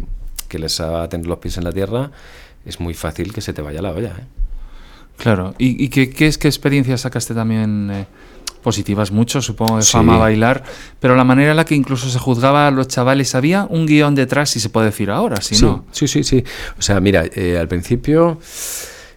que 0.49 0.59
les 0.59 0.81
haga 0.81 1.09
tener 1.09 1.27
los 1.27 1.39
pies 1.39 1.59
en 1.59 1.65
la 1.65 1.73
tierra, 1.73 2.13
es 2.65 2.81
muy 2.81 2.95
fácil 2.95 3.33
que 3.33 3.43
se 3.43 3.53
te 3.53 3.61
vaya 3.61 3.83
la 3.83 3.93
olla, 3.93 4.17
¿eh? 4.19 4.42
Claro, 5.17 5.55
¿y, 5.59 5.89
qué, 5.89 6.11
qué, 6.11 6.27
es, 6.27 6.39
qué 6.39 6.49
experiencia 6.49 6.97
sacaste 6.99 7.35
también? 7.35 7.91
Eh, 7.93 8.07
positivas 8.63 9.11
mucho, 9.11 9.43
supongo 9.43 9.77
de 9.77 9.83
fama 9.83 10.17
bailar, 10.17 10.63
pero 11.01 11.17
la 11.17 11.25
manera 11.25 11.51
en 11.51 11.57
la 11.57 11.65
que 11.65 11.75
incluso 11.75 12.09
se 12.09 12.19
juzgaba 12.19 12.69
a 12.69 12.71
los 12.71 12.89
chavales, 12.89 13.35
había 13.35 13.67
un 13.69 13.87
guion 13.87 14.15
detrás, 14.15 14.51
si 14.51 14.61
se 14.61 14.69
puede 14.69 14.87
decir 14.87 15.11
ahora, 15.11 15.41
si 15.41 15.57
sí, 15.57 15.65
no. 15.65 15.85
Sí, 15.91 16.07
sí, 16.07 16.23
sí. 16.23 16.45
O 16.79 16.83
sea, 16.83 17.01
mira, 17.01 17.25
eh, 17.35 17.59
al 17.59 17.69
principio 17.69 18.39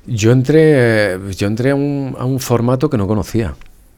yo 0.07 0.31
entré, 0.31 1.19
yo 1.37 1.47
entré 1.47 1.71
a 1.71 1.75
un, 1.75 2.15
a 2.17 2.25
un 2.25 2.39
formato 2.39 2.89
que 2.89 2.97
no 2.97 3.07
conocía, 3.07 3.55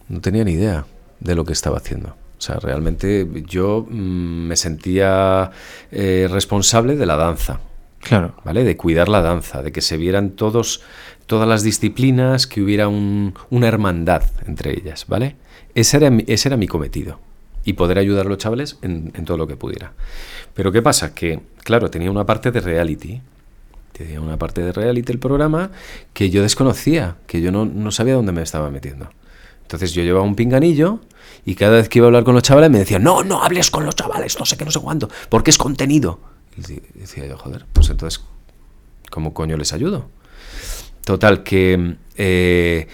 no 0.10 0.20
tenía 0.20 0.44
ni 0.44 0.52
idea 0.52 0.86
de 1.20 1.36
lo 1.36 1.46
que 1.46 1.54
estaba 1.54 1.78
haciendo. 1.78 2.10
O 2.10 2.42
sea, 2.42 2.58
realmente 2.58 3.28
yo 3.48 3.88
mm, 3.90 4.48
me 4.48 4.56
sentía 4.56 5.52
eh, 5.92 6.28
responsable 6.30 6.96
de 6.96 7.06
la 7.06 7.16
danza. 7.16 7.60
Claro. 8.00 8.36
¿Vale? 8.46 8.64
De 8.64 8.78
cuidar 8.78 9.10
la 9.10 9.22
danza, 9.22 9.64
de 9.64 9.72
que 9.72 9.82
se 9.82 9.98
vieran 9.98 10.32
todos 10.32 10.82
todas 11.28 11.48
las 11.48 11.62
disciplinas, 11.62 12.48
que 12.48 12.62
hubiera 12.62 12.88
una 12.88 13.68
hermandad 13.68 14.24
entre 14.48 14.72
ellas, 14.72 15.06
¿vale? 15.08 15.36
Ese 15.76 15.98
era, 15.98 16.12
ese 16.26 16.50
era 16.50 16.58
mi 16.58 16.68
cometido 16.68 17.20
y 17.68 17.74
poder 17.74 18.00
ayudar 18.00 18.26
a 18.26 18.30
los 18.30 18.38
chavales 18.38 18.78
en, 18.82 19.12
todo 19.26 19.38
lo 19.38 19.46
que 19.46 19.58
pudiera. 19.58 19.92
Pero 20.54 20.72
¿qué 20.72 20.82
pasa? 20.82 21.14
Que, 21.14 21.42
claro, 21.64 21.92
tenía 21.92 22.10
una 22.10 22.26
parte 22.26 22.50
de 22.50 22.62
reality, 22.62 23.22
tenía 23.92 24.22
una 24.22 24.38
parte 24.38 24.62
de 24.62 24.72
reality 24.72 25.12
el 25.12 25.20
programa 25.20 25.72
que 26.14 26.30
yo 26.30 26.42
desconocía, 26.42 27.18
que 27.28 27.42
yo 27.42 27.52
no, 27.52 27.92
sabía 27.92 28.14
dónde 28.14 28.32
me 28.32 28.42
estaba 28.42 28.72
metiendo. 28.72 29.10
Entonces 29.64 29.92
yo 29.92 30.02
llevaba 30.02 30.24
un 30.24 30.36
pinganillo 30.36 31.02
y 31.46 31.56
cada 31.56 31.76
vez 31.76 31.90
que 31.90 32.00
iba 32.00 32.06
a 32.06 32.08
hablar 32.08 32.24
con 32.24 32.36
los 32.36 32.44
chavales 32.44 32.70
me 32.72 32.80
decían, 32.80 33.04
no, 33.04 33.26
no 33.26 33.44
hables 33.44 33.70
con 33.70 33.86
los 33.86 33.98
chavales, 33.98 34.40
no 34.40 34.46
sé 34.46 34.56
qué, 34.56 34.64
no 34.64 34.72
sé 34.72 34.80
cuánto, 34.80 35.10
porque 35.28 35.50
es 35.50 35.58
contenido. 35.58 36.22
Y 36.56 36.82
decía 36.98 37.28
yo, 37.28 37.38
joder, 37.38 37.66
pues 37.74 37.90
entonces, 37.90 38.24
¿cómo 39.12 39.34
coño 39.34 39.58
les 39.58 39.74
ayudo? 39.74 40.10
Total, 41.08 41.42
que 41.42 41.96
eh, 42.18 42.88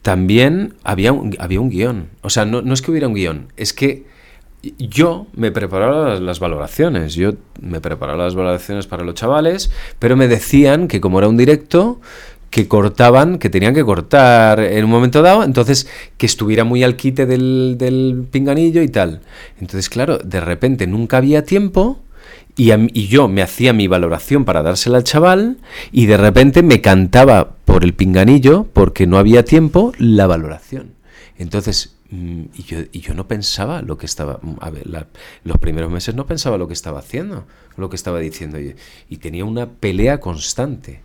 también 0.00 0.72
había 0.84 1.12
un, 1.12 1.36
había 1.38 1.60
un 1.60 1.68
guion. 1.68 2.08
O 2.22 2.30
sea, 2.30 2.46
no, 2.46 2.72
es 2.72 2.80
que 2.80 2.90
hubiera 2.90 3.08
un 3.08 3.12
guion, 3.12 3.52
es 3.58 3.74
que 3.74 4.06
yo 4.78 5.26
me 5.34 5.52
preparaba 5.52 6.18
las, 6.18 6.40
valoraciones. 6.40 7.14
Yo 7.14 7.34
me 7.60 7.82
preparaba 7.82 8.24
las 8.24 8.34
valoraciones 8.34 8.86
para 8.86 9.04
los 9.04 9.16
chavales, 9.16 9.70
pero 9.98 10.16
me 10.16 10.28
decían 10.28 10.88
que 10.88 11.02
como 11.02 11.18
era 11.18 11.28
un 11.28 11.36
directo, 11.36 12.00
que 12.48 12.68
cortaban, 12.68 13.38
que 13.38 13.50
tenían 13.50 13.74
que 13.74 13.84
cortar 13.84 14.60
en 14.60 14.86
un 14.86 14.90
momento 14.90 15.20
dado, 15.20 15.44
entonces 15.44 15.90
que 16.16 16.24
estuviera 16.24 16.64
muy 16.64 16.82
al 16.82 16.96
quite 16.96 17.26
del, 17.26 17.76
del 17.76 18.24
pinganillo 18.30 18.80
y 18.80 18.88
tal. 18.88 19.20
Entonces, 19.60 19.90
claro, 19.90 20.16
de 20.16 20.40
repente 20.40 20.86
nunca 20.86 21.18
había 21.18 21.44
tiempo 21.44 22.00
y, 22.58 23.06
yo 23.06 23.28
me 23.28 23.42
hacía 23.42 23.72
mi 23.72 23.86
valoración 23.86 24.44
para 24.44 24.62
dársela 24.64 24.98
al 24.98 25.04
chaval 25.04 25.58
y 25.92 26.06
de 26.06 26.16
repente 26.16 26.64
me 26.64 26.80
cantaba 26.80 27.56
por 27.64 27.84
el 27.84 27.94
pinganillo, 27.94 28.66
porque 28.72 29.06
no 29.06 29.16
había 29.16 29.44
tiempo, 29.44 29.92
la 29.96 30.26
valoración. 30.26 30.94
Entonces, 31.36 31.96
mm, 32.10 32.42
y 32.54 32.62
yo, 32.64 32.78
y 32.90 33.00
yo 33.00 33.14
no 33.14 33.28
pensaba 33.28 33.80
lo 33.82 33.96
que 33.96 34.06
estaba, 34.06 34.40
mm, 34.42 34.56
a 34.60 34.70
ver, 34.70 35.06
los 35.44 35.58
primeros 35.58 35.88
meses 35.92 36.16
no 36.16 36.26
pensaba 36.26 36.58
lo 36.58 36.66
que 36.66 36.74
estaba 36.74 36.98
haciendo, 36.98 37.46
lo 37.76 37.88
que 37.88 37.94
estaba 37.94 38.18
diciendo. 38.18 38.58
Y, 38.60 38.74
y 39.08 39.18
tenía 39.18 39.44
una 39.44 39.68
pelea 39.68 40.18
constante. 40.18 41.02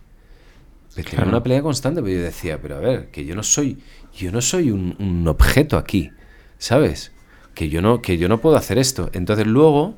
Tenía 0.92 1.24
una 1.24 1.42
pelea 1.42 1.62
constante, 1.62 2.02
pero 2.02 2.16
yo 2.16 2.22
decía, 2.22 2.60
pero 2.60 2.76
a 2.76 2.80
ver, 2.80 3.10
que 3.12 3.24
yo 3.24 3.36
no 3.36 3.44
soy, 3.44 3.78
yo 4.12 4.32
no 4.32 4.40
soy 4.40 4.72
un, 4.72 4.96
un 4.98 5.28
objeto 5.28 5.76
aquí, 5.76 6.10
¿sabes? 6.58 7.12
Que 7.54 7.68
yo 7.68 7.80
no, 7.80 8.02
que 8.02 8.18
yo 8.18 8.28
no 8.28 8.40
puedo 8.40 8.56
hacer 8.56 8.78
esto. 8.78 9.08
Entonces 9.12 9.46
luego 9.46 9.96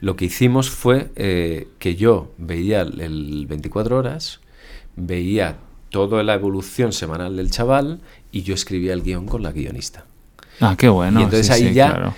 lo 0.00 0.16
que 0.16 0.26
hicimos 0.26 0.70
fue 0.70 1.10
eh, 1.16 1.68
que 1.78 1.96
yo 1.96 2.32
veía 2.38 2.82
el 2.82 3.46
24 3.48 3.96
horas, 3.98 4.40
veía 4.96 5.58
toda 5.90 6.22
la 6.22 6.34
evolución 6.34 6.92
semanal 6.92 7.36
del 7.36 7.50
chaval 7.50 8.00
y 8.32 8.42
yo 8.42 8.54
escribía 8.54 8.92
el 8.92 9.02
guion 9.02 9.26
con 9.26 9.42
la 9.42 9.52
guionista. 9.52 10.04
Ah, 10.60 10.74
qué 10.76 10.88
bueno. 10.88 11.20
Y 11.20 11.24
entonces 11.24 11.50
ahí 11.50 11.72
ya, 11.72 12.14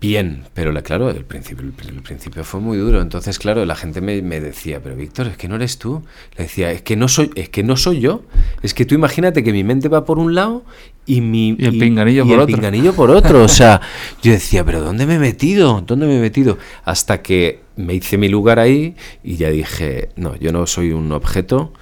bien, 0.00 0.44
pero 0.54 0.72
la, 0.72 0.82
claro, 0.82 1.10
el 1.10 1.24
principio, 1.24 1.64
el, 1.64 2.02
principio 2.02 2.44
fue 2.44 2.60
muy 2.60 2.78
duro. 2.78 3.00
Entonces, 3.00 3.38
claro, 3.38 3.64
la 3.64 3.76
gente 3.76 4.00
me, 4.00 4.20
me, 4.22 4.40
decía, 4.40 4.80
pero 4.82 4.96
Víctor, 4.96 5.28
es 5.28 5.36
que 5.36 5.48
no 5.48 5.56
eres 5.56 5.78
tú. 5.78 6.02
Le 6.36 6.44
decía, 6.44 6.70
es 6.72 6.82
que 6.82 6.96
no 6.96 7.08
soy, 7.08 7.30
es 7.34 7.48
que 7.48 7.62
no 7.62 7.76
soy 7.76 8.00
yo. 8.00 8.22
Es 8.62 8.74
que 8.74 8.84
tú 8.84 8.94
imagínate 8.94 9.42
que 9.42 9.52
mi 9.52 9.64
mente 9.64 9.88
va 9.88 10.04
por 10.04 10.18
un 10.18 10.34
lado 10.34 10.64
y, 11.06 11.20
mi, 11.20 11.56
el 11.58 11.78
pinganillo 11.78 12.24
por 12.24 12.34
el 12.34 12.40
otro. 12.40 12.54
pinganillo 12.54 12.92
por 12.94 13.10
otro. 13.10 13.42
O 13.42 13.48
sea, 13.48 13.80
yo 14.22 14.32
decía, 14.32 14.64
pero 14.64 14.80
¿dónde 14.80 15.06
me 15.06 15.16
he 15.16 15.18
metido? 15.18 15.82
¿Dónde 15.86 16.06
me 16.06 16.16
he 16.16 16.20
metido? 16.20 16.58
Hasta 16.84 17.22
que 17.22 17.60
me 17.76 17.94
hice 17.94 18.18
mi 18.18 18.28
lugar 18.28 18.58
ahí 18.58 18.94
y 19.24 19.36
ya 19.36 19.50
dije, 19.50 20.10
no, 20.16 20.36
yo 20.36 20.52
no 20.52 20.66
soy 20.66 20.92
un 20.92 21.10
objeto, 21.12 21.72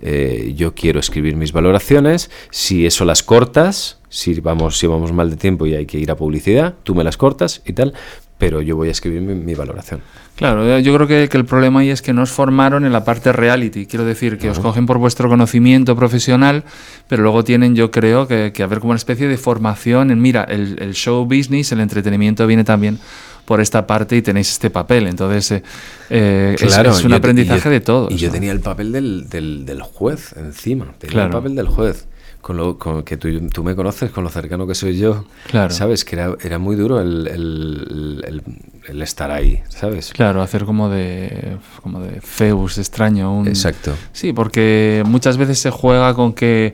eh, 0.00 0.52
yo 0.56 0.74
quiero 0.74 1.00
escribir 1.00 1.36
mis 1.36 1.52
valoraciones, 1.52 2.30
si 2.50 2.86
eso 2.86 3.04
las 3.04 3.22
cortas, 3.22 3.98
si 4.08 4.38
vamos, 4.40 4.78
si 4.78 4.86
vamos 4.86 5.12
mal 5.12 5.30
de 5.30 5.36
tiempo 5.36 5.66
y 5.66 5.74
hay 5.74 5.86
que 5.86 5.98
ir 5.98 6.10
a 6.10 6.16
publicidad, 6.16 6.74
tú 6.84 6.94
me 6.94 7.02
las 7.02 7.16
cortas 7.16 7.62
y 7.66 7.72
tal, 7.72 7.94
pero 8.38 8.62
yo 8.62 8.76
voy 8.76 8.88
a 8.88 8.92
escribir 8.92 9.20
mi, 9.20 9.34
mi 9.34 9.54
valoración. 9.54 10.00
Claro, 10.36 10.78
yo 10.78 10.94
creo 10.94 11.08
que, 11.08 11.28
que, 11.28 11.36
el 11.36 11.44
problema 11.44 11.80
ahí 11.80 11.90
es 11.90 12.00
que 12.00 12.12
no 12.12 12.22
os 12.22 12.30
formaron 12.30 12.84
en 12.84 12.92
la 12.92 13.04
parte 13.04 13.32
reality. 13.32 13.86
Quiero 13.86 14.04
decir, 14.04 14.38
que 14.38 14.48
os 14.48 14.60
cogen 14.60 14.86
por 14.86 14.98
vuestro 14.98 15.28
conocimiento 15.28 15.96
profesional, 15.96 16.62
pero 17.08 17.24
luego 17.24 17.42
tienen, 17.42 17.74
yo 17.74 17.90
creo, 17.90 18.28
que, 18.28 18.52
que 18.54 18.62
haber 18.62 18.78
como 18.78 18.92
una 18.92 18.98
especie 18.98 19.26
de 19.26 19.36
formación 19.36 20.12
en, 20.12 20.22
mira, 20.22 20.44
el, 20.44 20.80
el, 20.80 20.94
show 20.94 21.24
business, 21.24 21.72
el 21.72 21.80
entretenimiento 21.80 22.46
viene 22.46 22.62
también 22.62 23.00
por 23.46 23.60
esta 23.60 23.84
parte 23.84 24.16
y 24.16 24.22
tenéis 24.22 24.52
este 24.52 24.70
papel. 24.70 25.08
Entonces, 25.08 25.60
eh, 26.08 26.54
claro, 26.56 26.90
es, 26.92 26.98
es, 26.98 27.04
un 27.04 27.14
aprendizaje 27.14 27.64
yo, 27.64 27.70
de 27.70 27.80
todos. 27.80 28.12
Y 28.12 28.16
yo 28.16 28.30
tenía 28.30 28.52
el 28.52 28.60
papel 28.60 28.92
del, 28.92 29.28
del, 29.28 29.66
del 29.66 29.82
juez 29.82 30.36
encima, 30.36 30.94
tenía 30.98 31.14
claro. 31.14 31.26
el 31.30 31.32
papel 31.32 31.56
del 31.56 31.66
juez 31.66 32.06
con 32.40 32.56
lo 32.56 32.78
con 32.78 33.02
que 33.02 33.16
tú, 33.16 33.28
tú, 33.48 33.64
me 33.64 33.74
conoces, 33.74 34.10
con 34.10 34.24
lo 34.24 34.30
cercano 34.30 34.66
que 34.66 34.74
soy 34.74 34.96
yo, 34.96 35.24
claro. 35.48 35.72
sabes 35.72 36.04
que 36.04 36.16
era, 36.16 36.34
era 36.42 36.58
muy 36.58 36.76
duro 36.76 37.00
el, 37.00 37.26
el, 37.26 38.24
el, 38.26 38.42
el, 38.88 39.02
estar 39.02 39.30
ahí, 39.30 39.60
¿sabes? 39.68 40.12
Claro, 40.12 40.40
hacer 40.40 40.64
como 40.64 40.88
de 40.88 41.56
como 41.82 42.00
de 42.00 42.20
Zeus 42.20 42.78
extraño. 42.78 43.36
Un... 43.36 43.48
Exacto. 43.48 43.94
Sí, 44.12 44.32
porque 44.32 45.02
muchas 45.06 45.36
veces 45.36 45.58
se 45.58 45.70
juega 45.70 46.14
con 46.14 46.32
que 46.32 46.72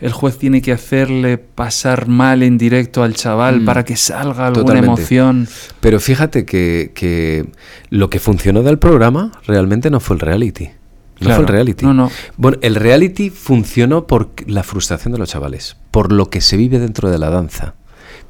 el 0.00 0.12
juez 0.12 0.36
tiene 0.36 0.60
que 0.60 0.72
hacerle 0.72 1.38
pasar 1.38 2.08
mal 2.08 2.42
en 2.42 2.58
directo 2.58 3.04
al 3.04 3.14
chaval 3.14 3.60
mm. 3.60 3.64
para 3.64 3.84
que 3.84 3.96
salga 3.96 4.48
alguna 4.48 4.64
Totalmente. 4.64 4.86
emoción. 4.86 5.48
Pero 5.80 6.00
fíjate 6.00 6.44
que, 6.44 6.90
que 6.94 7.46
lo 7.90 8.10
que 8.10 8.18
funcionó 8.18 8.62
del 8.62 8.78
programa 8.78 9.30
realmente 9.46 9.90
no 9.90 10.00
fue 10.00 10.16
el 10.16 10.20
reality. 10.20 10.70
No 11.28 11.34
fue 11.34 11.44
el 11.44 11.48
reality. 11.48 11.84
No, 11.86 11.94
no. 11.94 12.10
Bueno, 12.36 12.58
el 12.62 12.74
reality 12.74 13.30
funcionó 13.30 14.06
por 14.06 14.30
la 14.46 14.62
frustración 14.62 15.12
de 15.12 15.18
los 15.18 15.28
chavales, 15.30 15.76
por 15.90 16.12
lo 16.12 16.30
que 16.30 16.40
se 16.40 16.56
vive 16.56 16.78
dentro 16.78 17.10
de 17.10 17.18
la 17.18 17.30
danza, 17.30 17.74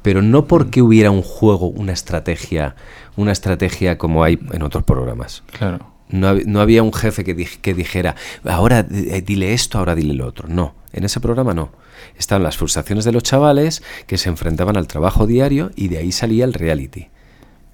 pero 0.01 0.21
no 0.21 0.45
porque 0.47 0.81
hubiera 0.81 1.11
un 1.11 1.21
juego, 1.21 1.67
una 1.67 1.91
estrategia, 1.93 2.75
una 3.15 3.31
estrategia 3.31 3.97
como 3.97 4.23
hay 4.23 4.39
en 4.51 4.61
otros 4.63 4.83
programas. 4.83 5.43
Claro. 5.57 5.91
No, 6.09 6.33
no 6.35 6.59
había 6.61 6.83
un 6.83 6.93
jefe 6.93 7.23
que, 7.23 7.35
dij- 7.35 7.57
que 7.61 7.73
dijera, 7.73 8.15
ahora 8.43 8.85
eh, 8.91 9.23
dile 9.25 9.53
esto, 9.53 9.79
ahora 9.79 9.95
dile 9.95 10.13
lo 10.13 10.27
otro. 10.27 10.47
No, 10.47 10.75
en 10.91 11.05
ese 11.05 11.19
programa 11.19 11.53
no. 11.53 11.71
Estaban 12.17 12.43
las 12.43 12.57
frustraciones 12.57 13.05
de 13.05 13.11
los 13.13 13.23
chavales 13.23 13.81
que 14.05 14.17
se 14.17 14.29
enfrentaban 14.29 14.77
al 14.77 14.87
trabajo 14.87 15.25
diario 15.25 15.71
y 15.75 15.87
de 15.87 15.97
ahí 15.99 16.11
salía 16.11 16.43
el 16.45 16.53
reality. 16.53 17.07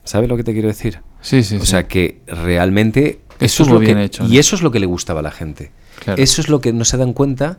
¿Sabes 0.05 0.29
lo 0.29 0.37
que 0.37 0.43
te 0.43 0.53
quiero 0.53 0.67
decir? 0.69 1.01
Sí, 1.21 1.43
sí, 1.43 1.57
O 1.57 1.61
sí. 1.61 1.65
sea 1.65 1.87
que 1.87 2.21
realmente 2.27 3.19
eso 3.39 3.63
es 3.63 3.69
lo 3.69 3.79
bien 3.79 3.97
que, 3.97 4.03
hecho, 4.05 4.25
y 4.25 4.37
eso 4.37 4.55
es 4.55 4.61
lo 4.61 4.71
que 4.71 4.79
le 4.79 4.85
gustaba 4.85 5.19
a 5.21 5.23
la 5.23 5.31
gente. 5.31 5.71
Claro. 5.99 6.21
Eso 6.21 6.41
es 6.41 6.47
lo 6.49 6.61
que 6.61 6.71
no 6.71 6.85
se 6.85 6.95
dan 6.97 7.11
cuenta 7.13 7.57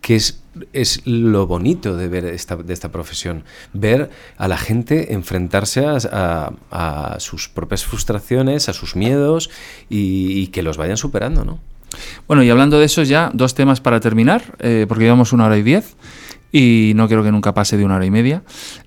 que 0.00 0.14
es, 0.16 0.42
es 0.72 1.02
lo 1.06 1.46
bonito 1.48 1.96
de 1.96 2.06
ver 2.08 2.24
esta, 2.24 2.56
de 2.56 2.72
esta 2.72 2.90
profesión. 2.92 3.42
Ver 3.72 4.10
a 4.36 4.46
la 4.48 4.56
gente 4.56 5.12
enfrentarse 5.12 5.84
a, 5.86 5.96
a- 6.70 7.14
a 7.14 7.20
sus 7.20 7.48
propias 7.48 7.84
frustraciones, 7.84 8.68
a 8.68 8.72
sus 8.72 8.94
miedos 8.96 9.50
y, 9.88 10.40
y 10.40 10.46
que 10.48 10.62
los 10.62 10.76
vayan 10.76 10.96
superando, 10.96 11.44
¿no? 11.44 11.58
Bueno, 12.28 12.44
y 12.44 12.50
hablando 12.50 12.78
de 12.78 12.84
eso 12.86 13.02
ya, 13.02 13.32
dos 13.34 13.54
temas 13.54 13.80
para 13.80 13.98
terminar, 13.98 14.54
eh, 14.60 14.86
porque 14.88 15.02
llevamos 15.04 15.32
una 15.32 15.46
hora 15.46 15.58
y 15.58 15.62
diez 15.62 15.96
y 16.52 16.92
no 16.96 17.06
quiero 17.06 17.22
que 17.22 17.30
nunca 17.30 17.54
pase 17.54 17.76
de 17.76 17.84
una 17.84 17.96
hora 17.96 18.06
y 18.06 18.10
media. 18.10 18.42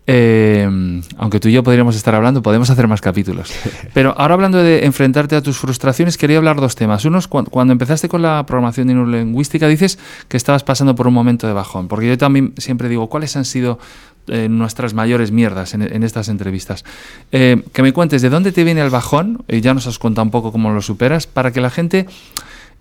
Eh, 0.06 1.02
aunque 1.18 1.40
tú 1.40 1.48
y 1.48 1.54
yo 1.54 1.64
podríamos 1.64 1.96
estar 1.96 2.14
hablando, 2.14 2.42
podemos 2.42 2.70
hacer 2.70 2.88
más 2.88 3.02
capítulos. 3.02 3.54
Pero 3.94 4.14
ahora 4.18 4.34
hablando 4.34 4.58
de 4.58 4.86
enfrentarte 4.86 5.36
a 5.36 5.42
tus 5.42 5.58
frustraciones, 5.58 6.18
quería 6.18 6.38
hablar 6.38 6.60
dos 6.60 6.76
temas. 6.76 7.06
Uno 7.06 7.20
es 7.20 7.28
cuando, 7.28 7.52
cuando 7.52 7.72
empezaste 7.72 8.10
con 8.10 8.22
la 8.22 8.46
programación 8.46 8.88
neurolingüística, 8.88 9.68
dices 9.68 9.98
que 10.28 10.38
estabas 10.38 10.64
pasando 10.64 10.96
por 10.96 11.08
un 11.08 11.14
momento 11.14 11.48
de 11.48 11.54
bajón, 11.54 11.88
porque 11.88 12.08
yo 12.08 12.18
también 12.18 12.54
siempre 12.58 12.90
digo, 12.90 13.08
¿cuáles 13.08 13.36
han 13.38 13.46
sido 13.46 13.80
eh, 14.28 14.48
nuestras 14.50 14.94
mayores 14.94 15.32
mierdas 15.32 15.74
en, 15.74 15.82
en 15.84 16.04
estas 16.04 16.28
entrevistas? 16.28 16.84
Eh, 17.32 17.64
que 17.72 17.82
me 17.82 17.94
cuentes 17.94 18.22
de 18.22 18.30
dónde 18.30 18.52
te 18.52 18.64
viene 18.64 18.82
el 18.82 18.90
bajón, 18.90 19.44
y 19.48 19.62
ya 19.62 19.74
nos 19.74 19.88
has 19.88 20.00
contado 20.00 20.26
un 20.26 20.32
poco 20.32 20.52
cómo 20.52 20.72
lo 20.72 20.82
superas, 20.82 21.28
para 21.28 21.52
que 21.52 21.62
la 21.62 21.70
gente... 21.70 22.08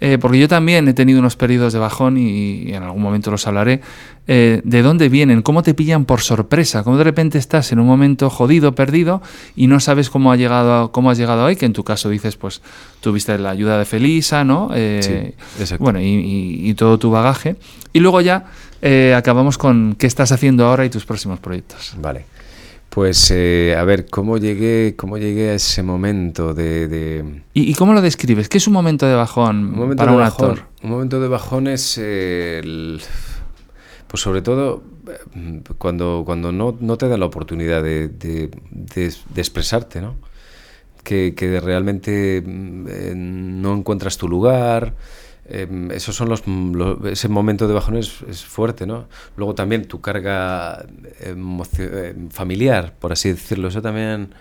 Eh, 0.04 0.18
porque 0.18 0.36
yo 0.40 0.48
también 0.48 0.88
he 0.88 0.94
tenido 0.94 1.20
unos 1.20 1.36
periodos 1.36 1.72
de 1.72 1.78
bajón 1.78 2.16
y, 2.18 2.64
y 2.64 2.74
en 2.74 2.82
algún 2.82 3.00
momento 3.00 3.30
los 3.30 3.46
hablaré. 3.46 3.80
eh, 4.26 4.60
¿De 4.64 4.82
dónde 4.82 5.08
vienen? 5.08 5.42
¿Cómo 5.42 5.62
te 5.62 5.74
pillan 5.74 6.06
por 6.06 6.20
sorpresa? 6.22 6.82
¿Cómo 6.82 6.96
de 6.98 7.04
repente 7.04 7.38
estás 7.38 7.70
en 7.70 7.78
un 7.78 7.86
momento 7.86 8.28
jodido, 8.28 8.74
perdido 8.74 9.22
y 9.54 9.68
no 9.68 9.78
sabes 9.78 10.10
cómo, 10.10 10.32
ha 10.32 10.36
llegado, 10.36 10.74
a- 10.84 10.90
cómo 10.92 11.08
has 11.10 11.18
llegado 11.18 11.46
ahí? 11.46 11.54
Que 11.54 11.66
en 11.66 11.72
tu 11.72 11.84
caso 11.84 12.08
dices, 12.10 12.34
pues 12.36 12.62
tuviste 13.00 13.38
la 13.38 13.50
ayuda 13.50 13.78
de 13.78 13.84
Felisa, 13.84 14.42
¿no? 14.42 14.70
Eh, 14.74 15.00
Sí. 15.02 15.76
Bueno, 15.78 16.00
y, 16.00 16.04
y- 16.04 16.68
y 16.70 16.74
todo 16.74 16.98
tu 16.98 17.12
bagaje. 17.12 17.54
Y 17.92 18.00
luego 18.00 18.20
ya 18.20 18.46
eh, 18.82 19.14
acabamos 19.16 19.56
con 19.56 19.94
qué 19.96 20.08
estás 20.08 20.32
haciendo 20.32 20.66
ahora 20.66 20.84
y 20.84 20.90
tus 20.90 21.04
próximos 21.04 21.38
proyectos. 21.38 21.94
Vale. 22.00 22.24
Pues 22.94 23.30
eh, 23.30 23.74
a 23.78 23.84
ver, 23.84 24.04
¿cómo 24.10 24.36
llegué, 24.36 24.94
cómo 24.98 25.16
llegué 25.16 25.48
a 25.50 25.54
ese 25.54 25.82
momento 25.82 26.52
de- 26.52 26.88
de, 26.88 27.42
¿Y, 27.54 27.70
y 27.70 27.74
cómo 27.74 27.94
lo 27.94 28.02
describes? 28.02 28.50
¿Qué 28.50 28.58
es 28.58 28.66
un 28.66 28.74
momento 28.74 29.06
de 29.06 29.14
bajón 29.14 29.56
Un 29.64 29.76
momento 29.78 29.96
para 29.96 30.10
de 30.12 30.16
un 30.18 30.22
bajón, 30.22 30.50
actor? 30.50 30.66
Un 30.82 30.90
momento 30.90 31.18
de 31.20 31.28
bajón 31.28 31.68
es 31.68 31.96
eh, 31.96 32.58
el- 32.62 33.00
pues 34.08 34.20
sobre 34.22 34.42
todo 34.42 34.82
eh, 35.08 35.62
cuando, 35.78 36.22
cuando 36.26 36.52
no, 36.52 36.76
no 36.80 36.98
te 36.98 37.08
da 37.08 37.16
la 37.16 37.24
oportunidad 37.24 37.82
de, 37.82 38.08
de- 38.08 38.50
de- 38.70 39.14
de 39.34 39.40
expresarte, 39.40 40.02
¿no? 40.02 40.16
Que, 41.02 41.34
que 41.34 41.60
realmente 41.60 42.42
mm, 42.44 42.86
eh, 42.90 43.12
no 43.16 43.74
encuentras 43.74 44.18
tu 44.18 44.28
lugar. 44.28 44.94
Eh, 45.52 45.68
esos 45.94 46.16
son 46.16 46.28
los, 46.28 46.46
lo- 46.46 47.06
ese 47.08 47.28
momento 47.28 47.68
de 47.68 47.74
bajón 47.74 47.96
es, 47.96 48.10
fuerte, 48.44 48.86
¿no? 48.86 49.06
Luego 49.36 49.54
también 49.54 49.86
tu 49.86 50.00
carga 50.00 50.84
eh, 51.20 51.34
familiar, 52.30 52.94
por 52.98 53.12
así 53.12 53.30
decirlo, 53.30 53.68
eso 53.68 53.82
también 53.82 54.34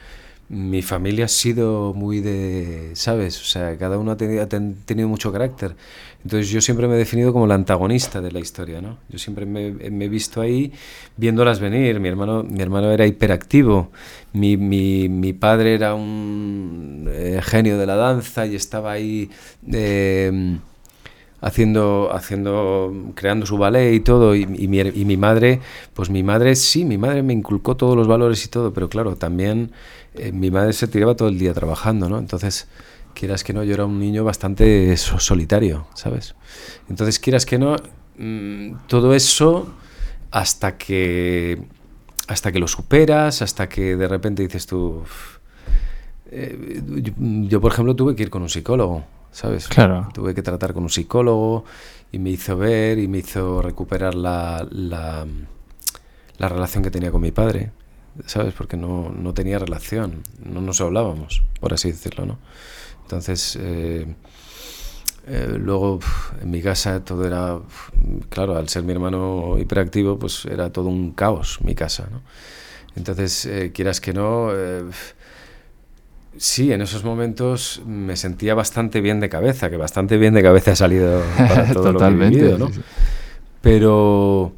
mi 0.49 0.81
familia 0.81 1.25
ha 1.25 1.27
sido 1.29 1.93
muy 1.93 2.19
de, 2.19 2.91
¿sabes? 2.93 3.39
O 3.41 3.45
sea, 3.45 3.77
cada 3.77 3.97
uno 3.97 4.11
ha 4.11 4.17
tenido, 4.17 4.43
ha 4.43 4.47
ten- 4.49 4.75
tenido 4.85 5.07
mucho 5.07 5.31
carácter. 5.31 5.75
Entonces 6.23 6.49
yo 6.49 6.59
siempre 6.59 6.87
me 6.89 6.95
he 6.95 6.97
definido 6.97 7.31
como 7.31 7.45
el 7.45 7.51
antagonista 7.51 8.19
de 8.21 8.31
la 8.33 8.39
historia, 8.39 8.81
¿no? 8.81 8.97
Yo 9.09 9.17
siempre 9.17 9.45
me, 9.45 9.71
me 9.71 10.05
he 10.05 10.09
visto 10.09 10.41
ahí 10.41 10.73
viéndolas 11.15 11.59
venir. 11.61 11.99
Mi 12.01 12.09
hermano, 12.09 12.43
mi 12.43 12.61
hermano 12.61 12.91
era 12.91 13.07
hiperactivo. 13.07 13.91
Mi, 14.33 14.57
mi, 14.57 15.07
mi 15.09 15.31
padre 15.33 15.73
era 15.73 15.95
un 15.95 17.07
eh, 17.09 17.39
genio 17.43 17.77
de 17.77 17.85
la 17.85 17.95
danza 17.95 18.45
y 18.45 18.55
estaba 18.55 18.91
ahí 18.91 19.29
eh, 19.71 20.57
haciendo, 21.41 22.09
haciendo, 22.13 22.93
creando 23.15 23.45
su 23.45 23.57
ballet 23.57 23.93
y 23.93 23.99
todo, 23.99 24.35
y, 24.35 24.45
mi, 24.45 25.17
madre, 25.17 25.59
pues 25.93 26.09
mi 26.09 26.23
madre 26.23 26.55
sí, 26.55 26.85
mi 26.85 26.97
madre 26.97 27.23
me 27.23 27.33
inculcó 27.33 27.75
todos 27.75 27.95
los 27.95 28.07
valores 28.07 28.45
y 28.45 28.49
todo, 28.49 28.73
pero 28.73 28.89
claro, 28.89 29.15
también 29.15 29.71
eh, 30.13 30.31
mi 30.31 30.51
madre 30.51 30.73
se 30.73 30.87
tiraba 30.87 31.15
todo 31.15 31.29
el 31.29 31.39
día 31.39 31.53
trabajando, 31.53 32.07
¿no? 32.09 32.19
Entonces, 32.19 32.67
quieras 33.15 33.43
que 33.43 33.53
no, 33.53 33.63
yo 33.63 33.73
era 33.73 33.85
un 33.85 33.99
niño 33.99 34.23
bastante 34.23 34.95
so- 34.97 35.19
solitario, 35.19 35.87
¿sabes? 35.95 36.35
Entonces, 36.89 37.19
quieras 37.19 37.45
que 37.45 37.57
no, 37.57 37.75
mm, 38.17 38.73
todo 38.87 39.13
eso 39.15 39.73
hasta 40.31 40.77
que 40.77 41.61
hasta 42.27 42.51
que 42.53 42.59
lo 42.59 42.67
superas, 42.67 43.41
hasta 43.41 43.67
que 43.67 43.97
de 43.97 44.07
repente 44.07 44.41
dices 44.43 44.65
tú, 44.65 45.01
"Uf, 45.03 45.37
eh, 46.31 46.81
yo, 47.49 47.59
por 47.59 47.71
ejemplo, 47.73 47.95
tuve 47.95 48.15
que 48.15 48.23
ir 48.23 48.29
con 48.29 48.41
un 48.41 48.49
psicólogo, 48.49 49.03
¿sabes? 49.31 49.67
Claro. 49.67 50.09
Tuve 50.13 50.33
que 50.33 50.41
tratar 50.41 50.73
con 50.73 50.83
un 50.83 50.89
psicólogo 50.89 51.65
y 52.11 52.19
me 52.19 52.31
hizo 52.31 52.57
ver 52.57 52.99
y 52.99 53.07
me 53.07 53.19
hizo 53.19 53.61
recuperar 53.61 54.15
la, 54.15 54.67
la, 54.69 55.25
la 56.37 56.49
relación 56.49 56.83
que 56.83 56.91
tenía 56.91 57.11
con 57.11 57.21
mi 57.21 57.31
padre, 57.31 57.71
¿sabes? 58.25 58.53
Porque 58.53 58.77
no, 58.77 59.09
no 59.09 59.33
tenía 59.33 59.59
relación, 59.59 60.23
no 60.43 60.61
nos 60.61 60.81
hablábamos, 60.81 61.43
por 61.59 61.73
así 61.73 61.91
decirlo, 61.91 62.25
¿no? 62.25 62.39
Entonces, 63.03 63.57
eh, 63.59 64.15
eh, 65.27 65.55
luego 65.59 65.99
en 66.41 66.49
mi 66.49 66.61
casa 66.61 67.03
todo 67.05 67.25
era, 67.25 67.59
claro, 68.29 68.57
al 68.57 68.69
ser 68.69 68.83
mi 68.83 68.91
hermano 68.91 69.57
hiperactivo, 69.59 70.17
pues 70.17 70.45
era 70.45 70.71
todo 70.71 70.89
un 70.89 71.11
caos 71.11 71.59
mi 71.61 71.75
casa, 71.75 72.07
¿no? 72.11 72.21
Entonces, 72.95 73.45
eh, 73.45 73.71
quieras 73.73 74.01
que 74.01 74.13
no, 74.13 74.49
eh, 74.51 74.83
sí, 76.37 76.71
en 76.71 76.81
esos 76.81 77.03
momentos 77.03 77.81
me 77.85 78.15
sentía 78.15 78.55
bastante 78.55 79.01
bien 79.01 79.19
de 79.19 79.29
cabeza, 79.29 79.69
que 79.69 79.77
bastante 79.77 80.17
bien 80.17 80.33
de 80.33 80.43
cabeza 80.43 80.71
ha 80.71 80.75
salido 80.75 81.43
para 81.45 81.67
todo 81.71 81.91
lo 81.91 82.03
que 82.03 82.11
he 82.11 82.15
Totalmente, 82.15 82.15
vivido, 82.15 82.57
¿no? 82.57 82.71
sí. 82.71 82.83
Pero, 83.61 84.53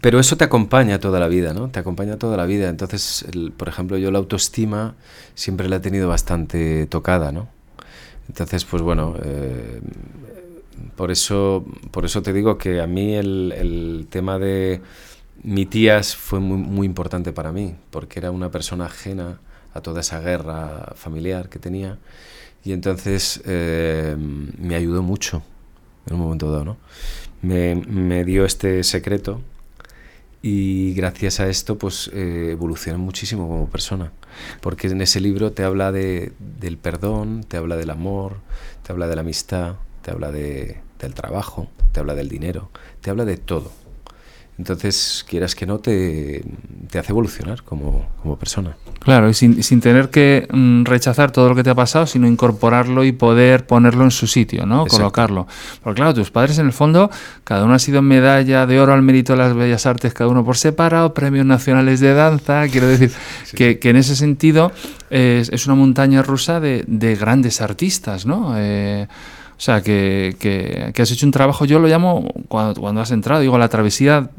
pero 0.00 0.18
eso 0.18 0.36
te 0.36 0.44
acompaña 0.44 0.98
toda 0.98 1.20
la 1.20 1.28
vida, 1.28 1.52
¿no? 1.52 1.68
Te 1.70 1.78
acompaña 1.78 2.16
toda 2.18 2.36
la 2.36 2.46
vida. 2.46 2.68
Entonces, 2.68 3.24
el- 3.32 3.52
por 3.52 3.68
ejemplo, 3.68 3.98
yo 3.98 4.10
la 4.10 4.18
autoestima 4.18 4.94
siempre 5.34 5.68
la 5.68 5.76
he 5.76 5.80
tenido 5.80 6.08
bastante 6.08 6.86
tocada, 6.86 7.32
¿no? 7.32 7.48
Entonces, 8.28 8.64
pues 8.64 8.82
bueno, 8.82 9.16
eh, 9.24 9.80
por 10.96 11.10
eso, 11.10 11.64
por 11.90 12.04
eso 12.04 12.22
te 12.22 12.32
digo 12.32 12.58
que 12.58 12.80
a 12.80 12.86
mí 12.86 13.14
el, 13.14 13.52
el 13.56 14.06
tema 14.10 14.38
de, 14.38 14.80
mi 15.42 15.66
tía 15.66 16.02
fue 16.02 16.40
muy, 16.40 16.58
muy 16.58 16.86
importante 16.86 17.32
para 17.32 17.52
mí, 17.52 17.76
porque 17.90 18.20
era 18.20 18.30
una 18.30 18.50
persona 18.50 18.86
ajena 18.86 19.38
a 19.74 19.80
toda 19.80 20.00
esa 20.00 20.20
guerra 20.20 20.92
familiar 20.94 21.48
que 21.48 21.58
tenía. 21.58 21.98
Y 22.64 22.72
entonces 22.72 23.42
eh, 23.44 24.16
me 24.16 24.74
ayudó 24.74 25.02
mucho 25.02 25.42
en 26.06 26.14
un 26.14 26.20
momento 26.20 26.50
dado, 26.50 26.64
¿no? 26.64 26.76
Me, 27.42 27.74
me 27.74 28.24
dio 28.24 28.46
este 28.46 28.82
secreto 28.84 29.42
y 30.46 30.92
gracias 30.92 31.40
a 31.40 31.48
esto 31.48 31.78
pues 31.78 32.10
eh, 32.12 32.50
evolucioné 32.52 32.98
muchísimo 32.98 33.48
como 33.48 33.66
persona. 33.68 34.12
Porque 34.60 34.88
en 34.88 35.00
ese 35.00 35.18
libro 35.20 35.52
te 35.52 35.64
habla 35.64 35.90
de, 35.90 36.32
del 36.38 36.76
perdón, 36.76 37.44
te 37.48 37.56
habla 37.56 37.76
del 37.76 37.88
amor, 37.88 38.36
te 38.82 38.92
habla 38.92 39.06
de 39.06 39.14
la 39.14 39.22
amistad, 39.22 39.76
te 40.02 40.10
habla 40.10 40.30
de, 40.30 40.80
del 40.98 41.14
trabajo, 41.14 41.68
te 41.92 42.00
habla 42.00 42.14
del 42.14 42.28
dinero, 42.28 42.70
te 43.00 43.08
habla 43.08 43.24
de 43.24 43.38
todo. 43.38 43.72
Entonces, 44.56 45.24
quieras 45.28 45.56
que 45.56 45.66
no, 45.66 45.78
te, 45.78 46.44
te 46.88 47.00
hace 47.00 47.10
evolucionar 47.10 47.64
como, 47.64 48.06
como, 48.22 48.38
persona. 48.38 48.76
Claro, 49.00 49.28
y 49.28 49.34
sin, 49.34 49.64
sin 49.64 49.80
tener 49.80 50.10
que 50.10 50.46
mm, 50.48 50.84
rechazar 50.84 51.32
todo 51.32 51.48
lo 51.48 51.56
que 51.56 51.64
te 51.64 51.70
ha 51.70 51.74
pasado, 51.74 52.06
sino 52.06 52.28
incorporarlo 52.28 53.02
y 53.02 53.10
poder 53.10 53.66
ponerlo 53.66 54.04
en 54.04 54.12
su 54.12 54.28
sitio, 54.28 54.64
¿no? 54.64 54.86
Colocarlo. 54.86 55.48
Porque 55.82 55.96
claro, 55.96 56.14
tus 56.14 56.30
padres 56.30 56.58
en 56.58 56.66
el 56.66 56.72
fondo, 56.72 57.10
cada 57.42 57.64
uno 57.64 57.74
ha 57.74 57.80
sido 57.80 58.00
medalla 58.00 58.64
de 58.64 58.78
oro 58.78 58.92
al 58.92 59.02
mérito 59.02 59.32
de 59.32 59.40
las 59.40 59.54
bellas 59.54 59.86
artes, 59.86 60.14
cada 60.14 60.30
uno 60.30 60.44
por 60.44 60.56
separado, 60.56 61.14
premios 61.14 61.46
nacionales 61.46 61.98
de 61.98 62.14
danza, 62.14 62.68
quiero 62.68 62.86
decir 62.86 63.10
sí. 63.44 63.56
que, 63.56 63.80
que, 63.80 63.90
en 63.90 63.96
ese 63.96 64.14
sentido 64.14 64.70
es, 65.10 65.48
es 65.48 65.66
una 65.66 65.74
montaña 65.74 66.22
rusa 66.22 66.60
de, 66.60 66.84
de 66.86 67.16
grandes 67.16 67.60
artistas, 67.60 68.24
¿no? 68.24 68.54
Eh, 68.56 69.08
o 69.56 69.60
sea, 69.60 69.82
que, 69.82 70.36
que, 70.38 71.02
has 71.02 71.10
hecho 71.10 71.26
un 71.26 71.32
trabajo, 71.32 71.64
yo 71.64 71.78
lo 71.78 71.86
llamo, 71.88 72.28
cuando, 72.48 73.00
has 73.00 73.10
entrado, 73.10 73.40
digo, 73.40 73.56
la 73.56 73.68
travesía 73.68 74.30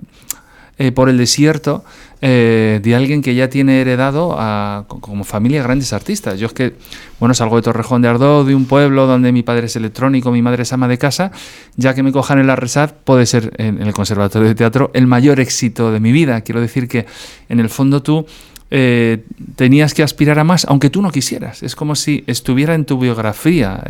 eh, 0.77 0.91
por 0.91 1.07
el 1.07 1.17
desierto 1.17 1.85
eh, 2.21 2.81
de 2.83 2.95
alguien 2.95 3.21
que 3.21 3.33
ya 3.33 3.49
tiene 3.49 3.79
heredado 3.79 4.35
a, 4.37 4.85
como 4.87 5.23
familia 5.23 5.63
grandes 5.63 5.93
artistas. 5.93 6.37
Yo 6.37 6.47
es 6.47 6.53
que, 6.53 6.75
bueno, 7.19 7.33
salgo 7.33 7.55
de 7.55 7.61
Torrejón 7.61 8.01
de 8.01 8.09
Ardó, 8.09 8.43
de 8.43 8.55
un 8.55 8.65
pueblo 8.65 9.07
donde 9.07 9.31
mi 9.31 9.41
padre 9.41 9.67
es 9.67 9.75
electrónico, 9.77 10.31
mi 10.31 10.41
madre 10.41 10.63
es 10.63 10.73
ama 10.73 10.89
de 10.89 10.97
casa, 10.97 11.31
ya 11.77 11.93
que 11.93 12.03
me 12.03 12.11
cojan 12.11 12.39
en 12.39 12.47
la 12.47 12.57
Resad 12.57 12.91
puede 13.05 13.25
ser 13.25 13.53
en, 13.57 13.81
en 13.81 13.87
el 13.87 13.93
Conservatorio 13.93 14.49
de 14.49 14.55
Teatro 14.55 14.91
el 14.93 15.07
mayor 15.07 15.39
éxito 15.39 15.91
de 15.91 16.01
mi 16.01 16.11
vida. 16.11 16.41
Quiero 16.41 16.59
decir 16.59 16.87
que, 16.87 17.05
en 17.49 17.59
el 17.59 17.69
fondo, 17.69 18.03
tú... 18.03 18.25
Eh, 18.71 19.23
tenías 19.55 19.93
que 19.93 20.01
aspirar 20.01 20.39
a 20.39 20.43
más, 20.43 20.65
aunque 20.65 20.89
tú 20.89 21.01
no 21.01 21.11
quisieras. 21.11 21.61
Es 21.63 21.75
como 21.75 21.95
si 21.95 22.23
estuviera 22.27 22.73
en 22.73 22.83
tu 22.83 22.97
biografía. 22.97 23.81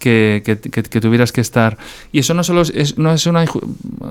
Que, 0.00 0.42
que, 0.42 0.58
que, 0.58 0.82
que, 0.82 1.00
tuvieras 1.00 1.30
que 1.30 1.42
estar. 1.42 1.76
Y 2.10 2.20
eso 2.20 2.32
no 2.32 2.42
solo 2.42 2.62
es, 2.62 2.96
no, 2.96 3.12
es 3.12 3.26
una, 3.26 3.44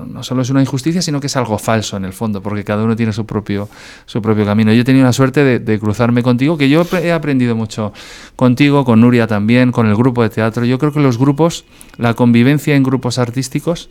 no 0.06 0.22
solo 0.22 0.42
es 0.42 0.48
una 0.48 0.60
injusticia, 0.60 1.02
sino 1.02 1.18
que 1.18 1.26
es 1.26 1.36
algo 1.36 1.58
falso 1.58 1.96
en 1.96 2.04
el 2.04 2.12
fondo, 2.12 2.40
porque 2.40 2.62
cada 2.62 2.84
uno 2.84 2.94
tiene 2.94 3.12
su 3.12 3.26
propio, 3.26 3.68
su 4.06 4.22
propio 4.22 4.44
camino. 4.44 4.72
Yo 4.72 4.82
he 4.82 4.84
tenido 4.84 5.04
la 5.04 5.12
suerte 5.12 5.42
de, 5.42 5.58
de 5.58 5.80
cruzarme 5.80 6.22
contigo, 6.22 6.56
que 6.56 6.68
yo 6.68 6.86
he 7.02 7.10
aprendido 7.10 7.56
mucho 7.56 7.92
contigo, 8.36 8.84
con 8.84 9.00
Nuria 9.00 9.26
también, 9.26 9.72
con 9.72 9.88
el 9.88 9.96
grupo 9.96 10.22
de 10.22 10.30
teatro. 10.30 10.64
Yo 10.64 10.78
creo 10.78 10.92
que 10.92 11.00
los 11.00 11.18
grupos, 11.18 11.64
la 11.96 12.14
convivencia 12.14 12.76
en 12.76 12.84
grupos 12.84 13.18
artísticos, 13.18 13.90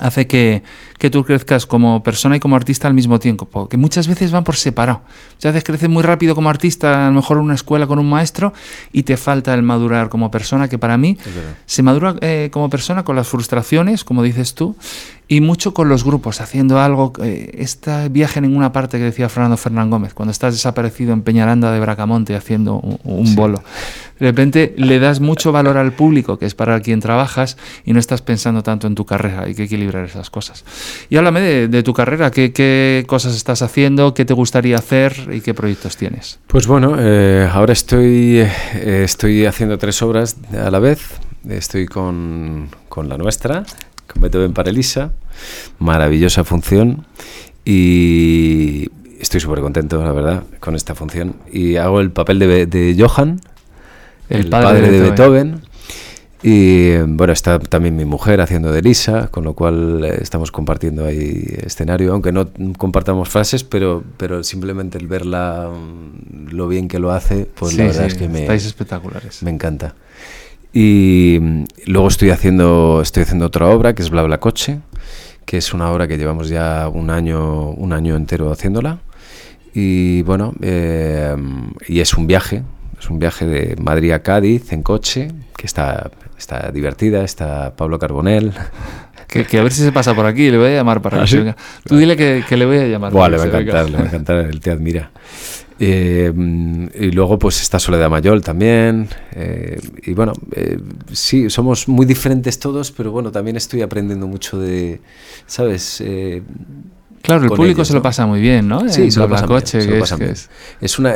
hace 0.00 0.26
que, 0.26 0.62
que, 0.98 1.10
tú 1.10 1.24
crezcas 1.24 1.66
como 1.66 2.02
persona 2.02 2.36
y 2.36 2.40
como 2.40 2.56
artista 2.56 2.88
al 2.88 2.94
mismo 2.94 3.18
tiempo, 3.18 3.46
porque 3.46 3.76
muchas 3.76 4.08
veces 4.08 4.32
van 4.32 4.44
por 4.44 4.56
separado. 4.56 5.02
Muchas 5.34 5.52
veces 5.52 5.64
creces 5.64 5.88
muy 5.88 6.02
rápido 6.02 6.34
como 6.34 6.50
artista, 6.50 7.06
a 7.06 7.10
lo 7.10 7.16
mejor 7.16 7.36
en 7.36 7.44
una 7.44 7.54
escuela 7.54 7.86
con 7.86 7.98
un 7.98 8.08
maestro, 8.08 8.52
y 8.92 9.04
te 9.04 9.16
falta 9.16 9.54
el 9.54 9.62
madurar 9.62 10.08
como 10.08 10.30
persona, 10.30 10.68
que 10.68 10.78
para 10.78 10.96
mí 10.96 11.18
se 11.66 11.82
madura 11.82 12.16
eh, 12.20 12.48
como 12.52 12.68
persona 12.70 13.04
con 13.04 13.14
las 13.14 13.28
frustraciones, 13.28 14.04
como 14.04 14.22
dices 14.22 14.54
tú, 14.54 14.74
y 15.30 15.40
mucho 15.40 15.72
con 15.72 15.88
los 15.88 16.02
grupos, 16.02 16.40
haciendo 16.40 16.80
algo, 16.80 17.12
eh, 17.22 17.52
este 17.58 18.08
viaje 18.08 18.40
en 18.40 18.46
ninguna 18.46 18.72
parte 18.72 18.98
que 18.98 19.04
decía 19.04 19.28
Fernando 19.28 19.56
Fernán 19.56 19.88
Gómez, 19.88 20.12
cuando 20.12 20.32
estás 20.32 20.54
desaparecido 20.54 21.12
en 21.12 21.22
Peñaranda 21.22 21.70
de 21.70 21.78
Bracamonte 21.78 22.34
haciendo 22.34 22.80
un, 22.80 22.98
un 23.04 23.28
sí. 23.28 23.36
bolo. 23.36 23.62
De 24.18 24.26
repente 24.26 24.74
le 24.76 24.98
das 24.98 25.20
mucho 25.20 25.52
valor 25.52 25.76
al 25.76 25.92
público, 25.92 26.36
que 26.36 26.46
es 26.46 26.56
para 26.56 26.80
quien 26.80 26.98
trabajas, 26.98 27.56
y 27.84 27.92
no 27.92 28.00
estás 28.00 28.22
pensando 28.22 28.64
tanto 28.64 28.88
en 28.88 28.96
tu 28.96 29.06
carrera, 29.06 29.44
hay 29.44 29.54
que 29.54 29.62
equilibrar 29.62 30.04
esas 30.04 30.30
cosas. 30.30 30.64
Y 31.10 31.16
háblame 31.16 31.40
de, 31.42 31.68
de 31.68 31.82
tu 31.84 31.94
carrera, 31.94 32.32
¿qué, 32.32 32.52
¿qué, 32.52 33.04
cosas 33.06 33.36
estás 33.36 33.62
haciendo, 33.62 34.14
qué 34.14 34.24
te 34.24 34.34
gustaría 34.34 34.78
hacer 34.78 35.28
y 35.32 35.42
qué 35.42 35.54
proyectos 35.54 35.96
tienes? 35.96 36.40
Pues 36.48 36.66
bueno, 36.66 36.96
eh, 36.98 37.48
ahora 37.52 37.72
estoy, 37.72 38.40
eh, 38.40 39.02
estoy 39.04 39.46
haciendo 39.46 39.78
tres 39.78 40.02
obras 40.02 40.38
a 40.52 40.72
la 40.72 40.80
vez, 40.80 41.20
estoy 41.48 41.86
con, 41.86 42.68
con 42.88 43.08
la 43.08 43.16
nuestra, 43.16 43.64
Beethoven 44.18 44.52
para 44.52 44.70
Elisa, 44.70 45.12
maravillosa 45.78 46.44
función 46.44 47.06
y 47.64 48.88
estoy 49.20 49.40
súper 49.40 49.60
contento, 49.60 50.02
la 50.02 50.12
verdad, 50.12 50.44
con 50.60 50.74
esta 50.74 50.94
función. 50.94 51.36
Y 51.52 51.76
hago 51.76 52.00
el 52.00 52.10
papel 52.10 52.38
de, 52.38 52.66
de 52.66 52.96
Johann, 52.98 53.40
el, 54.28 54.40
el 54.40 54.50
padre, 54.50 54.66
padre, 54.66 54.90
de 54.90 55.00
Beethoven. 55.00 55.50
Beethoven. 55.52 55.70
Y 56.42 56.96
bueno, 56.96 57.34
está 57.34 57.58
también 57.58 57.96
mi 57.96 58.06
mujer 58.06 58.40
haciendo 58.40 58.72
de 58.72 58.78
Elisa, 58.78 59.28
con 59.28 59.44
lo 59.44 59.52
cual 59.52 60.02
eh, 60.04 60.18
estamos 60.22 60.50
compartiendo 60.50 61.04
ahí 61.04 61.44
escenario, 61.62 62.14
aunque 62.14 62.32
no 62.32 62.48
compartamos 62.78 63.28
frases, 63.28 63.62
pero, 63.62 64.02
pero 64.16 64.42
simplemente 64.42 64.96
el 64.96 65.06
verla, 65.06 65.70
mm, 65.70 66.54
lo 66.54 66.66
bien 66.66 66.88
que 66.88 66.98
lo 66.98 67.12
hace, 67.12 67.44
pues 67.44 67.72
sí, 67.72 67.78
la 67.78 67.84
verdad 67.88 68.00
sí, 68.00 68.06
es 68.06 68.14
que 68.14 68.28
me, 68.28 68.40
estáis 68.42 68.64
espectaculares. 68.64 69.42
me 69.42 69.50
encanta. 69.50 69.94
Y 70.72 71.40
luego 71.86 72.08
estoy 72.08 72.30
haciendo, 72.30 73.00
estoy 73.02 73.24
haciendo 73.24 73.46
otra 73.46 73.66
obra 73.66 73.94
que 73.94 74.02
es 74.02 74.10
Bla 74.10 74.22
Bla 74.22 74.38
Coche, 74.38 74.80
que 75.44 75.56
es 75.56 75.74
una 75.74 75.90
obra 75.90 76.06
que 76.06 76.16
llevamos 76.16 76.48
ya 76.48 76.88
un 76.88 77.10
año, 77.10 77.70
un 77.70 77.92
año 77.92 78.16
entero 78.16 78.52
haciéndola. 78.52 78.98
Y 79.74 80.22
bueno, 80.22 80.54
eh, 80.62 81.34
y 81.88 82.00
es 82.00 82.14
un 82.14 82.26
viaje, 82.26 82.62
es 82.98 83.10
un 83.10 83.18
viaje 83.18 83.46
de 83.46 83.76
Madrid 83.80 84.12
a 84.12 84.22
Cádiz 84.22 84.72
en 84.72 84.82
coche, 84.82 85.32
que 85.56 85.66
está, 85.66 86.10
está 86.38 86.70
divertida, 86.70 87.24
está 87.24 87.74
Pablo 87.76 87.98
Carbonell. 87.98 88.52
Que, 89.26 89.44
que, 89.44 89.60
a 89.60 89.62
ver 89.62 89.70
si 89.70 89.82
se 89.82 89.92
pasa 89.92 90.12
por 90.12 90.26
aquí, 90.26 90.50
le 90.50 90.58
voy 90.58 90.66
a 90.68 90.74
llamar 90.74 91.00
para 91.00 91.18
¿Ah, 91.18 91.20
que 91.20 91.28
sí? 91.28 91.36
venga. 91.36 91.56
Tú 91.84 91.96
dile 91.96 92.16
que, 92.16 92.42
que, 92.48 92.56
le 92.56 92.66
voy 92.66 92.78
a 92.78 92.86
llamar. 92.88 93.12
Buah, 93.12 93.28
le 93.28 93.36
va 93.36 93.44
a 93.44 93.46
encantar, 93.46 93.88
le 93.88 93.96
va 93.96 94.02
a 94.02 94.06
encantar, 94.06 94.36
él 94.38 94.58
te 94.58 94.72
admira. 94.72 95.12
Eh, 95.82 96.30
y 96.94 97.10
luego 97.10 97.38
pues 97.38 97.62
está 97.62 97.78
Soledad 97.78 98.10
Mayol 98.10 98.42
también. 98.42 99.08
Eh, 99.32 99.80
y 100.02 100.12
bueno, 100.12 100.34
eh, 100.52 100.78
sí, 101.10 101.48
somos 101.48 101.88
muy 101.88 102.04
diferentes 102.04 102.58
todos, 102.58 102.92
pero 102.92 103.10
bueno, 103.10 103.32
también 103.32 103.56
estoy 103.56 103.80
aprendiendo 103.80 104.26
mucho 104.26 104.58
de, 104.58 105.00
¿sabes? 105.46 106.02
Eh, 107.20 107.22
Claro, 107.22 107.44
el 107.44 107.50
público 107.50 107.80
ellos, 107.80 107.88
se 107.88 107.94
lo 107.94 108.02
pasa 108.02 108.26
muy 108.26 108.40
bien, 108.40 108.66
¿no? 108.66 108.88
Sí, 108.88 109.10
se 109.10 109.20
lo 109.20 109.28
pasa 109.28 109.46
coche, 109.46 109.78
bien, 109.78 109.88
se 109.88 109.94
lo 109.94 110.00
pasa 110.00 110.16
bien. 110.16 110.30
Es, 110.30 110.50
es, 110.80 110.98
una 110.98 111.14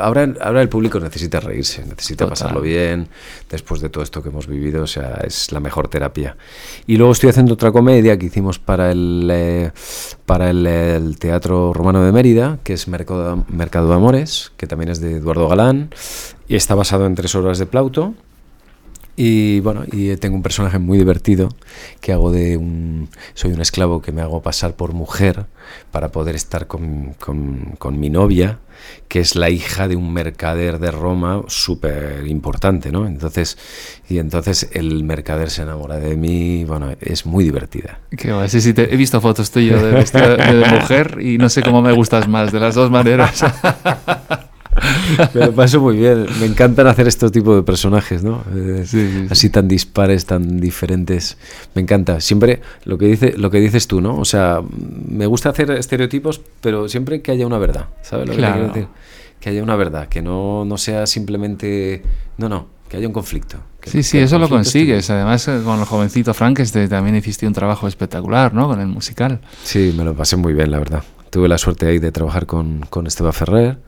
ahora, 0.00 0.32
ahora 0.40 0.62
el 0.62 0.68
público 0.68 0.98
necesita 0.98 1.38
reírse, 1.38 1.84
necesita 1.84 2.24
Total. 2.24 2.30
pasarlo 2.30 2.60
bien 2.62 3.08
después 3.50 3.80
de 3.80 3.90
todo 3.90 4.02
esto 4.02 4.22
que 4.22 4.30
hemos 4.30 4.46
vivido, 4.46 4.82
o 4.82 4.86
sea, 4.86 5.20
es 5.24 5.52
la 5.52 5.60
mejor 5.60 5.88
terapia. 5.88 6.36
Y 6.86 6.96
luego 6.96 7.12
estoy 7.12 7.30
haciendo 7.30 7.54
otra 7.54 7.72
comedia 7.72 8.18
que 8.18 8.26
hicimos 8.26 8.58
para 8.58 8.90
el 8.90 9.28
eh, 9.30 9.70
para 10.24 10.50
el, 10.50 10.66
el, 10.66 11.18
Teatro 11.18 11.72
Romano 11.74 12.02
de 12.02 12.12
Mérida, 12.12 12.58
que 12.64 12.72
es 12.72 12.88
Mercado, 12.88 13.44
Mercado 13.48 13.88
de 13.88 13.94
Amores, 13.94 14.52
que 14.56 14.66
también 14.66 14.90
es 14.90 15.00
de 15.00 15.18
Eduardo 15.18 15.48
Galán 15.48 15.90
y 16.48 16.56
está 16.56 16.74
basado 16.74 17.06
en 17.06 17.14
tres 17.14 17.34
obras 17.34 17.58
de 17.58 17.66
Plauto. 17.66 18.14
Y 19.16 19.60
bueno, 19.60 19.84
y 19.90 20.16
tengo 20.16 20.34
un 20.34 20.42
personaje 20.42 20.78
muy 20.78 20.98
divertido 20.98 21.48
que 22.00 22.12
hago 22.12 22.32
de 22.32 22.56
un. 22.56 23.08
Soy 23.34 23.52
un 23.52 23.60
esclavo 23.60 24.02
que 24.02 24.10
me 24.10 24.22
hago 24.22 24.42
pasar 24.42 24.74
por 24.74 24.92
mujer 24.92 25.46
para 25.92 26.10
poder 26.10 26.34
estar 26.34 26.66
con, 26.66 27.14
con, 27.20 27.76
con 27.78 28.00
mi 28.00 28.10
novia, 28.10 28.58
que 29.06 29.20
es 29.20 29.36
la 29.36 29.50
hija 29.50 29.86
de 29.86 29.94
un 29.94 30.12
mercader 30.12 30.80
de 30.80 30.90
Roma 30.90 31.42
súper 31.46 32.26
importante, 32.26 32.90
¿no? 32.90 33.06
Entonces, 33.06 33.56
y 34.08 34.18
entonces 34.18 34.68
el 34.72 35.04
mercader 35.04 35.50
se 35.50 35.62
enamora 35.62 36.00
de 36.00 36.16
mí, 36.16 36.64
bueno, 36.64 36.92
es 37.00 37.24
muy 37.24 37.44
divertida. 37.44 38.00
Qué 38.16 38.32
guay, 38.32 38.48
sí, 38.48 38.60
sí, 38.60 38.74
te, 38.74 38.92
he 38.92 38.96
visto 38.96 39.20
fotos 39.20 39.52
tuyas 39.52 39.80
de, 39.80 39.90
de, 39.92 40.54
de 40.54 40.70
mujer 40.70 41.18
y 41.20 41.38
no 41.38 41.48
sé 41.48 41.62
cómo 41.62 41.82
me 41.82 41.92
gustas 41.92 42.26
más, 42.26 42.50
de 42.50 42.58
las 42.58 42.74
dos 42.74 42.90
maneras. 42.90 43.44
Me 45.34 45.46
lo 45.46 45.52
paso 45.52 45.80
muy 45.80 45.96
bien. 45.96 46.26
Me 46.40 46.46
encantan 46.46 46.86
hacer 46.86 47.06
estos 47.06 47.32
tipos 47.32 47.56
de 47.56 47.62
personajes, 47.62 48.22
¿no? 48.22 48.44
Eh, 48.54 48.84
sí, 48.86 49.08
sí, 49.08 49.26
así 49.30 49.50
tan 49.50 49.68
dispares, 49.68 50.26
tan 50.26 50.60
diferentes. 50.60 51.36
Me 51.74 51.82
encanta. 51.82 52.20
Siempre 52.20 52.60
lo 52.84 52.98
que 52.98 53.06
dice, 53.06 53.34
lo 53.36 53.50
que 53.50 53.60
dices 53.60 53.86
tú, 53.86 54.00
¿no? 54.00 54.18
O 54.18 54.24
sea, 54.24 54.60
me 55.08 55.26
gusta 55.26 55.50
hacer 55.50 55.70
estereotipos, 55.72 56.40
pero 56.60 56.88
siempre 56.88 57.22
que 57.22 57.30
haya 57.30 57.46
una 57.46 57.58
verdad. 57.58 57.88
¿Sabes 58.02 58.28
lo 58.28 58.34
claro. 58.34 58.54
que 58.54 58.58
quiero 58.60 58.74
decir? 58.74 58.88
Que 59.40 59.50
haya 59.50 59.62
una 59.62 59.76
verdad, 59.76 60.08
que 60.08 60.22
no, 60.22 60.64
no 60.64 60.78
sea 60.78 61.06
simplemente. 61.06 62.02
No, 62.38 62.48
no, 62.48 62.66
que 62.88 62.96
haya 62.96 63.06
un 63.06 63.12
conflicto. 63.12 63.58
Que, 63.80 63.90
sí, 63.90 64.02
sí, 64.02 64.18
eso 64.18 64.38
lo 64.38 64.48
consigues. 64.48 65.10
Además, 65.10 65.46
eh, 65.48 65.60
con 65.62 65.78
el 65.78 65.84
jovencito 65.84 66.32
Frank 66.32 66.60
este, 66.60 66.88
también 66.88 67.16
hiciste 67.16 67.46
un 67.46 67.52
trabajo 67.52 67.86
espectacular, 67.86 68.54
¿no? 68.54 68.66
Con 68.66 68.80
el 68.80 68.86
musical. 68.86 69.40
Sí, 69.62 69.94
me 69.96 70.04
lo 70.04 70.14
pasé 70.14 70.36
muy 70.36 70.54
bien, 70.54 70.70
la 70.70 70.78
verdad. 70.78 71.04
Tuve 71.28 71.48
la 71.48 71.58
suerte 71.58 71.86
ahí 71.86 71.98
de 71.98 72.12
trabajar 72.12 72.46
con, 72.46 72.86
con 72.88 73.06
Esteban 73.06 73.32
Ferrer 73.32 73.78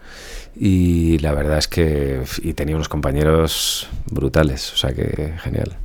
y 0.59 1.19
la 1.19 1.33
verdad 1.33 1.59
es 1.59 1.69
que 1.69 2.23
y 2.43 2.55
tenía 2.55 2.74
unos 2.74 2.89
compañeros 2.89 3.89
brutales, 4.11 4.73
o 4.73 4.77
sea 4.77 4.93
que 4.93 5.35
genial. 5.43 5.77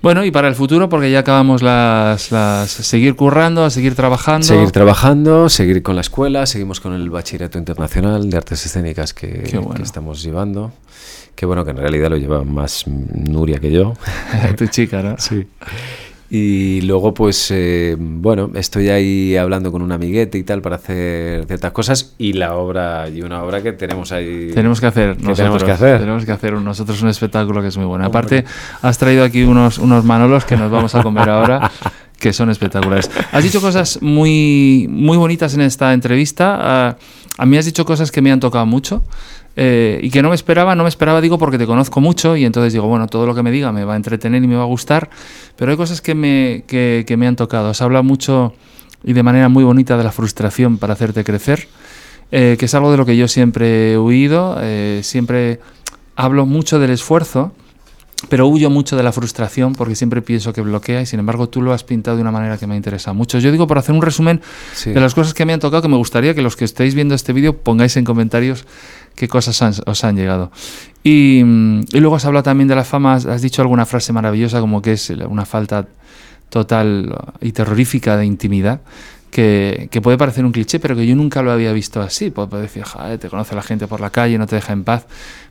Bueno, 0.00 0.24
y 0.24 0.30
para 0.30 0.46
el 0.46 0.54
futuro, 0.54 0.88
porque 0.88 1.10
ya 1.10 1.20
acabamos 1.20 1.60
las, 1.60 2.30
las 2.30 2.70
seguir 2.70 3.16
currando, 3.16 3.64
a 3.64 3.70
seguir 3.70 3.96
trabajando. 3.96 4.46
Seguir 4.46 4.70
trabajando, 4.70 5.48
seguir 5.48 5.82
con 5.82 5.96
la 5.96 6.02
escuela, 6.02 6.46
seguimos 6.46 6.78
con 6.78 6.92
el 6.92 7.10
bachillerato 7.10 7.58
internacional 7.58 8.30
de 8.30 8.36
artes 8.36 8.64
escénicas 8.64 9.12
que, 9.12 9.42
Qué 9.42 9.58
bueno. 9.58 9.74
que 9.74 9.82
estamos 9.82 10.22
llevando. 10.22 10.72
Que 11.34 11.46
bueno, 11.46 11.64
que 11.64 11.72
en 11.72 11.78
realidad 11.78 12.10
lo 12.10 12.16
lleva 12.16 12.44
más 12.44 12.86
Nuria 12.86 13.58
que 13.58 13.72
yo. 13.72 13.94
tu 14.56 14.66
chica, 14.66 15.02
¿no? 15.02 15.16
Sí. 15.18 15.46
Y 16.30 16.82
luego, 16.82 17.14
pues, 17.14 17.50
eh, 17.50 17.96
bueno, 17.98 18.50
estoy 18.54 18.90
ahí 18.90 19.34
hablando 19.36 19.72
con 19.72 19.80
un 19.80 19.92
amiguete 19.92 20.36
y 20.36 20.42
tal 20.42 20.60
para 20.60 20.76
hacer 20.76 21.46
ciertas 21.46 21.72
cosas 21.72 22.14
y 22.18 22.34
la 22.34 22.54
obra, 22.56 23.08
y 23.08 23.22
una 23.22 23.42
obra 23.42 23.62
que 23.62 23.72
tenemos 23.72 24.12
ahí. 24.12 24.50
Tenemos 24.52 24.78
que 24.78 24.86
hacer 24.88 25.16
que 25.16 25.22
nosotros. 25.22 25.38
tenemos 25.38 25.64
que 25.64 25.70
hacer. 25.70 26.00
Tenemos 26.00 26.24
que 26.26 26.32
hacer 26.32 26.52
nosotros 26.52 27.00
un 27.00 27.08
espectáculo 27.08 27.62
que 27.62 27.68
es 27.68 27.76
muy 27.78 27.86
bueno. 27.86 28.04
Aparte, 28.04 28.44
has 28.82 28.98
traído 28.98 29.24
aquí 29.24 29.42
unos, 29.42 29.78
unos 29.78 30.04
manolos 30.04 30.44
que 30.44 30.56
nos 30.56 30.70
vamos 30.70 30.94
a 30.94 31.02
comer 31.02 31.30
ahora, 31.30 31.70
que 32.18 32.34
son 32.34 32.50
espectaculares. 32.50 33.10
Has 33.32 33.42
dicho 33.42 33.62
cosas 33.62 34.02
muy, 34.02 34.86
muy 34.90 35.16
bonitas 35.16 35.54
en 35.54 35.62
esta 35.62 35.94
entrevista. 35.94 36.58
Ah, 36.60 36.96
a 37.38 37.46
mí 37.46 37.56
has 37.56 37.64
dicho 37.64 37.86
cosas 37.86 38.12
que 38.12 38.20
me 38.20 38.30
han 38.30 38.40
tocado 38.40 38.66
mucho. 38.66 39.02
Eh, 39.60 39.98
y 40.02 40.10
que 40.10 40.22
no 40.22 40.28
me 40.28 40.36
esperaba, 40.36 40.76
no 40.76 40.84
me 40.84 40.88
esperaba, 40.88 41.20
digo, 41.20 41.36
porque 41.36 41.58
te 41.58 41.66
conozco 41.66 42.00
mucho 42.00 42.36
y 42.36 42.44
entonces 42.44 42.72
digo, 42.72 42.86
bueno, 42.86 43.08
todo 43.08 43.26
lo 43.26 43.34
que 43.34 43.42
me 43.42 43.50
diga 43.50 43.72
me 43.72 43.82
va 43.84 43.94
a 43.94 43.96
entretener 43.96 44.40
y 44.44 44.46
me 44.46 44.54
va 44.54 44.62
a 44.62 44.66
gustar, 44.66 45.10
pero 45.56 45.72
hay 45.72 45.76
cosas 45.76 46.00
que 46.00 46.14
me, 46.14 46.62
que, 46.68 47.02
que 47.06 47.16
me 47.16 47.26
han 47.26 47.34
tocado. 47.34 47.68
Has 47.70 47.82
hablado 47.82 48.04
mucho 48.04 48.54
y 49.02 49.14
de 49.14 49.22
manera 49.24 49.48
muy 49.48 49.64
bonita 49.64 49.96
de 49.98 50.04
la 50.04 50.12
frustración 50.12 50.78
para 50.78 50.92
hacerte 50.92 51.24
crecer, 51.24 51.66
eh, 52.30 52.54
que 52.56 52.66
es 52.66 52.74
algo 52.74 52.92
de 52.92 52.98
lo 52.98 53.04
que 53.04 53.16
yo 53.16 53.26
siempre 53.26 53.94
he 53.94 53.98
huido, 53.98 54.58
eh, 54.60 55.00
siempre 55.02 55.58
hablo 56.14 56.46
mucho 56.46 56.78
del 56.78 56.90
esfuerzo, 56.90 57.52
pero 58.28 58.48
huyo 58.48 58.68
mucho 58.68 58.96
de 58.96 59.04
la 59.04 59.12
frustración 59.12 59.74
porque 59.76 59.94
siempre 59.94 60.22
pienso 60.22 60.52
que 60.52 60.60
bloquea 60.60 61.00
y 61.00 61.06
sin 61.06 61.20
embargo 61.20 61.48
tú 61.48 61.62
lo 61.62 61.72
has 61.72 61.84
pintado 61.84 62.16
de 62.16 62.22
una 62.22 62.32
manera 62.32 62.58
que 62.58 62.66
me 62.66 62.74
interesa 62.76 63.12
mucho. 63.12 63.38
Yo 63.38 63.52
digo, 63.52 63.68
por 63.68 63.78
hacer 63.78 63.94
un 63.94 64.02
resumen 64.02 64.40
Sí. 64.74 64.90
de 64.90 64.98
las 65.00 65.14
cosas 65.14 65.34
que 65.34 65.44
me 65.46 65.52
han 65.52 65.60
tocado, 65.60 65.82
que 65.82 65.88
me 65.88 65.96
gustaría 65.96 66.34
que 66.34 66.42
los 66.42 66.56
que 66.56 66.64
estéis 66.64 66.96
viendo 66.96 67.14
este 67.14 67.32
vídeo 67.32 67.56
pongáis 67.56 67.96
en 67.96 68.04
comentarios 68.04 68.64
qué 69.18 69.28
cosas 69.28 69.60
han- 69.62 69.74
os 69.86 70.04
han 70.04 70.16
llegado. 70.16 70.50
Y, 71.02 71.42
mm, 71.44 71.80
y 71.92 72.00
luego 72.00 72.16
has 72.16 72.24
hablado 72.24 72.44
también 72.44 72.68
de 72.68 72.76
la 72.76 72.84
fama, 72.84 73.14
has- 73.14 73.42
dicho 73.42 73.60
alguna 73.62 73.84
frase 73.84 74.12
maravillosa 74.12 74.60
como 74.60 74.80
que 74.80 74.92
es 74.92 75.10
una 75.10 75.44
falta 75.44 75.86
total 76.48 77.14
y 77.40 77.52
terrorífica 77.52 78.16
de 78.16 78.24
intimidad. 78.26 78.80
Que, 79.30 79.88
que 79.90 80.00
puede 80.00 80.16
parecer 80.16 80.46
un 80.46 80.52
cliché, 80.52 80.80
pero 80.80 80.96
que 80.96 81.06
yo 81.06 81.14
nunca 81.14 81.42
lo 81.42 81.52
había 81.52 81.70
visto 81.74 82.00
así. 82.00 82.30
Puede 82.30 82.48
puede 82.48 82.62
decir, 82.62 82.82
"Joder, 82.84 83.18
te 83.18 83.28
conoce 83.28 83.54
la 83.54 83.60
gente 83.62 83.86
por 83.86 84.00
la 84.00 84.08
calle, 84.08 84.38
no 84.38 84.46
te 84.46 84.54
deja 84.56 84.72
en 84.72 84.84
paz. 84.84 85.06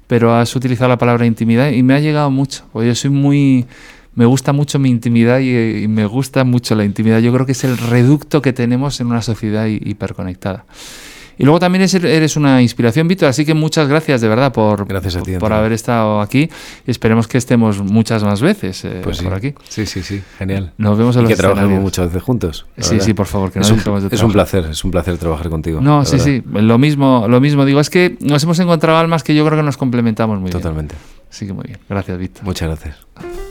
Pero 0.07 0.33
has 0.33 0.55
utilizado 0.55 0.89
la 0.89 0.97
palabra 0.97 1.27
intimidad 1.27 1.69
y 1.69 1.83
me 1.83 1.93
ha 1.93 1.99
llegado 1.99 2.31
mucho. 2.31 2.65
Porque 2.73 2.87
yo 2.87 2.95
soy 2.95 3.11
muy. 3.11 3.67
Me 4.15 4.25
gusta 4.25 4.51
mucho 4.51 4.79
mi 4.79 4.89
intimidad 4.89 5.37
y, 5.39 5.83
y 5.83 5.87
me 5.87 6.07
gusta 6.07 6.43
mucho 6.43 6.73
la 6.73 6.85
intimidad. 6.85 7.19
Yo 7.19 7.31
creo 7.31 7.45
que 7.45 7.51
es 7.51 7.63
el 7.65 7.77
reducto 7.77 8.41
que 8.41 8.51
tenemos 8.51 8.99
en 8.99 9.07
una 9.07 9.21
sociedad 9.21 9.67
hi- 9.67 9.79
hiperconectada. 9.85 10.65
Y 11.37 11.43
luego 11.43 11.59
también 11.59 11.83
es- 11.83 11.93
eres 11.93 12.35
una 12.35 12.61
inspiración, 12.61 13.07
Víctor, 13.07 13.29
así 13.29 13.45
que 13.45 13.53
muchas 13.53 13.87
gracias 13.87 14.21
de 14.21 14.27
verdad 14.27 14.51
por, 14.51 14.87
Gracias 14.87 15.15
a 15.15 15.19
ti, 15.19 15.25
por, 15.33 15.35
Antonio. 15.35 15.57
haber 15.57 15.71
estado 15.73 16.21
aquí 16.21 16.49
esperemos 16.85 17.27
que 17.27 17.37
estemos 17.37 17.79
muchas 17.81 18.23
más 18.23 18.41
veces 18.41 18.83
eh, 18.85 19.01
Pues 19.03 19.17
sí. 19.17 19.23
por 19.23 19.33
aquí. 19.33 19.53
Sí, 19.69 19.85
sí, 19.85 20.01
sí, 20.03 20.21
genial. 20.37 20.73
Nos 20.77 20.97
vemos 20.97 21.15
en 21.15 21.21
y 21.21 21.23
los 21.25 21.31
que 21.31 21.37
trabajemos 21.37 21.79
muchas 21.81 22.07
veces 22.07 22.23
juntos. 22.23 22.65
Sí, 22.77 22.91
verdad. 22.91 23.05
sí, 23.05 23.13
por 23.13 23.25
favor, 23.27 23.51
que 23.51 23.59
no 23.59 23.65
es, 23.65 23.71
un, 23.71 23.77
de 24.09 24.15
es 24.15 24.23
un 24.23 24.31
placer, 24.31 24.65
es 24.71 24.83
un 24.83 24.91
placer 24.91 25.17
trabajar 25.17 25.49
contigo. 25.49 25.79
No, 25.81 26.05
sí, 26.05 26.17
verdad. 26.17 26.25
sí, 26.25 26.43
lo 26.65 26.77
mismo, 26.77 27.27
lo 27.29 27.39
mismo 27.39 27.65
digo, 27.65 27.79
es 27.79 27.89
que 27.89 28.17
nos 28.19 28.43
hemos 28.43 28.57
encontrado 28.59 28.97
almas 28.97 29.23
que 29.23 29.35
yo 29.35 29.45
creo 29.45 29.57
que 29.57 29.63
nos 29.63 29.77
complementamos 29.77 30.39
muy 30.39 30.49
Totalmente. 30.51 30.95
bien. 30.95 31.27
Así 31.29 31.45
que 31.45 31.53
muy 31.53 31.65
bien, 31.65 31.79
gracias, 31.89 32.17
Víctor. 32.17 32.43
Muchas 32.45 32.67
gracias. 32.69 33.46